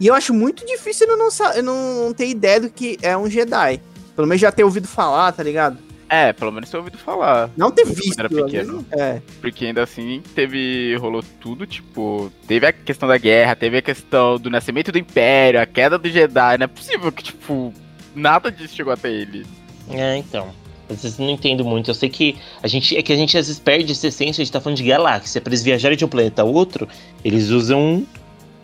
E 0.01 0.07
eu 0.07 0.15
acho 0.15 0.35
muito 0.35 0.65
difícil 0.67 1.07
eu 1.07 1.17
não, 1.17 1.31
sa- 1.31 1.57
eu 1.57 1.63
não 1.63 2.13
ter 2.15 2.29
ideia 2.29 2.61
do 2.61 2.71
que 2.71 2.99
é 3.03 3.17
um 3.17 3.29
Jedi. 3.31 3.81
Pelo 4.15 4.27
menos 4.29 4.41
já 4.41 4.51
ter 4.53 4.65
ouvido 4.65 4.87
falar, 4.89 5.33
tá 5.33 5.43
ligado? 5.43 5.79
É, 6.09 6.33
pelo 6.33 6.53
menos 6.53 6.73
eu 6.73 6.79
ouvido 6.79 6.97
falar. 6.99 7.51
Não 7.57 7.71
ter 7.71 7.85
visto. 7.85 8.19
era 8.19 8.29
pequeno. 8.29 8.85
vezes, 8.91 8.93
É. 8.93 9.21
Porque 9.41 9.65
ainda 9.67 9.83
assim 9.83 10.23
teve. 10.35 10.95
rolou 10.97 11.23
tudo, 11.41 11.67
tipo. 11.67 12.31
Teve 12.47 12.67
a 12.67 12.73
questão 12.73 13.09
da 13.09 13.19
guerra, 13.19 13.57
teve 13.57 13.79
a 13.79 13.83
questão 13.83 14.39
do 14.39 14.49
nascimento 14.49 14.93
do 14.93 14.99
Império, 14.99 15.61
a 15.61 15.67
queda 15.67 15.99
do 15.99 16.09
Jedi. 16.09 16.59
Não 16.59 16.65
é 16.65 16.69
possível 16.69 17.11
que, 17.11 17.25
tipo, 17.25 17.75
nada 18.15 18.53
disso 18.53 18.77
chegou 18.77 18.93
até 18.93 19.11
ele. 19.11 19.45
É, 19.91 20.17
então. 20.17 20.49
Às 20.89 21.03
vezes 21.03 21.19
não 21.19 21.29
entendo 21.31 21.65
muito. 21.65 21.91
Eu 21.91 21.95
sei 21.95 22.09
que 22.09 22.37
a 22.63 22.69
gente. 22.69 22.97
É 22.97 23.03
que 23.03 23.13
a 23.13 23.17
gente 23.17 23.37
às 23.37 23.49
vezes 23.49 23.61
perde 23.61 23.91
essa 23.91 24.07
essência, 24.07 24.41
a 24.41 24.45
gente 24.45 24.53
tá 24.53 24.61
falando 24.61 24.77
de 24.79 24.85
galáxia. 24.85 25.41
Pra 25.41 25.51
eles 25.51 25.65
viajarem 25.65 25.99
de 25.99 26.05
um 26.05 26.09
planeta 26.09 26.43
a 26.43 26.45
outro, 26.45 26.89
eles 27.25 27.49
usam 27.49 28.07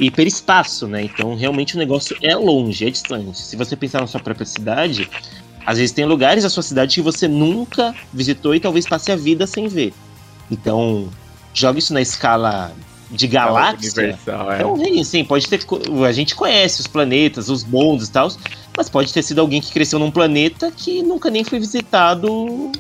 hiperespaço, 0.06 0.86
né? 0.86 1.02
Então 1.04 1.34
realmente 1.34 1.74
o 1.76 1.78
negócio 1.78 2.16
é 2.22 2.34
longe, 2.34 2.86
é 2.86 2.90
distante. 2.90 3.38
Se 3.38 3.56
você 3.56 3.76
pensar 3.76 4.00
na 4.00 4.06
sua 4.06 4.20
própria 4.20 4.46
cidade, 4.46 5.08
às 5.64 5.78
vezes 5.78 5.92
tem 5.92 6.04
lugares 6.04 6.42
da 6.42 6.50
sua 6.50 6.62
cidade 6.62 6.94
que 6.94 7.02
você 7.02 7.28
nunca 7.28 7.94
visitou 8.12 8.54
e 8.54 8.60
talvez 8.60 8.86
passe 8.86 9.12
a 9.12 9.16
vida 9.16 9.46
sem 9.46 9.68
ver. 9.68 9.94
Então, 10.50 11.08
joga 11.54 11.78
isso 11.78 11.94
na 11.94 12.00
escala 12.00 12.72
de 13.10 13.26
galáxia. 13.26 14.02
Universal, 14.02 14.52
é. 14.52 14.56
Então, 14.56 14.76
sim, 14.76 15.04
sim, 15.04 15.24
pode 15.24 15.48
ter. 15.48 15.60
A 16.06 16.12
gente 16.12 16.34
conhece 16.34 16.80
os 16.80 16.86
planetas, 16.86 17.48
os 17.48 17.62
bondes 17.62 18.08
e 18.08 18.12
tal, 18.12 18.30
mas 18.76 18.88
pode 18.88 19.12
ter 19.12 19.22
sido 19.22 19.40
alguém 19.40 19.60
que 19.60 19.72
cresceu 19.72 19.98
num 19.98 20.10
planeta 20.10 20.70
que 20.70 21.02
nunca 21.02 21.30
nem 21.30 21.44
foi 21.44 21.58
visitado 21.58 22.72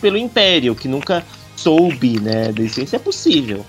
pelo 0.00 0.18
Império, 0.18 0.74
que 0.74 0.88
nunca 0.88 1.24
soube, 1.56 2.20
né? 2.20 2.52
da 2.52 2.62
existência. 2.62 2.96
É 2.96 2.98
possível. 2.98 3.64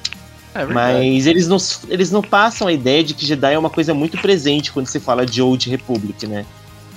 É. 0.53 0.65
Mas 0.65 1.27
eles 1.27 1.47
não, 1.47 1.57
eles 1.89 2.11
não 2.11 2.21
passam 2.21 2.67
a 2.67 2.73
ideia 2.73 3.03
de 3.03 3.13
que 3.13 3.25
Jedi 3.25 3.53
é 3.53 3.59
uma 3.59 3.69
coisa 3.69 3.93
muito 3.93 4.17
presente 4.17 4.71
quando 4.71 4.87
se 4.87 4.99
fala 4.99 5.25
de 5.25 5.41
Old 5.41 5.69
Republic, 5.69 6.25
né? 6.25 6.45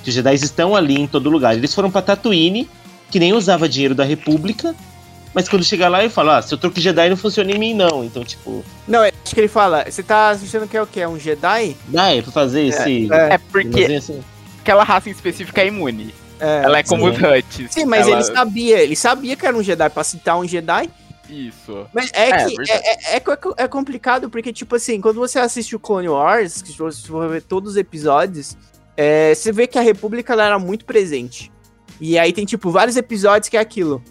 Que 0.03 0.09
os 0.09 0.15
Jedi 0.15 0.35
estão 0.35 0.75
ali 0.75 0.99
em 0.99 1.07
todo 1.07 1.29
lugar. 1.29 1.55
Eles 1.55 1.75
foram 1.75 1.91
pra 1.91 2.01
Tatooine, 2.01 2.69
que 3.11 3.19
nem 3.19 3.33
usava 3.33 3.69
dinheiro 3.69 3.95
da 3.95 4.05
República, 4.05 4.75
mas 5.35 5.49
quando 5.49 5.65
chega 5.65 5.89
lá 5.89 6.01
ele 6.01 6.11
fala, 6.11 6.39
ah, 6.39 6.43
seu 6.43 6.59
truque 6.59 6.81
Jedi 6.81 7.09
não 7.09 7.17
funciona 7.17 7.53
em 7.53 7.59
mim 7.59 7.75
não. 7.75 8.05
Então, 8.05 8.25
tipo, 8.25 8.65
Não, 8.89 9.05
é 9.05 9.13
acho 9.25 9.35
que 9.35 9.41
ele 9.41 9.49
fala. 9.49 9.85
Você 9.89 10.03
tá 10.03 10.31
achando 10.31 10.67
que 10.67 10.77
é 10.77 10.83
o 10.83 10.87
quê? 10.87 11.01
É 11.01 11.09
um 11.09 11.19
Jedi? 11.19 11.77
dá 11.89 12.09
é 12.13 12.23
pra 12.23 12.33
fazer 12.33 12.63
esse... 12.63 13.13
é. 13.13 13.35
É 13.35 13.39
porque 13.39 13.85
assim, 13.85 14.21
aquela 14.61 14.83
raça 14.83 15.09
em 15.09 15.13
específico 15.13 15.59
é 15.61 15.67
imune. 15.67 16.15
É. 16.41 16.63
Ela 16.65 16.79
é 16.79 16.83
como 16.83 17.05
sim. 17.05 17.11
os 17.11 17.19
Huts. 17.19 17.67
Sim, 17.71 17.85
mas 17.85 18.07
Ela- 18.07 18.17
ele 18.17 18.25
sabia. 18.25 18.79
Ele 18.81 18.97
sabia 18.97 19.37
que 19.37 19.47
era 19.47 19.57
um 19.57 19.63
Jedi 19.63 19.91
pra 19.91 20.03
citar 20.03 20.39
um 20.39 20.49
Jedi. 20.49 20.91
Isso. 21.31 21.87
Mas 21.95 22.11
é, 22.13 22.31
É, 22.31 22.45
que 22.47 22.71
é, 22.71 23.15
é, 23.15 23.17
é 23.17 23.21
co- 23.21 23.55
é 23.57 23.69
complicado 23.69 24.29
porque, 24.29 24.53
tipo 24.53 24.77
assim, 24.77 25.01
quando 25.01 25.17
você 25.17 25.39
assiste 25.39 25.77
o 25.77 25.79
Clone 25.81 26.09
Wars, 26.09 26.61
que 26.63 26.73
se 26.73 26.79
você 26.79 27.07
for 27.07 27.29
ver 27.29 27.43
todos 27.43 27.73
os 27.73 27.77
episódios, 27.77 28.57
é, 28.97 29.35
você 29.35 29.53
vê 29.53 29.67
que 29.67 29.79
a 29.79 29.83
República 29.83 30.33
ela 30.33 30.45
era 30.45 30.59
muito 30.59 30.85
presente. 30.85 31.51
E 32.01 32.19
aí 32.19 32.33
tem, 32.33 32.45
tipo, 32.45 32.71
vários 32.71 32.97
episódios 32.97 33.49
que 33.49 33.57
é 33.57 33.61
aquilo. 33.61 34.03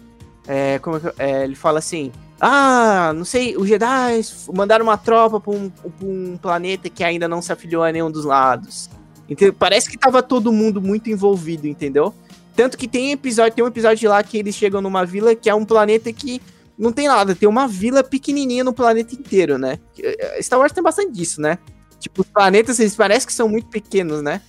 É, 0.46 0.78
como 0.78 0.96
é 0.96 1.00
que- 1.00 1.12
é, 1.18 1.44
ele 1.44 1.54
fala 1.54 1.78
assim: 1.78 2.10
Ah, 2.40 3.12
não 3.14 3.24
sei, 3.24 3.54
os 3.56 3.68
Jedi 3.68 4.20
mandaram 4.54 4.84
uma 4.84 4.96
tropa 4.96 5.38
pra 5.38 5.52
um, 5.52 5.68
pra 5.68 5.90
um 6.02 6.38
planeta 6.40 6.88
que 6.88 7.04
ainda 7.04 7.28
não 7.28 7.42
se 7.42 7.52
afiliou 7.52 7.82
a 7.84 7.92
nenhum 7.92 8.10
dos 8.10 8.24
lados. 8.24 8.88
Entendeu? 9.28 9.52
Parece 9.52 9.88
que 9.90 9.98
tava 9.98 10.22
todo 10.22 10.50
mundo 10.50 10.80
muito 10.80 11.10
envolvido, 11.10 11.68
entendeu? 11.68 12.14
Tanto 12.56 12.76
que 12.78 12.88
tem 12.88 13.12
episódio, 13.12 13.54
tem 13.54 13.64
um 13.64 13.68
episódio 13.68 14.08
lá 14.10 14.22
que 14.22 14.36
eles 14.38 14.54
chegam 14.54 14.80
numa 14.80 15.04
vila 15.04 15.34
que 15.36 15.48
é 15.50 15.54
um 15.54 15.64
planeta 15.64 16.12
que 16.12 16.40
não 16.80 16.92
tem 16.92 17.06
nada, 17.06 17.34
tem 17.34 17.48
uma 17.48 17.68
vila 17.68 18.02
pequenininha 18.02 18.64
no 18.64 18.72
planeta 18.72 19.14
inteiro, 19.14 19.58
né? 19.58 19.78
Eh, 19.98 20.42
Star 20.42 20.58
Wars 20.58 20.72
tem 20.72 20.82
bastante 20.82 21.12
disso, 21.12 21.40
né? 21.40 21.58
Tipo, 21.98 22.22
os 22.22 22.28
planetas, 22.28 22.80
eles 22.80 22.96
parecem 22.96 23.26
que 23.26 23.32
são 23.34 23.48
muito 23.48 23.68
pequenos, 23.68 24.22
né? 24.22 24.40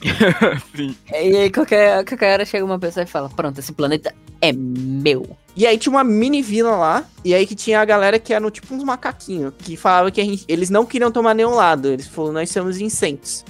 Sim. 0.76 0.94
E 1.10 1.36
aí 1.36 1.50
qualquer, 1.50 2.04
qualquer 2.04 2.34
hora 2.34 2.44
chega 2.44 2.64
uma 2.64 2.78
pessoa 2.78 3.02
e 3.02 3.06
fala, 3.06 3.28
pronto, 3.28 3.58
esse 3.58 3.72
planeta 3.72 4.14
é 4.40 4.52
meu. 4.52 5.36
E 5.56 5.66
aí 5.66 5.76
tinha 5.78 5.90
uma 5.90 6.04
mini 6.04 6.42
vila 6.42 6.76
lá, 6.76 7.04
e 7.24 7.34
aí 7.34 7.46
que 7.46 7.54
tinha 7.54 7.80
a 7.80 7.84
galera 7.84 8.18
que 8.18 8.32
eram 8.32 8.50
tipo 8.50 8.72
uns 8.74 8.84
macaquinhos, 8.84 9.52
que 9.58 9.76
falava 9.76 10.10
que 10.10 10.20
a 10.20 10.24
gente- 10.24 10.44
eles 10.46 10.70
não 10.70 10.84
queriam 10.86 11.10
tomar 11.10 11.34
nenhum 11.34 11.54
lado, 11.54 11.88
eles 11.88 12.06
falaram, 12.06 12.34
nós 12.34 12.50
somos 12.50 12.78
incentos. 12.80 13.44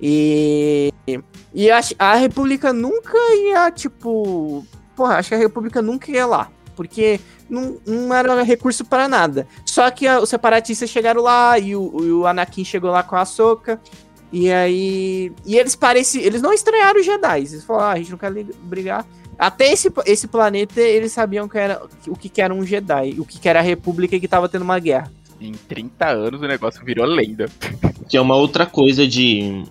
E, 0.00 0.92
e 1.52 1.70
a, 1.70 1.80
a 1.98 2.14
República 2.14 2.72
nunca 2.72 3.18
ia, 3.34 3.70
tipo, 3.70 4.64
porra, 4.96 5.16
acho 5.16 5.28
que 5.28 5.34
a 5.34 5.38
República 5.38 5.82
nunca 5.82 6.10
ia 6.10 6.24
lá, 6.24 6.50
porque 6.74 7.20
não, 7.50 7.76
não 7.86 8.14
era 8.14 8.42
recurso 8.42 8.84
para 8.84 9.08
nada. 9.08 9.46
Só 9.66 9.90
que 9.90 10.06
a- 10.06 10.20
os 10.20 10.28
separatistas 10.28 10.88
chegaram 10.88 11.20
lá, 11.22 11.58
e 11.58 11.74
o, 11.76 12.20
o 12.20 12.26
Anakin 12.26 12.64
chegou 12.64 12.90
lá 12.90 13.02
com 13.02 13.16
a 13.16 13.20
Ahsoka, 13.22 13.80
e 14.32 14.50
aí. 14.50 15.32
E 15.44 15.58
eles 15.58 15.74
pareciam. 15.74 16.24
Eles 16.24 16.40
não 16.40 16.52
estranharam 16.52 17.00
os 17.00 17.04
Jedi. 17.06 17.38
Eles 17.40 17.64
falaram, 17.64 17.88
ah, 17.88 17.92
a 17.92 17.96
gente 17.96 18.10
não 18.12 18.18
quer 18.18 18.32
brigar. 18.62 19.04
Até 19.38 19.72
esse, 19.72 19.90
esse 20.06 20.28
planeta, 20.28 20.80
eles 20.80 21.12
sabiam 21.12 21.48
que 21.48 21.58
era, 21.58 21.82
o 22.06 22.14
que, 22.14 22.28
que 22.28 22.42
era 22.42 22.54
um 22.54 22.64
Jedi, 22.64 23.16
o 23.18 23.24
que, 23.24 23.38
que 23.40 23.48
era 23.48 23.58
a 23.58 23.62
República 23.62 24.14
e 24.14 24.20
que 24.20 24.28
tava 24.28 24.48
tendo 24.48 24.62
uma 24.62 24.78
guerra. 24.78 25.10
Em 25.40 25.52
30 25.52 26.06
anos 26.06 26.42
o 26.42 26.46
negócio 26.46 26.84
virou 26.84 27.06
lenda. 27.06 27.48
Que 28.08 28.18
é 28.18 28.20
uma 28.20 28.36
outra 28.36 28.66
coisa 28.66 29.06
de, 29.08 29.64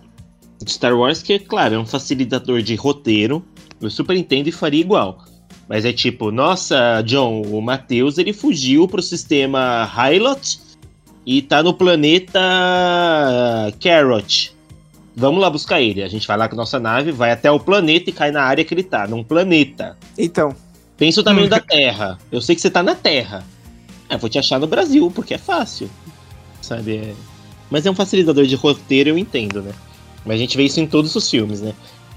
de 0.60 0.72
Star 0.72 0.98
Wars 0.98 1.22
que, 1.22 1.34
é 1.34 1.40
claro, 1.40 1.76
é 1.76 1.78
um 1.78 1.86
facilitador 1.86 2.64
de 2.64 2.74
roteiro. 2.74 3.46
Eu 3.80 3.92
super 3.92 4.16
entendo 4.18 4.48
e 4.48 4.52
faria 4.52 4.82
igual. 4.82 5.24
Mas 5.70 5.86
é 5.86 5.94
tipo, 5.94 6.32
nossa, 6.32 7.02
John, 7.04 7.44
o 7.44 7.62
Matheus 7.62 8.18
ele 8.18 8.34
fugiu 8.34 8.88
pro 8.88 9.02
sistema 9.02 9.90
Hilot 9.96 10.60
e 11.26 11.44
tá 11.44 11.62
no 11.62 11.74
planeta 11.74 12.42
Carrot. 13.80 14.54
Vamos 15.16 15.40
lá 15.40 15.50
buscar 15.50 15.80
ele. 15.80 16.02
A 16.02 16.08
gente 16.08 16.28
vai 16.28 16.38
lá 16.38 16.50
com 16.50 16.56
a 16.56 16.58
nossa 16.58 16.80
nave, 16.80 17.12
vai 17.12 17.32
até 17.32 17.52
o 17.52 17.60
planeta 17.60 18.10
e 18.10 18.14
cai 18.14 18.32
na 18.32 18.42
área 18.42 18.66
que 18.66 18.74
ele 18.74 18.84
tá, 18.84 19.08
num 19.08 19.24
planeta. 19.24 19.96
Então, 20.18 20.56
Pensa 21.00 21.22
o 21.22 21.24
tamanho 21.24 21.48
da 21.48 21.62
Terra. 21.62 22.20
Eu 22.30 22.42
sei 22.42 22.54
que 22.54 22.62
você 22.62 22.70
tá 22.70 22.84
na 22.84 22.94
Terra. 22.94 23.46
Ah, 24.10 24.18
vou 24.18 24.30
te 24.30 24.38
achar 24.38 24.60
no 24.60 24.68
Brasil, 24.68 25.10
porque 25.16 25.34
é 25.34 25.38
fácil. 25.38 25.90
sabe? 26.62 26.98
É... 26.98 27.14
Mas 27.72 27.86
é 27.86 27.92
um 27.92 27.96
facilitador 27.96 28.46
de 28.46 28.56
roteiro, 28.56 29.10
eu 29.10 29.18
entendo, 29.18 29.62
né? 29.62 29.72
Mas 30.26 30.36
a 30.36 30.38
gente 30.40 30.58
vê 30.58 30.64
isso 30.64 30.82
em 30.82 30.86
todos 30.86 31.16
os 31.16 31.30
filmes, 31.30 31.62
né? 31.62 31.74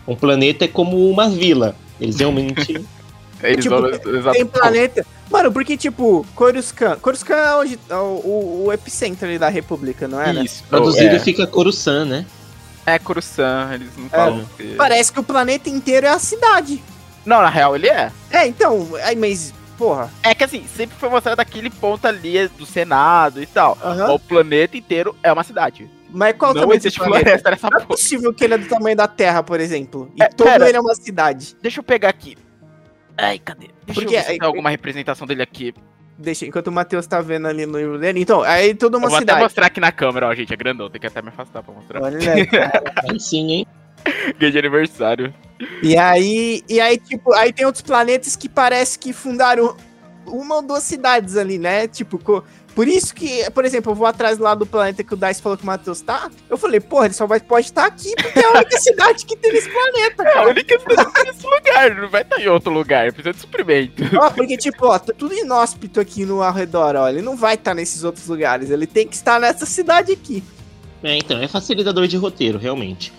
Um 0.07 0.17
planeta 0.17 0.65
é 0.65 0.69
como 0.69 1.09
uma 1.09 1.29
vila. 1.29 1.77
Eles 2.01 2.19
realmente. 2.19 2.85
Eles 3.43 3.65
Tipo, 3.65 3.81
vão-. 4.23 4.33
Tem 4.33 4.47
planeta. 4.47 5.07
Mano, 5.31 5.51
porque, 5.53 5.77
tipo, 5.77 6.27
Coruscant. 6.35 6.99
Coruscant 7.01 7.39
é, 7.39 7.55
onde, 7.57 7.79
é 7.89 7.95
o, 7.97 7.99
o- 7.99 8.65
o 8.67 8.73
epicentro 8.73 9.27
ali 9.27 9.39
da 9.39 9.49
República, 9.49 10.07
não 10.07 10.21
é? 10.21 10.33
né? 10.33 10.45
Isso. 10.45 10.63
Traduzido 10.69 11.17
é, 11.17 11.19
fica 11.19 11.47
Coruscant, 11.47 12.07
né? 12.07 12.27
é 12.85 12.99
Coruscant, 12.99 13.73
eles 13.75 13.89
não 13.97 14.09
falam. 14.11 14.45
que- 14.57 14.75
Parece 14.75 15.13
que 15.13 15.21
o 15.21 15.23
planeta 15.23 15.69
inteiro 15.71 16.07
é 16.07 16.11
a 16.11 16.19
cidade. 16.19 16.83
Não, 17.25 17.41
na 17.41 17.49
real 17.49 17.75
ele 17.77 17.89
é. 17.89 18.11
É, 18.31 18.47
então, 18.47 18.89
aí, 19.05 19.15
mas, 19.17 19.55
porra. 19.79 20.11
É 20.23 20.35
que 20.35 20.45
assim, 20.45 20.65
sempre 20.77 20.97
foi 20.99 21.09
mostrado 21.09 21.41
aquele 21.41 21.71
ponto 21.71 22.05
ali 22.07 22.49
do 22.49 22.67
Senado 22.67 23.41
e 23.43 23.47
tal. 23.47 23.79
aham. 23.83 24.13
O 24.13 24.19
planeta 24.19 24.77
inteiro 24.77 25.17
é 25.23 25.33
uma 25.33 25.45
cidade. 25.45 25.89
Mas 26.11 26.37
qual 26.37 26.51
o 26.53 26.55
não 26.55 26.73
existe 26.75 26.99
planeta? 26.99 27.21
floresta 27.23 27.51
nessa 27.53 27.71
Não 27.71 27.77
é 27.79 27.81
porra. 27.81 27.87
possível 27.89 28.35
que 28.35 28.45
ele 28.45 28.55
é 28.55 28.59
do 28.59 28.69
tamanho 28.69 28.97
da 28.97 29.09
Terra, 29.09 29.43
por 29.43 29.59
exemplo. 29.61 30.11
E 30.15 30.23
É, 30.23 30.27
todo 30.29 30.47
pera. 30.47 30.69
ele 30.69 30.77
é 30.77 30.81
uma 30.81 30.95
cidade. 30.95 31.57
Deixa 31.63 31.81
eu 31.81 31.85
pegar 31.85 32.11
aqui. 32.11 32.37
Ai, 33.17 33.39
cadê? 33.39 33.69
Deixa 33.87 34.01
Porque 34.01 34.15
eu 34.15 34.19
ver 34.19 34.25
se 34.25 34.31
aí- 34.33 34.39
tem 34.39 34.47
alguma 34.47 34.71
representação 34.71 35.27
dele 35.27 35.43
aqui. 35.43 35.75
Deixa, 36.19 36.47
enquanto 36.47 36.69
o 36.69 36.73
Matheus 36.73 37.07
tá 37.07 37.21
vendo 37.21 37.49
ali 37.49 37.67
no 37.67 37.79
livro 37.79 37.99
dele. 37.99 38.21
Então, 38.21 38.43
aí 38.43 38.75
toda 38.75 38.97
uma 38.99 39.07
eu 39.07 39.11
vou 39.11 39.19
cidade. 39.19 39.37
até 39.39 39.45
mostrar 39.45 39.67
aqui 39.67 39.81
na 39.81 39.91
câmera, 39.91 40.29
ó, 40.29 40.35
gente. 40.35 40.53
É 40.53 40.57
grandão, 40.57 40.89
tem 40.91 41.01
que 41.01 41.07
até 41.07 41.21
me 41.23 41.29
afastar 41.29 41.63
pra 41.63 41.75
mostrar. 41.75 42.03
Olha, 42.03 42.19
cara. 42.47 42.83
Aí 43.09 43.19
sim, 43.19 43.51
hein? 43.51 43.67
Dia 44.39 44.51
de 44.51 44.59
aniversário. 44.59 45.33
E 45.83 45.97
aí, 45.97 46.63
e 46.69 46.81
aí, 46.81 46.99
tipo, 46.99 47.33
aí 47.35 47.53
tem 47.53 47.65
outros 47.67 47.83
planetas 47.83 48.37
que 48.37 48.49
parece 48.49 48.99
que 48.99 49.13
fundaram 49.13 49.77
uma 50.27 50.57
ou 50.57 50.63
duas 50.63 50.83
cidades 50.85 51.37
ali, 51.37 51.59
né? 51.59 51.89
Tipo, 51.89 52.45
por 52.75 52.89
isso 52.89 53.15
que, 53.15 53.49
por 53.51 53.65
exemplo, 53.65 53.93
eu 53.93 53.97
vou 53.97 54.07
atrás 54.07 54.39
lá 54.39 54.55
do 54.55 54.65
planeta 54.67 55.03
que 55.05 55.13
o 55.13 55.17
Dice 55.17 55.43
falou 55.43 55.57
que 55.59 55.65
o 55.65 55.67
Matheus 55.67 56.01
tá. 56.01 56.31
Eu 56.49 56.57
falei, 56.57 56.81
porra, 56.81 57.07
ele 57.07 57.15
só 57.15 57.27
vai, 57.27 57.39
pode 57.41 57.67
estar 57.67 57.85
aqui 57.87 58.15
porque 58.17 58.39
é 58.39 58.45
a 58.45 58.51
única 58.53 58.79
cidade 58.81 59.27
que 59.27 59.37
tem 59.37 59.53
nesse 59.53 59.71
planeta, 59.71 60.23
É 60.23 60.29
a 60.29 60.33
cara. 60.33 60.49
única 60.51 60.79
cidade 60.81 61.13
nesse 61.27 61.47
lugar, 61.47 61.95
não 61.97 62.09
vai 62.09 62.23
estar 62.23 62.41
em 62.41 62.49
outro 62.49 62.73
lugar, 62.73 63.13
precisa 63.13 63.35
de 63.35 63.41
suprimento. 63.41 64.03
Ó, 64.19 64.31
porque, 64.31 64.57
tipo, 64.57 64.87
ó, 64.87 64.99
tá 64.99 65.13
tudo 65.17 65.35
inóspito 65.35 66.01
aqui 66.01 66.25
no 66.25 66.43
arredor, 66.43 66.97
ó. 66.97 67.09
Ele 67.09 67.23
não 67.23 67.37
vai 67.37 67.55
estar 67.55 67.75
nesses 67.75 68.05
outros 68.05 68.27
lugares, 68.27 68.71
ele 68.71 68.87
tem 68.87 69.07
que 69.07 69.15
estar 69.15 69.39
nessa 69.39 69.67
cidade 69.67 70.13
aqui. 70.13 70.43
É, 71.03 71.17
então, 71.17 71.39
é 71.43 71.49
facilitador 71.49 72.07
de 72.07 72.17
roteiro, 72.17 72.59
realmente. 72.59 73.13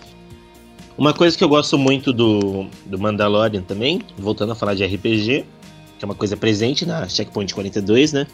Uma 0.98 1.14
coisa 1.14 1.38
que 1.38 1.44
eu 1.44 1.50
gosto 1.50 1.78
muito 1.78 2.14
do, 2.14 2.68
do 2.86 3.00
Mandalorian 3.00 3.62
também, 3.62 4.02
voltando 4.18 4.52
a 4.52 4.56
falar 4.56 4.76
de 4.76 4.86
RPG, 4.86 5.46
que 5.98 6.04
é 6.04 6.06
uma 6.06 6.16
coisa 6.16 6.38
presente 6.38 6.86
na 6.86 7.08
Checkpoint 7.08 7.54
42, 7.54 8.14
né? 8.14 8.28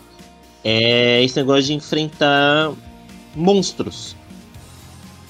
É 0.64 1.24
esse 1.24 1.36
negócio 1.38 1.64
de 1.64 1.74
enfrentar 1.74 2.72
monstros. 3.36 4.16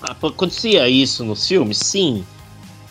Acontecia 0.01 0.88
isso 0.88 1.23
nos 1.23 1.47
filmes? 1.47 1.77
Sim. 1.77 2.23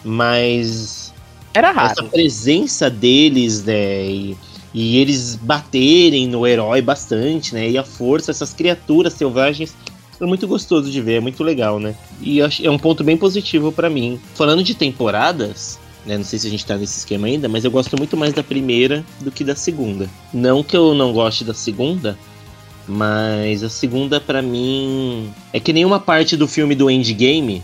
Mas 0.04 1.12
Era 1.54 1.70
essa 1.70 1.80
raro. 1.80 2.04
presença 2.10 2.88
deles, 2.88 3.64
né? 3.64 4.06
E, 4.08 4.36
e 4.72 4.98
eles 4.98 5.34
baterem 5.34 6.28
no 6.28 6.46
herói 6.46 6.80
bastante, 6.82 7.54
né? 7.54 7.68
E 7.70 7.78
a 7.78 7.82
força, 7.84 8.30
essas 8.30 8.52
criaturas 8.52 9.14
selvagens, 9.14 9.74
é 10.20 10.24
muito 10.26 10.46
gostoso 10.46 10.90
de 10.90 11.00
ver, 11.00 11.14
é 11.14 11.20
muito 11.20 11.42
legal, 11.42 11.80
né? 11.80 11.94
E 12.20 12.40
é 12.40 12.70
um 12.70 12.78
ponto 12.78 13.02
bem 13.02 13.16
positivo 13.16 13.72
pra 13.72 13.88
mim. 13.88 14.20
Falando 14.34 14.62
de 14.62 14.74
temporadas, 14.74 15.78
né? 16.04 16.16
Não 16.16 16.24
sei 16.24 16.38
se 16.38 16.46
a 16.46 16.50
gente 16.50 16.64
tá 16.66 16.76
nesse 16.76 16.98
esquema 16.98 17.26
ainda, 17.26 17.48
mas 17.48 17.64
eu 17.64 17.70
gosto 17.70 17.96
muito 17.96 18.16
mais 18.16 18.32
da 18.32 18.42
primeira 18.42 19.04
do 19.20 19.30
que 19.30 19.42
da 19.44 19.54
segunda. 19.56 20.08
Não 20.32 20.62
que 20.62 20.76
eu 20.76 20.94
não 20.94 21.12
goste 21.12 21.44
da 21.44 21.54
segunda, 21.54 22.18
mas 22.88 23.62
a 23.62 23.68
segunda 23.68 24.20
pra 24.20 24.40
mim 24.40 25.30
é 25.52 25.60
que 25.60 25.72
nenhuma 25.72 26.00
parte 26.00 26.36
do 26.36 26.48
filme 26.48 26.74
do 26.74 26.90
Endgame 26.90 27.62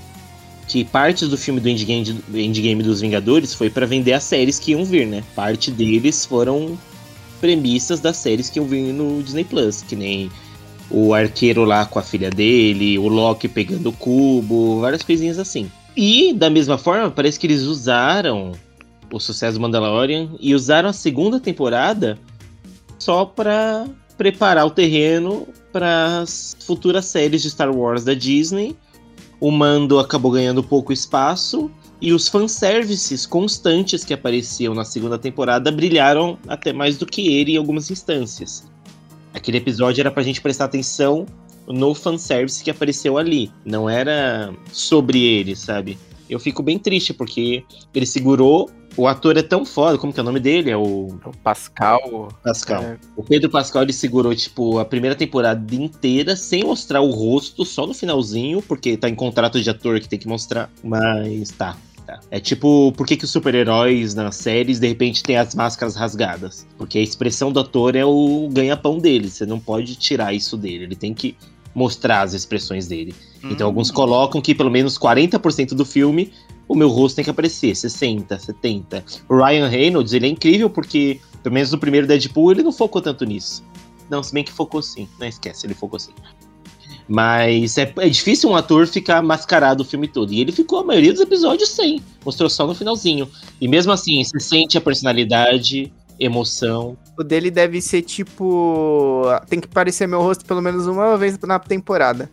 que 0.66 0.84
partes 0.84 1.28
do 1.28 1.36
filme 1.36 1.60
do 1.60 1.68
Endgame, 1.68 2.22
Endgame 2.32 2.82
dos 2.82 3.00
Vingadores 3.00 3.54
foi 3.54 3.68
pra 3.68 3.86
vender 3.86 4.12
as 4.12 4.24
séries 4.24 4.58
que 4.58 4.72
iam 4.72 4.84
vir, 4.84 5.06
né? 5.06 5.22
Parte 5.34 5.70
deles 5.70 6.24
foram 6.24 6.78
premissas 7.40 8.00
das 8.00 8.16
séries 8.16 8.48
que 8.48 8.58
iam 8.58 8.66
vir 8.66 8.92
no 8.92 9.22
Disney 9.22 9.44
Plus, 9.44 9.82
que 9.82 9.94
nem 9.94 10.30
o 10.90 11.12
arqueiro 11.12 11.64
lá 11.64 11.84
com 11.84 11.98
a 11.98 12.02
filha 12.02 12.30
dele, 12.30 12.98
o 12.98 13.08
Loki 13.08 13.48
pegando 13.48 13.90
o 13.90 13.92
cubo, 13.92 14.80
várias 14.80 15.02
coisinhas 15.02 15.38
assim. 15.38 15.70
E 15.96 16.32
da 16.32 16.50
mesma 16.50 16.78
forma, 16.78 17.10
parece 17.10 17.38
que 17.38 17.46
eles 17.46 17.62
usaram 17.62 18.52
o 19.12 19.20
sucesso 19.20 19.58
do 19.58 19.60
Mandalorian 19.60 20.30
e 20.40 20.54
usaram 20.54 20.88
a 20.88 20.92
segunda 20.92 21.38
temporada 21.38 22.18
só 22.98 23.24
pra 23.24 23.86
preparar 24.16 24.66
o 24.66 24.70
terreno 24.70 25.46
para 25.72 26.20
as 26.20 26.56
futuras 26.60 27.06
séries 27.06 27.42
de 27.42 27.50
Star 27.50 27.74
Wars 27.74 28.04
da 28.04 28.14
Disney 28.14 28.76
o 29.44 29.50
Mando 29.50 29.98
acabou 29.98 30.32
ganhando 30.32 30.62
pouco 30.62 30.90
espaço 30.90 31.70
e 32.00 32.14
os 32.14 32.28
fanservices 32.28 33.26
constantes 33.26 34.02
que 34.02 34.14
apareciam 34.14 34.74
na 34.74 34.84
segunda 34.84 35.18
temporada 35.18 35.70
brilharam 35.70 36.38
até 36.48 36.72
mais 36.72 36.96
do 36.96 37.04
que 37.04 37.28
ele 37.28 37.52
em 37.52 37.56
algumas 37.58 37.90
instâncias. 37.90 38.64
Aquele 39.34 39.58
episódio 39.58 40.00
era 40.00 40.10
pra 40.10 40.22
gente 40.22 40.40
prestar 40.40 40.64
atenção 40.64 41.26
no 41.66 41.94
fanservice 41.94 42.64
que 42.64 42.70
apareceu 42.70 43.18
ali, 43.18 43.50
não 43.66 43.88
era 43.88 44.50
sobre 44.72 45.22
ele, 45.22 45.54
sabe? 45.54 45.98
Eu 46.28 46.40
fico 46.40 46.62
bem 46.62 46.78
triste 46.78 47.12
porque 47.12 47.64
ele 47.94 48.06
segurou. 48.06 48.70
O 48.96 49.08
ator 49.08 49.36
é 49.36 49.42
tão 49.42 49.64
foda, 49.64 49.98
como 49.98 50.12
que 50.12 50.20
é 50.20 50.22
o 50.22 50.26
nome 50.26 50.38
dele? 50.38 50.70
É 50.70 50.76
o 50.76 51.08
O 51.24 51.32
Pascal. 51.42 52.28
Pascal. 52.42 52.82
É. 52.82 52.96
O 53.16 53.22
Pedro 53.24 53.50
Pascal 53.50 53.82
ele 53.82 53.92
segurou, 53.92 54.34
tipo, 54.34 54.78
a 54.78 54.84
primeira 54.84 55.16
temporada 55.16 55.74
inteira 55.74 56.36
sem 56.36 56.62
mostrar 56.64 57.00
o 57.00 57.10
rosto, 57.10 57.64
só 57.64 57.86
no 57.86 57.94
finalzinho, 57.94 58.62
porque 58.62 58.96
tá 58.96 59.08
em 59.08 59.14
contrato 59.14 59.60
de 59.60 59.68
ator 59.68 59.98
que 60.00 60.08
tem 60.08 60.18
que 60.18 60.28
mostrar. 60.28 60.70
Mas 60.82 61.50
tá. 61.50 61.76
tá. 62.06 62.20
É 62.30 62.38
tipo, 62.38 62.92
por 62.96 63.06
que, 63.06 63.16
que 63.16 63.24
os 63.24 63.30
super-heróis 63.30 64.14
nas 64.14 64.36
séries 64.36 64.78
de 64.78 64.86
repente 64.86 65.22
tem 65.22 65.36
as 65.36 65.54
máscaras 65.54 65.96
rasgadas? 65.96 66.64
Porque 66.78 66.98
a 66.98 67.02
expressão 67.02 67.50
do 67.50 67.58
ator 67.60 67.96
é 67.96 68.04
o 68.04 68.48
ganha-pão 68.52 68.98
dele. 68.98 69.28
Você 69.28 69.44
não 69.44 69.58
pode 69.58 69.96
tirar 69.96 70.32
isso 70.32 70.56
dele. 70.56 70.84
Ele 70.84 70.96
tem 70.96 71.12
que 71.12 71.36
mostrar 71.74 72.22
as 72.22 72.32
expressões 72.34 72.86
dele. 72.86 73.12
Então 73.42 73.66
Hum. 73.66 73.70
alguns 73.70 73.90
colocam 73.90 74.40
que 74.40 74.54
pelo 74.54 74.70
menos 74.70 74.96
40% 74.96 75.74
do 75.74 75.84
filme 75.84 76.32
o 76.68 76.74
meu 76.74 76.88
rosto 76.88 77.16
tem 77.16 77.24
que 77.24 77.30
aparecer, 77.30 77.74
60, 77.74 78.38
70. 78.38 79.04
O 79.28 79.36
Ryan 79.36 79.68
Reynolds, 79.68 80.12
ele 80.12 80.26
é 80.26 80.30
incrível 80.30 80.70
porque, 80.70 81.20
pelo 81.42 81.54
menos 81.54 81.72
no 81.72 81.78
primeiro 81.78 82.06
Deadpool, 82.06 82.52
ele 82.52 82.62
não 82.62 82.72
focou 82.72 83.00
tanto 83.02 83.24
nisso. 83.24 83.64
Não, 84.10 84.22
se 84.22 84.32
bem 84.32 84.44
que 84.44 84.52
focou 84.52 84.82
sim. 84.82 85.08
Não 85.18 85.26
esquece, 85.26 85.66
ele 85.66 85.74
focou 85.74 85.98
sim. 85.98 86.12
Mas 87.06 87.76
é, 87.76 87.92
é 87.98 88.08
difícil 88.08 88.50
um 88.50 88.56
ator 88.56 88.86
ficar 88.86 89.22
mascarado 89.22 89.82
o 89.82 89.86
filme 89.86 90.08
todo. 90.08 90.32
E 90.32 90.40
ele 90.40 90.52
ficou 90.52 90.80
a 90.80 90.84
maioria 90.84 91.12
dos 91.12 91.20
episódios 91.20 91.68
sem. 91.68 92.02
Mostrou 92.24 92.48
só 92.48 92.66
no 92.66 92.74
finalzinho. 92.74 93.28
E 93.60 93.68
mesmo 93.68 93.92
assim, 93.92 94.22
você 94.24 94.40
sente 94.40 94.78
a 94.78 94.80
personalidade, 94.80 95.92
emoção. 96.18 96.96
O 97.18 97.22
dele 97.22 97.50
deve 97.50 97.80
ser 97.80 98.02
tipo. 98.02 99.24
Tem 99.48 99.60
que 99.60 99.68
parecer 99.68 100.06
meu 100.06 100.22
rosto 100.22 100.44
pelo 100.44 100.62
menos 100.62 100.86
uma 100.86 101.16
vez 101.16 101.38
na 101.40 101.58
temporada. 101.58 102.30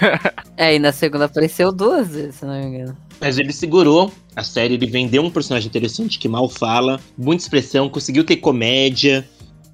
É, 0.56 0.76
e 0.76 0.78
na 0.78 0.92
segunda 0.92 1.24
apareceu 1.24 1.72
duas 1.72 2.08
vezes, 2.08 2.36
se 2.36 2.44
não 2.46 2.54
me 2.54 2.66
engano. 2.66 2.96
Mas 3.20 3.38
ele 3.38 3.52
segurou 3.52 4.12
a 4.36 4.42
série, 4.44 4.74
ele 4.74 4.86
vendeu 4.86 5.22
um 5.22 5.30
personagem 5.30 5.66
interessante 5.68 6.16
que 6.18 6.28
mal 6.28 6.48
fala, 6.48 7.00
muita 7.18 7.42
expressão, 7.42 7.88
conseguiu 7.88 8.22
ter 8.22 8.36
comédia, 8.36 9.28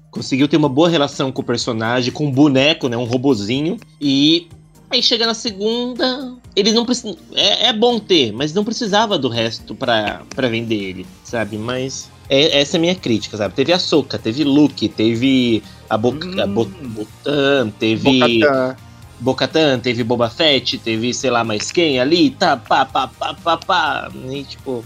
conseguiu 0.09 0.47
ter 0.47 0.57
uma 0.57 0.67
boa 0.69 0.89
relação 0.89 1.31
com 1.31 1.41
o 1.41 1.45
personagem, 1.45 2.11
com 2.11 2.27
o 2.27 2.31
boneco, 2.31 2.89
né? 2.89 2.97
Um 2.97 3.03
robozinho. 3.03 3.77
E 4.01 4.47
aí 4.89 5.03
chega 5.03 5.27
na 5.27 5.35
segunda. 5.35 6.33
Ele 6.55 6.71
não 6.71 6.83
precisa. 6.85 7.15
É, 7.33 7.67
é 7.67 7.73
bom 7.73 7.99
ter, 7.99 8.31
mas 8.33 8.51
não 8.53 8.63
precisava 8.65 9.19
do 9.19 9.29
resto 9.29 9.75
pra, 9.75 10.23
pra 10.35 10.47
vender 10.49 10.75
ele, 10.75 11.05
sabe? 11.23 11.57
Mas. 11.59 12.09
é- 12.27 12.59
essa 12.59 12.75
é 12.75 12.79
a 12.79 12.81
minha 12.81 12.95
crítica, 12.95 13.37
sabe? 13.37 13.53
Teve 13.53 13.71
a 13.71 13.77
Soca, 13.79 14.17
teve 14.17 14.43
Luke, 14.43 14.89
teve 14.89 15.61
a 15.89 15.95
Boca, 15.97 16.45
Hum. 16.45 16.53
Bo- 16.53 16.65
Botan, 16.65 17.69
teve. 17.77 18.39
Bocatã. 18.39 18.75
Bocatan, 19.21 19.79
teve 19.79 20.03
Boba 20.03 20.29
Fett, 20.29 20.79
teve 20.79 21.13
sei 21.13 21.29
lá 21.29 21.43
mais 21.43 21.71
quem 21.71 21.99
ali, 21.99 22.31
tá, 22.31 22.57
pá, 22.57 22.83
pá, 22.85 23.07
pá, 23.07 23.35
pá, 23.35 23.57
pá. 23.57 24.11
E 24.29 24.43
tipo. 24.43 24.83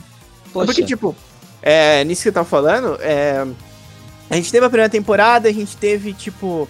Poxa, 0.51 0.65
Porque, 0.65 0.83
tipo, 0.83 1.15
é, 1.61 2.03
nisso 2.03 2.21
que 2.21 2.29
eu 2.29 2.33
tava 2.33 2.47
falando, 2.47 2.97
é, 3.01 3.45
a 4.29 4.35
gente 4.35 4.51
teve 4.51 4.65
a 4.65 4.69
primeira 4.69 4.89
temporada, 4.89 5.47
a 5.47 5.53
gente 5.53 5.75
teve, 5.77 6.13
tipo. 6.13 6.67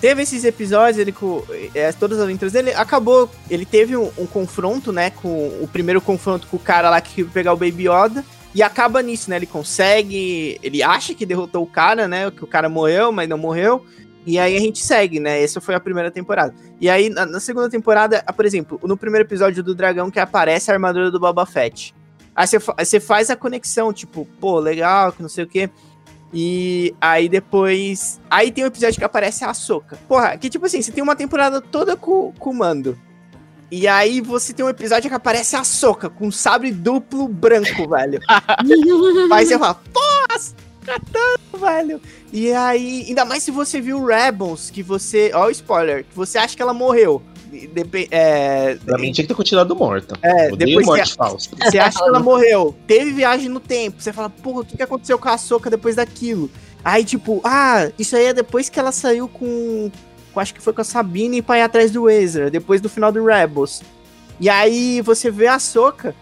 Teve 0.00 0.22
esses 0.22 0.44
episódios, 0.44 0.98
ele 0.98 1.12
com. 1.12 1.42
é, 1.74 1.90
todas 1.92 2.18
as 2.18 2.24
aventuras 2.24 2.52
dele. 2.52 2.72
Acabou. 2.74 3.30
Ele 3.48 3.64
teve 3.64 3.96
um, 3.96 4.10
um 4.18 4.26
confronto, 4.26 4.92
né? 4.92 5.10
Com 5.10 5.28
o 5.62 5.68
primeiro 5.72 6.00
confronto 6.00 6.46
com 6.48 6.56
o 6.56 6.60
cara 6.60 6.90
lá 6.90 7.00
que 7.00 7.14
queria 7.14 7.30
pegar 7.30 7.52
o 7.52 7.56
Baby 7.56 7.88
Yoda. 7.88 8.24
E 8.54 8.62
acaba 8.62 9.00
nisso, 9.00 9.30
né? 9.30 9.36
Ele 9.36 9.46
consegue. 9.46 10.58
Ele 10.62 10.82
acha 10.82 11.14
que 11.14 11.24
derrotou 11.24 11.62
o 11.62 11.66
cara, 11.66 12.08
né? 12.08 12.30
Que 12.30 12.44
o 12.44 12.46
cara 12.46 12.68
morreu, 12.68 13.12
mas 13.12 13.28
não 13.28 13.38
morreu. 13.38 13.86
E 14.26 14.40
aí 14.40 14.56
a 14.56 14.60
gente 14.60 14.84
segue, 14.84 15.20
né? 15.20 15.40
Essa 15.40 15.60
foi 15.60 15.76
a 15.76 15.80
primeira 15.80 16.10
temporada. 16.10 16.52
E 16.80 16.90
aí, 16.90 17.08
na, 17.08 17.24
na 17.24 17.38
segunda 17.38 17.70
temporada, 17.70 18.22
por 18.34 18.44
exemplo, 18.44 18.80
no 18.82 18.96
primeiro 18.96 19.24
episódio 19.24 19.62
do 19.62 19.72
dragão 19.72 20.10
que 20.10 20.18
aparece 20.18 20.68
a 20.68 20.74
armadura 20.74 21.12
do 21.12 21.20
Boba 21.20 21.46
Fett. 21.46 21.94
Aí 22.34 22.46
você 22.46 23.00
faz 23.00 23.30
a 23.30 23.36
conexão, 23.36 23.92
tipo, 23.92 24.26
pô, 24.40 24.58
legal, 24.58 25.12
que 25.12 25.22
não 25.22 25.28
sei 25.28 25.44
o 25.44 25.46
quê. 25.46 25.70
E 26.32 26.94
aí 27.00 27.28
depois. 27.28 28.20
Aí 28.28 28.50
tem 28.50 28.64
um 28.64 28.66
episódio 28.66 28.98
que 28.98 29.04
aparece 29.04 29.44
a 29.44 29.50
Ahsoka. 29.50 29.96
Porra, 30.08 30.36
que 30.36 30.50
tipo 30.50 30.66
assim, 30.66 30.82
você 30.82 30.90
tem 30.90 31.02
uma 31.02 31.16
temporada 31.16 31.60
toda 31.60 31.96
com, 31.96 32.32
com 32.32 32.50
o 32.50 32.54
Mando. 32.54 32.98
E 33.70 33.88
aí 33.88 34.20
você 34.20 34.52
tem 34.52 34.64
um 34.64 34.68
episódio 34.68 35.08
que 35.08 35.16
aparece 35.16 35.56
a 35.56 35.60
Ahsoka 35.60 36.10
com 36.10 36.26
um 36.26 36.32
sabre 36.32 36.70
duplo 36.70 37.26
branco, 37.26 37.88
velho. 37.88 38.20
aí 39.32 39.46
você 39.46 39.58
fala, 39.58 39.74
porra, 39.74 40.40
katana, 40.86 41.38
velho. 41.58 42.00
E 42.32 42.52
aí, 42.52 43.04
ainda 43.08 43.24
mais 43.24 43.42
se 43.42 43.50
você 43.50 43.80
viu 43.80 44.04
Rebels, 44.04 44.70
que 44.70 44.82
você. 44.82 45.30
Ó, 45.34 45.46
o 45.46 45.50
spoiler, 45.50 46.04
que 46.04 46.14
você 46.16 46.38
acha 46.38 46.56
que 46.56 46.62
ela 46.62 46.72
morreu. 46.74 47.22
Depe 47.72 48.08
é, 48.10 48.74
Pra 48.84 48.98
mim 48.98 49.12
tinha 49.12 49.24
que 49.24 49.28
ter 49.28 49.34
continuado 49.34 49.74
morta. 49.74 50.18
É, 50.22 50.52
Odeio 50.52 50.56
depois 50.58 50.86
morte 50.86 51.10
que- 51.10 51.16
falsa. 51.16 51.48
Você 51.62 51.78
acha 51.78 51.98
que 51.98 52.08
ela 52.08 52.18
morreu, 52.20 52.74
teve 52.86 53.12
viagem 53.12 53.48
no 53.48 53.60
tempo. 53.60 54.02
Você 54.02 54.12
fala, 54.12 54.28
porra, 54.28 54.60
o 54.60 54.64
que, 54.64 54.82
aconteceu 54.82 55.18
com 55.18 55.28
a 55.28 55.38
Soca 55.38 55.70
depois 55.70 55.96
daquilo? 55.96 56.50
Aí, 56.84 57.04
tipo, 57.04 57.40
ah, 57.44 57.88
isso 57.98 58.14
aí 58.16 58.26
é 58.26 58.32
depois 58.34 58.68
que 58.68 58.78
ela 58.78 58.92
saiu 58.92 59.28
com. 59.28 59.90
com 60.34 60.40
acho 60.40 60.52
que 60.54 60.60
foi 60.60 60.72
com 60.72 60.80
a 60.80 60.84
Sabine 60.84 61.40
pra 61.40 61.58
ir 61.58 61.62
atrás 61.62 61.90
do 61.90 62.10
Ezra, 62.10 62.50
depois 62.50 62.80
do 62.80 62.88
final 62.88 63.10
do 63.10 63.24
Rebels. 63.24 63.82
E 64.38 64.48
aí 64.50 65.00
você 65.00 65.30
vê 65.30 65.46
a 65.46 65.58
Soca. 65.58 66.14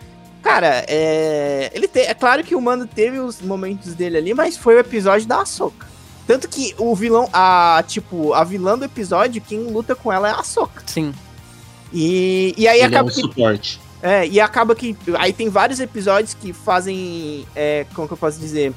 Cara, 0.45 0.84
é. 0.86 1.70
Ele 1.74 1.88
te, 1.88 2.01
é 2.01 2.12
claro 2.12 2.45
que 2.45 2.55
o 2.55 2.61
Mando 2.61 2.86
teve 2.86 3.18
os 3.18 3.40
momentos 3.40 3.95
dele 3.95 4.18
ali, 4.18 4.34
mas 4.34 4.59
foi 4.59 4.76
o 4.76 4.78
episódio 4.78 5.26
da 5.26 5.40
Ahsoka. 5.40 5.86
Tanto 6.26 6.49
que 6.49 6.74
o 6.78 6.95
vilão, 6.95 7.28
a, 7.32 7.82
tipo, 7.88 8.34
a 8.34 8.45
vilã 8.45 8.78
do 8.78 8.84
episódio, 8.84 9.40
quem 9.40 9.59
luta 9.64 9.95
com 9.95 10.12
ela 10.12 10.28
é 10.28 10.32
a 10.32 10.40
Ahsoka. 10.40 10.82
Sim. 10.86 11.14
E, 11.92 12.55
e 12.59 12.68
aí 12.68 12.76
Ele 12.80 12.84
é 12.84 12.86
acaba 12.88 13.09
um 13.09 13.12
que 13.12 13.20
suporte. 13.22 13.80
é, 14.03 14.26
e 14.28 14.38
acaba 14.38 14.74
que. 14.74 14.95
Aí 15.18 15.32
tem 15.32 15.49
vários 15.49 15.80
episódios 15.80 16.34
que 16.34 16.53
fazem. 16.53 17.47
É, 17.57 17.86
como 17.95 18.07
que 18.07 18.12
eu 18.12 18.18
posso 18.18 18.38
dizer? 18.38 18.72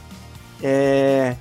É, 0.63 1.36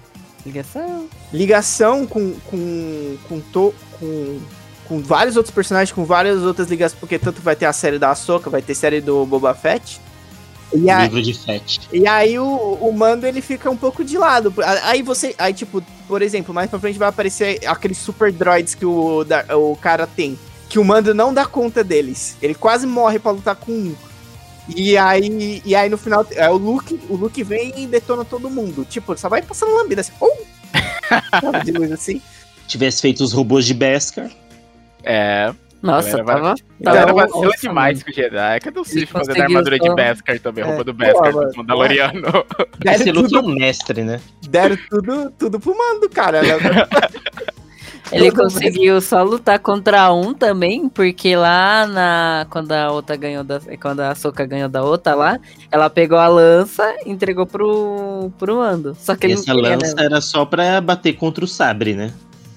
Ligação. 0.44 1.06
ligação 1.32 2.04
com. 2.06 2.34
com. 2.50 3.16
com, 3.28 3.40
to, 3.40 3.72
com 3.98 4.40
com 4.88 5.00
vários 5.00 5.36
outros 5.36 5.52
personagens, 5.52 5.90
com 5.92 6.04
várias 6.04 6.42
outras 6.44 6.68
ligações, 6.68 6.96
porque 7.00 7.18
tanto 7.18 7.42
vai 7.42 7.56
ter 7.56 7.66
a 7.66 7.72
série 7.72 7.98
da 7.98 8.10
Ahsoka, 8.12 8.48
vai 8.48 8.62
ter 8.62 8.72
série 8.72 9.00
do 9.00 9.26
Boba 9.26 9.52
Fett. 9.52 10.00
E, 10.74 10.90
a- 10.90 11.02
Livro 11.04 11.22
de 11.22 11.32
Fett. 11.32 11.80
e 11.92 12.06
aí 12.08 12.38
o, 12.38 12.44
o 12.80 12.92
Mando 12.92 13.26
ele 13.26 13.40
fica 13.40 13.70
um 13.70 13.76
pouco 13.76 14.04
de 14.04 14.18
lado. 14.18 14.52
Aí 14.82 15.00
você. 15.02 15.34
Aí, 15.38 15.54
tipo, 15.54 15.82
por 16.08 16.22
exemplo, 16.22 16.52
mais 16.52 16.68
pra 16.68 16.78
frente 16.80 16.98
vai 16.98 17.08
aparecer 17.08 17.60
aqueles 17.66 17.98
super 17.98 18.32
droids 18.32 18.74
que 18.74 18.84
o, 18.84 19.22
da- 19.24 19.44
o 19.56 19.76
cara 19.76 20.06
tem. 20.06 20.38
Que 20.68 20.78
o 20.80 20.84
Mando 20.84 21.14
não 21.14 21.32
dá 21.32 21.46
conta 21.46 21.84
deles. 21.84 22.36
Ele 22.42 22.54
quase 22.54 22.86
morre 22.86 23.18
pra 23.20 23.30
lutar 23.30 23.54
com 23.54 23.70
um. 23.72 23.94
E 24.74 24.96
aí, 24.98 25.62
e 25.64 25.76
aí 25.76 25.88
no 25.88 25.96
final, 25.96 26.26
é, 26.32 26.50
o 26.50 26.56
Luke, 26.56 26.98
o 27.08 27.14
Luke 27.14 27.40
vem 27.44 27.72
e 27.76 27.86
detona 27.86 28.24
todo 28.24 28.50
mundo. 28.50 28.84
Tipo, 28.84 29.16
só 29.16 29.28
vai 29.28 29.40
passando 29.42 29.72
lambida 29.76 30.00
assim. 30.00 30.12
Pum! 30.18 30.36
Sabe, 31.40 31.64
de 31.64 31.70
luz 31.70 31.92
assim. 31.92 32.20
Tivesse 32.66 33.00
feito 33.00 33.22
os 33.22 33.32
robôs 33.32 33.64
de 33.64 33.72
Beskar. 33.72 34.28
É. 35.04 35.54
Nossa, 35.82 36.24
tava. 36.24 36.54
Galera 36.80 37.06
Tava 37.06 37.26
vacila 37.26 37.52
demais 37.60 38.02
com 38.02 38.10
o 38.10 38.14
Jedi. 38.14 38.60
Cadê 38.60 38.80
o 38.80 38.84
Sith 38.84 39.08
fazendo 39.08 39.40
a 39.40 39.44
armadura 39.44 39.78
de 39.78 39.94
Beskar 39.94 40.38
também? 40.40 40.64
É, 40.64 40.66
Roupa 40.66 40.84
do 40.84 40.92
Beskar 40.92 41.32
do 41.32 41.56
Mandaloriano. 41.56 42.22
Deram 42.78 42.96
Esse 43.00 43.12
Luke 43.12 43.34
é 43.34 43.38
tudo, 43.38 43.48
um 43.48 43.54
mestre, 43.54 44.02
né? 44.02 44.20
deram 44.48 44.76
tudo, 44.90 45.30
tudo 45.38 45.60
pro 45.60 45.76
Mando, 45.76 46.08
cara. 46.08 46.40
Ele 48.12 48.30
conseguiu 48.30 49.00
só 49.00 49.22
lutar 49.24 49.58
contra 49.58 50.12
um 50.12 50.32
também, 50.32 50.88
porque 50.88 51.34
lá 51.34 51.86
na. 51.86 52.46
Quando 52.50 52.70
a 52.70 52.92
outra 52.92 53.16
ganhou 53.16 53.42
da. 53.42 53.60
Quando 53.80 54.00
a 54.00 54.14
Soca 54.14 54.46
ganhou 54.46 54.68
da 54.68 54.82
outra 54.84 55.14
lá, 55.14 55.40
ela 55.72 55.90
pegou 55.90 56.18
a 56.18 56.28
lança 56.28 56.94
e 57.04 57.10
entregou 57.10 57.46
pro, 57.46 58.30
pro 58.38 58.60
Ando. 58.60 58.96
Só 59.00 59.16
que 59.16 59.26
E 59.26 59.30
ele 59.32 59.34
essa 59.40 59.52
não 59.52 59.60
queria, 59.60 59.76
lança 59.76 59.96
né? 59.96 60.04
era 60.04 60.20
só 60.20 60.44
pra 60.44 60.80
bater 60.80 61.14
contra 61.14 61.44
o 61.44 61.48
sabre, 61.48 61.94
né? 61.94 62.12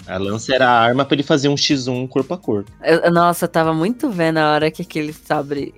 A 0.09 0.17
lança 0.17 0.53
era 0.55 0.67
a 0.67 0.79
arma 0.79 1.05
pra 1.05 1.13
ele 1.15 1.23
fazer 1.23 1.47
um 1.49 1.55
X1 1.55 2.07
corpo 2.07 2.33
a 2.33 2.37
corpo. 2.37 2.71
Eu- 2.83 3.11
Nossa, 3.11 3.45
eu 3.45 3.49
tava 3.49 3.73
muito 3.73 4.09
vendo 4.09 4.37
a 4.39 4.51
hora 4.53 4.71
que 4.71 4.81
aquele 4.81 5.13
sabre 5.13 5.73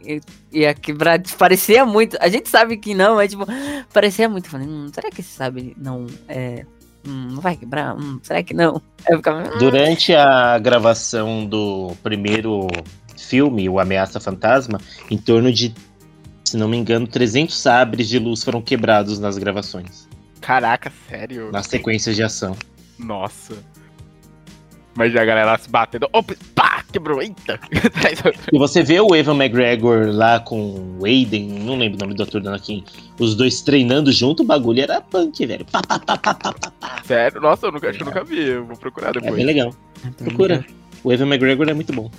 ia 0.52 0.74
quebrar. 0.74 1.22
Parecia 1.38 1.86
muito. 1.86 2.18
A 2.22 2.30
gente 2.30 2.48
sabe 2.50 2.78
que 2.78 2.94
não, 2.94 3.16
mas 3.16 3.32
tipo, 3.32 3.46
parecia 3.94 4.30
muito. 4.30 4.50
Falei, 4.50 4.68
hum, 4.68 4.88
será 4.94 5.10
que 5.10 5.20
esse 5.22 5.32
sabre 5.32 5.76
não 5.78 6.08
é. 6.30 6.66
hum, 7.06 7.28
não 7.32 7.42
vai 7.42 7.58
quebrar? 7.58 7.94
Hum, 7.96 8.20
será 8.24 8.42
que 8.42 8.54
não? 8.54 8.82
Ficava. 9.06 9.42
hum. 9.54 9.58
Durante 9.60 10.14
a 10.16 10.58
gravação 10.60 11.46
do 11.46 11.92
primeiro 12.02 12.68
filme, 13.18 13.68
O 13.68 13.80
Ameaça 13.80 14.20
Fantasma, 14.20 14.80
em 15.10 15.18
torno 15.18 15.52
de, 15.52 15.74
se 16.46 16.56
não 16.58 16.68
me 16.70 16.78
engano, 16.78 17.06
300 17.08 17.58
sabres 17.58 18.08
de 18.08 18.18
luz 18.18 18.44
foram 18.44 18.62
quebrados 18.62 19.20
nas 19.20 19.38
gravações, 19.38 20.08
Caraca, 20.40 20.92
sério? 21.10 21.52
nas 21.52 21.68
sequências 21.68 22.16
de 22.16 22.24
ação. 22.24 22.56
Nossa. 22.98 23.56
Mas 24.96 25.16
a 25.16 25.24
galera 25.24 25.58
se 25.58 25.70
batendo. 25.70 26.08
Opa, 26.12 26.34
pá, 26.54 26.84
quebrou. 26.92 27.22
Eita. 27.22 27.60
E 28.52 28.58
você 28.58 28.84
vê 28.84 29.00
o 29.00 29.16
Evan 29.16 29.36
McGregor 29.36 30.08
lá 30.12 30.40
com 30.40 30.98
o 31.00 31.06
Aiden, 31.06 31.48
não 31.48 31.78
lembro 31.78 31.98
o 31.98 32.02
nome 32.02 32.14
do 32.14 32.24
ator 32.24 32.42
do 32.42 32.50
Anakin, 32.50 32.84
os 33.20 33.36
dois 33.36 33.62
treinando 33.62 34.12
junto, 34.12 34.44
o 34.44 34.46
bagulho 34.46 34.82
era 34.82 35.00
punk, 35.00 35.46
velho. 35.46 35.66
Pá, 35.66 35.82
pá, 35.82 35.98
pá, 36.00 36.18
pá, 36.18 36.34
pá, 36.34 36.54
pá, 36.54 37.02
sério? 37.06 37.40
Nossa, 37.40 37.68
eu 37.68 37.72
nunca, 37.72 37.90
acho 37.90 37.98
que 37.98 38.04
eu 38.04 38.08
nunca 38.08 38.24
vi. 38.24 38.42
Eu 38.42 38.66
vou 38.66 38.76
procurar 38.78 39.10
É 39.10 39.14
depois. 39.14 39.36
bem 39.36 39.46
legal. 39.46 39.74
Procura. 40.18 40.66
O 41.04 41.12
Evan 41.12 41.26
McGregor 41.28 41.70
é 41.70 41.74
muito 41.74 41.94
bom. 41.94 42.12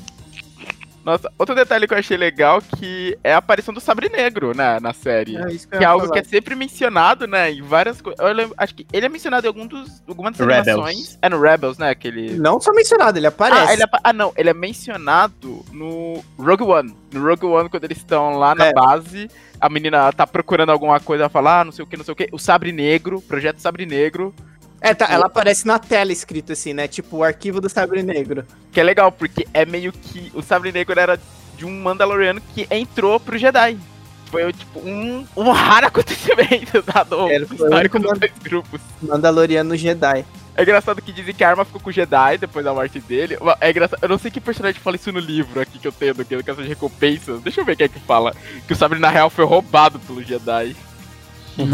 Nossa, 1.05 1.33
outro 1.39 1.55
detalhe 1.55 1.89
que 1.89 1.95
eu 1.95 1.99
achei 1.99 2.17
legal 2.17 2.63
que 2.79 3.19
é 3.25 3.35
a 3.35 3.39
aparição 3.39 3.75
do 3.75 3.81
Sabre 3.81 4.09
Negro 4.09 4.55
na, 4.55 4.79
na 4.79 4.93
série. 4.93 5.37
É 5.37 5.51
isso 5.53 5.67
que 5.69 5.75
eu 5.75 5.79
Que 5.79 5.85
é 5.85 5.89
algo 5.89 6.07
falar. 6.07 6.13
que 6.21 6.27
é 6.27 6.31
sempre 6.31 6.55
mencionado, 6.55 7.27
né? 7.27 7.51
Em 7.51 7.61
várias 7.61 8.01
coisas. 8.01 8.25
Eu 8.25 8.33
lembro- 8.33 8.55
acho 8.57 8.73
que 8.75 8.87
ele 8.93 9.07
é 9.07 9.09
mencionado 9.09 9.45
em 9.45 9.49
algum 9.49 9.67
dos, 9.67 10.01
algumas 10.09 10.37
das 10.37 10.47
Rebels. 10.47 10.69
animações. 10.69 11.19
É 11.21 11.29
no 11.29 11.41
Rebels, 11.41 11.77
né? 11.79 11.91
Aquele. 11.91 12.35
Não 12.39 12.61
só 12.61 12.73
mencionado, 12.73 13.19
ele 13.19 13.27
aparece. 13.27 13.71
Ah, 13.71 13.73
ele 13.73 13.83
apa- 13.83 14.01
ah, 14.05 14.13
não, 14.13 14.33
ele 14.37 14.49
é 14.51 14.55
mencionado 14.55 15.65
no 15.73 16.23
Rogue 16.39 16.63
One. 16.63 16.95
No 17.13 17.23
Rogue 17.29 17.47
One, 17.47 17.69
quando 17.69 17.85
eles 17.85 17.99
estão 17.99 18.39
lá 18.39 18.55
na 18.55 18.67
É. 18.67 18.73
base, 18.73 19.29
a 19.61 19.69
menina 19.69 20.13
tá 20.13 20.27
procurando 20.27 20.71
alguma 20.71 21.01
coisa, 21.01 21.29
fala, 21.29 21.61
ah, 21.61 21.65
não 21.65 21.73
sei 21.73 21.85
o 21.85 21.87
que, 21.87 21.97
não 21.97 22.05
sei 22.05 22.13
o 22.13 22.17
que. 22.17 22.29
O 22.33 22.39
Sabre 22.39 22.71
Negro, 22.73 23.21
Projeto 23.23 23.59
Sabre 23.59 23.87
Negro, 23.87 24.35
É, 24.83 24.93
tá, 24.93 25.07
ela 25.09 25.27
aparece 25.27 25.65
na 25.65 25.79
tela 25.79 26.11
escrito 26.11 26.53
assim, 26.53 26.75
né? 26.75 26.89
Tipo, 26.89 27.19
o 27.19 27.25
arquivo 27.25 27.61
do 27.61 27.69
Sabre 27.69 28.03
Negro. 28.03 28.45
que 28.73 28.81
é 28.81 28.83
legal, 28.83 29.13
porque 29.13 29.47
é 29.55 29.65
meio 29.65 29.93
que. 29.93 30.33
O 30.35 30.43
Sabre 30.43 30.73
Negro 30.73 30.99
era 30.99 31.19
de 31.57 31.65
um 31.65 31.71
Mandaloriano 31.81 32.41
que 32.53 32.67
entrou 32.69 33.21
pro 33.21 33.39
Jedi. 33.39 33.79
Foi 34.27 34.53
tipo 34.53 34.81
um, 34.81 35.25
um 35.37 35.51
raro 35.53 35.87
acontecimento 35.89 36.83
dado 36.83 37.29
Ele 37.29 37.45
o 37.45 37.49
foi 37.49 37.69
o 37.69 37.75
único 37.77 37.99
dos 37.99 38.19
dois 38.19 38.33
grupos. 38.43 38.81
Mandaloriano 39.01 39.77
Jedi. 39.77 40.25
É 40.57 40.63
engraçado 40.63 41.01
que 41.01 41.13
dizem 41.13 41.33
que 41.33 41.45
a 41.45 41.51
arma 41.51 41.65
ficou 41.65 41.81
com 41.81 41.91
o 41.91 41.93
Jedi 41.93 42.39
depois 42.39 42.65
da 42.65 42.75
morte 42.75 42.99
dele. 42.99 43.39
É 43.61 43.71
engraçado. 43.71 44.01
Eu 44.03 44.09
não 44.09 44.19
sei 44.19 44.31
que 44.31 44.41
personagem 44.41 44.81
fala 44.81 44.97
isso 44.97 45.13
no 45.13 45.21
livro 45.21 45.61
aqui 45.61 45.79
que 45.79 45.87
eu 45.87 45.93
tenho 45.93 46.15
do 46.15 46.25
que 46.25 46.37
do 46.37 46.43
Caça 46.43 46.63
de 46.63 46.69
Recompensas. 46.69 47.41
Deixa 47.41 47.61
eu 47.61 47.65
ver 47.65 47.77
quem 47.77 47.85
é 47.85 47.89
que 47.89 48.01
fala. 48.01 48.35
Que 48.67 48.73
o 48.73 48.77
Sabre 48.77 48.99
na 48.99 49.11
real 49.11 49.31
foi 49.31 49.45
roubado 49.45 49.99
pelo 50.01 50.23
Jedi. 50.23 50.75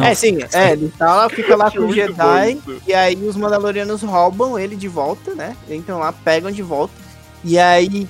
É, 0.05 0.15
sim, 0.15 0.39
é, 0.53 0.73
ele 0.73 0.93
tá 0.99 1.15
lá, 1.15 1.29
fica 1.29 1.57
lá 1.57 1.71
com 1.73 1.81
o 1.81 1.93
Jedi. 1.93 2.59
E 2.87 2.93
aí 2.93 3.17
os 3.17 3.37
Mandalorianos 3.37 4.03
roubam 4.03 4.59
ele 4.59 4.77
de 4.77 4.89
volta, 4.89 5.35
né? 5.35 5.57
Entram 5.71 5.99
lá, 5.99 6.13
pegam 6.13 6.51
de 6.51 6.63
volta. 6.63 6.95
E 7.45 7.59
aí. 7.59 8.09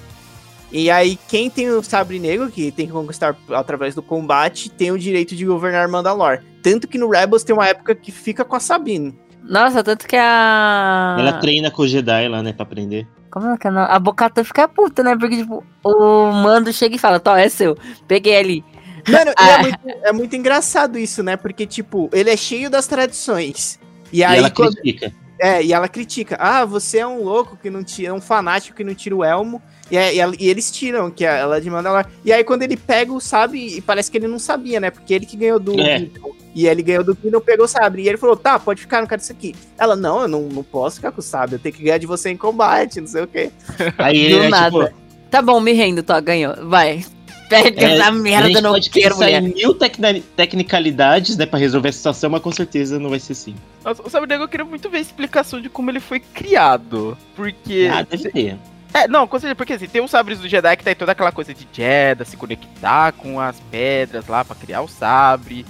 E 0.71 0.91
aí, 0.91 1.19
quem 1.29 1.49
tem 1.49 1.71
o 1.71 1.83
Sabre 1.83 2.19
Negro, 2.19 2.51
que 2.51 2.71
tem 2.71 2.87
que 2.87 2.93
conquistar 2.93 3.35
através 3.51 3.95
do 3.95 4.03
combate, 4.03 4.69
tem 4.69 4.91
o 4.91 4.99
direito 4.99 5.35
de 5.35 5.47
governar 5.47 5.89
Mandalor. 5.89 6.41
Tanto 6.63 6.87
que 6.87 6.99
no 6.99 7.09
Rebels 7.09 7.43
tem 7.43 7.55
uma 7.55 7.67
época 7.67 7.95
que 7.95 8.13
fica 8.13 8.45
com 8.45 8.55
a 8.55 8.61
Sabine. 8.61 9.19
Nossa, 9.43 9.83
tanto 9.83 10.07
que 10.07 10.17
a. 10.17 11.17
Ela 11.19 11.33
treina 11.35 11.71
com 11.71 11.83
o 11.83 11.89
Jedi 11.89 12.29
lá, 12.29 12.43
né, 12.43 12.53
pra 12.53 12.65
aprender. 12.65 13.07
Como 13.31 13.47
é 13.47 13.57
que 13.57 13.67
é? 13.67 13.71
A 13.71 13.99
Bocata 13.99 14.45
fica 14.45 14.69
puta, 14.69 15.03
né? 15.03 15.17
Porque, 15.17 15.39
tipo, 15.39 15.65
o 15.83 16.33
mando 16.33 16.73
chega 16.73 16.97
e 16.97 16.99
fala: 16.99 17.19
Tó, 17.19 17.35
é 17.35 17.49
seu. 17.49 17.77
Peguei 18.07 18.37
ali. 18.37 18.65
Mano, 19.11 19.31
e 19.31 19.35
Ah. 19.37 19.51
é, 19.51 19.59
muito, 19.63 19.79
é 20.05 20.13
muito 20.13 20.37
engraçado 20.37 20.99
isso, 20.99 21.23
né? 21.23 21.37
Porque, 21.37 21.67
tipo, 21.67 22.09
ele 22.13 22.31
é 22.31 22.37
cheio 22.37 22.69
das 22.71 22.87
tradições. 22.87 23.79
E 24.13 24.19
E, 24.21 24.25
aí, 24.25 24.39
ela 24.39 24.51
quando- 24.51 24.75
critica. 24.77 25.13
É, 25.41 25.63
e 25.63 25.73
ela 25.73 25.87
critica. 25.89 26.37
Ah, 26.41 26.65
você 26.65 26.99
é 26.99 27.07
um 27.07 27.23
louco 27.23 27.57
que 27.63 27.71
não 27.71 27.85
tira, 27.85 28.09
é 28.09 28.13
um 28.13 28.21
fanático 28.21 28.77
que 28.77 28.83
não 28.83 28.93
tira 28.95 29.15
o 29.15 29.23
elmo. 29.23 29.63
E, 29.91 29.95
e 29.95 30.19
ela- 30.19 30.35
e 30.39 30.49
eles 30.49 30.69
tiram, 30.71 31.11
que 31.13 31.25
ela 31.25 31.59
é 31.59 31.61
de 31.61 31.71
Mandalor. 31.71 32.05
E 32.25 32.33
aí, 32.33 32.43
quando 32.43 32.63
ele 32.65 32.77
pega 32.77 33.13
o 33.13 33.21
sabre, 33.21 33.77
e 33.77 33.81
parece 33.81 34.11
que 34.11 34.19
ele 34.19 34.27
não 34.27 34.39
sabia, 34.41 34.81
né? 34.81 34.91
Porque 34.91 35.15
ele 35.15 35.25
que 35.27 35.37
ganhou 35.37 35.61
do 35.61 35.79
É. 35.81 36.09
E 36.55 36.67
ele 36.67 36.83
ganhou 36.83 37.05
do 37.05 37.17
Gideon, 37.23 37.41
pegou 37.41 37.67
o 37.67 37.69
sabre. 37.69 38.03
E 38.03 38.09
ele 38.09 38.19
falou, 38.19 38.37
tá, 38.37 38.59
pode 38.59 38.81
ficar, 38.81 39.01
não 39.01 39.07
quero 39.07 39.21
isso 39.23 39.31
aqui. 39.31 39.55
Ela, 39.79 39.95
não, 39.95 40.23
eu 40.23 40.29
não, 40.29 40.43
não 40.43 40.65
posso 40.65 40.97
ficar 40.97 41.13
com 41.13 41.21
o 41.21 41.23
sabre. 41.23 41.55
Eu 41.55 41.59
tenho 41.61 41.73
que 41.75 41.85
ganhar 41.85 41.99
de 41.99 42.07
você 42.07 42.31
em 42.31 42.37
combate, 42.37 43.01
não 43.01 43.07
sei 43.07 43.23
o 43.23 43.27
quê. 43.29 43.53
Aí 43.97 44.29
Do 44.31 44.37
ele 44.39 44.47
é 44.47 44.49
nada. 44.49 44.87
tipo, 44.87 44.99
Tá 45.31 45.41
bom, 45.41 45.61
me 45.61 45.73
rendo, 45.73 46.03
Tó, 46.03 46.21
ganhou. 46.21 46.57
Vai. 46.69 47.05
Pega 47.49 47.81
É, 47.85 47.95
essa 47.95 48.07
a 48.09 48.13
merda, 48.13 48.61
não 48.61 48.73
pode 48.73 48.91
quero, 48.91 49.15
pensar 49.17 49.25
mulher. 49.25 49.43
em 49.43 49.55
mil 49.55 49.75
tecna- 49.75 50.21
tecnicalidades, 50.37 51.37
né, 51.37 51.47
pra 51.47 51.59
resolver 51.59 51.89
a 51.89 51.93
situação, 51.93 52.29
mas 52.31 52.43
com 52.43 52.53
certeza 52.53 52.99
não 52.99 53.11
vai 53.11 53.19
ser 53.21 53.33
assim. 53.33 53.55
Nossa, 53.85 54.03
o 54.03 54.11
Sabre 54.11 54.29
Negro 54.29 54.45
eu 54.45 54.49
queria 54.49 54.67
muito 54.67 54.91
ver 54.91 54.99
a 54.99 55.01
explicação 55.01 55.61
de 55.61 55.69
como 55.69 55.91
ele 55.91 56.01
foi 56.01 56.21
criado. 56.21 57.17
Porque. 57.35 57.89
Ah, 57.93 58.03
deve 58.03 58.31
ter. 58.31 58.59
É, 58.93 59.07
não, 59.07 59.27
com 59.27 59.39
certeza, 59.39 59.55
porque 59.55 59.75
assim, 59.75 59.87
tem 59.87 60.03
os 60.03 60.11
sabres 60.11 60.39
do 60.39 60.49
Jedi 60.49 60.77
que 60.77 60.85
tem 60.85 60.95
toda 60.95 61.13
aquela 61.13 61.31
coisa 61.31 61.53
de 61.55 61.67
Jeddah, 61.73 62.25
se 62.25 62.37
conectar 62.37 63.13
com 63.13 63.39
as 63.41 63.61
pedras 63.71 64.27
lá 64.27 64.45
pra 64.45 64.57
criar 64.57 64.81
o 64.83 64.89
sabre. 64.89 65.65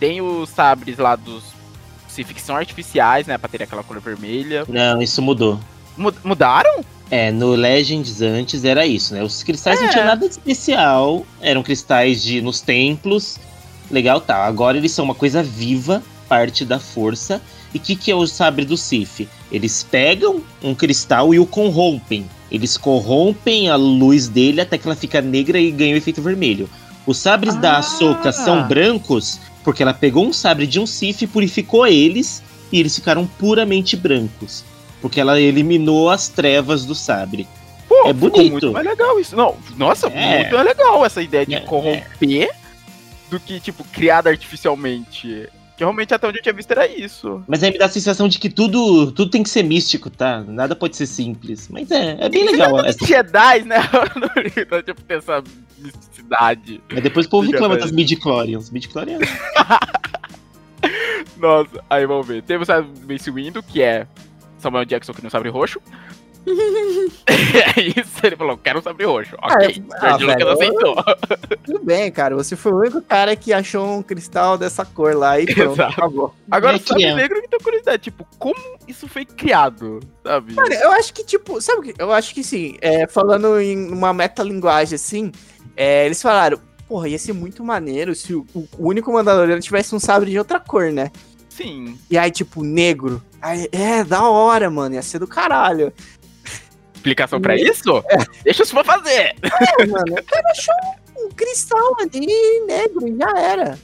Tem 0.00 0.20
os 0.20 0.48
sabres 0.50 0.98
lá 0.98 1.16
dos 1.16 1.42
Sith 2.08 2.32
que 2.32 2.40
são 2.40 2.54
artificiais, 2.56 3.26
né? 3.26 3.36
Pra 3.38 3.48
ter 3.48 3.62
aquela 3.62 3.82
cor 3.82 3.98
vermelha. 4.00 4.64
Não, 4.68 5.02
isso 5.02 5.20
mudou. 5.20 5.58
Mu- 5.96 6.14
Mudaram? 6.22 6.84
É, 7.10 7.30
no 7.30 7.50
Legends 7.54 8.22
antes 8.22 8.64
era 8.64 8.86
isso, 8.86 9.14
né? 9.14 9.22
Os 9.22 9.42
cristais 9.42 9.78
não 9.80 9.88
É. 9.88 9.90
tinham 9.90 10.06
nada 10.06 10.26
de 10.26 10.32
especial, 10.32 11.24
eram 11.40 11.62
cristais 11.62 12.22
de 12.22 12.40
nos 12.40 12.60
templos, 12.60 13.38
legal, 13.90 14.20
tá. 14.20 14.44
Agora 14.46 14.76
eles 14.78 14.92
são 14.92 15.04
uma 15.04 15.14
coisa 15.14 15.42
viva, 15.42 16.02
parte 16.28 16.64
da 16.64 16.78
força. 16.78 17.40
E 17.72 17.76
o 17.78 17.80
que, 17.80 17.94
que 17.96 18.10
é 18.10 18.14
o 18.14 18.26
sabre 18.26 18.64
do 18.64 18.76
Sif? 18.76 19.28
Eles 19.52 19.82
pegam 19.88 20.40
um 20.62 20.74
cristal 20.74 21.34
e 21.34 21.38
o 21.38 21.46
corrompem. 21.46 22.24
Eles 22.50 22.76
corrompem 22.76 23.68
a 23.68 23.76
luz 23.76 24.28
dele 24.28 24.60
até 24.60 24.78
que 24.78 24.86
ela 24.86 24.96
fica 24.96 25.20
negra 25.20 25.58
e 25.58 25.70
ganha 25.70 25.94
o 25.94 25.98
efeito 25.98 26.22
vermelho. 26.22 26.68
Os 27.06 27.18
sabres 27.18 27.54
da 27.56 27.74
Ah! 27.74 27.78
Ahsoka 27.78 28.32
são 28.32 28.66
brancos 28.66 29.38
porque 29.62 29.82
ela 29.82 29.92
pegou 29.94 30.26
um 30.26 30.32
sabre 30.32 30.66
de 30.66 30.78
um 30.80 30.86
Sif, 30.86 31.26
purificou 31.26 31.86
eles 31.86 32.42
e 32.72 32.78
eles 32.80 32.94
ficaram 32.94 33.26
puramente 33.26 33.96
brancos. 33.96 34.64
Porque 35.04 35.20
ela 35.20 35.38
eliminou 35.38 36.08
as 36.08 36.28
trevas 36.28 36.86
do 36.86 36.94
sabre. 36.94 37.46
Pô, 37.86 38.08
É 38.08 38.12
bonito. 38.14 38.52
muito 38.52 38.72
mais 38.72 38.86
legal 38.86 39.20
isso. 39.20 39.36
Não, 39.36 39.54
nossa, 39.76 40.06
É. 40.06 40.38
muito 40.38 40.54
mais 40.54 40.66
legal 40.66 41.04
essa 41.04 41.20
ideia 41.20 41.44
de 41.44 41.56
É, 41.56 41.60
corromper 41.60 42.50
do 43.28 43.38
que, 43.38 43.60
tipo, 43.60 43.84
criada 43.84 44.30
artificialmente. 44.30 45.46
Que 45.76 45.84
realmente 45.84 46.14
até 46.14 46.26
onde 46.26 46.38
eu 46.38 46.42
tinha 46.42 46.54
visto 46.54 46.70
era 46.70 46.86
isso. 46.86 47.44
Mas 47.46 47.62
aí 47.62 47.70
me 47.70 47.76
dá 47.76 47.84
a 47.84 47.88
sensação 47.90 48.28
de 48.28 48.38
que 48.38 48.48
tudo, 48.48 49.12
tudo 49.12 49.30
tem 49.30 49.42
que 49.42 49.50
ser 49.50 49.62
místico, 49.62 50.08
tá? 50.08 50.40
Nada 50.40 50.74
pode 50.74 50.96
ser 50.96 51.04
simples. 51.06 51.68
Mas 51.68 51.90
é, 51.90 52.16
é 52.20 52.28
bem 52.30 52.46
legal. 52.46 52.82
Essa... 52.82 53.04
Jedi, 53.04 53.60
né? 53.64 53.80
Não, 54.70 54.82
tipo, 54.82 55.02
ter 55.02 55.18
essa 55.18 55.44
misticidade. 55.76 56.80
Mas 56.90 57.02
depois 57.02 57.26
o 57.26 57.28
povo 57.28 57.44
Jedi. 57.44 57.56
reclama 57.58 57.76
das 57.76 57.92
midi-chlorians. 57.92 58.70
Midi-chlorians. 58.70 59.28
Nossa, 61.36 61.84
aí 61.90 62.06
vamos 62.06 62.26
ver. 62.26 62.42
Temos 62.42 62.70
a 62.70 62.80
Mace 63.06 63.30
Windu, 63.30 63.62
que 63.62 63.82
é 63.82 64.06
Samuel 64.64 64.84
Jackson 64.84 65.12
que 65.12 65.22
não 65.22 65.30
sabre 65.30 65.48
roxo. 65.48 65.80
é 67.26 67.80
isso, 67.80 68.20
ele 68.22 68.36
falou, 68.36 68.58
quero 68.58 68.78
um 68.78 68.82
sabre 68.82 69.06
roxo. 69.06 69.34
Ok, 69.42 69.82
ah, 69.92 70.18
George 70.18 70.24
Lucas 70.26 70.48
aceitou. 70.48 70.96
Tudo 71.64 71.84
bem, 71.84 72.12
cara. 72.12 72.34
Você 72.34 72.54
foi 72.54 72.72
o 72.72 72.78
único 72.80 73.00
cara 73.00 73.34
que 73.34 73.52
achou 73.52 73.98
um 73.98 74.02
cristal 74.02 74.58
dessa 74.58 74.84
cor 74.84 75.16
lá 75.16 75.40
e 75.40 75.46
pronto, 75.46 75.72
Exato. 75.72 75.92
acabou. 75.92 76.34
Agora, 76.50 76.76
É 76.76 76.80
o 76.80 76.86
sabre 76.86 77.02
que 77.02 77.08
é. 77.08 77.14
negro 77.14 77.40
me 77.40 77.48
deu 77.48 77.60
curiosidade, 77.60 78.02
tipo, 78.02 78.26
como 78.38 78.78
isso 78.86 79.08
foi 79.08 79.24
criado, 79.24 80.00
sabe? 80.22 80.54
Cara, 80.54 80.74
eu 80.74 80.92
acho 80.92 81.14
que, 81.14 81.24
tipo, 81.24 81.60
sabe 81.62 81.78
o 81.78 81.82
que? 81.82 81.94
Eu 81.98 82.12
acho 82.12 82.34
que 82.34 82.44
sim, 82.44 82.76
é, 82.80 83.06
falando 83.06 83.58
em 83.58 83.90
uma 83.90 84.12
metalinguagem 84.12 84.96
assim, 84.96 85.32
é, 85.74 86.04
eles 86.04 86.20
falaram, 86.20 86.60
porra, 86.86 87.08
ia 87.08 87.18
ser 87.18 87.32
muito 87.32 87.64
maneiro 87.64 88.14
se 88.14 88.34
o, 88.34 88.46
o 88.54 88.68
único 88.78 89.10
Mandaloriano 89.10 89.62
tivesse 89.62 89.94
um 89.94 89.98
sabre 89.98 90.30
de 90.30 90.38
outra 90.38 90.60
cor, 90.60 90.92
né? 90.92 91.10
Sim. 91.48 91.96
E 92.10 92.18
aí, 92.18 92.30
tipo, 92.30 92.64
negro. 92.64 93.22
Aí, 93.44 93.68
é, 93.72 94.02
da 94.02 94.26
hora, 94.26 94.70
mano, 94.70 94.94
ia 94.94 95.02
ser 95.02 95.18
do 95.18 95.26
caralho. 95.26 95.92
Explicação 96.94 97.38
pra 97.38 97.54
isso? 97.54 98.02
Deixa 98.42 98.62
os 98.62 98.70
fãs 98.70 98.86
fazer. 98.86 99.36
É, 99.78 99.86
mano, 99.86 100.14
o 100.18 100.24
cara 100.24 100.50
achou 100.50 100.74
um 101.18 101.28
cristal 101.28 101.94
ali 102.00 102.26
negro 102.66 103.06
e 103.06 103.14
já 103.18 103.38
era. 103.38 103.78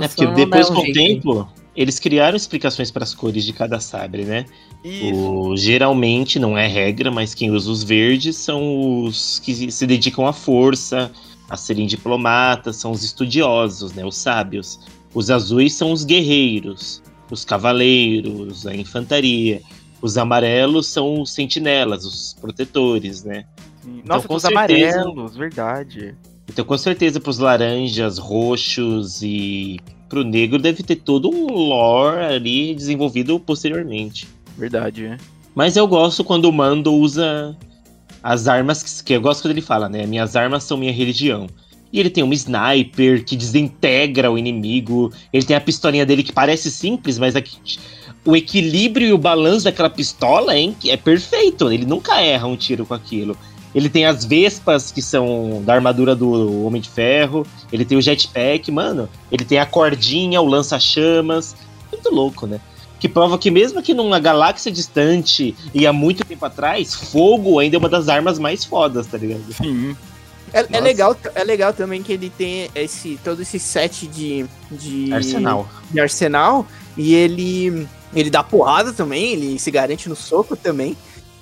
É 0.00 0.06
porque 0.06 0.26
depois, 0.28 0.68
com 0.68 0.78
o 0.78 0.92
tempo, 0.92 1.48
eles 1.74 1.98
criaram 1.98 2.36
explicações 2.36 2.92
para 2.92 3.02
as 3.02 3.12
cores 3.12 3.44
de 3.44 3.52
cada 3.52 3.80
sabre, 3.80 4.24
né? 4.24 4.46
Isso. 4.84 5.12
O, 5.12 5.56
geralmente, 5.56 6.38
não 6.38 6.56
é 6.56 6.68
regra, 6.68 7.10
mas 7.10 7.34
quem 7.34 7.50
usa 7.50 7.68
os 7.68 7.82
verdes 7.82 8.36
são 8.36 9.02
os 9.02 9.40
que 9.40 9.72
se 9.72 9.86
dedicam 9.88 10.24
à 10.24 10.32
força, 10.32 11.10
a 11.48 11.56
serem 11.56 11.84
diplomatas, 11.84 12.76
são 12.76 12.92
os 12.92 13.02
estudiosos, 13.02 13.92
né? 13.92 14.04
Os 14.04 14.16
sábios. 14.16 14.78
Os 15.12 15.32
azuis 15.32 15.72
são 15.72 15.90
os 15.90 16.04
guerreiros, 16.04 17.02
os 17.34 17.44
cavaleiros, 17.44 18.66
a 18.66 18.74
infantaria. 18.74 19.60
Os 20.02 20.16
amarelos 20.16 20.86
são 20.86 21.20
os 21.20 21.30
sentinelas, 21.32 22.04
os 22.04 22.34
protetores, 22.40 23.22
né? 23.22 23.44
Sim. 23.82 24.02
Nossa, 24.04 24.26
com 24.26 24.34
os 24.34 24.42
certeza- 24.42 25.00
amarelos, 25.00 25.36
verdade. 25.36 26.14
Então, 26.48 26.64
com 26.64 26.76
certeza, 26.78 27.20
pros 27.20 27.38
laranjas, 27.38 28.18
roxos 28.18 29.22
e 29.22 29.78
pro 30.08 30.24
negro 30.24 30.58
deve 30.58 30.82
ter 30.82 30.96
todo 30.96 31.30
um 31.30 31.46
lore 31.52 32.24
ali 32.24 32.74
desenvolvido 32.74 33.38
posteriormente. 33.38 34.26
Verdade. 34.58 35.16
Mas 35.54 35.76
eu 35.76 35.86
gosto 35.86 36.24
quando 36.24 36.46
o 36.46 36.52
Mando 36.52 36.92
usa 36.92 37.56
as 38.22 38.48
armas 38.48 38.82
que, 38.82 39.04
que 39.04 39.12
eu 39.14 39.20
gosto 39.20 39.42
quando 39.42 39.52
ele 39.52 39.60
fala, 39.60 39.88
né? 39.88 40.06
Minhas 40.06 40.34
armas 40.34 40.64
são 40.64 40.76
minha 40.76 40.92
religião. 40.92 41.46
E 41.92 41.98
ele 41.98 42.10
tem 42.10 42.22
um 42.22 42.32
sniper 42.32 43.24
que 43.24 43.36
desintegra 43.36 44.30
o 44.30 44.38
inimigo. 44.38 45.12
Ele 45.32 45.44
tem 45.44 45.56
a 45.56 45.60
pistolinha 45.60 46.06
dele 46.06 46.22
que 46.22 46.32
parece 46.32 46.70
simples, 46.70 47.18
mas 47.18 47.34
aqui, 47.34 47.56
o 48.24 48.36
equilíbrio 48.36 49.08
e 49.08 49.12
o 49.12 49.18
balanço 49.18 49.64
daquela 49.64 49.90
pistola 49.90 50.56
hein, 50.56 50.76
é 50.86 50.96
perfeito. 50.96 51.70
Ele 51.72 51.84
nunca 51.84 52.20
erra 52.20 52.46
um 52.46 52.56
tiro 52.56 52.86
com 52.86 52.94
aquilo. 52.94 53.36
Ele 53.74 53.88
tem 53.88 54.04
as 54.04 54.24
vespas 54.24 54.90
que 54.90 55.00
são 55.00 55.62
da 55.64 55.74
armadura 55.74 56.14
do 56.14 56.64
Homem 56.64 56.80
de 56.80 56.88
Ferro. 56.88 57.46
Ele 57.72 57.84
tem 57.84 57.96
o 57.96 58.02
jetpack, 58.02 58.70
mano. 58.70 59.08
Ele 59.30 59.44
tem 59.44 59.58
a 59.58 59.66
cordinha, 59.66 60.40
o 60.40 60.46
lança-chamas. 60.46 61.54
Muito 61.90 62.12
louco, 62.12 62.46
né? 62.46 62.60
Que 62.98 63.08
prova 63.08 63.38
que 63.38 63.50
mesmo 63.50 63.82
que 63.82 63.94
numa 63.94 64.18
galáxia 64.18 64.70
distante 64.70 65.54
e 65.72 65.86
há 65.86 65.92
muito 65.92 66.24
tempo 66.24 66.44
atrás, 66.44 66.94
fogo 66.94 67.58
ainda 67.58 67.76
é 67.76 67.78
uma 67.78 67.88
das 67.88 68.08
armas 68.08 68.38
mais 68.38 68.64
fodas, 68.64 69.06
tá 69.06 69.16
ligado? 69.16 69.52
Sim. 69.54 69.96
É, 70.52 70.66
é 70.76 70.80
legal, 70.80 71.16
é 71.34 71.44
legal 71.44 71.72
também 71.72 72.02
que 72.02 72.12
ele 72.12 72.30
tem 72.30 72.68
esse, 72.74 73.18
todo 73.22 73.42
esse 73.42 73.58
set 73.58 74.06
de, 74.06 74.46
de 74.70 75.12
Arsenal. 75.12 75.68
de 75.90 76.00
arsenal 76.00 76.66
e 76.96 77.14
ele 77.14 77.86
ele 78.12 78.28
dá 78.28 78.42
porrada 78.42 78.92
também, 78.92 79.32
ele 79.32 79.58
se 79.58 79.70
garante 79.70 80.08
no 80.08 80.16
soco 80.16 80.56
também. 80.56 80.96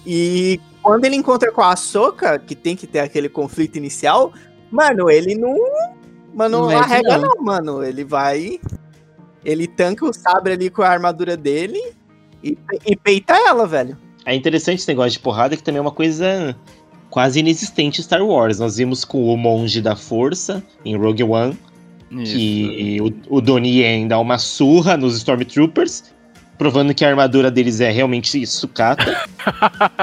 E 0.07 0.61
quando 0.83 1.05
ele 1.07 1.17
encontra 1.17 1.51
com 1.51 1.63
a 1.63 1.73
Ahsoka, 1.73 2.39
que 2.39 2.55
tem 2.55 2.77
que 2.77 2.87
ter 2.87 3.01
aquele 3.01 3.29
conflito 3.29 3.77
inicial, 3.77 4.33
mano, 4.71 5.11
ele 5.11 5.35
não 5.35 5.57
mano, 6.35 6.69
Não 6.69 6.79
arrega 6.79 7.17
não. 7.17 7.35
não, 7.35 7.45
mano, 7.45 7.83
ele 7.83 8.05
vai 8.05 8.61
ele 9.45 9.67
tanca 9.67 10.05
o 10.05 10.13
sabre 10.13 10.53
ali 10.53 10.69
com 10.69 10.83
a 10.83 10.89
armadura 10.89 11.37
dele 11.37 11.81
e, 12.43 12.57
e 12.85 12.97
peita 12.97 13.35
ela, 13.35 13.67
velho. 13.67 13.97
É 14.27 14.35
interessante 14.35 14.81
esse 14.81 14.89
negócio 14.89 15.13
de 15.13 15.21
porrada, 15.21 15.57
que 15.57 15.63
também 15.63 15.79
é 15.79 15.81
uma 15.83 15.91
coisa 15.91 16.55
quase 17.11 17.41
inexistente 17.41 18.03
Star 18.03 18.23
Wars. 18.23 18.59
Nós 18.59 18.77
vimos 18.77 19.05
com 19.05 19.33
o 19.33 19.37
Monge 19.37 19.81
da 19.81 19.97
Força 19.97 20.63
em 20.85 20.97
Rogue 20.97 21.25
One, 21.25 21.59
Isso. 22.11 22.33
que 22.35 22.99
o, 23.01 23.37
o 23.37 23.41
Donnie 23.41 23.81
Yen 23.81 24.09
dá 24.09 24.19
uma 24.19 24.39
surra 24.39 24.97
nos 24.97 25.17
Stormtroopers, 25.17 26.05
provando 26.57 26.95
que 26.95 27.05
a 27.05 27.09
armadura 27.09 27.51
deles 27.51 27.81
é 27.81 27.91
realmente 27.91 28.45
sucata. 28.47 29.27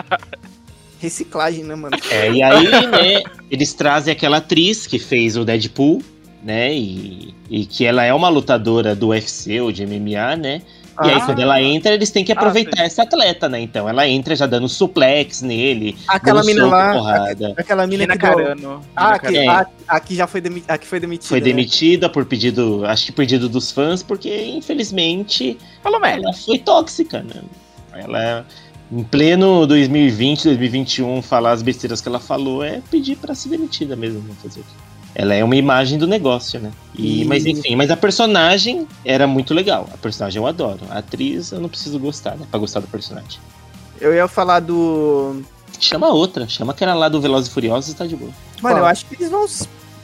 Reciclagem, 0.99 1.63
né, 1.63 1.75
mano? 1.75 1.97
É, 2.09 2.31
e 2.31 2.41
aí, 2.41 2.87
né, 2.87 3.23
eles 3.51 3.73
trazem 3.73 4.11
aquela 4.11 4.37
atriz 4.37 4.87
que 4.87 4.97
fez 4.97 5.37
o 5.37 5.45
Deadpool, 5.45 6.01
né, 6.43 6.73
e, 6.73 7.33
e 7.49 7.65
que 7.65 7.85
ela 7.85 8.03
é 8.03 8.13
uma 8.13 8.29
lutadora 8.29 8.95
do 8.95 9.09
UFC 9.09 9.59
ou 9.59 9.71
de 9.71 9.85
MMA, 9.85 10.35
né, 10.37 10.61
e 11.03 11.09
aí 11.09 11.15
Ah, 11.15 11.25
quando 11.25 11.39
ela 11.41 11.61
entra, 11.61 11.93
eles 11.93 12.09
têm 12.11 12.23
que 12.23 12.31
Ah, 12.31 12.35
aproveitar 12.35 12.83
essa 12.83 13.03
atleta, 13.03 13.49
né, 13.49 13.59
então 13.59 13.87
ela 13.89 14.07
entra 14.07 14.35
já 14.35 14.45
dando 14.45 14.69
suplex 14.69 15.41
nele, 15.41 15.97
aquela 16.07 16.43
mina 16.43 16.61
soco, 16.61 16.71
lá, 16.71 16.93
porrada. 16.93 17.53
aquela 17.57 17.85
mina 17.87 18.03
Gina 18.03 18.17
que 18.17 18.25
deu- 18.25 18.35
Carano. 18.37 18.81
Ah, 18.95 19.19
Gina 19.25 19.51
aqui, 19.59 19.69
a, 19.87 19.95
aqui 19.95 20.15
já 20.15 20.27
foi, 20.27 20.41
demi, 20.41 20.63
aqui 20.67 20.87
foi 20.87 20.99
demitida. 20.99 21.27
Foi 21.27 21.39
né? 21.39 21.45
demitida 21.45 22.09
por 22.09 22.25
pedido, 22.25 22.85
acho 22.85 23.05
que 23.07 23.11
pedido 23.11 23.49
dos 23.49 23.71
fãs, 23.71 24.01
porque 24.03 24.45
infelizmente 24.45 25.57
Falou 25.81 25.99
merda. 25.99 26.23
ela 26.27 26.33
foi 26.33 26.57
tóxica, 26.59 27.21
né? 27.23 27.41
Ela, 27.93 28.45
em 28.91 29.03
pleno 29.03 29.65
2020, 29.65 30.43
2021, 30.43 31.21
falar 31.21 31.51
as 31.53 31.61
besteiras 31.61 32.01
que 32.01 32.07
ela 32.07 32.19
falou 32.19 32.63
é 32.63 32.81
pedir 32.91 33.15
pra 33.15 33.33
ser 33.33 33.49
demitida 33.49 33.95
mesmo, 33.95 34.23
não 34.27 34.35
fazer 34.35 34.59
o 34.59 34.63
quê? 34.63 34.69
Ela 35.17 35.33
é 35.33 35.43
uma 35.43 35.55
imagem 35.55 35.97
do 35.97 36.05
negócio, 36.05 36.59
né? 36.59 36.71
E, 36.93 37.21
E- 37.21 37.25
Mas 37.25 37.45
enfim, 37.45 37.75
mas 37.75 37.89
a 37.89 37.95
personagem 37.95 38.85
era 39.05 39.25
muito 39.25 39.53
legal. 39.53 39.87
A 39.93 39.97
personagem 39.97 40.41
eu 40.41 40.45
adoro. 40.47 40.81
A 40.89 40.97
atriz 40.99 41.51
eu 41.53 41.59
não 41.61 41.69
preciso 41.69 41.97
gostar, 41.97 42.35
né? 42.35 42.45
Pra 42.51 42.59
gostar 42.59 42.81
do 42.81 42.87
personagem. 42.87 43.39
Eu 44.01 44.13
ia 44.13 44.27
falar 44.27 44.59
do. 44.59 45.41
Chama 45.79 46.09
outra, 46.09 46.47
chama 46.49 46.73
aquela 46.73 46.93
lá 46.93 47.07
do 47.09 47.21
Velozes 47.21 47.49
e 47.49 47.53
Furiosos 47.53 47.91
e 47.93 47.95
tá 47.95 48.05
de 48.05 48.15
boa. 48.15 48.31
Mano, 48.61 48.79
eu 48.79 48.85
acho 48.85 49.05
que 49.05 49.15
eles 49.15 49.29
vão. 49.29 49.45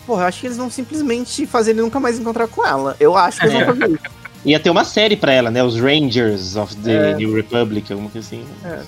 Porra, 0.08 0.24
eu 0.24 0.28
acho 0.28 0.40
que 0.42 0.48
eles 0.48 0.58
vão 0.58 0.70
simplesmente 0.70 1.46
fazer 1.46 1.72
ele 1.72 1.82
nunca 1.82 2.00
mais 2.00 2.18
encontrar 2.18 2.48
com 2.48 2.66
ela. 2.66 2.96
Eu 3.00 3.16
acho 3.18 3.40
que 3.40 3.46
eles 3.48 3.66
vão 3.66 3.76
fazer 3.76 3.94
isso. 3.94 4.04
Ia 4.44 4.60
ter 4.60 4.70
uma 4.72 4.84
série 4.84 5.16
pra 5.16 5.32
ela, 5.32 5.52
né? 5.52 5.64
Os 5.64 5.80
Rangers 5.80 6.56
of 6.56 6.76
the 6.78 7.12
É. 7.12 7.16
New 7.16 7.36
Republic, 7.36 7.92
alguma 7.94 8.10
coisa 8.10 8.26
assim. 8.28 8.44
Eh, 8.66 8.82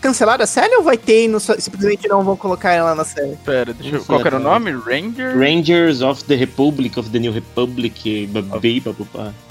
Cancelaram 0.00 0.44
a 0.44 0.46
série 0.46 0.74
ou 0.76 0.82
vai 0.82 0.96
ter 0.96 1.24
e 1.24 1.28
não 1.28 1.40
simplesmente 1.40 2.08
não 2.08 2.22
vão 2.22 2.36
colocar 2.36 2.72
ela 2.72 2.94
na 2.94 3.04
série? 3.04 3.36
Pera, 3.44 3.72
deixa 3.74 3.96
eu... 3.96 4.04
Qual 4.04 4.20
era 4.20 4.36
o 4.36 4.40
nome? 4.40 4.70
Ranger? 4.72 5.36
Rangers 5.36 6.02
of 6.02 6.24
the 6.24 6.36
Republic, 6.36 6.98
of 6.98 7.10
the 7.10 7.18
New 7.18 7.32
Republic. 7.32 8.28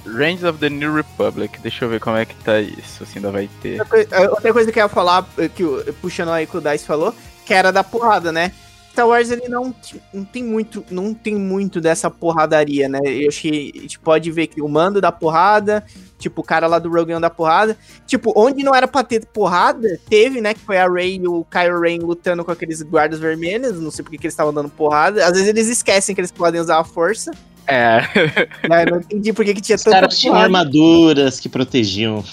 Rangers 0.05 0.43
of 0.43 0.59
the 0.59 0.69
New 0.69 0.93
Republic. 0.95 1.59
Deixa 1.61 1.85
eu 1.85 1.89
ver 1.89 1.99
como 1.99 2.17
é 2.17 2.25
que 2.25 2.35
tá 2.35 2.59
isso, 2.59 3.05
se 3.05 3.17
ainda 3.17 3.31
vai 3.31 3.49
ter. 3.61 3.81
Outra 3.81 4.49
eh, 4.49 4.53
coisa 4.53 4.71
que 4.71 4.79
eu 4.79 4.83
ia 4.83 4.89
falar, 4.89 5.27
eh, 5.37 5.49
que 5.49 5.63
o- 5.63 5.83
puxando 6.01 6.29
aí 6.29 6.47
que 6.47 6.57
o 6.57 6.61
Dice 6.61 6.85
falou, 6.85 7.13
que 7.45 7.53
era 7.53 7.71
da 7.71 7.83
porrada, 7.83 8.31
né? 8.31 8.51
Star 8.91 9.07
Wars 9.07 9.31
ele 9.31 9.47
não, 9.47 9.73
não 10.13 10.25
tem 10.25 10.43
muito, 10.43 10.83
não 10.91 11.13
tem 11.13 11.33
muito 11.35 11.79
dessa 11.79 12.09
porradaria, 12.09 12.89
né? 12.89 12.99
Eu 13.03 13.29
acho 13.29 13.41
que 13.41 13.71
a 13.73 13.81
gente 13.81 13.99
pode 13.99 14.29
ver 14.31 14.47
que 14.47 14.61
o 14.61 14.67
mando 14.67 14.99
da 14.99 15.11
porrada, 15.11 15.83
Tipo, 16.21 16.41
o 16.41 16.43
cara 16.43 16.67
lá 16.67 16.77
do 16.77 16.89
Rogue 16.89 17.13
One 17.13 17.21
da 17.21 17.29
porrada. 17.29 17.75
Tipo, 18.05 18.31
onde 18.35 18.63
não 18.63 18.75
era 18.75 18.87
pra 18.87 19.03
ter 19.03 19.25
porrada, 19.25 19.99
teve, 20.07 20.39
né? 20.39 20.53
Que 20.53 20.59
foi 20.59 20.77
a 20.77 20.87
Rey 20.87 21.15
e 21.15 21.27
o 21.27 21.43
Kylo 21.45 21.81
Ren 21.81 21.97
lutando 21.97 22.45
com 22.45 22.51
aqueles 22.51 22.81
guardas 22.83 23.19
vermelhos. 23.19 23.79
Não 23.79 23.89
sei 23.89 24.03
porque 24.03 24.17
que 24.17 24.27
eles 24.27 24.33
estavam 24.33 24.53
dando 24.53 24.69
porrada. 24.69 25.25
Às 25.25 25.31
vezes 25.31 25.47
eles 25.47 25.67
esquecem 25.67 26.13
que 26.13 26.21
eles 26.21 26.31
podem 26.31 26.61
usar 26.61 26.79
a 26.79 26.83
força. 26.83 27.31
É. 27.67 28.01
Né? 28.69 28.85
Não 28.85 28.97
entendi 28.97 29.33
por 29.33 29.43
que, 29.43 29.55
que 29.55 29.61
tinha 29.61 29.75
Os 29.75 29.83
tanta 29.83 29.99
caras 29.99 30.17
tinham 30.17 30.35
armaduras 30.35 31.39
que 31.39 31.49
protegiam. 31.49 32.23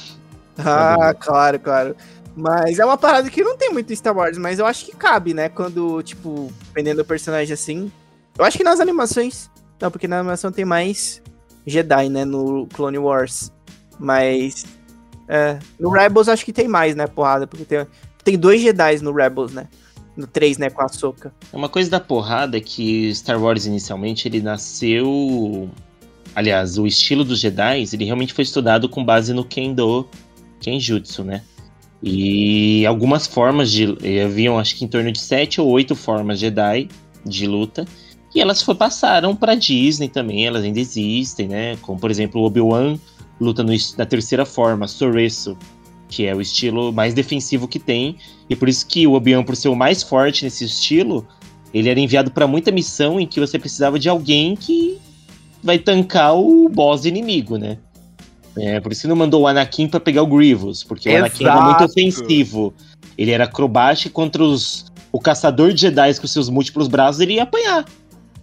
Ah, 0.59 1.15
claro, 1.19 1.59
claro. 1.59 1.97
Mas 2.37 2.79
é 2.79 2.85
uma 2.85 2.99
parada 2.99 3.29
que 3.31 3.43
não 3.43 3.57
tem 3.57 3.73
muito 3.73 3.93
em 3.93 3.97
Star 3.97 4.17
Wars, 4.17 4.39
mas 4.39 4.59
eu 4.59 4.67
acho 4.67 4.85
que 4.85 4.95
cabe, 4.95 5.33
né? 5.35 5.49
Quando, 5.49 6.03
tipo, 6.03 6.53
dependendo 6.67 7.03
do 7.03 7.05
personagem 7.05 7.53
assim. 7.53 7.91
Eu 8.39 8.45
acho 8.45 8.57
que 8.57 8.63
nas 8.63 8.79
animações. 8.79 9.51
Não, 9.81 9.91
porque 9.91 10.07
na 10.07 10.21
animação 10.21 10.53
tem 10.53 10.65
mais 10.65 11.23
Jedi, 11.67 12.09
né? 12.09 12.25
No 12.25 12.67
Clone 12.73 12.99
Wars. 12.99 13.53
Mas. 13.99 14.65
É, 15.29 15.59
no 15.79 15.91
Rebels 15.91 16.29
acho 16.29 16.45
que 16.45 16.53
tem 16.53 16.69
mais, 16.69 16.95
né? 16.95 17.07
Porrada. 17.07 17.47
Porque 17.47 17.65
tem, 17.65 17.87
tem 18.25 18.39
dois 18.39 18.61
Jedi 18.61 18.99
no 19.03 19.13
Rebels, 19.13 19.53
né? 19.53 19.69
No 20.17 20.27
3, 20.27 20.59
né? 20.59 20.71
Com 20.71 20.83
a 20.83 20.89
Soca. 20.89 21.33
Uma 21.53 21.69
coisa 21.69 21.91
da 21.91 22.01
porrada 22.01 22.57
é 22.57 22.61
que 22.61 23.15
Star 23.15 23.41
Wars 23.41 23.67
inicialmente 23.67 24.27
ele 24.27 24.41
nasceu. 24.41 25.71
Aliás, 26.35 26.79
o 26.79 26.87
estilo 26.87 27.25
dos 27.25 27.41
Jedi 27.41 27.85
ele 27.93 28.05
realmente 28.05 28.35
foi 28.35 28.43
estudado 28.43 28.89
com 28.89 29.05
base 29.05 29.33
no 29.33 29.45
Kendo 29.45 30.09
Kenjutsu, 30.61 31.25
né? 31.25 31.43
E 32.03 32.87
algumas 32.87 33.27
formas 33.27 33.71
de. 33.71 33.97
Haviam 34.25 34.59
acho 34.59 34.77
que 34.77 34.85
em 34.85 34.89
torno 34.89 35.11
de 35.11 35.19
sete 35.19 35.61
ou 35.61 35.69
oito 35.69 35.95
formas 35.95 36.39
Jedi 36.39 36.89
de 37.25 37.47
luta. 37.47 37.87
E 38.35 38.41
elas 38.41 38.63
foi, 38.63 38.75
passaram 38.75 39.35
pra 39.35 39.55
Disney 39.55 40.09
também, 40.09 40.47
elas 40.47 40.63
ainda 40.63 40.79
existem, 40.79 41.49
né? 41.49 41.77
Como 41.83 41.99
por 41.99 42.11
exemplo 42.11 42.41
o 42.41 42.45
Obi-Wan 42.45 42.99
luta 43.41 43.63
no, 43.63 43.73
na 43.97 44.07
terceira 44.07 44.45
forma, 44.45 44.87
Soresu, 44.87 45.57
que 46.09 46.27
é 46.27 46.35
o 46.35 46.41
estilo 46.41 46.93
mais 46.93 47.15
defensivo 47.15 47.69
que 47.69 47.79
tem. 47.79 48.17
E 48.49 48.57
por 48.57 48.69
isso 48.69 48.87
que 48.87 49.07
o 49.07 49.13
Obi-Wan, 49.13 49.45
por 49.45 49.57
ser 49.57 49.69
o 49.69 49.77
mais 49.77 50.03
forte 50.03 50.45
nesse 50.45 50.65
estilo, 50.65 51.27
ele 51.73 51.89
era 51.89 52.01
enviado 52.01 52.31
pra 52.31 52.47
muita 52.47 52.71
missão 52.71 53.21
em 53.21 53.27
que 53.27 53.41
você 53.41 53.59
precisava 53.59 53.99
de 53.99 54.09
alguém 54.09 54.57
que 54.57 54.99
vai 55.63 55.79
tancar 55.79 56.35
o 56.35 56.69
boss 56.69 57.05
inimigo, 57.05 57.57
né? 57.57 57.79
É, 58.57 58.81
por 58.81 58.91
isso 58.91 59.03
que 59.03 59.09
não 59.09 59.17
mandou 59.17 59.43
o 59.43 59.47
Anakin 59.47 59.87
pra 59.87 60.01
pegar 60.01 60.23
o 60.23 60.27
Grievous, 60.27 60.83
porque 60.83 61.09
o 61.09 61.17
Anakin 61.17 61.45
era 61.45 61.61
muito 61.61 61.85
Exato. 61.85 61.93
ofensivo. 61.93 62.75
Ele 63.17 63.31
era 63.31 63.45
acrobático 63.45 64.13
contra 64.13 64.43
os, 64.43 64.87
o 65.13 65.21
caçador 65.21 65.73
de 65.73 65.83
Jedi 65.83 66.15
com 66.21 66.27
seus 66.27 66.49
múltiplos 66.49 66.89
braços, 66.89 67.21
ele 67.21 67.35
ia 67.35 67.45
apanhar. 67.45 67.85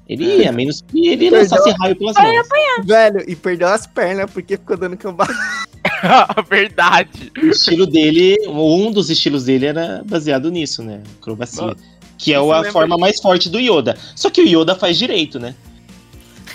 Ele 0.07 0.23
ia, 0.23 0.49
a 0.49 0.51
menos 0.51 0.81
que 0.81 1.07
ele 1.07 1.29
Perdão. 1.29 1.39
lançasse 1.39 1.69
raio 1.79 1.95
pelas 1.95 2.15
mãos. 2.15 2.47
Velho, 2.85 3.23
e 3.27 3.35
perdeu 3.35 3.67
as 3.67 3.87
pernas 3.87 4.29
porque 4.29 4.57
ficou 4.57 4.77
dando 4.77 4.95
cambada. 4.95 5.33
Verdade. 6.49 7.31
O 7.41 7.47
estilo 7.47 7.85
dele, 7.85 8.37
um 8.47 8.91
dos 8.91 9.09
estilos 9.09 9.45
dele 9.45 9.65
era 9.65 10.03
baseado 10.05 10.51
nisso, 10.51 10.83
né? 10.83 11.01
Acrobacia. 11.19 11.63
Mano, 11.63 11.77
Que 12.17 12.33
é 12.33 12.37
a 12.37 12.71
forma 12.71 12.97
mais 12.97 13.19
forte 13.19 13.49
do 13.49 13.59
Yoda. 13.59 13.97
Só 14.15 14.29
que 14.29 14.41
o 14.41 14.47
Yoda 14.47 14.75
faz 14.75 14.97
direito, 14.97 15.39
né? 15.39 15.55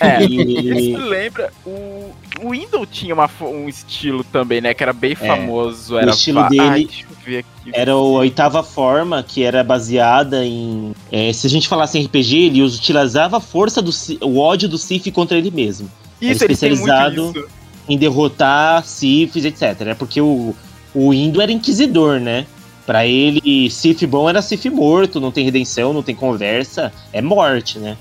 É. 0.01 0.23
E- 0.25 0.97
lembra, 0.97 1.51
o, 1.65 2.11
o 2.41 2.49
Windows 2.49 2.87
tinha 2.91 3.13
uma 3.13 3.29
um 3.41 3.69
estilo 3.69 4.23
também, 4.23 4.59
né? 4.61 4.73
Que 4.73 4.83
era 4.83 4.93
bem 4.93 5.15
famoso. 5.15 5.97
Era 5.97 6.11
estilo 6.11 6.41
va- 6.41 6.49
dele 6.49 6.89
Ai. 7.27 7.45
Era 7.71 7.91
a 7.91 7.97
oitava 7.97 8.63
forma, 8.63 9.21
que 9.23 9.43
era 9.43 9.63
baseada 9.63 10.43
em. 10.43 10.93
é, 11.11 11.31
se 11.31 11.45
a 11.45 11.49
gente 11.49 11.67
falasse 11.67 11.99
em 11.99 12.05
RPG, 12.05 12.35
ele 12.47 12.63
utilizava 12.63 13.37
a 13.37 13.39
força 13.39 13.81
do 13.81 13.91
o 14.21 14.39
ódio 14.39 14.67
do 14.67 14.77
Sif 14.77 15.11
contra 15.11 15.37
ele 15.37 15.51
mesmo. 15.51 15.87
Isso, 16.19 16.29
muito 16.29 16.51
especializado-. 16.51 17.47
Em 17.87 17.97
derrotar 17.97 18.83
Sifs, 18.85 19.43
etc. 19.45 19.81
É 19.87 19.93
porque 19.93 20.21
o, 20.21 20.55
o 20.95 21.13
Indo 21.13 21.41
era 21.41 21.51
inquisidor, 21.51 22.19
né? 22.19 22.45
Pra 22.85 23.05
ele, 23.05 23.69
Sif 23.69 24.05
bom 24.07 24.27
era 24.29 24.41
Sif 24.41 24.69
morto, 24.69 25.19
não 25.19 25.31
tem 25.31 25.45
redenção, 25.45 25.93
não 25.93 26.01
tem 26.03 26.15
conversa, 26.15 26.91
é 27.13 27.21
morte, 27.21 27.77
né? 27.79 27.97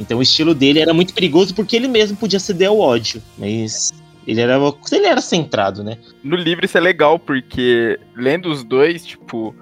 Então 0.00 0.18
o 0.18 0.22
estilo 0.22 0.54
dele 0.54 0.80
era 0.80 0.94
muito 0.94 1.12
perigoso 1.12 1.54
porque 1.54 1.76
ele 1.76 1.86
mesmo 1.86 2.16
podia 2.16 2.40
ceder 2.40 2.68
ao 2.68 2.80
ódio. 2.80 3.22
Mas 3.36 3.92
ele 4.26 4.40
era, 4.40 4.58
ele 4.92 5.06
era 5.06 5.20
centrado, 5.20 5.84
né? 5.84 5.98
No 6.24 6.36
livro 6.36 6.64
isso 6.64 6.78
é 6.78 6.80
legal, 6.80 7.18
porque 7.18 8.00
lendo 8.16 8.50
os 8.50 8.64
dois, 8.64 9.04
tipo, 9.04 9.54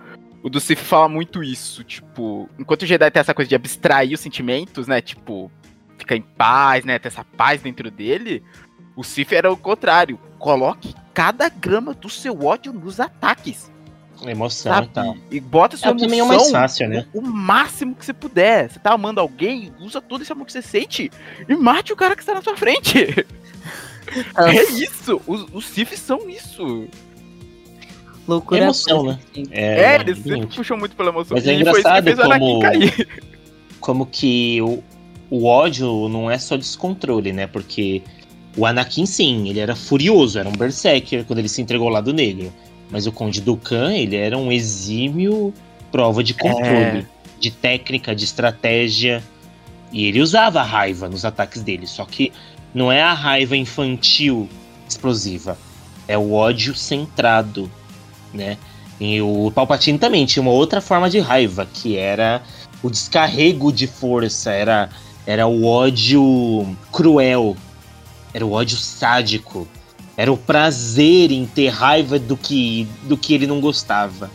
o 0.43 0.49
do 0.49 0.61
Sif 0.61 0.83
fala 0.83 1.09
muito 1.09 1.43
isso, 1.43 1.83
tipo, 1.83 2.49
enquanto 2.59 2.83
o 2.83 2.87
Jedi 2.87 3.11
tem 3.11 3.21
essa 3.21 3.35
coisa 3.35 3.49
de 3.49 3.55
abstrair 3.55 4.15
os 4.15 4.21
sentimentos, 4.21 4.87
né, 4.87 5.01
tipo, 5.01 5.51
ficar 5.99 6.17
em 6.17 6.23
paz, 6.23 6.85
né, 6.85 6.99
ter 6.99 7.09
essa 7.09 7.25
paz 7.25 7.61
dentro 7.61 7.91
dele, 7.91 8.43
o 8.97 9.03
Sif 9.03 9.33
era 9.35 9.53
o 9.53 9.57
contrário, 9.57 10.19
coloque 10.39 10.95
cada 11.13 11.49
grama 11.49 11.95
do 11.95 12.09
seu 12.09 12.45
ódio 12.45 12.73
nos 12.73 13.01
ataques, 13.01 13.71
Emoção 14.27 14.73
sabe? 14.73 14.87
e 14.87 14.91
tal. 14.91 15.17
E 15.31 15.41
bota 15.41 15.77
sua 15.77 15.89
É 15.89 15.91
emoção 15.93 16.19
é 16.19 16.23
o 16.23 16.27
mais 16.29 16.51
fácil, 16.51 16.89
né? 16.89 17.07
o 17.15 17.21
máximo 17.21 17.95
que 17.95 18.05
você 18.05 18.13
puder. 18.13 18.69
Você 18.71 18.79
tá 18.79 18.93
amando 18.93 19.21
alguém, 19.21 19.73
usa 19.81 20.01
todo 20.01 20.23
esse 20.23 20.33
amor 20.33 20.45
que 20.47 20.53
você 20.53 20.63
sente 20.63 21.11
e 21.49 21.55
mate 21.55 21.93
o 21.93 21.97
cara 21.97 22.15
que 22.17 22.23
está 22.23 22.35
na 22.35 22.43
sua 22.43 22.57
frente. 22.57 23.07
É 24.39 24.63
isso, 24.73 25.21
os, 25.27 25.47
os 25.53 25.67
Sifs 25.67 26.01
são 26.01 26.31
isso. 26.31 26.89
Loucura. 28.27 28.63
Emoção, 28.63 29.03
né? 29.05 29.19
É, 29.51 29.83
É, 29.83 30.01
eles 30.01 30.19
sempre 30.19 30.47
puxam 30.47 30.79
muito 30.79 30.97
pela 30.97 31.11
emoção. 31.11 31.37
Mas 31.37 31.47
é 31.47 31.53
E 31.55 31.63
foi 31.63 31.63
isso 31.63 31.73
que 31.73 31.79
engraçado 31.81 32.05
fez 32.05 32.19
o 32.19 32.23
Anakin 32.23 32.41
como- 32.47 32.61
cair. 32.63 33.09
como 33.81 34.07
que 34.07 34.63
o, 34.63 34.83
o 35.31 35.45
ódio 35.47 36.09
não 36.09 36.31
é 36.31 36.39
só 36.39 36.57
descontrole, 36.57 37.33
né? 37.33 37.47
Porque 37.47 38.03
o 38.57 38.65
Anakin, 38.65 39.05
sim, 39.07 39.49
ele 39.49 39.61
era 39.61 39.77
furioso, 39.77 40.39
era 40.39 40.49
um 40.49 40.53
berserker 40.53 41.25
quando 41.27 41.41
ele 41.41 41.49
se 41.49 41.61
entregou 41.61 41.87
ao 41.89 41.93
lado 41.93 42.13
negro. 42.13 42.51
Mas 42.91 43.07
o 43.07 43.13
Conde 43.13 43.41
Dukan, 43.41 43.93
ele 43.95 44.17
era 44.17 44.37
um 44.37 44.51
exímio 44.51 45.53
prova 45.91 46.23
de 46.23 46.35
controle, 46.35 47.07
de 47.39 47.51
técnica, 47.51 48.15
de 48.15 48.25
estratégia. 48.25 49.23
E 49.93 50.05
ele 50.05 50.21
usava 50.21 50.61
a 50.61 50.65
raiva 50.65 51.09
nos 51.09 51.25
ataques 51.25 51.63
dele, 51.63 51.87
só 51.87 52.05
que 52.05 52.33
não 52.75 52.93
é 52.93 53.03
a 53.03 53.15
raiva 53.15 53.57
infantil 53.57 54.49
explosiva, 54.89 55.59
é 56.07 56.17
o 56.17 56.33
ódio 56.33 56.75
centrado, 56.75 57.71
né? 58.33 58.59
E 59.01 59.21
o 59.23 59.51
Palpatine 59.55 59.99
também 59.99 60.27
tinha 60.27 60.43
uma 60.43 60.51
outra 60.51 60.81
forma 60.81 61.09
de 61.09 61.21
raiva, 61.21 61.67
que 61.67 61.97
era 61.97 62.43
o 62.83 62.91
descarrego 62.91 63.73
de 63.73 63.87
força, 63.87 64.51
era, 64.51 64.91
era 65.27 65.47
o 65.47 65.65
ódio 65.65 66.77
cruel, 66.93 67.57
era 68.35 68.45
o 68.45 68.53
ódio 68.53 68.77
sádico, 68.77 69.69
era 70.19 70.33
o 70.33 70.37
prazer 70.37 71.31
em 71.31 71.47
ter 71.47 71.69
raiva 71.69 72.19
do 72.19 72.37
que, 72.37 72.89
do 73.05 73.17
que 73.17 73.33
ele 73.33 73.47
não 73.47 73.61
gostava, 73.61 74.29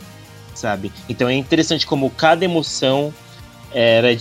sabe? 0.54 0.90
Então 1.08 1.28
é 1.28 1.34
interessante 1.34 1.86
como 1.86 2.08
cada 2.08 2.42
emoção 2.42 3.12
era, 3.70 4.10
é, 4.10 4.16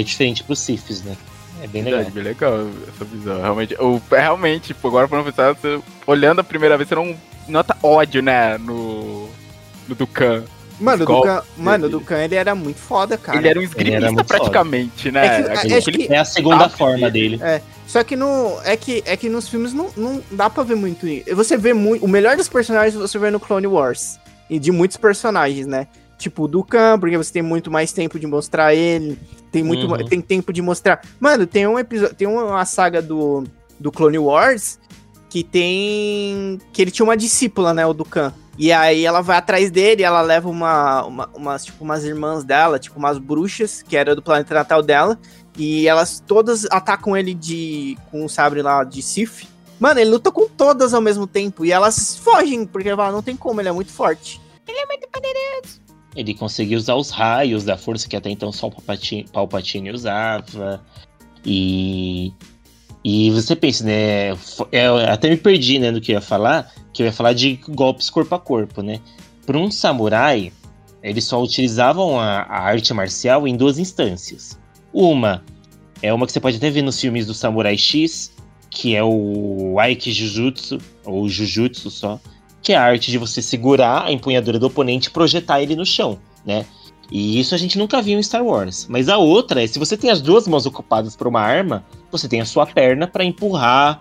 é 0.00 0.02
diferente 0.02 0.42
pros 0.42 0.58
Sifis, 0.58 1.02
né? 1.04 1.16
É 1.62 1.66
bem 1.68 1.82
legal. 1.84 2.00
Verdade, 2.02 2.14
bem 2.14 2.24
legal 2.24 2.68
essa 2.92 3.04
visão. 3.04 3.40
Realmente, 3.40 3.74
o, 3.80 4.02
é 4.10 4.20
realmente, 4.20 4.66
tipo, 4.68 4.88
agora 4.88 5.06
pra 5.06 5.18
não 5.18 5.24
pensar, 5.24 5.52
você, 5.54 5.78
olhando 6.06 6.40
a 6.40 6.44
primeira 6.44 6.76
vez, 6.76 6.88
você 6.88 6.96
não 6.96 7.16
nota 7.48 7.76
ódio, 7.82 8.20
né, 8.20 8.58
no, 8.58 9.28
no 9.86 9.94
Dukan. 9.94 10.42
Mano, 10.80 11.04
o 11.04 11.06
Dukan, 11.06 11.42
mano, 11.56 11.86
o. 11.86 11.88
Dukan, 11.88 12.18
ele 12.18 12.34
era 12.34 12.54
muito 12.54 12.78
foda, 12.80 13.16
cara. 13.16 13.38
Ele 13.38 13.48
era 13.48 13.58
um 13.60 13.62
esgrimista 13.62 14.24
praticamente, 14.24 15.10
né? 15.12 15.26
É 15.26 15.30
que- 15.30 15.48
é- 15.72 15.78
aquele- 15.78 15.98
que- 15.98 16.12
É 16.12 16.18
a 16.18 16.24
segunda 16.24 16.68
forma 16.68 17.08
dele. 17.10 17.40
Só 17.86 18.02
que 18.02 18.16
no. 18.16 18.58
É 18.64 18.76
que, 18.76 19.02
é 19.06 19.16
que 19.16 19.28
nos 19.28 19.48
filmes 19.48 19.72
não, 19.72 19.90
não 19.96 20.22
dá 20.30 20.50
pra 20.50 20.62
ver 20.62 20.74
muito 20.74 21.06
isso. 21.06 21.34
Você 21.34 21.56
vê 21.56 21.72
muito. 21.72 22.04
O 22.04 22.08
melhor 22.08 22.36
dos 22.36 22.48
personagens 22.48 22.94
você 22.94 23.18
vê 23.18 23.30
no 23.30 23.40
Clone 23.40 23.66
Wars. 23.66 24.18
E 24.50 24.58
de 24.58 24.70
muitos 24.72 24.96
personagens, 24.96 25.66
né? 25.66 25.86
Tipo 26.18 26.44
o 26.44 26.48
Dukan, 26.48 26.98
porque 26.98 27.16
você 27.16 27.32
tem 27.32 27.42
muito 27.42 27.70
mais 27.70 27.92
tempo 27.92 28.18
de 28.18 28.26
mostrar 28.26 28.74
ele. 28.74 29.18
Tem 29.52 29.62
muito 29.62 29.86
Uhum. 29.86 30.04
tem 30.04 30.20
tempo 30.20 30.52
de 30.52 30.62
mostrar. 30.62 31.00
Mano, 31.20 31.46
tem 31.46 31.66
um 31.66 31.78
episódio. 31.78 32.14
Tem 32.14 32.26
uma 32.26 32.64
saga 32.64 33.00
do, 33.00 33.44
do 33.78 33.92
Clone 33.92 34.18
Wars 34.18 34.78
que 35.28 35.44
tem. 35.44 36.58
Que 36.72 36.82
ele 36.82 36.90
tinha 36.90 37.04
uma 37.04 37.16
discípula, 37.16 37.72
né? 37.72 37.86
O 37.86 37.92
Dukan. 37.92 38.32
E 38.58 38.72
aí 38.72 39.04
ela 39.04 39.20
vai 39.20 39.36
atrás 39.36 39.70
dele, 39.70 40.02
ela 40.02 40.22
leva 40.22 40.48
uma, 40.48 41.04
uma, 41.04 41.28
umas, 41.34 41.64
tipo, 41.66 41.84
umas 41.84 42.04
irmãs 42.04 42.42
dela, 42.42 42.78
tipo, 42.78 42.98
umas 42.98 43.18
bruxas, 43.18 43.82
que 43.82 43.96
era 43.96 44.14
do 44.14 44.22
planeta 44.22 44.54
natal 44.54 44.82
dela. 44.82 45.18
E 45.56 45.88
elas 45.88 46.22
todas 46.26 46.66
atacam 46.70 47.16
ele 47.16 47.32
de 47.34 47.96
com 48.10 48.24
o 48.24 48.28
sabre 48.28 48.60
lá 48.62 48.84
de 48.84 49.00
Sif. 49.02 49.46
Mano, 49.80 50.00
ele 50.00 50.10
luta 50.10 50.30
com 50.30 50.48
todas 50.48 50.92
ao 50.94 51.00
mesmo 51.00 51.26
tempo. 51.26 51.64
E 51.64 51.72
elas 51.72 52.16
fogem, 52.16 52.66
porque 52.66 52.88
ela 52.88 53.10
não 53.12 53.22
tem 53.22 53.36
como, 53.36 53.60
ele 53.60 53.68
é 53.68 53.72
muito 53.72 53.90
forte. 53.92 54.40
Ele 56.14 56.34
conseguiu 56.34 56.78
usar 56.78 56.94
os 56.94 57.10
raios 57.10 57.62
da 57.64 57.76
força 57.76 58.08
que 58.08 58.16
até 58.16 58.30
então 58.30 58.50
só 58.50 58.68
o 58.68 58.70
Palpatine, 58.70 59.26
Palpatine 59.32 59.90
usava. 59.90 60.82
E. 61.44 62.32
E 63.04 63.30
você 63.30 63.54
pensa, 63.54 63.84
né? 63.84 64.34
fo- 64.34 64.66
Eu 64.72 64.96
até 64.96 65.30
me 65.30 65.36
perdi, 65.36 65.78
né, 65.78 65.92
do 65.92 66.00
que 66.00 66.10
eu 66.10 66.14
ia 66.14 66.20
falar, 66.20 66.72
que 66.92 67.02
eu 67.02 67.06
ia 67.06 67.12
falar 67.12 67.34
de 67.34 67.54
golpes 67.68 68.10
corpo 68.10 68.34
a 68.34 68.38
corpo, 68.40 68.82
né? 68.82 69.00
Para 69.44 69.56
um 69.58 69.70
samurai, 69.70 70.52
eles 71.02 71.22
só 71.24 71.40
utilizavam 71.40 72.18
a, 72.18 72.40
a 72.42 72.58
arte 72.62 72.92
marcial 72.92 73.46
em 73.46 73.56
duas 73.56 73.78
instâncias. 73.78 74.58
Uma 74.98 75.44
é 76.00 76.10
uma 76.10 76.24
que 76.24 76.32
você 76.32 76.40
pode 76.40 76.56
até 76.56 76.70
ver 76.70 76.80
nos 76.80 76.98
filmes 76.98 77.26
do 77.26 77.34
Samurai 77.34 77.76
X, 77.76 78.32
que 78.70 78.96
é 78.96 79.04
o 79.04 79.78
Aiki 79.78 80.10
Jujutsu, 80.10 80.78
ou 81.04 81.28
Jujutsu 81.28 81.90
só, 81.90 82.18
que 82.62 82.72
é 82.72 82.76
a 82.76 82.82
arte 82.82 83.10
de 83.10 83.18
você 83.18 83.42
segurar 83.42 84.06
a 84.06 84.10
empunhadura 84.10 84.58
do 84.58 84.68
oponente 84.68 85.08
e 85.08 85.10
projetar 85.10 85.60
ele 85.60 85.76
no 85.76 85.84
chão, 85.84 86.18
né? 86.46 86.64
E 87.12 87.38
isso 87.38 87.54
a 87.54 87.58
gente 87.58 87.76
nunca 87.76 88.00
viu 88.00 88.18
em 88.18 88.22
Star 88.22 88.42
Wars. 88.42 88.86
Mas 88.88 89.10
a 89.10 89.18
outra 89.18 89.62
é, 89.62 89.66
se 89.66 89.78
você 89.78 89.98
tem 89.98 90.08
as 90.08 90.22
duas 90.22 90.48
mãos 90.48 90.64
ocupadas 90.64 91.14
por 91.14 91.26
uma 91.26 91.42
arma, 91.42 91.84
você 92.10 92.26
tem 92.26 92.40
a 92.40 92.46
sua 92.46 92.64
perna 92.64 93.06
para 93.06 93.22
empurrar, 93.22 94.00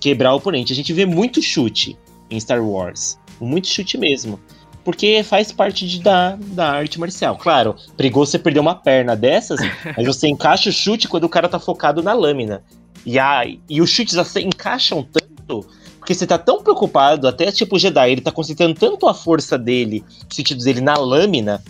quebrar 0.00 0.32
o 0.32 0.38
oponente. 0.38 0.72
A 0.72 0.76
gente 0.76 0.92
vê 0.92 1.06
muito 1.06 1.40
chute 1.40 1.96
em 2.28 2.40
Star 2.40 2.60
Wars. 2.60 3.20
Muito 3.40 3.68
chute 3.68 3.96
mesmo. 3.96 4.40
Porque 4.84 5.22
faz 5.22 5.52
parte 5.52 5.86
de, 5.86 6.00
da, 6.00 6.36
da 6.36 6.70
arte 6.70 6.98
marcial. 6.98 7.36
Claro, 7.36 7.76
perigoso 7.96 8.32
você 8.32 8.38
perder 8.38 8.60
uma 8.60 8.74
perna 8.74 9.14
dessas, 9.14 9.60
mas 9.96 10.06
você 10.06 10.28
encaixa 10.28 10.70
o 10.70 10.72
chute 10.72 11.08
quando 11.08 11.24
o 11.24 11.28
cara 11.28 11.48
tá 11.48 11.58
focado 11.58 12.02
na 12.02 12.12
lâmina. 12.12 12.62
E, 13.04 13.18
a, 13.18 13.44
e 13.68 13.80
os 13.80 13.90
chutes 13.90 14.16
assim, 14.16 14.46
encaixam 14.46 15.02
tanto 15.02 15.66
porque 16.02 16.14
você 16.14 16.26
tá 16.26 16.36
tão 16.36 16.60
preocupado, 16.60 17.28
até 17.28 17.52
tipo 17.52 17.76
o 17.76 17.78
Jedi, 17.78 18.10
ele 18.10 18.20
tá 18.20 18.32
concentrando 18.32 18.74
tanto 18.74 19.06
a 19.06 19.14
força 19.14 19.56
dele, 19.56 20.04
os 20.28 20.34
sentidos 20.34 20.64
dele 20.64 20.80
na 20.80 20.94
lâmina, 20.94 21.62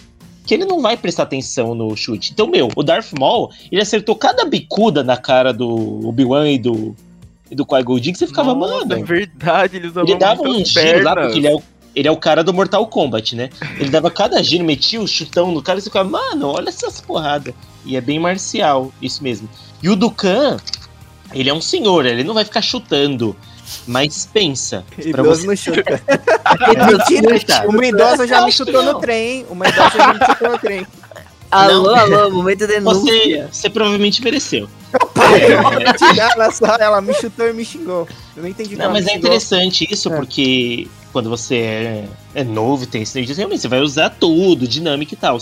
que 0.46 0.54
ele 0.54 0.64
não 0.64 0.80
vai 0.80 0.96
prestar 0.96 1.24
atenção 1.24 1.74
no 1.74 1.94
chute. 1.94 2.32
Então, 2.32 2.46
meu, 2.46 2.70
o 2.74 2.82
Darth 2.82 3.12
Maul, 3.18 3.50
ele 3.70 3.82
acertou 3.82 4.16
cada 4.16 4.46
bicuda 4.46 5.04
na 5.04 5.18
cara 5.18 5.52
do 5.52 6.08
Obi-Wan 6.08 6.50
e 6.50 6.58
do, 6.58 6.96
e 7.50 7.54
do 7.54 7.66
Qui-Gon 7.66 8.00
que 8.00 8.14
você 8.14 8.26
ficava, 8.26 8.54
Nossa, 8.54 8.86
mano... 8.86 9.02
É 9.02 9.04
verdade, 9.04 9.76
eles 9.76 9.94
Ele 9.94 10.16
dava 10.16 10.42
um 10.42 10.64
giro 10.64 11.04
lá, 11.04 11.14
porque 11.14 11.38
ele 11.38 11.48
é, 11.48 11.54
o, 11.54 11.62
ele 11.95 12.09
é 12.09 12.11
o 12.11 12.16
cara 12.16 12.43
do 12.45 12.53
Mortal 12.55 12.86
Kombat, 12.86 13.34
né? 13.36 13.51
Ele 13.78 13.90
dava 13.90 14.11
cada 14.11 14.43
giro, 14.43 14.64
metia 14.64 15.01
o 15.01 15.07
chutão 15.07 15.51
no 15.53 15.62
cara 15.62 15.78
e 15.78 15.82
você 15.82 15.88
ficava, 15.90 16.09
mano, 16.09 16.49
olha 16.49 16.68
essas 16.68 17.01
porradas. 17.01 17.55
E 17.84 17.97
é 17.97 18.01
bem 18.01 18.18
marcial, 18.18 18.93
isso 19.03 19.22
mesmo. 19.22 19.49
E 19.82 19.88
o 19.88 19.97
Dukan, 19.97 20.57
ele 21.34 21.51
é 21.51 21.55
um 21.55 21.61
senhor, 21.61 22.07
ele 22.07 22.24
não 22.24 22.34
vai 22.34 22.45
ficar 22.45 22.62
chutando. 22.62 23.36
Mas 23.86 24.28
pensa. 24.32 24.84
Idoso 24.99 25.43
você- 25.43 25.47
não 25.47 25.57
chuta. 25.57 26.03
Mentira, 26.86 27.68
uma 27.68 27.86
idosa 27.86 28.26
já 28.26 28.45
me 28.45 28.53
chutou 28.53 28.82
no 28.82 29.01
trem. 29.01 29.47
Uma 29.49 29.66
idosa 29.68 29.90
já 29.97 30.12
me 30.14 30.26
chutou 30.26 30.51
no 30.51 30.59
trem. 30.59 30.86
Alô, 31.51 31.82
Não. 31.82 31.97
alô, 31.97 32.30
momento 32.30 32.66
de 32.66 32.80
Você, 32.80 33.11
denúncia. 33.11 33.49
você 33.53 33.70
provavelmente 33.70 34.22
mereceu. 34.22 34.68
ela 36.35 36.51
só, 36.51 36.76
ela 36.76 37.01
me 37.01 37.14
chutou 37.14 37.49
e 37.49 37.53
me 37.53 37.64
xingou. 37.64 38.07
Eu 38.37 38.43
não 38.43 38.49
entendi 38.49 38.76
Não, 38.76 38.91
mas 38.91 39.07
é 39.07 39.14
interessante 39.14 39.87
isso, 39.91 40.12
É. 40.12 40.16
porque 40.16 40.89
quando 41.12 41.28
você 41.28 41.57
é, 41.57 42.09
é 42.35 42.45
novo 42.45 42.85
e 42.85 42.87
tem 42.87 43.05
sinergia, 43.05 43.35
realmente 43.35 43.61
você 43.61 43.68
vai 43.68 43.80
usar 43.80 44.11
tudo, 44.11 44.66
dinâmica 44.66 45.14
e 45.14 45.16
tal. 45.16 45.39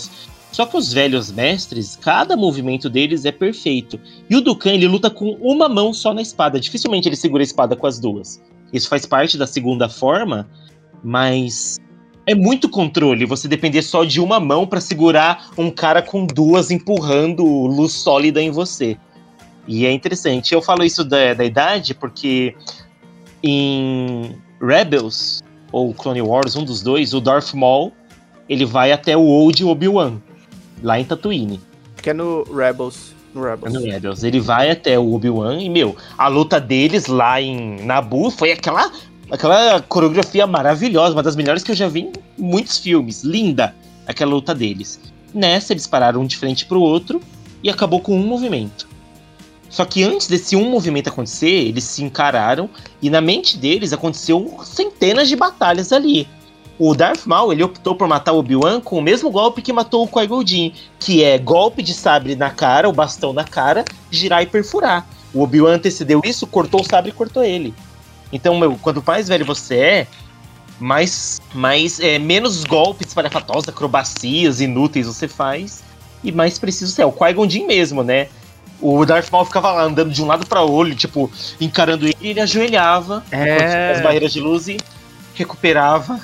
Só 0.51 0.65
que 0.65 0.75
os 0.75 0.91
velhos 0.91 1.31
mestres, 1.31 1.97
cada 1.99 2.35
movimento 2.35 2.89
deles 2.89 3.23
é 3.23 3.31
perfeito. 3.31 3.99
E 4.29 4.35
o 4.35 4.41
Dukan, 4.41 4.73
ele 4.73 4.87
luta 4.87 5.09
com 5.09 5.37
uma 5.39 5.69
mão 5.69 5.93
só 5.93 6.13
na 6.13 6.21
espada. 6.21 6.59
Dificilmente 6.59 7.07
ele 7.07 7.15
segura 7.15 7.41
a 7.41 7.45
espada 7.45 7.75
com 7.75 7.87
as 7.87 7.99
duas. 7.99 8.41
Isso 8.73 8.89
faz 8.89 9.05
parte 9.05 9.37
da 9.37 9.47
segunda 9.47 9.87
forma, 9.87 10.49
mas 11.01 11.77
é 12.25 12.35
muito 12.35 12.69
controle 12.69 13.25
você 13.25 13.47
depender 13.47 13.81
só 13.81 14.03
de 14.03 14.19
uma 14.19 14.39
mão 14.39 14.67
pra 14.67 14.81
segurar 14.81 15.49
um 15.57 15.71
cara 15.71 16.01
com 16.01 16.25
duas 16.25 16.69
empurrando 16.69 17.43
luz 17.45 17.93
sólida 17.93 18.41
em 18.41 18.51
você. 18.51 18.97
E 19.71 19.85
é 19.85 19.91
interessante. 19.91 20.53
Eu 20.53 20.61
falo 20.61 20.83
isso 20.83 21.01
da, 21.01 21.33
da 21.33 21.45
idade 21.45 21.93
porque 21.93 22.53
em 23.41 24.35
Rebels 24.61 25.41
ou 25.71 25.93
Clone 25.93 26.21
Wars, 26.21 26.57
um 26.57 26.65
dos 26.65 26.81
dois, 26.81 27.13
o 27.13 27.21
Darth 27.21 27.53
Maul, 27.53 27.93
ele 28.49 28.65
vai 28.65 28.91
até 28.91 29.15
o 29.15 29.21
Old 29.21 29.63
Obi-Wan, 29.63 30.17
lá 30.83 30.99
em 30.99 31.05
Tatooine. 31.05 31.61
Que 32.01 32.09
é 32.09 32.13
no 32.13 32.43
Rebels. 32.43 33.15
No 33.33 33.43
Rebels. 33.43 33.73
No 33.73 33.81
Rebels. 33.81 34.23
Ele 34.25 34.41
vai 34.41 34.69
até 34.69 34.99
o 34.99 35.13
Obi-Wan 35.13 35.61
e, 35.61 35.69
meu, 35.69 35.95
a 36.17 36.27
luta 36.27 36.59
deles 36.59 37.05
lá 37.05 37.41
em 37.41 37.81
Naboo 37.85 38.29
foi 38.29 38.51
aquela, 38.51 38.91
aquela 39.31 39.81
coreografia 39.83 40.45
maravilhosa, 40.45 41.13
uma 41.13 41.23
das 41.23 41.37
melhores 41.37 41.63
que 41.63 41.71
eu 41.71 41.75
já 41.75 41.87
vi 41.87 42.01
em 42.01 42.13
muitos 42.37 42.77
filmes. 42.77 43.23
Linda 43.23 43.73
aquela 44.05 44.31
luta 44.31 44.53
deles. 44.53 44.99
Nessa, 45.33 45.71
eles 45.71 45.87
pararam 45.87 46.19
um 46.19 46.25
de 46.25 46.35
frente 46.35 46.65
pro 46.65 46.81
outro 46.81 47.21
e 47.63 47.69
acabou 47.69 48.01
com 48.01 48.19
um 48.19 48.27
movimento. 48.27 48.91
Só 49.71 49.85
que 49.85 50.03
antes 50.03 50.27
desse 50.27 50.55
um 50.55 50.69
movimento 50.69 51.07
acontecer, 51.07 51.47
eles 51.47 51.85
se 51.85 52.03
encararam 52.03 52.69
e 53.01 53.09
na 53.09 53.21
mente 53.21 53.57
deles 53.57 53.93
aconteceu 53.93 54.59
centenas 54.65 55.29
de 55.29 55.35
batalhas 55.37 55.93
ali. 55.93 56.27
O 56.77 56.93
Darth 56.93 57.25
Maul, 57.25 57.53
ele 57.53 57.63
optou 57.63 57.95
por 57.95 58.07
matar 58.07 58.33
o 58.33 58.39
Obi-Wan 58.39 58.81
com 58.81 58.97
o 58.97 59.01
mesmo 59.01 59.29
golpe 59.29 59.61
que 59.61 59.71
matou 59.71 60.03
o 60.03 60.07
Qui-Gon 60.07 60.45
Jinn, 60.45 60.71
que 60.99 61.23
é 61.23 61.37
golpe 61.37 61.81
de 61.81 61.93
sabre 61.93 62.35
na 62.35 62.49
cara, 62.49 62.89
o 62.89 62.93
bastão 62.93 63.31
na 63.31 63.45
cara, 63.45 63.85
girar 64.09 64.43
e 64.43 64.45
perfurar. 64.45 65.07
O 65.33 65.41
Obi-Wan 65.41 65.75
antecedeu 65.75 66.21
isso, 66.25 66.45
cortou 66.45 66.81
o 66.81 66.83
sabre 66.83 67.11
e 67.11 67.13
cortou 67.13 67.43
ele. 67.43 67.73
Então, 68.33 68.57
meu, 68.57 68.77
quanto 68.81 69.01
mais 69.05 69.27
velho 69.27 69.45
você 69.45 69.75
é, 69.75 70.07
mais, 70.79 71.39
mais 71.53 71.99
é, 71.99 72.19
menos 72.19 72.63
golpes 72.65 73.07
espalhafatosos, 73.07 73.69
acrobacias 73.69 74.59
inúteis 74.59 75.07
você 75.07 75.27
faz 75.27 75.83
e 76.23 76.31
mais 76.31 76.59
preciso 76.59 76.91
você 76.91 77.03
é. 77.03 77.05
O 77.05 77.11
Qui-Gon 77.11 77.47
Jinn 77.47 77.67
mesmo, 77.67 78.03
né? 78.03 78.27
O 78.81 79.05
Darth 79.05 79.29
Maul 79.31 79.45
ficava 79.45 79.71
lá 79.71 79.83
andando 79.83 80.11
de 80.11 80.21
um 80.23 80.25
lado 80.25 80.45
para 80.45 80.61
outro, 80.61 80.95
tipo, 80.95 81.31
encarando 81.59 82.05
ele, 82.05 82.17
e 82.19 82.29
ele 82.29 82.39
ajoelhava 82.39 83.23
É. 83.31 83.93
as 83.93 84.01
barreiras 84.01 84.33
de 84.33 84.39
luz 84.39 84.67
e 84.67 84.77
recuperava 85.35 86.19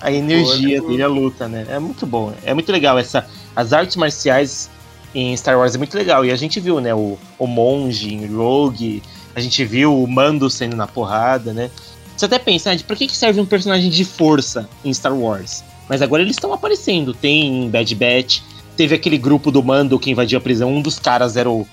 a 0.00 0.12
energia 0.12 0.80
Olha, 0.80 0.88
dele, 0.88 1.02
a 1.02 1.08
luta, 1.08 1.48
né? 1.48 1.66
É 1.68 1.78
muito 1.78 2.04
bom, 2.06 2.32
é 2.44 2.52
muito 2.52 2.70
legal 2.70 2.98
essa 2.98 3.26
as 3.54 3.72
artes 3.72 3.96
marciais 3.96 4.70
em 5.14 5.36
Star 5.36 5.58
Wars 5.58 5.74
é 5.74 5.78
muito 5.78 5.96
legal 5.96 6.24
e 6.24 6.30
a 6.30 6.36
gente 6.36 6.58
viu, 6.58 6.80
né, 6.80 6.94
o, 6.94 7.18
o 7.38 7.46
monge 7.46 8.14
em 8.14 8.26
Rogue, 8.26 9.02
a 9.34 9.40
gente 9.40 9.62
viu 9.64 10.02
o 10.02 10.06
Mando 10.08 10.48
sendo 10.48 10.74
na 10.76 10.86
porrada, 10.86 11.52
né? 11.52 11.70
Você 12.16 12.26
até 12.26 12.38
pensa, 12.38 12.70
ah, 12.70 12.74
de 12.74 12.84
pra 12.84 12.96
que 12.96 13.06
que 13.06 13.16
serve 13.16 13.40
um 13.40 13.46
personagem 13.46 13.90
de 13.90 14.04
força 14.04 14.68
em 14.84 14.92
Star 14.92 15.14
Wars? 15.14 15.62
Mas 15.88 16.00
agora 16.02 16.22
eles 16.22 16.36
estão 16.36 16.52
aparecendo, 16.52 17.12
tem 17.12 17.64
em 17.64 17.70
Bad 17.70 17.94
Batch, 17.94 18.40
teve 18.76 18.94
aquele 18.94 19.18
grupo 19.18 19.50
do 19.50 19.62
Mando 19.62 19.98
que 19.98 20.10
invadiu 20.10 20.38
a 20.38 20.40
prisão, 20.40 20.72
um 20.72 20.80
dos 20.80 20.98
caras 20.98 21.36
era 21.36 21.50
o 21.50 21.66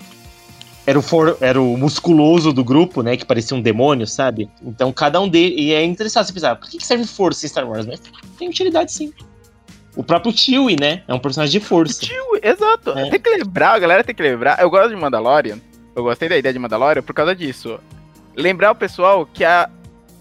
era 0.89 0.97
o, 0.97 1.03
for, 1.03 1.37
era 1.39 1.61
o 1.61 1.77
musculoso 1.77 2.51
do 2.51 2.63
grupo, 2.63 3.03
né? 3.03 3.15
Que 3.15 3.23
parecia 3.23 3.55
um 3.55 3.61
demônio, 3.61 4.07
sabe? 4.07 4.49
Então 4.59 4.91
cada 4.91 5.21
um 5.21 5.29
deles. 5.29 5.55
E 5.59 5.71
é 5.71 5.83
interessante 5.83 6.25
você 6.25 6.33
pensar, 6.33 6.55
por 6.55 6.67
que, 6.67 6.79
que 6.79 6.85
serve 6.85 7.05
força 7.05 7.45
em 7.45 7.49
Star 7.49 7.69
Wars? 7.69 7.85
Mas 7.85 8.01
tem 8.39 8.49
utilidade 8.49 8.91
sim. 8.91 9.13
O 9.95 10.03
próprio 10.03 10.35
Chewie, 10.35 10.75
né? 10.79 11.03
É 11.07 11.13
um 11.13 11.19
personagem 11.19 11.59
de 11.59 11.63
força. 11.63 12.01
Tio, 12.01 12.39
exato. 12.41 12.97
É. 12.97 13.07
Tem 13.07 13.19
que 13.19 13.29
lembrar, 13.29 13.73
a 13.73 13.79
galera 13.79 14.03
tem 14.03 14.15
que 14.15 14.23
lembrar. 14.23 14.59
Eu 14.59 14.67
gosto 14.67 14.89
de 14.89 14.95
Mandalorian. 14.95 15.59
Eu 15.95 16.01
gostei 16.01 16.27
da 16.27 16.37
ideia 16.37 16.53
de 16.53 16.57
Mandalorian 16.57 17.03
por 17.03 17.13
causa 17.13 17.35
disso. 17.35 17.79
Lembrar 18.35 18.71
o 18.71 18.75
pessoal 18.75 19.27
que 19.31 19.43
a, 19.43 19.69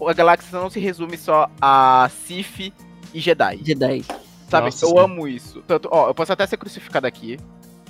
a 0.05 0.13
galáxia 0.13 0.59
não 0.59 0.69
se 0.69 0.79
resume 0.79 1.17
só 1.17 1.49
a 1.59 2.11
Sith 2.27 2.71
e 3.11 3.19
Jedi. 3.19 3.59
Jedi. 3.65 4.05
Sabe? 4.47 4.65
Nossa, 4.65 4.85
eu 4.85 4.89
sim. 4.89 4.99
amo 4.99 5.27
isso. 5.27 5.63
Tanto, 5.65 5.89
ó, 5.91 6.09
eu 6.09 6.13
posso 6.13 6.31
até 6.31 6.45
ser 6.45 6.57
crucificado 6.57 7.07
aqui, 7.07 7.39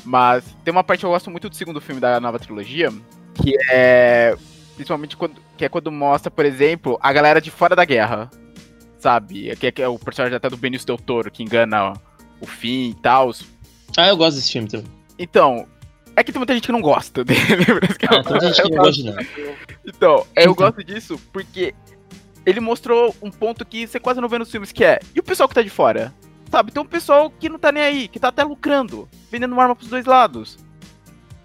mas 0.10 0.43
tem 0.64 0.72
uma 0.72 0.84
parte 0.84 1.01
que 1.01 1.05
eu 1.05 1.12
gosto 1.12 1.30
muito 1.30 1.47
do 1.49 1.55
segundo 1.55 1.80
filme 1.80 2.01
da 2.01 2.20
nova 2.20 2.39
trilogia, 2.39 2.91
que 3.36 3.55
é 3.70 4.36
principalmente 4.76 5.16
quando 5.16 5.36
que 5.55 5.66
é 5.66 5.70
quando 5.70 5.91
mostra, 5.91 6.32
por 6.32 6.45
exemplo, 6.45 6.97
a 7.01 7.14
galera 7.14 7.39
de 7.39 7.51
fora 7.51 7.76
da 7.76 7.86
guerra. 7.86 8.28
Sabe? 8.97 9.55
Que 9.57 9.68
é, 9.68 9.72
que 9.72 9.82
é 9.82 9.88
o 9.88 9.99
personagem 9.99 10.36
até 10.36 10.49
do 10.49 10.57
Benício 10.57 10.88
Del 10.88 10.97
Toro 10.97 11.30
que 11.32 11.43
engana 11.43 11.93
o 12.41 12.47
fim 12.47 12.89
e 12.89 12.93
tal. 12.95 13.32
Ah, 13.95 14.07
eu 14.07 14.18
gosto 14.18 14.38
desse 14.38 14.51
filme 14.51 14.68
também. 14.68 14.88
Então, 15.18 15.68
é 16.16 16.24
que 16.24 16.32
tem 16.32 16.39
muita 16.39 16.53
gente 16.55 16.66
que 16.66 16.72
não 16.72 16.82
gosta 16.82 17.24
dele. 17.26 17.39
isso 17.88 17.99
que 17.99 18.05
eu- 18.05 18.18
Ah, 18.20 18.24
tem 18.24 18.41
gente 18.41 18.62
que 18.64 18.70
não 18.72 18.84
gosta 18.84 19.03
nada. 19.03 19.28
então, 19.86 20.26
eu 20.36 20.41
Então. 20.51 20.53
gosto 20.55 20.84
disso 20.84 21.20
porque 21.32 21.74
ele 22.45 22.60
mostrou 22.60 23.16
um 23.22 23.30
ponto 23.32 23.64
que 23.66 23.86
você 23.88 23.99
quase 23.99 24.20
não 24.20 24.28
vê 24.28 24.38
nos 24.39 24.49
filmes, 24.51 24.72
que 24.72 24.84
é, 24.84 24.99
e 25.16 25.20
o 25.20 25.24
pessoal 25.24 25.47
que 25.47 25.55
tá 25.55 25.62
de 25.62 25.70
fora? 25.70 26.14
Sabe, 26.52 26.72
tem 26.72 26.82
um 26.82 26.86
pessoal 26.86 27.30
que 27.30 27.47
não 27.50 27.60
tá 27.60 27.72
nem 27.72 27.84
aí, 27.84 28.08
que 28.08 28.20
tá 28.20 28.30
até 28.30 28.43
lucrando, 28.43 29.08
vendendo 29.32 29.60
arma 29.60 29.76
pros 29.76 29.89
dois 29.89 30.06
lados. 30.06 30.58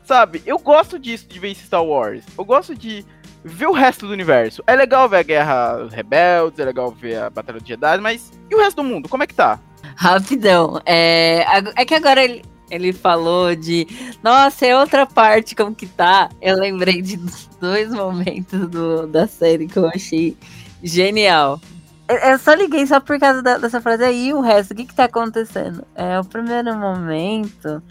Sabe, 0.05 0.43
eu 0.47 0.59
gosto 0.59 0.99
disso 0.99 1.27
de 1.29 1.39
ver 1.39 1.51
esse 1.53 1.65
Star 1.67 1.85
Wars. 1.85 2.25
Eu 2.37 2.45
gosto 2.45 2.75
de 2.75 3.05
ver 3.43 3.67
o 3.67 3.73
resto 3.73 4.07
do 4.07 4.13
universo. 4.13 4.63
É 4.67 4.75
legal 4.75 5.09
ver 5.09 5.19
a 5.19 5.23
Guerra 5.23 5.89
Rebeldes, 5.91 6.59
é 6.59 6.65
legal 6.65 6.91
ver 6.91 7.17
a 7.19 7.31
Batalha 7.31 7.59
dos 7.59 7.69
Jedi, 7.69 7.99
mas 7.99 8.33
e 8.51 8.55
o 8.55 8.59
resto 8.59 8.77
do 8.77 8.85
mundo? 8.85 9.09
Como 9.09 9.23
é 9.23 9.27
que 9.27 9.35
tá? 9.35 9.59
Rapidão. 9.97 10.81
É, 10.87 11.45
é 11.77 11.85
que 11.85 11.95
agora 11.95 12.23
ele, 12.25 12.43
ele 12.71 12.93
falou 12.93 13.55
de. 13.55 13.87
Nossa, 14.23 14.67
é 14.67 14.77
outra 14.79 15.07
parte, 15.07 15.55
como 15.55 15.75
que 15.75 15.87
tá? 15.87 16.31
Eu 16.41 16.57
lembrei 16.57 17.01
de 17.03 17.19
dois 17.61 17.91
momentos 17.91 18.69
do- 18.69 19.07
da 19.07 19.27
série 19.27 19.67
que 19.67 19.79
eu 19.79 19.87
achei 19.89 20.37
genial. 20.83 21.61
Eu, 22.07 22.39
só 22.39 22.53
liguei 22.53 22.87
só 22.87 23.01
por 23.01 23.19
causa 23.19 23.43
da- 23.43 23.57
dessa 23.59 23.81
frase 23.81 24.05
aí, 24.05 24.33
o 24.35 24.41
resto, 24.41 24.73
o 24.73 24.75
que 24.75 24.85
que 24.85 24.95
tá 24.95 25.05
acontecendo? 25.05 25.87
É, 25.95 26.21
o 26.21 26.25
primeiro 26.25 26.77
momento 26.77 27.83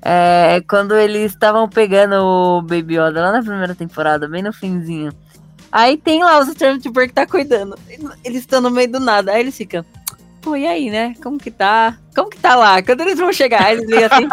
é 0.00 0.62
quando 0.68 0.94
eles 0.96 1.32
estavam 1.32 1.68
pegando 1.68 2.14
o 2.24 2.62
Baby 2.62 2.94
Yoda 2.98 3.20
lá 3.20 3.32
na 3.32 3.42
primeira 3.42 3.74
temporada, 3.74 4.28
bem 4.28 4.42
no 4.42 4.52
finzinho. 4.52 5.12
Aí 5.72 5.96
tem 5.96 6.22
lá 6.22 6.38
os 6.38 6.48
Stormtrooper 6.48 7.08
que 7.08 7.14
tá 7.14 7.26
cuidando. 7.26 7.78
Eles 8.24 8.40
estão 8.40 8.60
no 8.60 8.70
meio 8.70 8.92
do 8.92 9.00
nada. 9.00 9.32
Aí 9.32 9.40
eles 9.40 9.56
ficam. 9.56 9.84
Pô, 10.42 10.54
e 10.54 10.66
aí, 10.66 10.90
né? 10.90 11.14
Como 11.22 11.38
que 11.38 11.50
tá? 11.50 11.96
Como 12.14 12.28
que 12.28 12.38
tá 12.38 12.54
lá? 12.54 12.82
Quando 12.82 13.00
eles 13.00 13.18
vão 13.18 13.32
chegar, 13.32 13.62
Aí 13.62 13.76
eles 13.78 13.88
ligam 13.88 14.06
assim. 14.12 14.28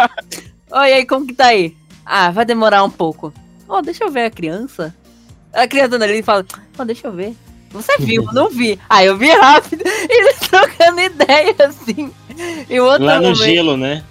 Oi, 0.71 0.89
e 0.89 0.93
aí, 0.93 1.05
como 1.05 1.25
que 1.25 1.33
tá 1.33 1.45
aí? 1.45 1.75
Ah, 2.05 2.29
vai 2.29 2.43
demorar 2.45 2.83
um 2.83 2.89
pouco. 2.89 3.33
Ó, 3.69 3.81
deixa 3.81 4.03
eu 4.03 4.11
ver 4.11 4.25
a 4.25 4.29
criança. 4.31 4.93
A 5.53 5.67
criança 5.67 5.95
ali 5.95 6.19
e 6.19 6.23
fala, 6.23 6.45
oh, 6.77 6.83
deixa 6.85 7.07
eu 7.07 7.11
ver. 7.13 7.35
Você 7.71 7.93
viu? 7.99 8.23
Não 8.33 8.49
vi. 8.49 8.79
Aí 8.89 9.05
eu 9.07 9.17
vi 9.17 9.29
rápido. 9.29 9.83
Eles 10.09 10.37
trocando 10.39 10.99
ideia, 11.01 11.55
assim. 11.59 12.11
E 12.69 12.79
o 12.79 12.85
outro 12.85 13.05
Lá 13.05 13.15
no 13.17 13.21
momento- 13.29 13.43
gelo, 13.43 13.77
né? 13.77 14.03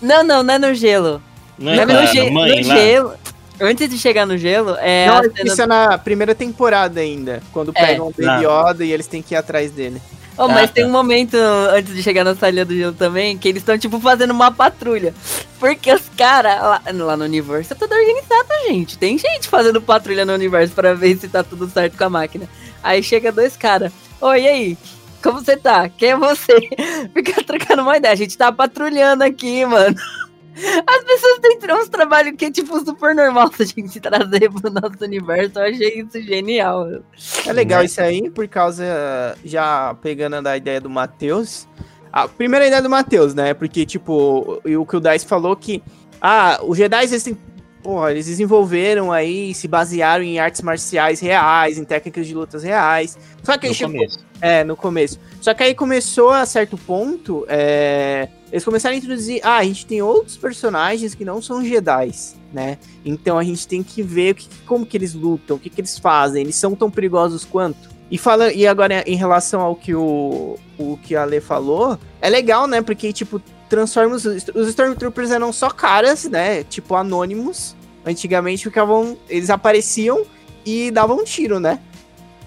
Não, 0.00 0.22
não, 0.22 0.42
não 0.42 0.54
é 0.54 0.58
no 0.58 0.74
gelo. 0.74 1.20
Não 1.58 1.74
Não 1.74 1.80
é 1.80 1.82
é 1.82 1.86
no, 1.86 2.06
ge- 2.06 2.30
mãe 2.30 2.56
no 2.58 2.62
gelo. 2.64 3.12
Antes 3.60 3.90
de 3.90 3.98
chegar 3.98 4.24
no 4.24 4.38
gelo, 4.38 4.76
é 4.80 5.06
Não, 5.08 5.16
a 5.18 5.22
cena 5.24 5.34
isso 5.44 5.62
é 5.62 5.66
na 5.66 5.98
primeira 5.98 6.32
temporada 6.34 7.00
ainda. 7.00 7.42
Quando 7.52 7.72
É. 7.74 7.86
pegam 7.86 8.06
o 8.06 8.10
Baby 8.16 8.44
Yoda 8.46 8.84
e 8.84 8.92
eles 8.92 9.06
têm 9.08 9.20
que 9.20 9.34
ir 9.34 9.36
atrás 9.36 9.72
dele. 9.72 10.00
Oh, 10.36 10.46
mas 10.46 10.70
Ah, 10.70 10.72
tem 10.72 10.84
tá. 10.84 10.88
um 10.88 10.92
momento 10.92 11.34
antes 11.36 11.92
de 11.92 12.00
chegar 12.00 12.22
na 12.22 12.36
salinha 12.36 12.64
do 12.64 12.72
gelo 12.72 12.92
também 12.92 13.36
que 13.36 13.48
eles 13.48 13.60
estão, 13.60 13.76
tipo, 13.76 13.98
fazendo 13.98 14.30
uma 14.30 14.52
patrulha. 14.52 15.12
Porque 15.58 15.92
os 15.92 16.02
caras 16.16 16.62
lá, 16.62 16.80
lá 16.92 17.16
no 17.16 17.24
universo 17.24 17.72
é 17.72 17.76
tudo 17.76 17.92
organizado, 17.92 18.48
gente. 18.68 18.96
Tem 18.96 19.18
gente 19.18 19.48
fazendo 19.48 19.82
patrulha 19.82 20.24
no 20.24 20.32
universo 20.32 20.72
pra 20.72 20.94
ver 20.94 21.16
se 21.18 21.26
tá 21.28 21.42
tudo 21.42 21.68
certo 21.68 21.98
com 21.98 22.04
a 22.04 22.08
máquina. 22.10 22.48
Aí 22.82 23.02
chega 23.02 23.32
dois 23.32 23.56
caras. 23.56 23.92
Oi, 24.20 24.42
e 24.42 24.48
aí? 24.48 24.78
Como 25.22 25.40
você 25.40 25.56
tá? 25.56 25.88
Quem 25.88 26.10
é 26.10 26.16
você? 26.16 26.52
Fica 27.14 27.42
trocando 27.42 27.82
uma 27.82 27.96
ideia. 27.96 28.12
A 28.14 28.16
gente 28.16 28.36
tá 28.38 28.52
patrulhando 28.52 29.24
aqui, 29.24 29.64
mano. 29.66 29.96
As 30.86 31.04
pessoas 31.04 31.38
têm 31.40 31.58
uns 31.72 31.88
trabalhos 31.88 32.34
que 32.36 32.46
é, 32.46 32.50
tipo, 32.50 32.78
super 32.84 33.14
normal 33.14 33.52
se 33.52 33.62
a 33.62 33.66
gente 33.66 33.98
trazer 34.00 34.50
pro 34.50 34.70
nosso 34.72 34.96
universo. 35.02 35.58
Eu 35.58 35.62
achei 35.66 36.00
isso 36.00 36.20
genial. 36.22 36.84
meu. 36.86 37.02
É 37.46 37.52
legal 37.52 37.80
Né? 37.80 37.86
isso 37.86 38.00
aí, 38.00 38.28
por 38.30 38.46
causa, 38.48 38.84
já 39.44 39.94
pegando 40.02 40.42
da 40.42 40.56
ideia 40.56 40.80
do 40.80 40.90
Matheus. 40.90 41.68
A 42.12 42.26
primeira 42.26 42.66
ideia 42.66 42.82
do 42.82 42.90
Matheus, 42.90 43.34
né? 43.34 43.54
Porque, 43.54 43.84
tipo, 43.86 44.60
o, 44.64 44.80
o 44.80 44.86
que 44.86 44.96
o 44.96 45.00
Dice 45.00 45.26
falou 45.26 45.54
que. 45.54 45.82
Ah, 46.20 46.58
os 46.62 46.76
Jedi, 46.76 47.04
eles 47.04 47.22
têm. 47.22 47.38
Porra, 47.82 48.10
eles 48.10 48.26
desenvolveram 48.26 49.12
aí, 49.12 49.54
se 49.54 49.68
basearam 49.68 50.24
em 50.24 50.38
artes 50.38 50.62
marciais 50.62 51.20
reais, 51.20 51.78
em 51.78 51.84
técnicas 51.84 52.26
de 52.26 52.34
lutas 52.34 52.62
reais. 52.62 53.16
Só 53.42 53.56
que 53.56 53.66
aí 53.66 53.70
No 53.70 53.76
chegou, 53.76 53.94
começo. 53.94 54.18
É, 54.40 54.64
no 54.64 54.76
começo. 54.76 55.20
Só 55.40 55.54
que 55.54 55.62
aí 55.62 55.74
começou 55.74 56.30
a 56.30 56.44
certo 56.44 56.76
ponto, 56.76 57.46
é, 57.48 58.28
eles 58.50 58.64
começaram 58.64 58.94
a 58.94 58.98
introduzir, 58.98 59.40
ah, 59.44 59.58
a 59.58 59.64
gente 59.64 59.86
tem 59.86 60.02
outros 60.02 60.36
personagens 60.36 61.14
que 61.14 61.24
não 61.24 61.40
são 61.40 61.64
Jedi, 61.64 62.10
né? 62.52 62.78
Então 63.04 63.38
a 63.38 63.44
gente 63.44 63.66
tem 63.68 63.82
que 63.82 64.02
ver 64.02 64.34
que, 64.34 64.48
como 64.66 64.84
que 64.84 64.96
eles 64.96 65.14
lutam, 65.14 65.56
o 65.56 65.60
que, 65.60 65.70
que 65.70 65.80
eles 65.80 65.98
fazem, 65.98 66.42
eles 66.42 66.56
são 66.56 66.74
tão 66.74 66.90
perigosos 66.90 67.44
quanto. 67.44 67.96
E, 68.10 68.16
fala, 68.16 68.52
e 68.52 68.66
agora, 68.66 69.04
em 69.06 69.16
relação 69.16 69.60
ao 69.60 69.76
que 69.76 69.94
o, 69.94 70.58
o 70.78 70.98
que 71.02 71.14
a 71.14 71.22
Ale 71.22 71.40
falou, 71.40 71.98
é 72.22 72.30
legal, 72.30 72.66
né? 72.66 72.80
Porque, 72.80 73.12
tipo, 73.12 73.40
transforma 73.68 74.16
os, 74.16 74.24
os 74.24 74.68
Stormtroopers 74.68 75.30
eram 75.30 75.52
só 75.52 75.70
caras, 75.70 76.24
né? 76.24 76.64
Tipo, 76.64 76.94
anônimos. 76.94 77.76
Antigamente 78.06 78.64
ficavam. 78.64 79.16
Eles 79.28 79.50
apareciam 79.50 80.24
e 80.64 80.90
davam 80.90 81.18
um 81.18 81.24
tiro, 81.24 81.60
né? 81.60 81.78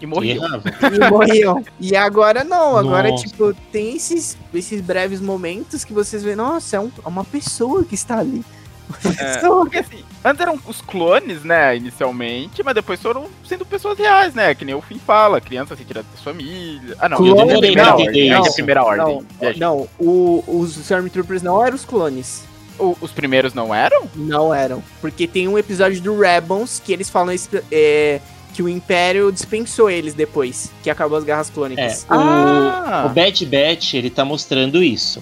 E. 0.01 0.05
Errava. 0.31 0.63
e 0.91 1.09
morriam. 1.11 1.63
E 1.79 1.95
agora 1.95 2.43
não, 2.43 2.75
agora, 2.75 3.09
Nossa. 3.09 3.23
tipo, 3.27 3.53
tem 3.71 3.95
esses, 3.95 4.35
esses 4.51 4.81
breves 4.81 5.21
momentos 5.21 5.83
que 5.85 5.93
vocês 5.93 6.23
veem, 6.23 6.35
nossa, 6.35 6.77
é, 6.77 6.79
um- 6.79 6.91
é 7.05 7.07
uma 7.07 7.23
pessoa 7.23 7.83
que 7.83 7.93
está 7.93 8.17
ali. 8.17 8.43
Uma 8.89 9.13
É. 9.13 9.33
pessoa. 9.35 9.61
Porque 9.65 9.77
assim, 9.77 10.03
antes 10.23 10.41
eram 10.41 10.59
os 10.67 10.81
clones, 10.81 11.43
né, 11.43 11.75
inicialmente, 11.77 12.63
mas 12.63 12.73
depois 12.75 13.01
foram 13.01 13.27
sendo 13.45 13.65
pessoas 13.65 13.97
reais, 13.97 14.33
né? 14.33 14.53
Que 14.55 14.63
nem 14.65 14.75
o 14.75 14.81
Fim 14.81 14.99
fala, 14.99 15.39
crianças 15.41 15.77
retiradas 15.77 16.09
da 16.11 16.21
família. 16.21 16.95
Ah, 16.99 17.09
não, 17.09 17.17
Clone, 17.17 17.51
é 17.51 17.55
a 17.55 17.59
primeira 17.59 17.83
não, 17.85 17.91
ordem. 17.99 18.29
É 18.29 18.33
a 18.33 18.39
não, 18.39 18.53
primeira 18.53 18.83
ordem. 18.83 19.21
Não, 19.41 19.77
não 19.77 19.87
o- 19.99 20.43
os 20.47 20.77
Stormtroopers 20.77 21.41
não 21.41 21.63
eram 21.65 21.75
os 21.75 21.85
clones. 21.85 22.43
O- 22.79 22.97
os 23.01 23.11
primeiros 23.11 23.53
não 23.53 23.73
eram? 23.75 24.09
Não 24.15 24.53
eram. 24.53 24.83
Porque 25.01 25.27
tem 25.27 25.47
um 25.47 25.57
episódio 25.57 26.01
do 26.01 26.19
Rebels 26.19 26.81
que 26.83 26.91
eles 26.91 27.09
falam 27.09 27.31
esse- 27.33 27.63
é, 27.71 28.19
que 28.53 28.61
o 28.63 28.67
Império 28.67 29.31
dispensou 29.31 29.89
eles 29.89 30.13
depois, 30.13 30.71
que 30.83 30.89
acabou 30.89 31.17
as 31.17 31.23
guerras 31.23 31.49
É, 31.49 31.53
clônicas. 31.53 32.03
o, 32.09 32.13
Ah. 32.13 33.03
o 33.05 33.09
Bad 33.13 33.45
Batch, 33.45 33.93
ele 33.93 34.09
tá 34.09 34.25
mostrando 34.25 34.81
isso. 34.83 35.21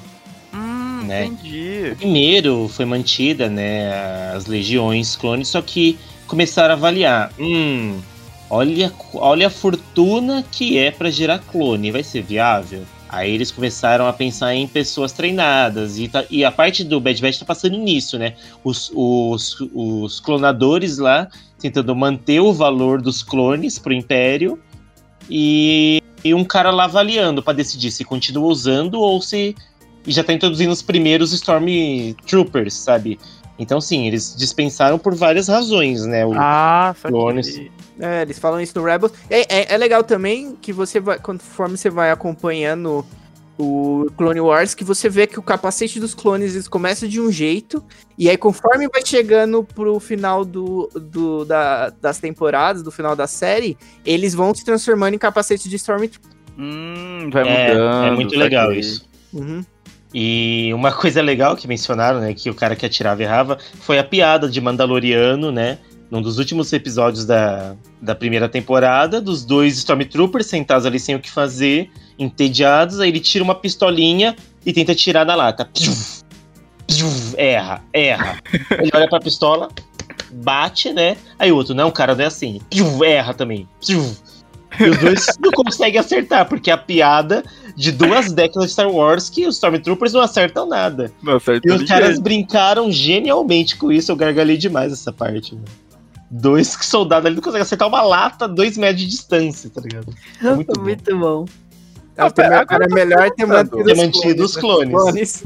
Né? 1.09 1.25
entendi. 1.25 1.95
Primeiro 1.97 2.69
foi 2.69 2.85
mantida, 2.85 3.49
né, 3.49 4.31
as 4.35 4.45
legiões 4.45 5.15
clones, 5.15 5.47
só 5.47 5.61
que 5.61 5.97
começaram 6.27 6.73
a 6.75 6.77
avaliar. 6.77 7.33
Hum, 7.39 7.99
olha, 8.49 8.93
olha 9.15 9.47
a 9.47 9.49
fortuna 9.49 10.45
que 10.51 10.77
é 10.77 10.91
pra 10.91 11.09
gerar 11.09 11.39
clone, 11.39 11.91
vai 11.91 12.03
ser 12.03 12.21
viável? 12.21 12.83
Aí 13.11 13.33
eles 13.33 13.51
começaram 13.51 14.05
a 14.07 14.13
pensar 14.13 14.53
em 14.53 14.67
pessoas 14.67 15.11
treinadas, 15.11 15.97
e, 15.97 16.07
tá- 16.07 16.25
e 16.29 16.45
a 16.45 16.51
parte 16.51 16.83
do 16.83 16.99
Bad 16.99 17.19
Batch 17.19 17.39
tá 17.39 17.45
passando 17.45 17.75
nisso, 17.75 18.19
né? 18.19 18.35
Os, 18.63 18.91
os, 18.93 19.57
os 19.73 20.19
clonadores 20.19 20.99
lá 20.99 21.27
tentando 21.59 21.95
manter 21.95 22.39
o 22.39 22.53
valor 22.53 23.01
dos 23.01 23.23
clones 23.23 23.79
pro 23.79 23.91
Império, 23.91 24.59
e, 25.29 26.01
e 26.23 26.33
um 26.33 26.43
cara 26.43 26.71
lá 26.71 26.85
avaliando 26.85 27.41
pra 27.43 27.53
decidir 27.53 27.91
se 27.91 28.03
continua 28.03 28.47
usando 28.47 28.95
ou 28.99 29.21
se 29.21 29.55
e 30.05 30.11
já 30.11 30.23
tá 30.23 30.33
introduzindo 30.33 30.71
os 30.71 30.81
primeiros 30.81 31.31
Stormtroopers, 31.33 32.73
sabe? 32.73 33.19
Então, 33.57 33.81
sim, 33.81 34.07
eles 34.07 34.33
dispensaram 34.37 34.97
por 34.97 35.13
várias 35.13 35.47
razões, 35.49 36.05
né? 36.05 36.25
O- 36.25 36.31
Ah, 36.33 36.95
Clones. 37.03 37.59
É, 37.99 38.21
eles 38.21 38.39
falam 38.39 38.61
isso 38.61 38.77
no 38.79 38.85
Rebels. 38.85 39.11
É, 39.29 39.41
é, 39.71 39.73
é 39.73 39.77
legal 39.77 40.01
também 40.03 40.55
que 40.61 40.71
você 40.71 40.99
vai, 41.01 41.19
conforme 41.19 41.77
você 41.77 41.89
vai 41.89 42.09
acompanhando 42.11 43.05
o 43.57 44.09
Clone 44.15 44.39
Wars, 44.39 44.73
que 44.73 44.85
você 44.85 45.09
vê 45.09 45.27
que 45.27 45.37
o 45.37 45.41
capacete 45.43 45.99
dos 45.99 46.13
clones 46.15 46.53
eles 46.53 46.69
começa 46.69 47.05
de 47.05 47.19
um 47.19 47.29
jeito, 47.29 47.83
e 48.17 48.29
aí 48.29 48.37
conforme 48.37 48.87
vai 48.87 49.05
chegando 49.05 49.61
pro 49.65 49.99
final 49.99 50.45
do, 50.45 50.89
do- 50.95 51.43
da- 51.43 51.89
das 52.01 52.19
temporadas, 52.19 52.81
do 52.81 52.89
final 52.89 53.17
da 53.17 53.27
série, 53.27 53.77
eles 54.05 54.33
vão 54.33 54.55
se 54.55 54.63
transformando 54.63 55.15
em 55.15 55.17
capacetes 55.17 55.69
de 55.69 55.75
Stormtrooper. 55.75 56.31
Hum, 56.57 57.29
vai 57.33 57.43
é, 57.45 57.73
mudando. 57.73 58.05
é 58.05 58.11
muito 58.11 58.35
legal 58.39 58.67
saquei. 58.67 58.79
isso. 58.79 59.05
Uhum. 59.33 59.65
E 60.13 60.71
uma 60.73 60.91
coisa 60.93 61.21
legal 61.21 61.55
que 61.55 61.67
mencionaram, 61.67 62.19
né, 62.19 62.33
que 62.33 62.49
o 62.49 62.55
cara 62.55 62.75
que 62.75 62.85
atirava 62.85 63.21
errava, 63.21 63.57
foi 63.81 63.99
a 63.99 64.03
piada 64.03 64.49
de 64.49 64.59
Mandaloriano, 64.59 65.51
né? 65.51 65.77
Num 66.09 66.21
dos 66.21 66.39
últimos 66.39 66.73
episódios 66.73 67.23
da, 67.23 67.75
da 68.01 68.15
primeira 68.15 68.49
temporada, 68.49 69.21
dos 69.21 69.45
dois 69.45 69.77
Stormtroopers 69.77 70.47
sentados 70.47 70.85
ali 70.87 70.99
sem 70.99 71.13
o 71.13 71.19
que 71.19 71.29
fazer, 71.29 71.91
entediados, 72.17 72.99
aí 72.99 73.09
ele 73.09 73.19
tira 73.19 73.43
uma 73.43 73.53
pistolinha 73.53 74.35
e 74.65 74.73
tenta 74.73 74.95
tirar 74.95 75.23
da 75.23 75.35
lata. 75.35 75.65
Psiu, 75.65 75.93
psiu, 76.87 77.07
erra, 77.37 77.83
erra. 77.93 78.39
Ele 78.79 78.89
olha 78.91 79.07
pra 79.07 79.19
pistola, 79.19 79.69
bate, 80.31 80.91
né? 80.91 81.15
Aí 81.37 81.51
o 81.51 81.55
outro, 81.55 81.75
não, 81.75 81.91
cara, 81.91 82.15
não 82.15 82.23
é 82.23 82.27
assim. 82.27 82.59
Psiu, 82.71 83.03
erra 83.03 83.35
também. 83.35 83.67
Psiu. 83.79 84.03
E 84.79 84.83
os 84.89 84.97
dois 84.97 85.25
não 85.39 85.51
conseguem 85.51 85.99
acertar, 85.99 86.47
porque 86.47 86.69
é 86.69 86.73
a 86.73 86.77
piada 86.77 87.43
de 87.75 87.91
duas 87.91 88.31
décadas 88.31 88.65
de 88.67 88.71
Star 88.73 88.89
Wars 88.91 89.29
que 89.29 89.47
os 89.47 89.55
Stormtroopers 89.55 90.11
não 90.13 90.21
acertam 90.21 90.67
nada. 90.67 91.11
Não 91.23 91.37
acertou 91.37 91.71
E 91.71 91.75
os 91.75 91.81
ninguém. 91.81 91.97
caras 91.97 92.19
brincaram 92.19 92.91
genialmente 92.91 93.75
com 93.77 93.91
isso, 93.91 94.11
eu 94.11 94.15
gargalhei 94.15 94.57
demais 94.57 94.91
essa 94.91 95.11
parte. 95.13 95.53
mano. 95.55 95.65
Dois 96.31 96.67
soldados 96.81 97.25
ali 97.25 97.35
não 97.35 97.41
conseguem 97.41 97.63
acertar 97.63 97.87
uma 97.87 98.01
lata 98.03 98.45
a 98.45 98.47
dois 98.47 98.77
metros 98.77 99.01
de 99.01 99.07
distância, 99.07 99.69
tá 99.69 99.81
ligado? 99.81 100.13
É 100.43 100.53
muito 100.53 100.73
bom. 100.73 100.81
Muito 100.83 101.17
bom. 101.17 101.45
Pera, 102.35 102.47
era 102.47 102.59
agora 102.61 102.83
eu 102.83 102.89
tô 102.89 102.95
melhor 102.95 103.31
ter 103.31 103.45
mantido, 103.45 103.83
Ter 103.85 103.91
os 103.93 103.97
mantido 103.97 104.43
os 104.43 104.57
clones. 104.57 104.91
clones. 104.91 105.43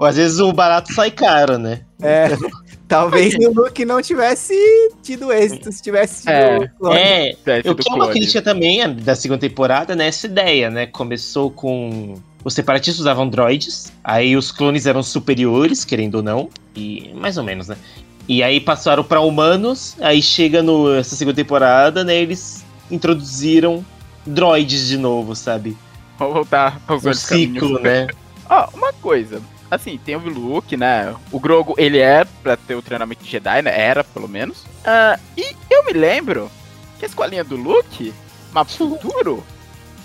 Ou 0.00 0.04
às 0.06 0.16
vezes 0.16 0.40
o 0.40 0.52
barato 0.52 0.92
sai 0.92 1.10
caro, 1.12 1.56
né? 1.58 1.80
É, 2.02 2.28
talvez 2.88 3.34
o 3.34 3.50
Luke 3.52 3.84
não 3.84 4.00
tivesse 4.02 4.54
tido 5.02 5.30
êxito, 5.32 5.70
se 5.70 5.82
tivesse 5.82 6.20
tido 6.22 6.30
É. 6.30 6.68
clone. 6.78 6.98
É, 6.98 7.32
sido 7.62 7.76
que 7.76 7.90
é 7.90 7.94
uma 7.94 8.08
crítica 8.08 8.42
também 8.42 8.82
a- 8.82 8.88
da 8.88 9.14
segunda 9.14 9.40
temporada, 9.40 9.94
né? 9.94 10.06
Essa 10.08 10.26
ideia, 10.26 10.70
né? 10.70 10.86
Começou 10.86 11.50
com. 11.50 12.14
Os 12.44 12.54
separatistas 12.54 13.00
usavam 13.00 13.28
droids, 13.28 13.92
aí 14.02 14.36
os 14.36 14.50
clones 14.52 14.86
eram 14.86 15.02
superiores, 15.02 15.84
querendo 15.84 16.16
ou 16.16 16.22
não, 16.22 16.48
e 16.74 17.10
mais 17.14 17.36
ou 17.36 17.42
menos, 17.44 17.68
né? 17.68 17.76
E 18.28 18.42
aí 18.42 18.60
passaram 18.60 19.02
pra 19.02 19.20
humanos, 19.20 19.96
aí 20.00 20.22
chega 20.22 20.62
no 20.62 20.94
essa 20.94 21.16
segunda 21.16 21.34
temporada, 21.36 22.04
né? 22.04 22.14
Eles 22.16 22.64
introduziram 22.90 23.84
droids 24.24 24.86
de 24.88 24.96
novo, 24.96 25.34
sabe? 25.34 25.76
Vamos 26.18 26.34
voltar 26.34 26.80
aos 26.86 27.00
Um 27.04 27.10
caminhos. 27.10 27.18
ciclo, 27.60 27.80
né? 27.80 28.06
Ó, 28.48 28.68
uma 28.74 28.92
coisa. 28.94 29.40
Assim, 29.70 29.98
tem 30.02 30.16
o 30.16 30.20
Luke, 30.20 30.76
né? 30.76 31.14
O 31.30 31.38
Grogo, 31.38 31.74
ele 31.76 31.98
é 31.98 32.24
pra 32.42 32.56
ter 32.56 32.74
o 32.74 32.82
treinamento 32.82 33.22
de 33.22 33.30
Jedi, 33.30 33.60
né? 33.62 33.78
Era, 33.78 34.02
pelo 34.02 34.28
menos. 34.28 34.64
Ah, 34.84 35.18
e 35.36 35.54
eu 35.70 35.84
me 35.84 35.92
lembro 35.92 36.50
que 36.98 37.04
a 37.04 37.08
escolinha 37.08 37.44
do 37.44 37.56
Luke, 37.56 38.12
Mapa 38.52 38.70
Futuro, 38.72 39.44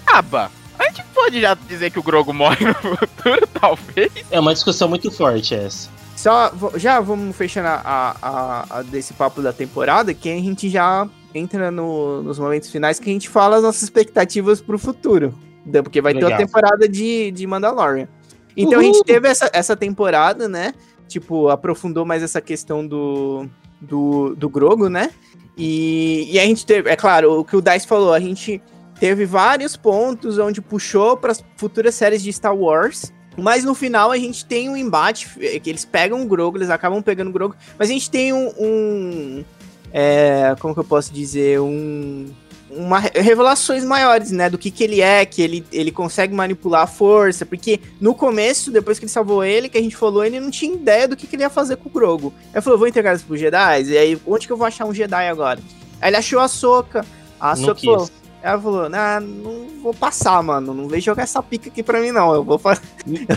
aba. 0.06 0.52
A 0.78 0.86
gente 0.86 1.04
pode 1.14 1.40
já 1.40 1.54
dizer 1.54 1.92
que 1.92 2.00
o 2.00 2.04
Grogo 2.04 2.34
morre 2.34 2.66
no 2.66 2.74
futuro, 2.74 3.48
talvez? 3.48 4.12
É 4.30 4.40
uma 4.40 4.54
discussão 4.54 4.90
muito 4.90 5.10
forte 5.12 5.56
essa. 5.56 5.90
Só, 6.16 6.52
já 6.76 7.00
vamos 7.00 7.36
fechando 7.36 7.68
a, 7.70 8.16
a- 8.22 8.66
a- 8.70 8.82
desse 8.84 9.14
papo 9.14 9.42
da 9.42 9.52
temporada, 9.54 10.14
que 10.14 10.30
a 10.30 10.36
gente 10.36 10.70
já 10.70 11.08
entra 11.34 11.72
no- 11.72 12.22
nos 12.22 12.38
momentos 12.38 12.70
finais 12.70 13.00
que 13.00 13.10
a 13.10 13.14
gente 13.14 13.28
fala 13.30 13.58
as 13.58 13.64
nossas 13.64 13.84
expectativas 13.84 14.62
pro 14.62 14.78
futuro. 14.78 15.34
né? 15.66 15.82
Porque 15.82 16.02
vai 16.02 16.14
ter 16.14 16.24
Legal. 16.24 16.34
a 16.34 16.38
temporada 16.46 16.88
de, 16.88 17.32
de 17.32 17.48
Mandalorian. 17.48 18.08
Então 18.56 18.80
a 18.80 18.84
Uhul. 18.84 18.94
gente 18.94 19.04
teve 19.04 19.28
essa, 19.28 19.50
essa 19.54 19.76
temporada, 19.76 20.48
né? 20.48 20.74
Tipo, 21.08 21.50
aprofundou 21.50 22.06
mais 22.06 22.24
essa 22.24 22.42
questão 22.42 22.86
do, 22.86 23.48
do, 23.82 24.36
do 24.36 24.50
Grogo, 24.50 24.90
né? 24.90 25.12
E, 25.58 26.30
e 26.32 26.40
a 26.40 26.46
gente 26.46 26.66
teve, 26.66 26.90
é 26.90 26.96
claro, 26.96 27.40
o 27.40 27.46
que 27.46 27.56
o 27.56 27.62
Dice 27.62 27.86
falou, 27.86 28.14
a 28.14 28.20
gente 28.20 28.62
teve 29.00 29.26
vários 29.26 29.76
pontos 29.76 30.38
onde 30.40 30.62
puxou 30.62 31.18
para 31.18 31.32
as 31.32 31.44
futuras 31.58 31.94
séries 31.96 32.24
de 32.24 32.32
Star 32.32 32.56
Wars. 32.56 33.12
Mas 33.38 33.64
no 33.64 33.74
final 33.74 34.12
a 34.12 34.18
gente 34.18 34.46
tem 34.46 34.70
um 34.70 34.78
embate, 34.78 35.28
é, 35.40 35.60
que 35.60 35.70
eles 35.70 35.84
pegam 35.84 36.22
o 36.22 36.26
Grogu, 36.28 36.58
eles 36.58 36.70
acabam 36.70 37.02
pegando 37.02 37.30
o 37.30 37.34
Grogu, 37.34 37.56
mas 37.78 37.90
a 37.90 37.94
gente 37.94 38.10
tem 38.10 38.32
um. 38.32 38.52
um 38.60 39.44
é, 39.92 40.56
como 40.60 40.74
que 40.74 40.80
eu 40.80 40.84
posso 40.84 41.12
dizer? 41.12 41.60
Um. 41.60 42.28
Uma, 42.76 43.00
revelações 43.00 43.84
maiores, 43.84 44.32
né? 44.32 44.50
Do 44.50 44.58
que, 44.58 44.72
que 44.72 44.84
ele 44.84 45.02
é, 45.02 45.26
que 45.26 45.42
ele, 45.42 45.66
ele 45.72 45.92
consegue 45.92 46.34
manipular 46.34 46.82
a 46.82 46.88
força. 46.88 47.46
Porque 47.46 47.80
no 48.00 48.14
começo, 48.16 48.72
depois 48.72 49.00
que 49.00 49.06
ele 49.06 49.12
salvou 49.12 49.44
ele, 49.44 49.70
que 49.70 49.78
a 49.78 49.82
gente 49.82 49.96
falou, 49.96 50.24
ele 50.24 50.40
não 50.40 50.52
tinha 50.52 50.74
ideia 50.74 51.08
do 51.08 51.16
que, 51.16 51.28
que 51.28 51.36
ele 51.36 51.44
ia 51.44 51.50
fazer 51.50 51.78
com 51.78 51.90
o 51.90 51.92
Grogu. 51.92 52.34
Ele 52.52 52.62
falou: 52.62 52.80
vou 52.80 52.88
entregar 52.88 53.16
isso 53.16 53.26
pro 53.26 53.38
Jedi? 53.38 53.84
E 53.84 53.98
aí, 53.98 54.22
onde 54.26 54.48
que 54.48 54.54
eu 54.54 54.58
vou 54.58 54.68
achar 54.68 54.86
um 54.86 54.94
Jedi 54.94 55.28
agora? 55.28 55.60
Aí 56.02 56.10
ele 56.10 56.18
achou 56.18 56.40
a 56.40 56.48
Soca. 56.48 57.06
A 57.40 57.56
Soca 57.56 57.82
falou: 57.82 58.10
ela 58.44 58.62
falou, 58.62 58.90
nah, 58.90 59.22
não 59.22 59.68
vou 59.82 59.94
passar, 59.94 60.44
mano. 60.44 60.74
Não 60.74 60.90
vem 60.90 61.00
jogar 61.00 61.24
essa 61.24 61.42
pica 61.42 61.70
aqui 61.70 61.82
pra 61.82 62.02
mim, 62.02 62.12
não. 62.12 62.34
Eu 62.34 62.44
vou 62.44 62.60
fazer. 62.60 62.82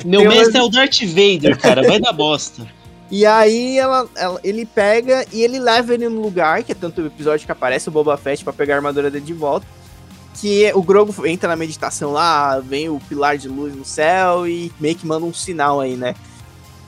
Meu 0.04 0.22
mestre 0.28 0.58
é 0.58 0.62
o 0.62 0.68
Darth 0.68 1.00
Vader, 1.02 1.56
cara. 1.56 1.86
Vai 1.86 2.00
dar 2.00 2.12
bosta. 2.12 2.66
E 3.10 3.24
aí 3.24 3.78
ela, 3.78 4.08
ela, 4.16 4.40
ele 4.42 4.66
pega 4.66 5.24
e 5.32 5.42
ele 5.42 5.60
leva 5.60 5.94
ele 5.94 6.08
no 6.08 6.20
lugar, 6.20 6.62
que 6.64 6.72
é 6.72 6.74
tanto 6.74 7.00
o 7.00 7.06
episódio 7.06 7.46
que 7.46 7.52
aparece 7.52 7.88
o 7.88 7.92
Boba 7.92 8.16
Fett 8.16 8.42
pra 8.42 8.52
pegar 8.52 8.74
a 8.74 8.76
armadura 8.78 9.10
dele 9.10 9.24
de 9.24 9.32
volta. 9.32 9.66
Que 10.34 10.70
o 10.74 10.82
Grogu 10.82 11.26
entra 11.26 11.48
na 11.48 11.56
meditação 11.56 12.12
lá, 12.12 12.58
vem 12.58 12.88
o 12.88 13.00
pilar 13.00 13.38
de 13.38 13.48
luz 13.48 13.74
no 13.74 13.84
céu 13.84 14.46
e 14.46 14.72
meio 14.78 14.96
que 14.96 15.06
manda 15.06 15.24
um 15.24 15.32
sinal 15.32 15.80
aí, 15.80 15.96
né? 15.96 16.14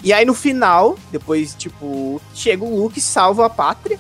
E 0.02 0.12
aí 0.12 0.24
no 0.24 0.34
final, 0.34 0.98
depois, 1.10 1.54
tipo, 1.54 2.20
chega 2.34 2.64
o 2.64 2.82
Luke 2.82 2.98
e 2.98 3.02
salva 3.02 3.46
a 3.46 3.50
pátria, 3.50 3.98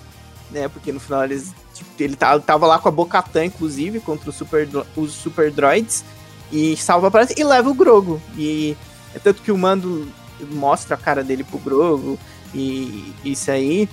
né? 0.50 0.68
Porque 0.68 0.92
no 0.92 1.00
final 1.00 1.24
eles 1.24 1.54
ele 1.98 2.16
tava 2.16 2.66
lá 2.66 2.78
com 2.78 2.88
a 2.88 2.92
Bocatã, 2.92 3.44
inclusive, 3.44 4.00
contra 4.00 4.30
os 4.30 4.36
super, 4.36 4.68
os 4.96 5.12
super 5.12 5.50
droids. 5.50 6.04
E 6.50 6.76
salva 6.76 7.10
para 7.10 7.28
e 7.36 7.44
leva 7.44 7.68
o 7.68 7.74
Grogo. 7.74 8.20
E 8.36 8.76
é 9.14 9.18
tanto 9.18 9.42
que 9.42 9.52
o 9.52 9.58
Mando 9.58 10.08
mostra 10.50 10.94
a 10.94 10.98
cara 10.98 11.22
dele 11.22 11.44
pro 11.44 11.58
Grogo. 11.58 12.18
E 12.54 13.12
isso 13.24 13.50
aí. 13.50 13.88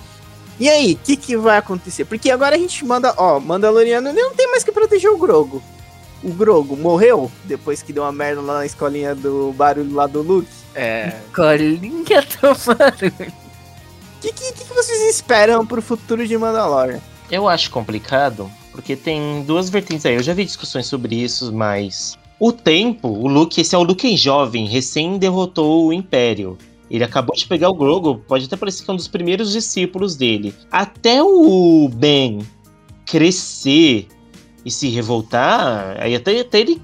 E 0.58 0.68
aí, 0.68 0.94
o 0.94 0.98
que, 0.98 1.16
que 1.16 1.36
vai 1.36 1.58
acontecer? 1.58 2.04
Porque 2.06 2.30
agora 2.30 2.56
a 2.56 2.58
gente 2.58 2.84
manda, 2.84 3.12
ó, 3.18 3.38
Mandaloriano 3.38 4.12
não 4.12 4.34
tem 4.34 4.50
mais 4.50 4.64
que 4.64 4.72
proteger 4.72 5.10
o 5.10 5.18
Grogo. 5.18 5.62
O 6.22 6.32
Grogo 6.32 6.76
morreu 6.76 7.30
depois 7.44 7.82
que 7.82 7.92
deu 7.92 8.02
uma 8.02 8.12
merda 8.12 8.40
lá 8.40 8.54
na 8.54 8.66
escolinha 8.66 9.14
do 9.14 9.52
barulho 9.52 9.94
lá 9.94 10.06
do 10.06 10.22
Luke. 10.22 10.48
É. 10.74 11.12
Escolinha 11.26 12.22
do 12.22 12.74
barulho. 12.74 13.32
O 14.16 14.20
que, 14.20 14.32
que, 14.32 14.52
que 14.52 14.64
vocês 14.74 15.14
esperam 15.14 15.66
pro 15.66 15.82
futuro 15.82 16.26
de 16.26 16.36
Mandalorian? 16.38 17.00
Eu 17.30 17.46
acho 17.46 17.70
complicado, 17.70 18.50
porque 18.72 18.96
tem 18.96 19.42
duas 19.42 19.68
vertentes 19.68 20.06
aí. 20.06 20.14
Eu 20.14 20.22
já 20.22 20.32
vi 20.32 20.44
discussões 20.44 20.86
sobre 20.86 21.16
isso, 21.16 21.52
mas. 21.52 22.16
O 22.38 22.52
tempo, 22.52 23.08
o 23.08 23.26
Luke, 23.26 23.60
esse 23.60 23.74
é 23.74 23.78
o 23.78 23.82
Luke 23.82 24.14
jovem, 24.16 24.66
recém 24.66 25.18
derrotou 25.18 25.86
o 25.86 25.92
Império. 25.92 26.58
Ele 26.90 27.02
acabou 27.02 27.34
de 27.34 27.46
pegar 27.46 27.70
o 27.70 27.74
Grogu, 27.74 28.22
pode 28.28 28.44
até 28.44 28.56
parecer 28.56 28.84
que 28.84 28.90
é 28.90 28.92
um 28.92 28.96
dos 28.96 29.08
primeiros 29.08 29.52
discípulos 29.52 30.16
dele. 30.16 30.54
Até 30.70 31.22
o 31.22 31.88
Ben 31.92 32.40
crescer 33.06 34.06
e 34.64 34.70
se 34.70 34.88
revoltar, 34.88 35.96
aí 36.00 36.14
até, 36.14 36.40
até 36.40 36.60
ele 36.60 36.80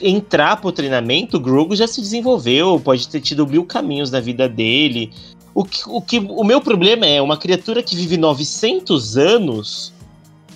entrar 0.00 0.60
pro 0.60 0.72
treinamento, 0.72 1.36
o 1.36 1.40
Grogu 1.40 1.76
já 1.76 1.86
se 1.86 2.00
desenvolveu, 2.00 2.80
pode 2.80 3.08
ter 3.08 3.20
tido 3.20 3.46
mil 3.46 3.64
caminhos 3.64 4.10
da 4.10 4.20
vida 4.20 4.48
dele. 4.48 5.12
O 5.54 5.64
que, 5.64 5.82
o 5.86 6.00
que 6.00 6.18
o 6.18 6.44
meu 6.44 6.60
problema 6.60 7.06
é 7.06 7.20
uma 7.20 7.36
criatura 7.36 7.82
que 7.82 7.96
vive 7.96 8.16
900 8.16 9.16
anos. 9.16 9.92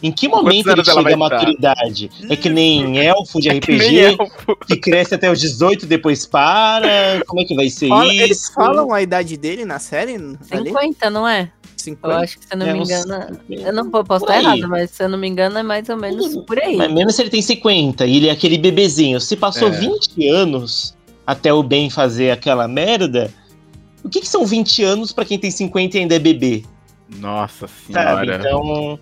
Em 0.02 0.10
que 0.10 0.28
momento 0.28 0.68
ele 0.70 0.84
chega 0.84 1.14
à 1.14 1.16
maturidade? 1.16 2.10
É 2.28 2.36
que 2.36 2.48
nem 2.48 2.98
elfo 2.98 3.40
de 3.40 3.48
é 3.48 3.52
RPG, 3.52 3.78
que, 3.78 3.98
elfo. 3.98 4.56
que, 4.66 4.76
cresce 4.76 5.14
até 5.14 5.30
os 5.30 5.38
18 5.38 5.86
depois 5.86 6.26
para. 6.26 7.22
Como 7.26 7.40
é 7.40 7.44
que 7.44 7.54
vai 7.54 7.68
ser 7.68 7.88
Fala, 7.88 8.12
isso? 8.12 8.22
Eles 8.22 8.48
falam 8.48 8.92
a 8.92 9.02
idade 9.02 9.36
dele 9.36 9.64
na 9.64 9.78
série? 9.78 10.18
50, 10.18 11.06
ali? 11.06 11.14
não 11.14 11.28
é? 11.28 11.50
50? 11.76 12.14
Eu 12.14 12.22
acho 12.22 12.38
que, 12.38 12.46
se 12.46 12.52
eu 12.52 12.58
não 12.58 12.66
é, 12.66 12.72
me 12.72 12.80
engano. 12.80 13.40
Eu 13.48 13.72
não 13.72 13.90
posso 13.90 14.24
estar 14.24 14.38
errado, 14.38 14.68
mas 14.68 14.90
se 14.90 15.02
eu 15.02 15.08
não 15.08 15.18
me 15.18 15.28
engano, 15.28 15.58
é 15.58 15.62
mais 15.62 15.88
ou 15.88 15.96
menos 15.96 16.36
por 16.46 16.58
aí. 16.58 16.76
Mas 16.76 16.92
menos 16.92 17.14
se 17.14 17.22
ele 17.22 17.30
tem 17.30 17.42
50 17.42 18.06
e 18.06 18.16
ele 18.16 18.28
é 18.28 18.30
aquele 18.30 18.56
bebezinho. 18.56 19.20
Se 19.20 19.36
passou 19.36 19.68
é. 19.68 19.72
20 19.72 20.28
anos 20.28 20.96
até 21.26 21.52
o 21.52 21.62
Ben 21.62 21.90
fazer 21.90 22.30
aquela 22.30 22.66
merda, 22.66 23.32
o 24.02 24.08
que, 24.08 24.20
que 24.20 24.28
são 24.28 24.46
20 24.46 24.82
anos 24.82 25.12
para 25.12 25.24
quem 25.24 25.38
tem 25.38 25.50
50 25.50 25.96
e 25.96 26.00
ainda 26.00 26.14
é 26.14 26.18
bebê? 26.18 26.64
Nossa 27.18 27.68
senhora. 27.68 28.32
Sabe? 28.32 28.34
Então, 28.34 28.98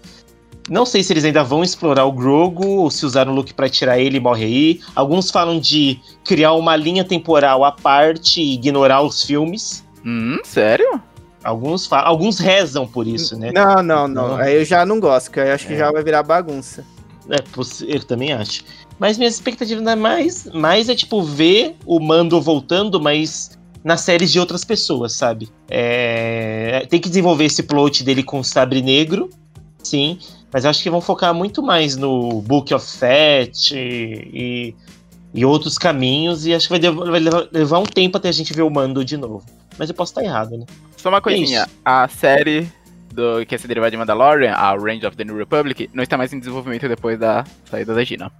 não 0.68 0.84
sei 0.84 1.02
se 1.02 1.12
eles 1.12 1.24
ainda 1.24 1.42
vão 1.42 1.62
explorar 1.62 2.04
o 2.04 2.12
Grogu 2.12 2.66
ou 2.66 2.90
se 2.90 3.06
usaram 3.06 3.32
o 3.32 3.34
Luke 3.34 3.54
para 3.54 3.68
tirar 3.68 3.98
ele 3.98 4.18
e 4.18 4.20
morre 4.20 4.44
aí. 4.44 4.80
Alguns 4.94 5.30
falam 5.30 5.58
de 5.58 5.98
criar 6.24 6.52
uma 6.52 6.76
linha 6.76 7.04
temporal 7.04 7.64
à 7.64 7.72
parte 7.72 8.40
e 8.40 8.54
ignorar 8.54 9.02
os 9.02 9.22
filmes. 9.22 9.84
Hum, 10.04 10.38
sério? 10.44 11.00
Alguns, 11.42 11.86
falam, 11.86 12.08
alguns 12.08 12.38
rezam 12.38 12.86
por 12.86 13.06
isso, 13.06 13.38
né? 13.38 13.50
Não, 13.52 13.82
não, 13.82 14.08
não. 14.08 14.36
Aí 14.36 14.56
eu 14.56 14.64
já 14.64 14.84
não 14.84 15.00
gosto, 15.00 15.26
porque 15.26 15.40
eu 15.40 15.52
acho 15.52 15.66
que 15.66 15.74
é. 15.74 15.78
já 15.78 15.90
vai 15.90 16.02
virar 16.02 16.22
bagunça. 16.22 16.84
É, 17.30 17.36
eu 17.86 18.04
também 18.04 18.32
acho. 18.32 18.64
Mas 18.98 19.16
minhas 19.16 19.34
expectativas 19.34 19.82
não 19.82 19.92
é 19.92 19.96
mais, 19.96 20.46
mais 20.52 20.88
é 20.88 20.94
tipo 20.94 21.22
ver 21.22 21.76
o 21.86 22.00
Mando 22.00 22.40
voltando, 22.40 23.00
mas 23.00 23.56
nas 23.84 24.00
séries 24.00 24.32
de 24.32 24.40
outras 24.40 24.64
pessoas, 24.64 25.12
sabe? 25.12 25.48
É... 25.68 26.86
Tem 26.90 27.00
que 27.00 27.08
desenvolver 27.08 27.44
esse 27.44 27.62
plot 27.62 28.02
dele 28.02 28.22
com 28.22 28.40
o 28.40 28.44
Sabre 28.44 28.82
Negro, 28.82 29.30
sim, 29.82 30.18
mas 30.52 30.64
acho 30.64 30.82
que 30.82 30.90
vão 30.90 31.00
focar 31.00 31.34
muito 31.34 31.62
mais 31.62 31.96
no 31.96 32.40
Book 32.42 32.72
of 32.72 32.86
Fett 32.86 33.74
e, 33.74 34.74
e 35.34 35.44
outros 35.44 35.76
caminhos, 35.76 36.46
e 36.46 36.54
acho 36.54 36.68
que 36.68 36.78
vai, 36.78 36.90
vai 36.90 37.48
levar 37.52 37.78
um 37.78 37.84
tempo 37.86 38.16
até 38.16 38.28
a 38.28 38.32
gente 38.32 38.52
ver 38.52 38.62
o 38.62 38.70
Mando 38.70 39.04
de 39.04 39.16
novo. 39.16 39.44
Mas 39.78 39.88
eu 39.88 39.94
posso 39.94 40.12
estar 40.12 40.24
errado, 40.24 40.56
né? 40.56 40.66
Só 40.96 41.08
uma 41.08 41.20
coisinha, 41.20 41.62
é 41.62 41.66
a 41.84 42.08
série 42.08 42.70
do, 43.12 43.44
que 43.46 43.54
é 43.54 43.58
se 43.58 43.68
derivar 43.68 43.90
de 43.90 43.96
Mandalorian, 43.96 44.52
a 44.52 44.74
Range 44.74 45.06
of 45.06 45.16
the 45.16 45.24
New 45.24 45.36
Republic, 45.36 45.88
não 45.92 46.02
está 46.02 46.16
mais 46.16 46.32
em 46.32 46.38
desenvolvimento 46.38 46.88
depois 46.88 47.18
da 47.18 47.44
saída 47.70 47.94
da 47.94 48.02
Gina. 48.02 48.32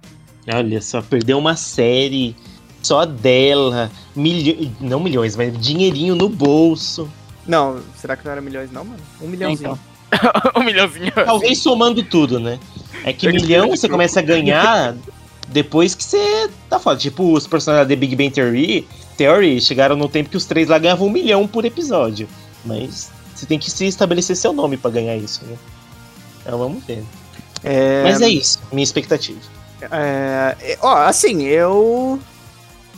Olha 0.51 0.81
só, 0.81 1.01
perdeu 1.01 1.37
uma 1.37 1.55
série 1.55 2.35
só 2.81 3.05
dela, 3.05 3.91
milho... 4.15 4.71
não 4.79 4.99
milhões, 4.99 5.35
mas 5.35 5.57
dinheirinho 5.59 6.15
no 6.15 6.27
bolso. 6.27 7.09
Não, 7.47 7.81
será 7.95 8.15
que 8.15 8.25
não 8.25 8.31
era 8.31 8.41
milhões 8.41 8.71
não, 8.71 8.85
mano? 8.85 8.99
Um 9.21 9.27
milhãozinho. 9.27 9.71
Então. 9.71 9.88
um 10.55 10.63
milhãozinho. 10.63 11.11
Talvez 11.13 11.59
somando 11.59 12.03
tudo, 12.03 12.39
né? 12.39 12.59
É 13.03 13.13
que 13.13 13.27
milhão 13.27 13.69
você 13.69 13.87
começa 13.87 14.19
a 14.19 14.23
ganhar 14.23 14.95
depois 15.47 15.95
que 15.95 16.03
você 16.03 16.49
tá 16.69 16.79
foda. 16.79 16.99
Tipo, 16.99 17.33
os 17.33 17.47
personagens 17.47 17.87
da 17.87 17.93
The 17.93 17.99
Big 17.99 18.15
Bang 18.15 18.31
Theory, 18.31 18.87
Theory 19.17 19.61
chegaram 19.61 19.95
no 19.95 20.07
tempo 20.07 20.29
que 20.29 20.37
os 20.37 20.45
três 20.45 20.67
lá 20.67 20.77
ganhavam 20.77 21.07
um 21.07 21.11
milhão 21.11 21.47
por 21.47 21.65
episódio. 21.65 22.27
Mas 22.65 23.11
você 23.33 23.45
tem 23.45 23.57
que 23.57 23.71
se 23.71 23.85
estabelecer 23.85 24.35
seu 24.35 24.53
nome 24.53 24.77
para 24.77 24.91
ganhar 24.91 25.15
isso, 25.15 25.43
né? 25.45 25.57
Então 26.41 26.57
vamos 26.57 26.83
ver. 26.83 27.03
É... 27.63 28.03
Mas 28.03 28.21
é 28.21 28.29
isso, 28.29 28.59
minha 28.71 28.83
expectativa. 28.83 29.39
É... 29.91 30.77
Ó, 30.81 30.95
assim, 30.97 31.43
eu 31.43 32.19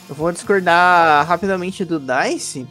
eu 0.10 0.16
vou 0.16 0.32
discordar 0.32 1.26
rapidamente 1.26 1.86
do 1.86 2.00
Dice. 2.00 2.68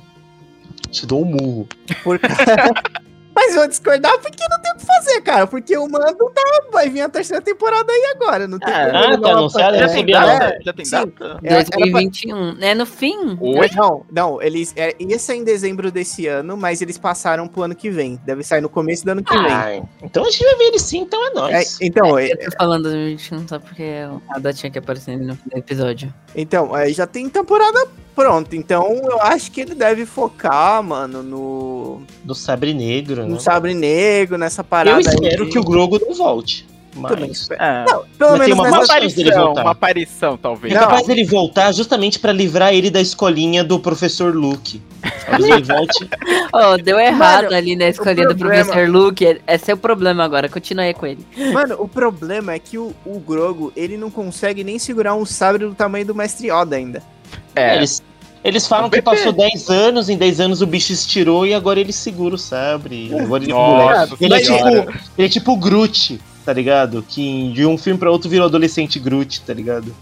Te 0.91 1.07
dou 1.07 1.23
um 1.23 1.27
murro. 1.27 1.69
Por... 2.03 2.21
Mas 3.51 3.57
eu 3.57 3.61
vou 3.63 3.69
discordar 3.69 4.19
porque 4.21 4.45
não 4.49 4.61
tem 4.61 4.73
o 4.73 4.77
que 4.77 4.87
fazer, 4.87 5.21
cara. 5.23 5.47
Porque 5.47 5.77
o 5.77 5.89
Mando 5.89 6.31
tá, 6.31 6.43
vai 6.73 6.89
vir 6.89 7.01
a 7.01 7.09
terceira 7.09 7.43
temporada 7.43 7.91
aí 7.91 8.13
agora. 8.15 8.47
Não 8.47 8.59
tem 8.59 8.73
é, 8.73 8.91
ah, 8.91 9.21
tá 9.21 9.31
anunciado, 9.31 9.79
já 9.79 9.89
tem 9.89 10.07
data. 10.07 10.59
Já 10.65 10.73
tem 10.73 10.89
data. 10.89 11.39
2021. 11.43 12.59
É, 12.61 12.71
é 12.71 12.75
no 12.75 12.87
fim? 12.87 13.37
Oi? 13.41 13.71
Não, 13.75 14.07
não. 14.11 14.43
Eles, 14.43 14.73
é, 14.77 14.95
ia 14.99 15.19
ser 15.19 15.35
em 15.35 15.45
dezembro 15.45 15.91
desse 15.91 16.27
ano, 16.27 16.57
mas 16.57 16.81
eles 16.81 16.97
passaram 16.97 17.49
pro 17.49 17.63
ano 17.63 17.75
que 17.75 17.91
vem. 17.91 18.21
Deve 18.25 18.43
sair 18.43 18.61
no 18.61 18.69
começo 18.69 19.05
do 19.05 19.11
ano 19.11 19.23
que 19.23 19.35
ah, 19.35 19.65
vem. 19.65 19.83
Então 20.03 20.25
a 20.25 20.31
gente 20.31 20.45
vai 20.45 20.57
ver 20.57 20.65
ele 20.65 20.79
sim, 20.79 20.99
então 20.99 21.27
é 21.27 21.31
nóis. 21.31 21.81
É, 21.81 21.87
então, 21.87 22.19
é, 22.19 22.33
eu 22.33 22.39
tô 22.39 22.57
falando 22.57 22.83
2021 22.85 23.49
só 23.49 23.59
porque 23.59 23.85
a 24.29 24.39
data 24.39 24.53
tinha 24.53 24.71
que 24.71 24.79
aparecer 24.79 25.19
no 25.19 25.37
episódio. 25.55 26.13
Então, 26.37 26.77
é, 26.77 26.93
já 26.93 27.07
tem 27.07 27.29
temporada 27.29 27.89
pronto. 28.21 28.55
Então 28.55 28.93
eu 28.93 29.21
acho 29.23 29.51
que 29.51 29.61
ele 29.61 29.75
deve 29.75 30.05
focar, 30.05 30.83
mano, 30.83 31.23
no. 31.23 32.03
No 32.25 32.35
Sabre 32.35 32.75
Negro, 32.75 33.27
No 33.27 33.35
né? 33.35 33.40
Sabre 33.41 33.75
Negro, 33.75 34.39
nessa 34.39 34.63
parada. 34.63 34.97
Eu 34.97 35.01
espero 35.01 35.49
que 35.49 35.59
o 35.59 35.65
Grogo 35.65 35.99
não 35.99 36.15
volte. 36.15 36.69
Mas, 36.95 37.49
é. 37.53 37.85
não, 37.89 38.05
pelo 38.19 38.37
menos 38.37 38.59
uma, 38.59 38.69
uma 38.69 38.83
aparição, 38.83 39.53
uma 39.53 39.71
aparição, 39.71 40.37
talvez. 40.37 40.75
É 40.75 40.79
capaz 40.79 41.07
dele 41.07 41.25
voltar 41.25 41.73
justamente 41.73 42.19
para 42.19 42.33
livrar 42.33 42.75
ele 42.75 42.91
da 42.91 43.01
escolinha 43.01 43.63
do 43.63 43.79
professor 43.79 44.35
Luke. 44.35 44.83
Talvez 45.25 45.51
ele 45.51 45.63
volte. 45.63 46.11
oh, 46.53 46.77
deu 46.83 46.99
errado 46.99 47.45
Mano, 47.45 47.57
ali 47.57 47.77
na 47.77 47.89
escolinha 47.89 48.29
do 48.29 48.37
professor 48.37 48.89
Luke. 48.89 49.25
Esse 49.47 49.71
é 49.71 49.75
o 49.75 49.77
problema 49.77 50.25
agora. 50.25 50.49
Continua 50.49 50.85
aí 50.85 50.95
com 50.95 51.07
ele. 51.07 51.25
Mano, 51.53 51.77
o 51.79 51.87
problema 51.87 52.55
é 52.55 52.59
que 52.59 52.77
o, 52.77 52.93
o 53.07 53.21
Grogo, 53.21 53.73
ele 53.77 53.97
não 53.97 54.11
consegue 54.11 54.65
nem 54.65 54.79
segurar 54.79 55.15
um 55.15 55.25
sabre 55.25 55.67
do 55.67 55.75
tamanho 55.75 56.07
do 56.07 56.15
Mestre 56.15 56.51
Yoda 56.51 56.75
ainda. 56.75 57.03
É. 57.55 57.77
Ele, 57.77 57.87
Eles 58.43 58.67
falam 58.67 58.87
Um 58.87 58.91
que 58.91 59.03
passou 59.03 59.33
10 59.33 59.69
anos, 59.69 60.09
em 60.09 60.17
10 60.17 60.41
anos 60.41 60.63
o 60.63 60.67
bicho 60.67 60.93
estirou 60.93 61.47
e 61.47 61.53
agora 61.53 61.79
ele 61.79 61.93
segura 61.93 62.35
o 62.35 62.39
sabre. 62.39 63.11
Agora 63.15 63.45
ele, 63.45 63.53
Nossa 63.53 64.17
ele, 64.19 64.35
é 64.35 64.41
tipo, 64.41 64.69
ele 65.19 65.27
é 65.27 65.29
tipo 65.29 65.53
o 65.53 65.57
Groot, 65.57 66.21
tá 66.45 66.53
ligado? 66.53 67.05
Que 67.07 67.53
de 67.53 67.67
um 67.67 67.77
filme 67.77 67.99
pra 67.99 68.11
outro 68.11 68.31
virou 68.31 68.47
adolescente 68.47 68.99
Groot, 68.99 69.43
tá 69.43 69.53
ligado? 69.53 69.95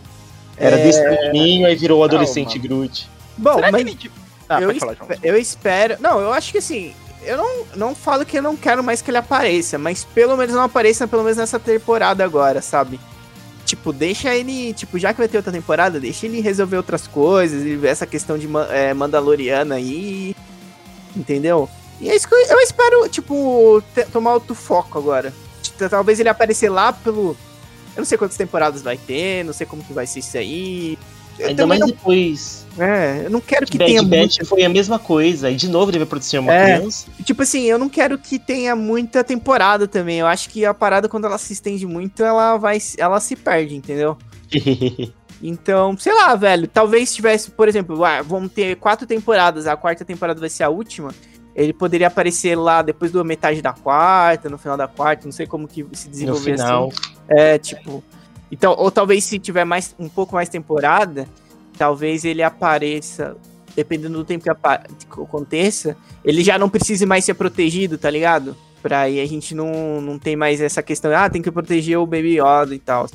Era 0.56 0.78
É. 0.78 0.84
desse 0.84 1.02
pequenininho, 1.02 1.66
aí 1.66 1.74
virou 1.74 2.00
o 2.00 2.04
adolescente 2.04 2.58
mano. 2.58 2.68
Groot. 2.68 3.08
Bom, 3.36 3.54
Será 3.54 3.72
mas 3.72 3.82
que 3.82 3.88
ele, 3.88 3.96
tipo... 3.96 4.14
Ah, 4.48 4.60
eu, 4.60 4.68
pode 4.68 4.80
falar, 4.80 4.96
eu 5.22 5.36
espero. 5.36 5.96
Não, 6.00 6.20
eu 6.20 6.32
acho 6.32 6.52
que 6.52 6.58
assim. 6.58 6.94
Eu 7.22 7.36
não, 7.36 7.64
não 7.76 7.94
falo 7.94 8.24
que 8.24 8.38
eu 8.38 8.42
não 8.42 8.56
quero 8.56 8.82
mais 8.82 9.02
que 9.02 9.10
ele 9.10 9.18
apareça, 9.18 9.76
mas 9.76 10.04
pelo 10.04 10.36
menos 10.36 10.54
não 10.54 10.62
apareça, 10.62 11.06
pelo 11.06 11.22
menos 11.22 11.36
nessa 11.36 11.58
temporada 11.58 12.24
agora, 12.24 12.62
sabe? 12.62 12.98
Tipo, 13.68 13.92
deixa 13.92 14.34
ele. 14.34 14.72
Tipo, 14.72 14.98
já 14.98 15.12
que 15.12 15.18
vai 15.18 15.28
ter 15.28 15.36
outra 15.36 15.52
temporada, 15.52 16.00
deixa 16.00 16.24
ele 16.24 16.40
resolver 16.40 16.78
outras 16.78 17.06
coisas 17.06 17.66
e 17.66 17.76
ver 17.76 17.88
essa 17.88 18.06
questão 18.06 18.38
de 18.38 18.48
é, 18.70 18.94
Mandaloriana 18.94 19.74
aí. 19.74 20.34
Entendeu? 21.14 21.68
E 22.00 22.08
é 22.08 22.16
isso 22.16 22.26
que 22.26 22.34
eu, 22.34 22.38
eu 22.46 22.60
espero, 22.60 23.06
tipo, 23.10 23.82
tomar 24.10 24.32
outro 24.32 24.54
foco 24.54 24.96
agora. 24.96 25.34
Tipo, 25.62 25.86
Talvez 25.86 26.18
ele 26.18 26.30
aparecer 26.30 26.70
lá 26.70 26.94
pelo. 26.94 27.36
Eu 27.94 27.98
não 27.98 28.04
sei 28.06 28.16
quantas 28.16 28.38
temporadas 28.38 28.80
vai 28.80 28.96
ter, 28.96 29.44
não 29.44 29.52
sei 29.52 29.66
como 29.66 29.84
que 29.84 29.92
vai 29.92 30.06
ser 30.06 30.20
isso 30.20 30.38
aí. 30.38 30.98
Eu 31.38 31.48
Ainda 31.48 31.66
mais 31.66 31.84
depois. 31.84 32.66
É, 32.78 33.22
eu 33.24 33.30
não 33.30 33.40
quero 33.40 33.66
que 33.66 33.76
Bad 33.78 33.90
tenha 33.90 34.02
Batch 34.02 34.38
muito 34.38 34.46
foi 34.46 34.62
a 34.64 34.68
mesma 34.68 34.98
coisa. 34.98 35.50
E 35.50 35.56
de 35.56 35.68
novo 35.68 35.90
vai 35.92 36.06
proteger 36.06 36.40
uma 36.40 36.52
É. 36.54 36.76
criança. 36.78 37.06
Tipo 37.24 37.42
assim, 37.42 37.62
eu 37.64 37.78
não 37.78 37.88
quero 37.88 38.16
que 38.18 38.38
tenha 38.38 38.74
muita 38.76 39.24
temporada 39.24 39.86
também. 39.88 40.18
Eu 40.18 40.26
acho 40.26 40.48
que 40.50 40.64
a 40.64 40.72
parada, 40.72 41.08
quando 41.08 41.26
ela 41.26 41.38
se 41.38 41.52
estende 41.52 41.86
muito, 41.86 42.22
ela 42.22 42.56
vai. 42.56 42.78
Ela 42.96 43.20
se 43.20 43.34
perde, 43.36 43.74
entendeu? 43.74 44.16
Então, 45.40 45.96
sei 45.96 46.12
lá, 46.12 46.34
velho. 46.34 46.66
Talvez 46.66 47.14
tivesse, 47.14 47.50
por 47.52 47.68
exemplo, 47.68 48.04
ah, 48.04 48.22
vamos 48.22 48.50
ter 48.50 48.74
quatro 48.76 49.06
temporadas, 49.06 49.68
a 49.68 49.76
quarta 49.76 50.04
temporada 50.04 50.40
vai 50.40 50.48
ser 50.48 50.64
a 50.64 50.68
última. 50.68 51.14
Ele 51.54 51.72
poderia 51.72 52.06
aparecer 52.08 52.56
lá 52.56 52.82
depois 52.82 53.10
da 53.12 53.22
metade 53.24 53.62
da 53.62 53.72
quarta, 53.72 54.48
no 54.48 54.58
final 54.58 54.76
da 54.76 54.88
quarta, 54.88 55.24
não 55.26 55.32
sei 55.32 55.46
como 55.46 55.66
que 55.68 55.86
se 55.92 56.06
no 56.06 56.10
desenvolver 56.10 56.56
final. 56.56 56.88
assim. 56.88 57.14
É, 57.28 57.58
tipo. 57.58 58.02
Então, 58.50 58.74
ou 58.78 58.90
talvez 58.90 59.24
se 59.24 59.38
tiver 59.38 59.64
mais 59.64 59.94
um 59.98 60.08
pouco 60.08 60.34
mais 60.34 60.48
temporada, 60.48 61.28
talvez 61.78 62.24
ele 62.24 62.42
apareça, 62.42 63.36
dependendo 63.76 64.18
do 64.18 64.24
tempo 64.24 64.44
que, 64.44 65.06
que 65.06 65.22
aconteça, 65.22 65.96
ele 66.24 66.42
já 66.42 66.58
não 66.58 66.68
precise 66.68 67.06
mais 67.06 67.24
ser 67.24 67.34
protegido, 67.34 67.96
tá 67.96 68.10
ligado? 68.10 68.56
Pra 68.82 69.00
aí 69.00 69.20
a 69.20 69.26
gente 69.26 69.54
não, 69.54 70.00
não 70.00 70.18
tem 70.18 70.36
mais 70.36 70.60
essa 70.60 70.82
questão, 70.82 71.14
ah, 71.14 71.30
tem 71.30 71.40
que 71.40 71.50
proteger 71.50 71.98
o 71.98 72.06
Baby 72.06 72.38
Yoda 72.40 72.74
e 72.74 72.78
tal. 72.78 73.06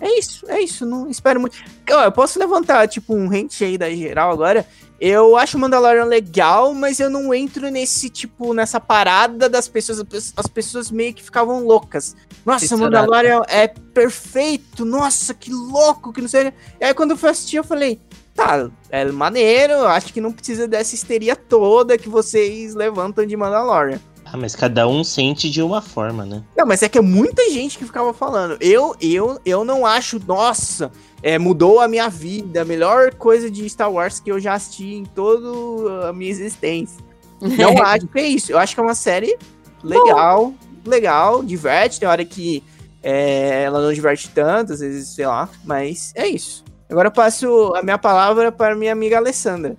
É 0.00 0.18
isso, 0.18 0.50
é 0.50 0.60
isso, 0.60 0.86
não 0.86 1.08
espero 1.10 1.38
muito. 1.38 1.58
Ó, 1.90 2.04
Eu 2.04 2.12
posso 2.12 2.38
levantar, 2.38 2.88
tipo, 2.88 3.14
um 3.14 3.28
rente 3.28 3.62
aí 3.62 3.76
da 3.76 3.90
geral 3.90 4.32
agora. 4.32 4.66
Eu 4.98 5.36
acho 5.36 5.56
o 5.56 5.60
Mandalorian 5.60 6.04
legal, 6.04 6.74
mas 6.74 7.00
eu 7.00 7.08
não 7.08 7.32
entro 7.32 7.70
nesse, 7.70 8.10
tipo, 8.10 8.52
nessa 8.52 8.78
parada 8.78 9.48
das 9.48 9.66
pessoas. 9.66 10.04
As 10.36 10.46
pessoas 10.46 10.90
meio 10.90 11.14
que 11.14 11.22
ficavam 11.22 11.64
loucas. 11.64 12.14
Nossa, 12.44 12.74
o. 12.74 12.78
Mandalorian 12.78 13.42
é 13.48 13.66
perfeito, 13.68 14.84
nossa, 14.84 15.32
que 15.32 15.50
louco, 15.50 16.12
que 16.12 16.20
não 16.20 16.28
sei. 16.28 16.52
E 16.80 16.84
aí 16.84 16.94
quando 16.94 17.12
eu 17.12 17.16
fui 17.16 17.30
assistir, 17.30 17.56
eu 17.56 17.64
falei, 17.64 17.98
tá, 18.34 18.70
é 18.90 19.04
maneiro, 19.06 19.86
acho 19.86 20.12
que 20.12 20.20
não 20.20 20.32
precisa 20.32 20.68
dessa 20.68 20.94
histeria 20.94 21.36
toda 21.36 21.98
que 21.98 22.08
vocês 22.08 22.74
levantam 22.74 23.24
de 23.26 23.36
Mandalorian. 23.36 24.00
Ah, 24.32 24.36
mas 24.36 24.54
cada 24.54 24.86
um 24.86 25.02
sente 25.02 25.50
de 25.50 25.60
uma 25.60 25.82
forma, 25.82 26.24
né? 26.24 26.42
Não, 26.56 26.64
mas 26.64 26.82
é 26.82 26.88
que 26.88 26.98
é 26.98 27.00
muita 27.00 27.50
gente 27.50 27.76
que 27.76 27.84
ficava 27.84 28.14
falando. 28.14 28.56
Eu, 28.60 28.94
eu, 29.00 29.40
eu 29.44 29.64
não 29.64 29.84
acho, 29.84 30.20
nossa, 30.24 30.92
é, 31.22 31.38
mudou 31.38 31.80
a 31.80 31.88
minha 31.88 32.08
vida, 32.08 32.62
a 32.62 32.64
melhor 32.64 33.12
coisa 33.14 33.50
de 33.50 33.68
Star 33.68 33.90
Wars 33.90 34.20
que 34.20 34.30
eu 34.30 34.38
já 34.38 34.54
assisti 34.54 34.94
em 34.94 35.04
toda 35.04 36.08
a 36.08 36.12
minha 36.12 36.30
existência. 36.30 37.02
Não 37.40 37.76
acho 37.82 38.06
que 38.06 38.18
é 38.18 38.26
isso. 38.26 38.52
Eu 38.52 38.58
acho 38.58 38.74
que 38.74 38.80
é 38.80 38.84
uma 38.84 38.94
série 38.94 39.36
legal, 39.82 40.54
legal, 40.86 41.42
diverte. 41.42 41.98
Tem 41.98 42.08
hora 42.08 42.24
que 42.24 42.62
é, 43.02 43.64
ela 43.64 43.82
não 43.82 43.92
diverte 43.92 44.30
tanto, 44.30 44.72
às 44.72 44.80
vezes, 44.80 45.08
sei 45.08 45.26
lá, 45.26 45.48
mas 45.64 46.12
é 46.14 46.28
isso. 46.28 46.64
Agora 46.90 47.08
eu 47.08 47.12
passo 47.12 47.72
a 47.76 47.82
minha 47.82 47.98
palavra 47.98 48.50
para 48.50 48.74
minha 48.74 48.92
amiga 48.92 49.16
Alessandra. 49.16 49.76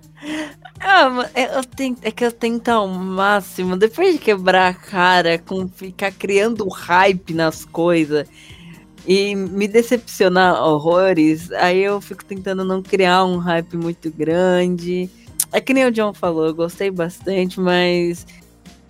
Ah, 0.80 1.28
é, 1.34 1.56
eu 1.56 1.62
tento, 1.64 2.00
é 2.02 2.10
que 2.10 2.24
eu 2.24 2.32
tento 2.32 2.68
ao 2.70 2.88
máximo, 2.88 3.76
depois 3.76 4.14
de 4.14 4.18
quebrar 4.18 4.68
a 4.68 4.74
cara 4.74 5.38
com 5.38 5.68
ficar 5.68 6.10
criando 6.10 6.66
hype 6.68 7.34
nas 7.34 7.64
coisas 7.64 8.26
e 9.06 9.34
me 9.34 9.68
decepcionar 9.68 10.62
horrores, 10.62 11.52
aí 11.52 11.80
eu 11.80 12.00
fico 12.00 12.24
tentando 12.24 12.64
não 12.64 12.82
criar 12.82 13.24
um 13.24 13.36
hype 13.36 13.76
muito 13.76 14.10
grande. 14.10 15.10
É 15.52 15.60
que 15.60 15.74
nem 15.74 15.84
o 15.84 15.92
John 15.92 16.14
falou, 16.14 16.46
eu 16.46 16.54
gostei 16.54 16.90
bastante, 16.90 17.60
mas 17.60 18.26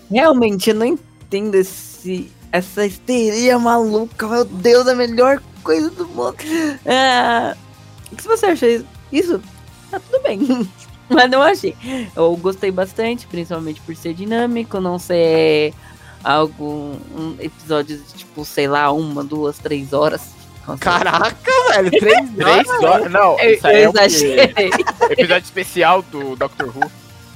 realmente 0.08 0.70
eu 0.70 0.76
não 0.76 0.86
entendo 0.86 1.56
esse, 1.56 2.30
essa 2.52 2.86
histeria 2.86 3.58
maluca. 3.58 4.28
Meu 4.28 4.44
Deus, 4.44 4.86
a 4.86 4.94
melhor 4.94 5.42
coisa 5.64 5.90
do 5.90 6.06
mundo. 6.06 6.36
Ah, 8.12 8.20
se 8.20 8.28
você 8.28 8.46
acha 8.46 8.84
isso, 9.10 9.40
tá 9.90 10.00
tudo 10.00 10.22
bem. 10.22 10.40
Mas 11.08 11.30
não 11.30 11.42
achei. 11.42 11.76
Eu 12.16 12.34
gostei 12.36 12.70
bastante, 12.70 13.26
principalmente 13.26 13.80
por 13.82 13.94
ser 13.94 14.14
dinâmico, 14.14 14.80
não 14.80 14.98
ser 14.98 15.74
algo. 16.24 16.96
Um 17.16 17.36
episódio 17.38 17.98
de 17.98 18.14
tipo, 18.14 18.44
sei 18.44 18.66
lá, 18.66 18.90
uma, 18.90 19.22
duas, 19.22 19.58
três 19.58 19.92
horas. 19.92 20.30
Nossa, 20.66 20.78
Caraca, 20.78 21.50
velho, 21.74 21.90
três 21.90 22.30
Três 22.30 22.68
horas. 22.82 23.10
Não, 23.10 23.38
Eu, 23.40 23.54
isso 23.54 23.66
aí 23.66 23.82
eu 23.82 23.82
é 23.82 23.88
o 23.88 23.90
exagerei, 23.90 24.70
episódio 25.10 25.44
especial 25.44 26.02
do 26.02 26.36
Doctor 26.36 26.68
Who. 26.68 26.90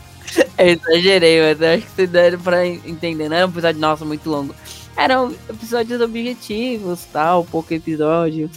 eu 0.59 0.67
exagerei, 0.67 1.43
mas 1.43 1.61
eu 1.61 1.75
acho 1.75 1.83
que 1.87 1.93
você 1.93 2.07
deram 2.07 2.39
pra 2.39 2.67
entender. 2.67 3.29
Não 3.29 3.37
era 3.37 3.47
um 3.47 3.51
episódio, 3.51 3.81
nossa, 3.81 4.05
muito 4.05 4.31
longo. 4.31 4.55
Eram 4.97 5.35
episódios 5.51 6.01
objetivos, 6.01 7.05
tal, 7.13 7.45
pouco 7.45 7.75
episódio. 7.75 8.51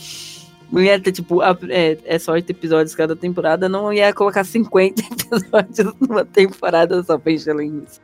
Não 0.72 0.82
ia 0.82 1.00
ter, 1.00 1.12
tipo, 1.12 1.42
a- 1.42 1.58
é, 1.70 1.98
é 2.06 2.20
só 2.20 2.34
oito 2.34 2.50
episódios 2.52 2.94
cada 2.96 3.16
temporada, 3.16 3.68
não 3.68 3.92
ia 3.92 4.14
colocar 4.14 4.44
50 4.44 5.02
episódios 5.12 5.94
numa 6.00 6.24
temporada 6.24 7.02
só 7.04 7.18
pra 7.18 7.32
encher 7.32 7.56
linguiça. 7.56 8.00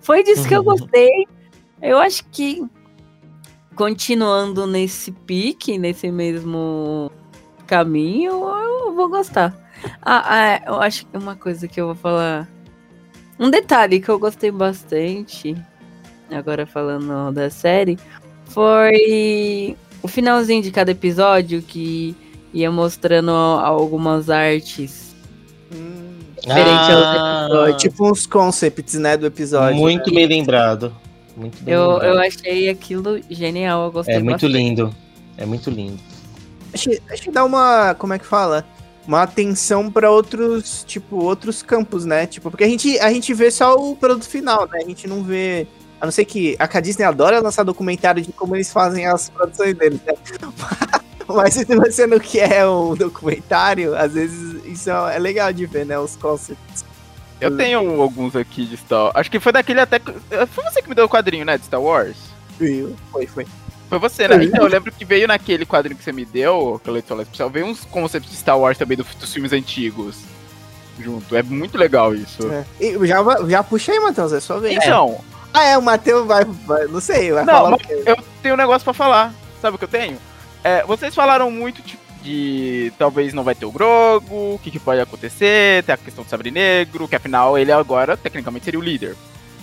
Foi 0.00 0.22
disso 0.22 0.46
que 0.48 0.54
eu 0.54 0.58
Uhum. 0.60 0.64
gostei. 0.64 1.26
Eu 1.80 1.98
acho 1.98 2.24
que 2.32 2.62
continuando 3.76 4.66
nesse 4.66 5.10
pique, 5.12 5.78
nesse 5.78 6.10
mesmo 6.10 7.10
caminho, 7.66 8.32
eu 8.32 8.94
vou 8.94 9.08
gostar. 9.08 9.54
Ah, 10.02 10.24
ah, 10.26 10.62
eu 10.66 10.80
acho 10.80 11.06
que 11.06 11.16
uma 11.16 11.36
coisa 11.36 11.66
que 11.68 11.80
eu 11.80 11.86
vou 11.86 11.94
falar. 11.94 12.48
Um 13.38 13.50
detalhe 13.50 14.00
que 14.00 14.08
eu 14.08 14.18
gostei 14.18 14.50
bastante, 14.50 15.56
agora 16.30 16.64
falando 16.66 17.32
da 17.32 17.50
série, 17.50 17.98
foi 18.46 19.76
o 20.04 20.08
finalzinho 20.08 20.62
de 20.62 20.70
cada 20.70 20.90
episódio 20.90 21.62
que 21.62 22.14
ia 22.52 22.70
mostrando 22.70 23.30
algumas 23.30 24.28
artes. 24.28 25.14
Hum, 25.74 26.12
Diferente 26.40 26.68
Ah, 26.70 27.48
Foi 27.50 27.74
tipo 27.74 28.10
uns 28.10 28.26
concepts, 28.26 28.94
né, 28.94 29.16
do 29.16 29.26
episódio. 29.26 29.76
muito 29.78 30.10
né? 30.10 30.16
bem 30.16 30.26
lembrado. 30.40 30.94
Muito 31.36 31.62
bem 31.64 31.72
Eu, 31.74 31.92
lembrado. 31.94 32.08
eu 32.14 32.20
achei 32.20 32.68
aquilo 32.68 33.18
genial, 33.30 33.86
eu 33.86 33.92
gostei 33.92 34.14
É 34.16 34.18
muito 34.18 34.32
bastante. 34.42 34.52
lindo. 34.52 34.94
É 35.38 35.46
muito 35.46 35.70
lindo. 35.70 35.98
Acho, 36.72 36.90
que- 36.90 37.02
acho 37.10 37.22
que 37.22 37.30
dá 37.30 37.44
uma, 37.44 37.94
como 37.94 38.12
é 38.12 38.18
que 38.18 38.26
fala? 38.26 38.64
Uma 39.08 39.22
atenção 39.22 39.90
pra 39.90 40.10
outros, 40.10 40.84
tipo, 40.86 41.16
outros 41.16 41.62
campos, 41.62 42.04
né? 42.04 42.26
Tipo, 42.26 42.50
porque 42.50 42.64
a 42.64 42.68
gente, 42.68 42.98
a 43.00 43.12
gente 43.12 43.32
vê 43.34 43.50
só 43.50 43.74
o 43.76 43.96
produto 43.96 44.28
final, 44.28 44.68
né? 44.70 44.80
A 44.84 44.86
gente 44.88 45.08
não 45.08 45.22
vê. 45.22 45.66
A 46.00 46.06
não 46.06 46.12
ser 46.12 46.24
que 46.24 46.56
a 46.58 46.80
Disney 46.80 47.04
adora 47.04 47.40
lançar 47.40 47.62
documentário 47.62 48.22
de 48.22 48.32
como 48.32 48.54
eles 48.56 48.70
fazem 48.72 49.06
as 49.06 49.28
produções 49.30 49.74
deles, 49.74 50.00
né? 50.06 50.14
Mas 51.26 51.54
se 51.54 51.64
você 51.64 52.06
não 52.06 52.18
quer 52.18 52.66
um 52.66 52.94
documentário, 52.94 53.96
às 53.96 54.12
vezes 54.12 54.62
isso 54.66 54.90
é 54.90 55.16
é 55.16 55.18
legal 55.18 55.52
de 55.52 55.64
ver, 55.64 55.86
né? 55.86 55.98
Os 55.98 56.16
concepts. 56.16 56.84
Eu 57.40 57.56
tenho 57.56 58.00
alguns 58.00 58.36
aqui 58.36 58.64
de 58.64 58.76
Star 58.76 59.10
Acho 59.14 59.30
que 59.30 59.40
foi 59.40 59.52
daquele 59.52 59.80
até. 59.80 59.98
Foi 59.98 60.64
você 60.64 60.80
que 60.82 60.88
me 60.88 60.94
deu 60.94 61.06
o 61.06 61.08
quadrinho, 61.08 61.44
né? 61.44 61.58
De 61.58 61.64
Star 61.64 61.80
Wars? 61.80 62.16
Viu? 62.58 62.94
Foi, 63.10 63.26
foi. 63.26 63.46
Foi 63.88 63.98
você, 63.98 64.28
né? 64.28 64.44
Então, 64.44 64.64
eu 64.64 64.70
lembro 64.70 64.90
que 64.92 65.04
veio 65.04 65.28
naquele 65.28 65.66
quadrinho 65.66 65.96
que 65.96 66.04
você 66.04 66.12
me 66.12 66.24
deu, 66.24 66.80
que 66.82 66.90
eu 66.90 66.96
especial, 66.96 67.50
veio 67.50 67.66
uns 67.66 67.84
conceitos 67.84 68.30
de 68.30 68.36
Star 68.36 68.58
Wars 68.58 68.78
também 68.78 68.96
do- 68.96 69.04
dos 69.04 69.32
filmes 69.32 69.52
antigos. 69.52 70.16
Junto. 70.98 71.36
É 71.36 71.42
muito 71.42 71.76
legal 71.76 72.14
isso. 72.14 72.48
É. 72.50 72.64
Já, 73.06 73.22
já 73.48 73.62
puxei, 73.62 73.98
Matheus, 73.98 74.32
é 74.32 74.40
sua 74.40 74.60
vez. 74.60 74.76
Então, 74.76 75.20
Ah, 75.54 75.64
é, 75.64 75.78
o 75.78 75.82
Matheus 75.82 76.26
vai, 76.26 76.44
vai. 76.44 76.86
Não 76.86 77.00
sei, 77.00 77.30
vai 77.32 77.44
Não, 77.44 77.54
falar 77.54 77.70
mas 77.70 77.80
o 77.80 77.86
quê? 77.86 78.02
eu 78.04 78.16
tenho 78.42 78.54
um 78.54 78.58
negócio 78.58 78.84
pra 78.84 78.92
falar. 78.92 79.32
Sabe 79.62 79.76
o 79.76 79.78
que 79.78 79.84
eu 79.84 79.88
tenho? 79.88 80.18
É, 80.64 80.82
vocês 80.82 81.14
falaram 81.14 81.48
muito 81.50 81.80
tipo, 81.80 82.02
de 82.22 82.92
talvez 82.98 83.32
não 83.32 83.44
vai 83.44 83.54
ter 83.54 83.64
o 83.64 83.70
Grogo, 83.70 84.54
o 84.54 84.60
que, 84.62 84.70
que 84.70 84.80
pode 84.80 85.00
acontecer, 85.00 85.84
tem 85.84 85.94
a 85.94 85.98
questão 85.98 86.24
do 86.24 86.30
Sabre 86.30 86.50
Negro, 86.50 87.06
que 87.06 87.14
afinal 87.14 87.56
ele 87.56 87.70
agora 87.70 88.16
tecnicamente 88.16 88.64
seria 88.64 88.80
o 88.80 88.82
líder 88.82 89.14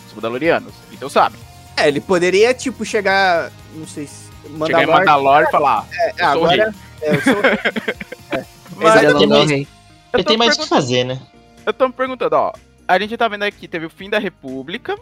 dos 0.06 0.14
Mandalorianos. 0.14 0.74
Então 0.92 1.10
sabe. 1.10 1.38
É, 1.76 1.88
ele 1.88 2.00
poderia, 2.00 2.54
tipo, 2.54 2.86
chegar. 2.86 3.52
Não 3.74 3.88
sei 3.88 4.08
se. 4.08 4.30
Chegar 4.66 4.84
em 4.84 4.86
Mandalor. 4.86 5.00
Mandalor 5.00 5.44
e 5.44 5.52
falar. 5.52 5.86
É, 5.92 6.12
eu 6.22 6.28
agora. 6.28 6.76
É, 7.02 7.16
eu 7.16 7.22
sou. 7.22 7.36
Mas 8.78 8.96
Ele 8.96 9.06
é. 9.06 9.12
London 9.12 9.46
Rei. 9.46 9.68
eu 10.14 10.20
Ele 10.20 10.24
tem 10.24 10.38
mais 10.38 10.56
o 10.56 10.60
que 10.62 10.68
fazer, 10.68 11.04
né? 11.04 11.20
eu 11.66 11.74
tô 11.74 11.88
me 11.88 11.94
perguntando, 11.94 12.36
ó. 12.36 12.52
A 12.88 13.00
gente 13.00 13.16
tá 13.16 13.28
vendo 13.28 13.44
aqui, 13.44 13.68
teve 13.68 13.86
o 13.86 13.90
fim 13.90 14.10
da 14.10 14.20
República. 14.20 14.98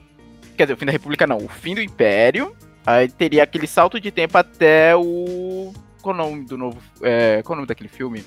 Quer 0.60 0.66
dizer, 0.66 0.74
o 0.74 0.78
fim 0.78 0.86
da 0.88 0.92
República 0.92 1.26
não, 1.26 1.38
o 1.38 1.48
fim 1.48 1.74
do 1.74 1.82
Império. 1.82 2.54
Aí 2.86 3.08
teria 3.08 3.44
aquele 3.44 3.66
salto 3.66 3.98
de 3.98 4.12
tempo 4.12 4.38
até 4.38 4.94
o. 4.94 5.72
Qual 6.02 6.14
o 6.14 6.18
nome 6.18 6.44
do 6.44 6.58
novo. 6.58 6.78
É, 7.02 7.42
qual 7.44 7.54
o 7.54 7.56
nome 7.60 7.66
daquele 7.66 7.88
filme? 7.88 8.26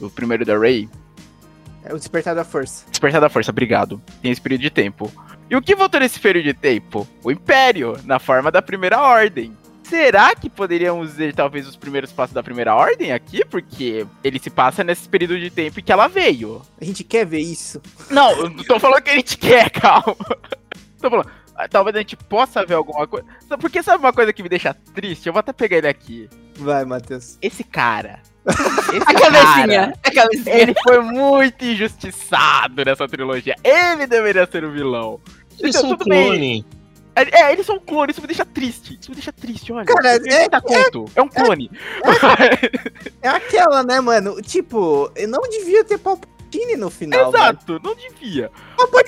O 0.00 0.08
primeiro 0.08 0.44
da 0.44 0.56
Ray? 0.56 0.88
É 1.82 1.92
o 1.92 1.98
Despertar 1.98 2.36
da 2.36 2.44
Força. 2.44 2.88
Despertar 2.88 3.20
da 3.20 3.28
Força, 3.28 3.50
obrigado. 3.50 4.00
Tem 4.22 4.30
esse 4.30 4.40
período 4.40 4.60
de 4.60 4.70
tempo. 4.70 5.10
E 5.50 5.56
o 5.56 5.60
que 5.60 5.74
voltou 5.74 5.98
nesse 5.98 6.20
período 6.20 6.44
de 6.44 6.54
tempo? 6.54 7.04
O 7.24 7.32
Império, 7.32 7.98
na 8.04 8.20
forma 8.20 8.48
da 8.52 8.62
Primeira 8.62 9.02
Ordem. 9.02 9.52
Será 9.82 10.36
que 10.36 10.48
poderíamos 10.48 11.08
dizer 11.10 11.34
talvez 11.34 11.66
os 11.66 11.74
primeiros 11.74 12.12
passos 12.12 12.32
da 12.32 12.44
Primeira 12.44 12.76
Ordem 12.76 13.10
aqui? 13.10 13.44
Porque 13.44 14.06
ele 14.22 14.38
se 14.38 14.50
passa 14.50 14.84
nesse 14.84 15.08
período 15.08 15.36
de 15.40 15.50
tempo 15.50 15.80
em 15.80 15.82
que 15.82 15.90
ela 15.90 16.06
veio. 16.06 16.62
A 16.80 16.84
gente 16.84 17.02
quer 17.02 17.26
ver 17.26 17.40
isso. 17.40 17.82
Não, 18.08 18.30
eu 18.30 18.64
tô 18.64 18.78
falando 18.78 19.02
que 19.02 19.10
a 19.10 19.16
gente 19.16 19.36
quer, 19.36 19.68
calma. 19.74 20.16
Tô 21.00 21.10
falando, 21.10 21.28
talvez 21.70 21.96
a 21.96 22.00
gente 22.00 22.16
possa 22.16 22.64
ver 22.64 22.74
alguma 22.74 23.06
coisa. 23.06 23.26
Só 23.48 23.56
Porque 23.56 23.82
sabe 23.82 23.98
uma 23.98 24.12
coisa 24.12 24.32
que 24.32 24.42
me 24.42 24.48
deixa 24.48 24.74
triste? 24.94 25.26
Eu 25.26 25.32
vou 25.32 25.40
até 25.40 25.52
pegar 25.52 25.78
ele 25.78 25.88
aqui. 25.88 26.28
Vai, 26.56 26.84
Matheus. 26.84 27.38
Esse 27.42 27.62
cara. 27.64 28.20
Esse 28.46 29.02
A 29.02 29.14
cabecinha. 29.14 29.92
A 30.04 30.10
cabecinha. 30.10 30.54
Ele 30.56 30.74
foi 30.82 31.00
muito 31.00 31.64
injustiçado 31.64 32.84
nessa 32.84 33.06
trilogia. 33.08 33.54
Ele 33.64 34.06
deveria 34.06 34.46
ser 34.50 34.64
o 34.64 34.70
vilão. 34.70 35.20
Eles 35.58 35.74
Então, 35.76 35.88
são 35.88 35.96
tudo 35.96 36.08
bem. 36.08 36.26
clone. 36.28 36.66
É, 37.14 37.50
eles 37.50 37.64
são 37.64 37.80
clones, 37.80 38.14
isso 38.14 38.20
me 38.20 38.26
deixa 38.26 38.44
triste. 38.44 38.98
Isso 39.00 39.10
me 39.10 39.14
deixa 39.14 39.32
triste, 39.32 39.72
olha. 39.72 39.86
Cara, 39.86 40.16
Isso 40.16 40.38
me 40.38 40.48
dá 40.50 40.60
conto. 40.60 41.06
É 41.16 41.22
um 41.22 41.28
clone. 41.28 41.70
É 43.22 43.28
aquela, 43.28 43.82
né, 43.82 44.00
mano? 44.00 44.40
Tipo, 44.42 45.10
eu 45.16 45.26
não 45.26 45.40
devia 45.48 45.82
ter 45.82 45.98
No 46.78 46.90
final. 46.90 47.30
velho. 47.30 47.44
Exato, 47.44 47.80
não 47.82 47.94
devia. 47.94 48.50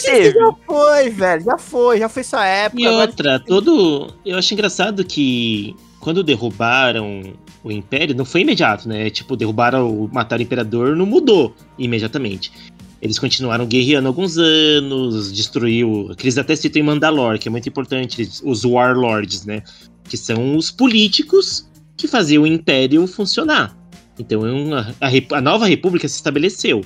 Teve. 0.01 0.39
já 0.39 0.53
foi, 0.67 1.11
velho. 1.11 1.45
Já 1.45 1.59
foi, 1.59 1.99
já 1.99 2.09
foi 2.09 2.23
sua 2.25 2.47
época. 2.47 2.83
E 2.83 2.87
agora- 2.87 3.11
outra, 3.11 3.41
todo. 3.41 4.15
Eu 4.25 4.37
acho 4.39 4.53
engraçado 4.55 5.05
que 5.05 5.75
quando 6.01 6.23
derrubaram 6.23 7.35
o 7.65 7.71
Império, 7.73 8.15
não 8.15 8.25
foi 8.25 8.43
imediato, 8.43 8.89
né? 8.89 9.11
Tipo, 9.11 9.37
derrubaram 9.37 9.89
o. 9.91 10.09
mataram 10.13 10.41
o 10.41 10.45
Imperador, 10.45 10.95
não 10.97 11.07
mudou 11.07 11.55
imediatamente. 11.79 12.53
Eles 13.01 13.19
continuaram 13.19 13.65
guerreando 13.67 14.09
alguns 14.09 14.39
anos, 14.39 15.33
destruiu. 15.33 16.11
Que 16.17 16.25
eles 16.25 16.37
até 16.39 16.55
citam 16.57 16.81
em 16.83 16.85
Mandalore, 16.85 17.39
que 17.39 17.49
é 17.49 17.51
muito 17.51 17.69
importante, 17.69 18.29
os 18.43 18.65
Warlords, 18.65 19.45
né? 19.45 19.63
Que 20.05 20.17
são 20.17 20.57
os 20.57 20.71
políticos 20.71 21.69
que 21.97 22.07
faziam 22.09 22.43
o 22.43 22.47
Império 22.47 23.07
funcionar. 23.07 23.77
Então 24.19 24.45
é 24.47 24.53
uma- 24.53 24.95
a, 25.01 25.07
rep- 25.09 25.33
a 25.33 25.41
nova 25.41 25.67
república 25.67 26.09
se 26.09 26.17
estabeleceu. 26.17 26.83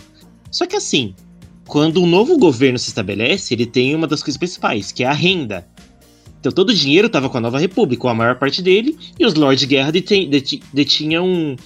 Só 0.53 0.67
que 0.67 0.77
assim, 0.77 1.15
quando 1.67 2.01
um 2.03 2.07
novo 2.07 2.39
governo 2.39 2.79
se 2.79 2.89
estabelece, 2.89 3.55
ele 3.55 3.67
tem 3.67 3.95
uma 3.95 4.07
das 4.07 4.23
coisas 4.23 4.37
principais, 4.37 4.93
que 4.93 5.03
é 5.03 5.07
a 5.07 5.13
renda. 5.13 5.67
Então 6.39 6.53
todo 6.53 6.71
o 6.71 6.75
dinheiro 6.75 7.07
estava 7.07 7.29
com 7.31 7.39
a 7.39 7.41
nova 7.41 7.59
república, 7.59 8.05
ou 8.07 8.11
a 8.11 8.15
maior 8.15 8.37
parte 8.37 8.61
dele, 8.61 8.99
e 9.19 9.25
os 9.25 9.35
lords 9.35 9.61
de 9.61 9.67
guerra 9.67 9.91
deti- 9.91 10.27
deti- 10.27 10.63
detinham 10.73 11.27
um 11.27 11.57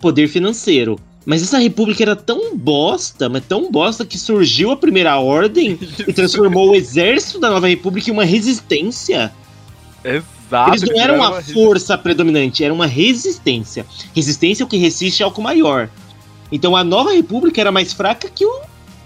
poder 0.00 0.28
financeiro. 0.28 0.98
Mas 1.24 1.42
essa 1.42 1.58
república 1.58 2.04
era 2.04 2.14
tão 2.14 2.56
bosta, 2.56 3.28
mas 3.28 3.44
tão 3.46 3.72
bosta 3.72 4.06
que 4.06 4.16
surgiu 4.16 4.70
a 4.70 4.76
primeira 4.76 5.18
ordem 5.18 5.76
e 6.06 6.12
transformou 6.12 6.70
o 6.70 6.74
exército 6.76 7.40
da 7.40 7.50
nova 7.50 7.66
república 7.66 8.10
em 8.10 8.12
uma 8.12 8.24
resistência. 8.24 9.32
Exato. 10.04 10.70
Eles 10.70 10.82
não 10.82 11.00
eram 11.00 11.16
uma 11.16 11.42
força 11.42 11.98
predominante, 11.98 12.62
era 12.62 12.72
uma 12.72 12.86
resistência. 12.86 13.84
Resistência 14.14 14.62
é 14.62 14.66
o 14.66 14.68
que 14.68 14.76
resiste 14.76 15.24
a 15.24 15.26
algo 15.26 15.42
maior. 15.42 15.90
Então 16.50 16.76
a 16.76 16.84
nova 16.84 17.12
república 17.12 17.60
era 17.60 17.72
mais 17.72 17.92
fraca 17.92 18.28
que 18.32 18.44
o- 18.46 18.60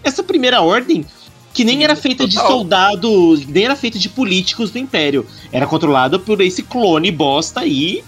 essa 0.05 0.23
primeira 0.23 0.61
ordem, 0.63 1.05
que 1.53 1.65
nem 1.65 1.83
era 1.85 1.97
feita 1.97 2.27
de 2.27 2.35
total. 2.37 2.51
soldados, 2.51 3.47
nem 3.47 3.65
era 3.65 3.75
feita 3.77 3.99
de 3.99 4.09
políticos 4.09 4.71
do 4.71 4.79
império. 4.79 5.27
Era 5.53 5.67
controlada 5.67 6.19
por 6.19 6.41
esse 6.41 6.63
clone 6.63 7.11
bosta 7.11 7.61
aí, 7.61 8.05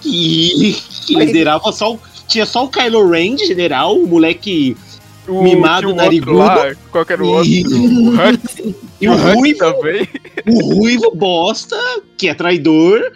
que, 0.00 0.76
que 1.06 1.14
Mas- 1.14 1.26
liderava 1.26 1.72
só 1.72 1.94
o, 1.94 2.00
Tinha 2.26 2.46
só 2.46 2.64
o 2.64 2.68
Kylo 2.68 3.08
Ren 3.10 3.34
de 3.34 3.44
general, 3.46 3.96
o 3.98 4.06
moleque 4.06 4.76
O, 5.26 5.42
Mimado, 5.42 5.92
narigudo. 5.94 6.38
outro 6.38 6.54
lá, 6.68 6.74
Qual 6.92 7.04
que 7.04 7.12
era 7.12 7.24
o 7.24 7.28
outro? 7.28 7.50
E- 7.50 7.64
O 7.66 8.10
Hux. 8.10 8.74
e 9.00 9.08
o 9.08 9.12
Hux 9.12 9.34
ruivo, 9.34 9.58
também. 9.58 10.08
o 10.48 10.74
ruivo 10.76 11.10
bosta, 11.14 11.76
que 12.16 12.28
é 12.28 12.34
traidor. 12.34 13.12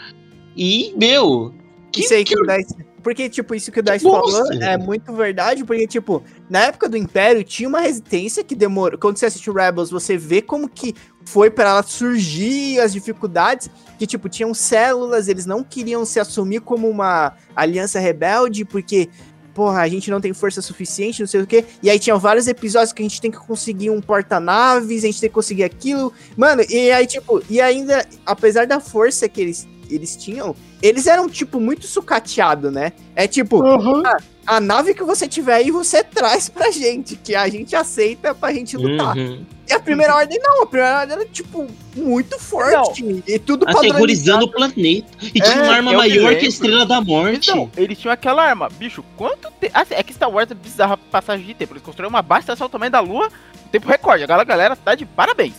E, 0.57 0.93
meu. 0.97 1.53
Que, 1.93 2.13
aí 2.15 2.25
que 2.25 2.37
o 2.37 2.45
Dice. 2.45 2.75
Porque, 3.05 3.29
tipo, 3.29 3.55
isso 3.55 3.71
que 3.71 3.81
o 3.81 3.83
Dice 3.83 4.03
falou 4.03 4.51
é 4.55 4.79
muito 4.79 5.13
verdade, 5.13 5.63
porque, 5.63 5.87
tipo, 5.87 6.25
na 6.49 6.61
época 6.61 6.89
do 6.89 6.97
Império 6.97 7.45
tinha 7.45 7.69
uma 7.69 7.81
resistência 7.81 8.43
que 8.43 8.55
demorou. 8.55 8.99
Quando 8.99 9.19
você 9.19 9.27
assiste 9.27 9.51
o 9.51 9.53
Rebels, 9.53 9.91
você 9.91 10.17
vê 10.17 10.41
como 10.41 10.67
que 10.67 10.95
foi 11.27 11.51
pra 11.51 11.69
ela 11.69 11.83
surgir 11.83 12.81
as 12.81 12.95
dificuldades. 12.95 13.71
Que, 13.99 14.07
tipo, 14.07 14.27
tinham 14.27 14.55
células, 14.55 15.29
eles 15.29 15.45
não 15.45 15.63
queriam 15.63 16.03
se 16.07 16.19
assumir 16.19 16.63
como 16.63 16.89
uma 16.89 17.35
aliança 17.55 18.01
rebelde, 18.01 18.65
porque. 18.65 19.11
Porra, 19.53 19.83
a 19.83 19.89
gente 19.89 20.11
não 20.11 20.21
tem 20.21 20.33
força 20.33 20.61
suficiente, 20.61 21.21
não 21.21 21.29
sei 21.29 21.43
o 21.43 21.47
quê. 21.47 21.65
E 21.81 21.89
aí 21.89 21.97
tinha 21.97 22.17
vários 22.17 22.49
episódios 22.49 22.93
que 22.93 23.01
a 23.01 23.05
gente 23.05 23.21
tem 23.21 23.31
que 23.31 23.39
conseguir 23.39 23.89
um 23.89 24.01
porta-naves, 24.01 25.05
a 25.05 25.07
gente 25.07 25.21
tem 25.21 25.29
que 25.29 25.35
conseguir 25.35 25.63
aquilo. 25.63 26.13
Mano, 26.37 26.65
e 26.69 26.91
aí, 26.91 27.07
tipo, 27.07 27.41
e 27.49 27.61
ainda, 27.61 28.05
apesar 28.27 28.67
da 28.67 28.81
força 28.81 29.29
que 29.29 29.41
eles, 29.41 29.69
eles 29.91 30.17
tinham, 30.17 30.55
eles 30.83 31.07
eram, 31.07 31.29
tipo, 31.29 31.61
muito 31.61 31.87
sucateados, 31.87 32.73
né? 32.73 32.93
É 33.15 33.27
tipo, 33.27 33.63
ah, 33.65 34.17
a 34.47 34.61
nave 34.61 34.95
que 34.95 35.03
você 35.03 35.27
tiver 35.27 35.55
aí, 35.55 35.71
você 35.71 36.03
traz 36.03 36.49
pra 36.49 36.71
gente, 36.71 37.17
que 37.17 37.35
a 37.35 37.49
gente 37.49 37.75
aceita 37.75 38.35
pra 38.35 38.53
gente 38.53 38.77
lutar. 38.77 39.17
Uhum. 39.17 39.45
E 39.67 39.73
a 39.73 39.81
primeira 39.81 40.15
ordem, 40.15 40.39
não, 40.43 40.63
a 40.63 40.67
primeira 40.67 40.99
ordem 41.01 41.17
era, 41.17 41.27
tipo, 41.27 41.67
muito 41.97 42.39
forte. 42.39 43.23
E 43.27 43.39
tudo 43.39 43.67
Aterrorizando 43.67 44.45
o 44.45 44.51
planeta. 44.51 45.09
E 45.23 45.41
tinha 45.41 45.57
É, 45.57 45.63
uma 45.63 45.73
arma 45.73 45.93
maior 45.95 46.35
que 46.37 46.45
a 46.45 46.49
Estrela 46.49 46.85
da 46.85 47.01
Morte. 47.01 47.51
Então, 47.51 47.71
eles 47.77 47.99
tinham 47.99 48.13
aquela 48.13 48.45
arma. 48.45 48.69
Bicho, 48.69 49.03
quanto 49.17 49.51
tempo. 49.53 49.73
é 49.91 50.03
que 50.03 50.13
Star 50.13 50.31
Wars 50.31 50.51
é 50.51 50.55
bizarra 50.55 50.99
passagem 50.99 51.47
de 51.47 51.55
tempo. 51.55 51.73
Eles 51.73 51.83
construíram 51.83 52.11
uma 52.11 52.21
base 52.21 52.41
estação 52.41 52.69
também 52.69 52.91
da 52.91 53.01
Lua, 53.01 53.31
tempo 53.73 53.89
recorde. 53.89 54.25
Agora 54.25 54.43
a 54.43 54.45
galera 54.45 54.77
tá 54.77 54.95
de 54.95 55.07
parabéns. 55.07 55.55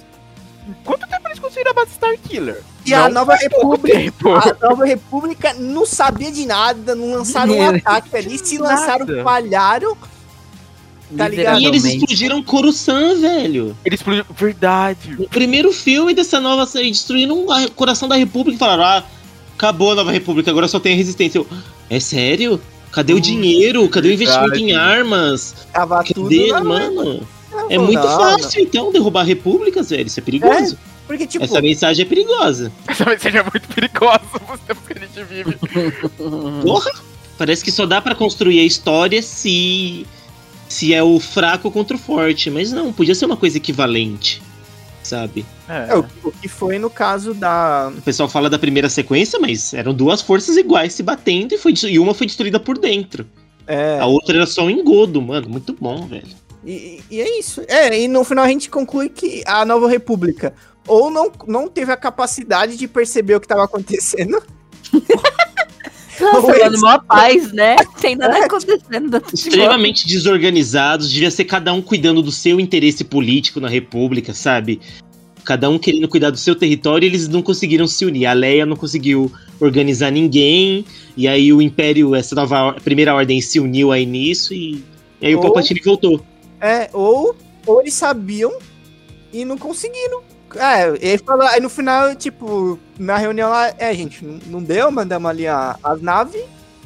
Quanto 0.83 1.07
tempo 1.07 1.27
eles 1.27 1.39
construíram 1.39 1.71
a 1.71 1.73
base 1.73 1.91
Star 1.91 2.17
Killer? 2.17 2.61
E 2.85 2.93
a 2.93 3.03
Não 3.07 3.11
nova 3.15 3.37
faz 3.37 3.49
pouco 3.49 3.71
república, 3.71 3.97
tempo. 3.99 4.29
a 4.33 4.57
nova 4.69 4.85
república 4.85 5.53
não 5.55 5.85
sabia 5.85 6.31
de 6.31 6.45
nada, 6.45 6.95
não 6.95 7.11
lançaram 7.11 7.55
um 7.55 7.69
ataque 7.69 8.15
ali, 8.15 8.37
se 8.37 8.57
lançaram, 8.57 9.05
Nada. 9.05 9.23
falharam. 9.23 9.97
Tá 11.15 11.27
ligado? 11.27 11.59
E 11.61 11.65
eles 11.65 11.85
explodiram 11.85 12.41
Coruscant, 12.41 13.19
velho. 13.19 13.77
Eles 13.85 13.99
explodiram. 13.99 14.25
Verdade. 14.35 15.15
O 15.19 15.29
primeiro 15.29 15.71
filme 15.71 16.13
dessa 16.15 16.39
nova 16.39 16.65
série 16.65 16.89
destruindo 16.89 17.35
o 17.35 17.71
coração 17.71 18.07
da 18.07 18.15
República 18.15 18.55
e 18.55 18.59
falaram: 18.59 18.83
ah, 18.83 19.03
acabou 19.55 19.91
a 19.91 19.95
nova 19.95 20.11
República, 20.11 20.49
agora 20.49 20.67
só 20.67 20.79
tem 20.79 20.93
a 20.93 20.95
resistência. 20.95 21.37
Eu, 21.39 21.47
é 21.89 21.99
sério? 21.99 22.59
Cadê 22.91 23.13
o 23.13 23.17
Hum, 23.17 23.19
dinheiro? 23.19 23.87
Cadê 23.89 24.07
o 24.09 24.13
investimento 24.13 24.55
em 24.55 24.67
verdade. 24.67 24.73
armas? 24.73 25.53
Tava 25.71 26.03
tudo 26.03 26.23
Cadê, 26.23 26.47
na 26.47 26.63
mano? 26.63 27.27
Não, 27.55 27.83
muito 27.85 27.99
não, 27.99 28.19
fácil, 28.19 28.61
então, 28.61 28.91
derrubar 28.91 29.23
repúblicas, 29.23 29.89
velho. 29.89 30.07
Isso 30.07 30.19
é 30.19 30.23
perigoso. 30.23 30.77
Porque, 31.07 31.27
tipo, 31.27 31.43
Essa 31.43 31.61
mensagem 31.61 32.05
é 32.05 32.07
perigosa. 32.07 32.71
Essa 32.87 33.03
vai 33.05 33.19
seja 33.19 33.43
muito 33.43 33.67
perigosa 33.67 34.21
nos 34.49 34.59
tempos 34.61 34.87
que 34.87 34.93
a 34.93 35.01
gente 35.01 35.23
vive. 35.23 35.57
Porra! 36.63 36.91
Parece 37.37 37.63
que 37.63 37.71
só 37.71 37.85
dá 37.85 38.01
pra 38.01 38.15
construir 38.15 38.59
a 38.59 38.63
história 38.63 39.21
se. 39.21 40.05
se 40.69 40.93
é 40.93 41.03
o 41.03 41.19
fraco 41.19 41.69
contra 41.69 41.95
o 41.95 41.99
forte. 41.99 42.49
Mas 42.49 42.71
não, 42.71 42.93
podia 42.93 43.13
ser 43.13 43.25
uma 43.25 43.37
coisa 43.37 43.57
equivalente. 43.57 44.41
Sabe? 45.03 45.45
é, 45.69 45.95
o, 45.95 46.03
o 46.23 46.31
que 46.31 46.47
foi 46.47 46.79
no 46.79 46.89
caso 46.89 47.33
da. 47.33 47.91
O 47.95 48.01
pessoal 48.01 48.27
fala 48.27 48.49
da 48.49 48.57
primeira 48.57 48.89
sequência, 48.89 49.37
mas 49.39 49.71
eram 49.73 49.93
duas 49.93 50.21
forças 50.21 50.57
iguais 50.57 50.93
se 50.93 51.03
batendo 51.03 51.53
e, 51.53 51.57
foi, 51.59 51.73
e 51.83 51.99
uma 51.99 52.13
foi 52.13 52.25
destruída 52.25 52.59
por 52.59 52.79
dentro. 52.79 53.27
É, 53.67 53.99
A 53.99 54.05
outra 54.07 54.37
era 54.37 54.47
só 54.47 54.63
um 54.65 54.69
engodo, 54.69 55.21
mano. 55.21 55.47
Muito 55.49 55.75
bom, 55.79 56.07
velho. 56.07 56.44
E, 56.65 57.03
e 57.11 57.21
é 57.21 57.39
isso. 57.39 57.61
É, 57.67 57.99
e 57.99 58.07
no 58.07 58.23
final 58.23 58.45
a 58.45 58.49
gente 58.49 58.69
conclui 58.69 59.09
que 59.09 59.43
a 59.45 59.63
nova 59.65 59.87
república 59.87 60.53
ou 60.87 61.09
não, 61.09 61.31
não 61.47 61.67
teve 61.67 61.91
a 61.91 61.97
capacidade 61.97 62.77
de 62.77 62.87
perceber 62.87 63.35
o 63.35 63.39
que 63.39 63.45
estava 63.45 63.63
acontecendo. 63.63 64.41
Nossa, 66.19 66.47
mano, 66.47 66.79
mó 66.79 66.99
paz, 66.99 67.51
né? 67.51 67.75
Tem 67.99 68.15
nada 68.15 68.45
acontecendo. 68.45 69.19
tá. 69.19 69.27
Extremamente 69.33 70.07
desorganizados, 70.07 71.11
devia 71.11 71.29
ser 71.29 71.45
cada 71.45 71.73
um 71.73 71.81
cuidando 71.81 72.21
do 72.21 72.31
seu 72.31 72.59
interesse 72.59 73.03
político 73.03 73.59
na 73.59 73.67
república, 73.67 74.33
sabe? 74.33 74.79
Cada 75.43 75.69
um 75.69 75.77
querendo 75.77 76.07
cuidar 76.07 76.29
do 76.29 76.37
seu 76.37 76.55
território, 76.55 77.05
e 77.05 77.09
eles 77.09 77.27
não 77.27 77.41
conseguiram 77.41 77.85
se 77.85 78.05
unir. 78.05 78.25
A 78.25 78.33
Leia 78.33 78.65
não 78.65 78.75
conseguiu 78.75 79.31
organizar 79.59 80.09
ninguém, 80.09 80.85
e 81.17 81.27
aí 81.27 81.51
o 81.51 81.61
Império, 81.61 82.15
essa 82.15 82.33
nova 82.33 82.73
primeira 82.83 83.13
ordem 83.13 83.41
se 83.41 83.59
uniu 83.59 83.91
aí 83.91 84.05
nisso, 84.05 84.53
e, 84.53 84.83
e 85.21 85.27
aí 85.27 85.35
o 85.35 85.41
Palpatine 85.41 85.81
voltou. 85.83 86.25
É, 86.65 86.89
ou, 86.93 87.35
ou 87.67 87.81
eles 87.81 87.93
sabiam 87.93 88.51
e 89.31 89.45
não 89.45 89.57
conseguiram. 89.57 90.21
É, 90.55 90.87
ele 90.99 91.17
falou, 91.19 91.45
aí 91.45 91.59
no 91.59 91.69
final, 91.69 92.15
tipo, 92.15 92.79
na 92.97 93.17
reunião 93.17 93.49
lá, 93.49 93.73
é, 93.77 93.93
gente, 93.93 94.23
não, 94.25 94.39
não 94.47 94.63
deu, 94.63 94.89
mandamos 94.89 95.29
ali 95.29 95.45
a, 95.45 95.77
as 95.83 96.01
naves, 96.01 96.41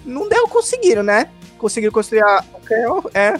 não 0.05 0.27
deu, 0.27 0.47
conseguiram, 0.47 1.03
né? 1.03 1.29
Conseguiram 1.57 1.93
construir 1.93 2.23
a, 2.23 2.43
é. 3.13 3.39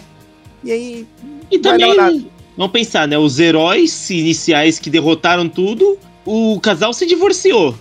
E 0.62 0.72
aí, 0.72 1.06
E 1.50 1.58
também 1.58 2.30
vamos 2.56 2.72
pensar, 2.72 3.08
né? 3.08 3.18
Os 3.18 3.38
heróis 3.38 4.08
iniciais 4.10 4.78
que 4.78 4.88
derrotaram 4.88 5.48
tudo, 5.48 5.98
o 6.24 6.58
casal 6.60 6.92
se 6.92 7.06
divorciou. 7.06 7.74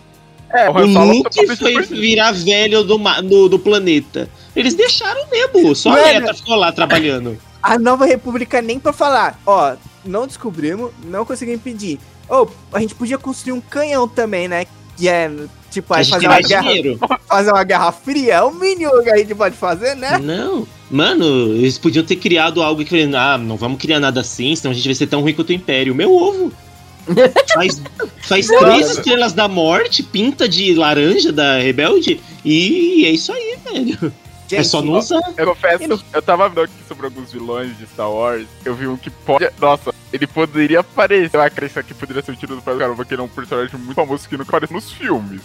É, 0.51 0.69
O 0.69 1.05
Luke 1.05 1.55
foi 1.57 1.83
virar 1.83 2.31
velho 2.31 2.83
do, 2.83 2.97
ma- 2.97 3.21
do, 3.21 3.47
do 3.47 3.59
planeta. 3.59 4.27
Eles 4.55 4.73
deixaram 4.73 5.27
mesmo, 5.29 5.75
só 5.75 5.89
a 5.89 5.91
Mano. 5.93 6.03
Leia 6.05 6.33
ficou 6.33 6.55
lá 6.55 6.71
trabalhando. 6.71 7.37
A 7.61 7.77
Nova 7.77 8.05
República 8.05 8.61
nem 8.61 8.79
pra 8.79 8.93
falar. 8.93 9.39
Ó, 9.45 9.75
não 10.05 10.25
descobrimos, 10.25 10.91
não 11.05 11.25
conseguimos 11.25 11.59
impedir. 11.59 11.99
Ô, 12.29 12.47
a 12.71 12.79
gente 12.79 12.95
podia 12.95 13.17
construir 13.17 13.53
um 13.53 13.61
canhão 13.61 14.07
também, 14.07 14.47
né? 14.47 14.65
Que 14.95 15.09
é, 15.09 15.31
tipo, 15.69 15.93
aí 15.93 16.05
fazer 16.05 16.27
uma, 16.27 16.41
guerra, 16.41 16.61
dinheiro. 16.61 16.99
fazer 17.27 17.51
uma 17.51 17.63
guerra 17.63 17.91
fria. 17.91 18.35
É 18.35 18.41
o 18.41 18.53
mínimo 18.53 19.01
que 19.03 19.09
a 19.09 19.17
gente 19.17 19.33
pode 19.33 19.55
fazer, 19.55 19.95
né? 19.95 20.17
Não. 20.19 20.67
Mano, 20.89 21.25
eles 21.55 21.77
podiam 21.77 22.03
ter 22.03 22.15
criado 22.15 22.61
algo 22.61 22.83
que 22.83 23.09
ah, 23.15 23.37
não 23.37 23.55
vamos 23.57 23.79
criar 23.79 23.99
nada 23.99 24.21
assim, 24.21 24.55
senão 24.55 24.71
a 24.71 24.73
gente 24.73 24.87
vai 24.87 24.95
ser 24.95 25.07
tão 25.07 25.23
rico 25.23 25.41
quanto 25.41 25.49
o 25.49 25.53
Império. 25.53 25.95
Meu 25.95 26.13
ovo. 26.13 26.51
Faz, 27.55 27.81
faz 28.21 28.45
três 28.45 28.91
estrelas 28.91 29.33
da 29.33 29.47
morte, 29.47 30.03
pinta 30.03 30.47
de 30.47 30.75
laranja 30.75 31.31
da 31.31 31.57
Rebelde, 31.57 32.21
e 32.45 33.03
é 33.03 33.09
isso 33.09 33.31
aí, 33.31 33.57
velho. 33.65 34.13
É 34.55 34.57
Gente, 34.59 34.67
só 34.69 34.81
não 34.81 34.93
usar. 34.93 35.21
Eu 35.37 35.47
confesso, 35.47 36.03
eu 36.13 36.21
tava 36.21 36.47
vendo 36.49 36.61
aqui 36.61 36.73
sobre 36.87 37.05
alguns 37.05 37.31
vilões 37.31 37.77
de 37.77 37.85
Star 37.87 38.11
Wars. 38.11 38.47
Eu 38.65 38.73
vi 38.75 38.87
um 38.87 38.97
que 38.97 39.09
pode. 39.09 39.49
Nossa, 39.59 39.93
ele 40.11 40.25
poderia 40.27 40.79
aparecer. 40.79 41.35
Eu 41.37 41.41
acredito 41.41 41.83
que 41.83 41.93
poderia 41.93 42.21
ser 42.23 42.31
o 42.31 42.35
tiro 42.35 42.55
do 42.55 42.61
pé 42.61 42.73
do 42.73 42.79
caramba, 42.79 43.05
que 43.05 43.13
ele 43.13 43.21
é 43.21 43.25
um 43.25 43.27
personagem 43.29 43.77
muito 43.79 43.95
famoso 43.95 44.27
que 44.27 44.37
nunca 44.37 44.49
aparece 44.51 44.73
nos 44.73 44.91
filmes. 44.91 45.41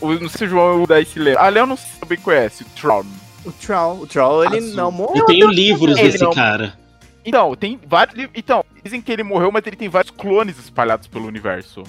O- 0.00 0.12
Não 0.14 0.28
sei 0.28 0.38
se 0.38 0.44
o 0.44 0.48
João 0.48 0.84
daí 0.86 1.04
se 1.04 1.18
lembra. 1.18 1.40
Ah, 1.42 1.48
Léo 1.48 1.66
não 1.66 1.76
sei 1.76 1.86
se 1.90 2.00
também 2.00 2.18
conhece. 2.18 2.62
o 2.64 2.66
Tron. 2.80 3.04
O 3.44 3.52
Troll, 3.52 4.00
o 4.02 4.06
Troll, 4.06 4.44
ele 4.44 4.58
Azul. 4.58 4.74
não 4.74 4.90
morreu. 4.90 5.16
Eu 5.22 5.24
tenho 5.26 5.48
livros 5.48 5.96
Ele 5.96 6.10
desse 6.10 6.22
não- 6.24 6.32
cara. 6.32 6.76
Então, 7.24 7.54
tem 7.54 7.78
vários. 7.86 8.16
li- 8.16 8.30
Então, 8.34 8.64
dizem 8.82 9.00
que 9.00 9.12
ele 9.12 9.22
morreu, 9.22 9.50
mas 9.52 9.66
ele 9.66 9.76
tem 9.76 9.88
vários 9.88 10.10
clones 10.10 10.58
espalhados 10.58 11.06
pelo 11.06 11.26
universo. 11.26 11.82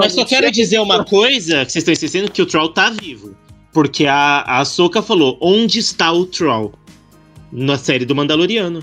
Mas 0.00 0.12
só 0.12 0.24
quero 0.24 0.50
dizer 0.50 0.80
uma 0.80 1.04
coisa 1.04 1.64
que 1.64 1.70
vocês 1.72 1.76
estão 1.82 1.92
esquecendo, 1.92 2.30
que 2.30 2.42
o 2.42 2.46
Troll 2.46 2.72
tá 2.72 2.90
vivo. 2.90 3.34
Porque 3.76 4.06
a, 4.06 4.38
a 4.38 4.60
Ahsoka 4.60 5.02
falou, 5.02 5.36
onde 5.38 5.80
está 5.80 6.10
o 6.10 6.24
Troll? 6.24 6.72
Na 7.52 7.76
série 7.76 8.06
do 8.06 8.14
Mandaloriano. 8.14 8.82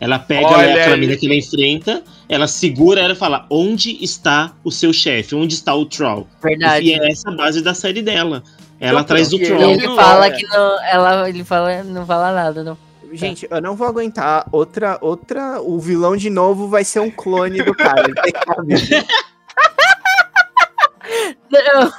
Ela 0.00 0.18
pega 0.18 0.48
Olha 0.48 0.74
aquela 0.74 0.96
mina 0.96 1.16
que 1.16 1.26
ela 1.26 1.36
enfrenta, 1.36 2.02
ela 2.28 2.48
segura 2.48 3.00
ela 3.00 3.12
e 3.12 3.16
fala, 3.16 3.46
onde 3.48 3.96
está 4.02 4.54
o 4.64 4.72
seu 4.72 4.92
chefe? 4.92 5.36
Onde 5.36 5.54
está 5.54 5.72
o 5.72 5.86
Troll? 5.86 6.26
Verdade. 6.42 6.84
E 6.84 6.94
é 6.94 7.12
essa 7.12 7.30
a 7.30 7.36
base 7.36 7.62
da 7.62 7.74
série 7.74 8.02
dela. 8.02 8.42
Ela 8.80 8.90
Então, 8.90 8.98
atrás 9.02 9.28
do 9.28 9.38
porque 9.38 9.52
E 9.52 9.56
Troll. 9.56 9.70
ele 9.70 9.86
fala 9.94 10.26
é. 10.26 10.30
que 10.32 10.46
não. 10.48 10.84
Ela, 10.84 11.28
ele 11.28 11.44
fala, 11.44 11.84
não 11.84 12.04
fala 12.04 12.32
nada, 12.32 12.64
não. 12.64 12.76
Gente, 13.12 13.46
eu 13.48 13.62
não 13.62 13.76
vou 13.76 13.86
aguentar 13.86 14.48
outra, 14.50 14.98
outra. 15.00 15.60
O 15.62 15.78
vilão 15.78 16.16
de 16.16 16.28
novo 16.28 16.66
vai 16.66 16.82
ser 16.82 16.98
um 16.98 17.10
clone 17.10 17.62
do 17.62 17.72
cara. 17.72 18.02
Não, 21.50 21.92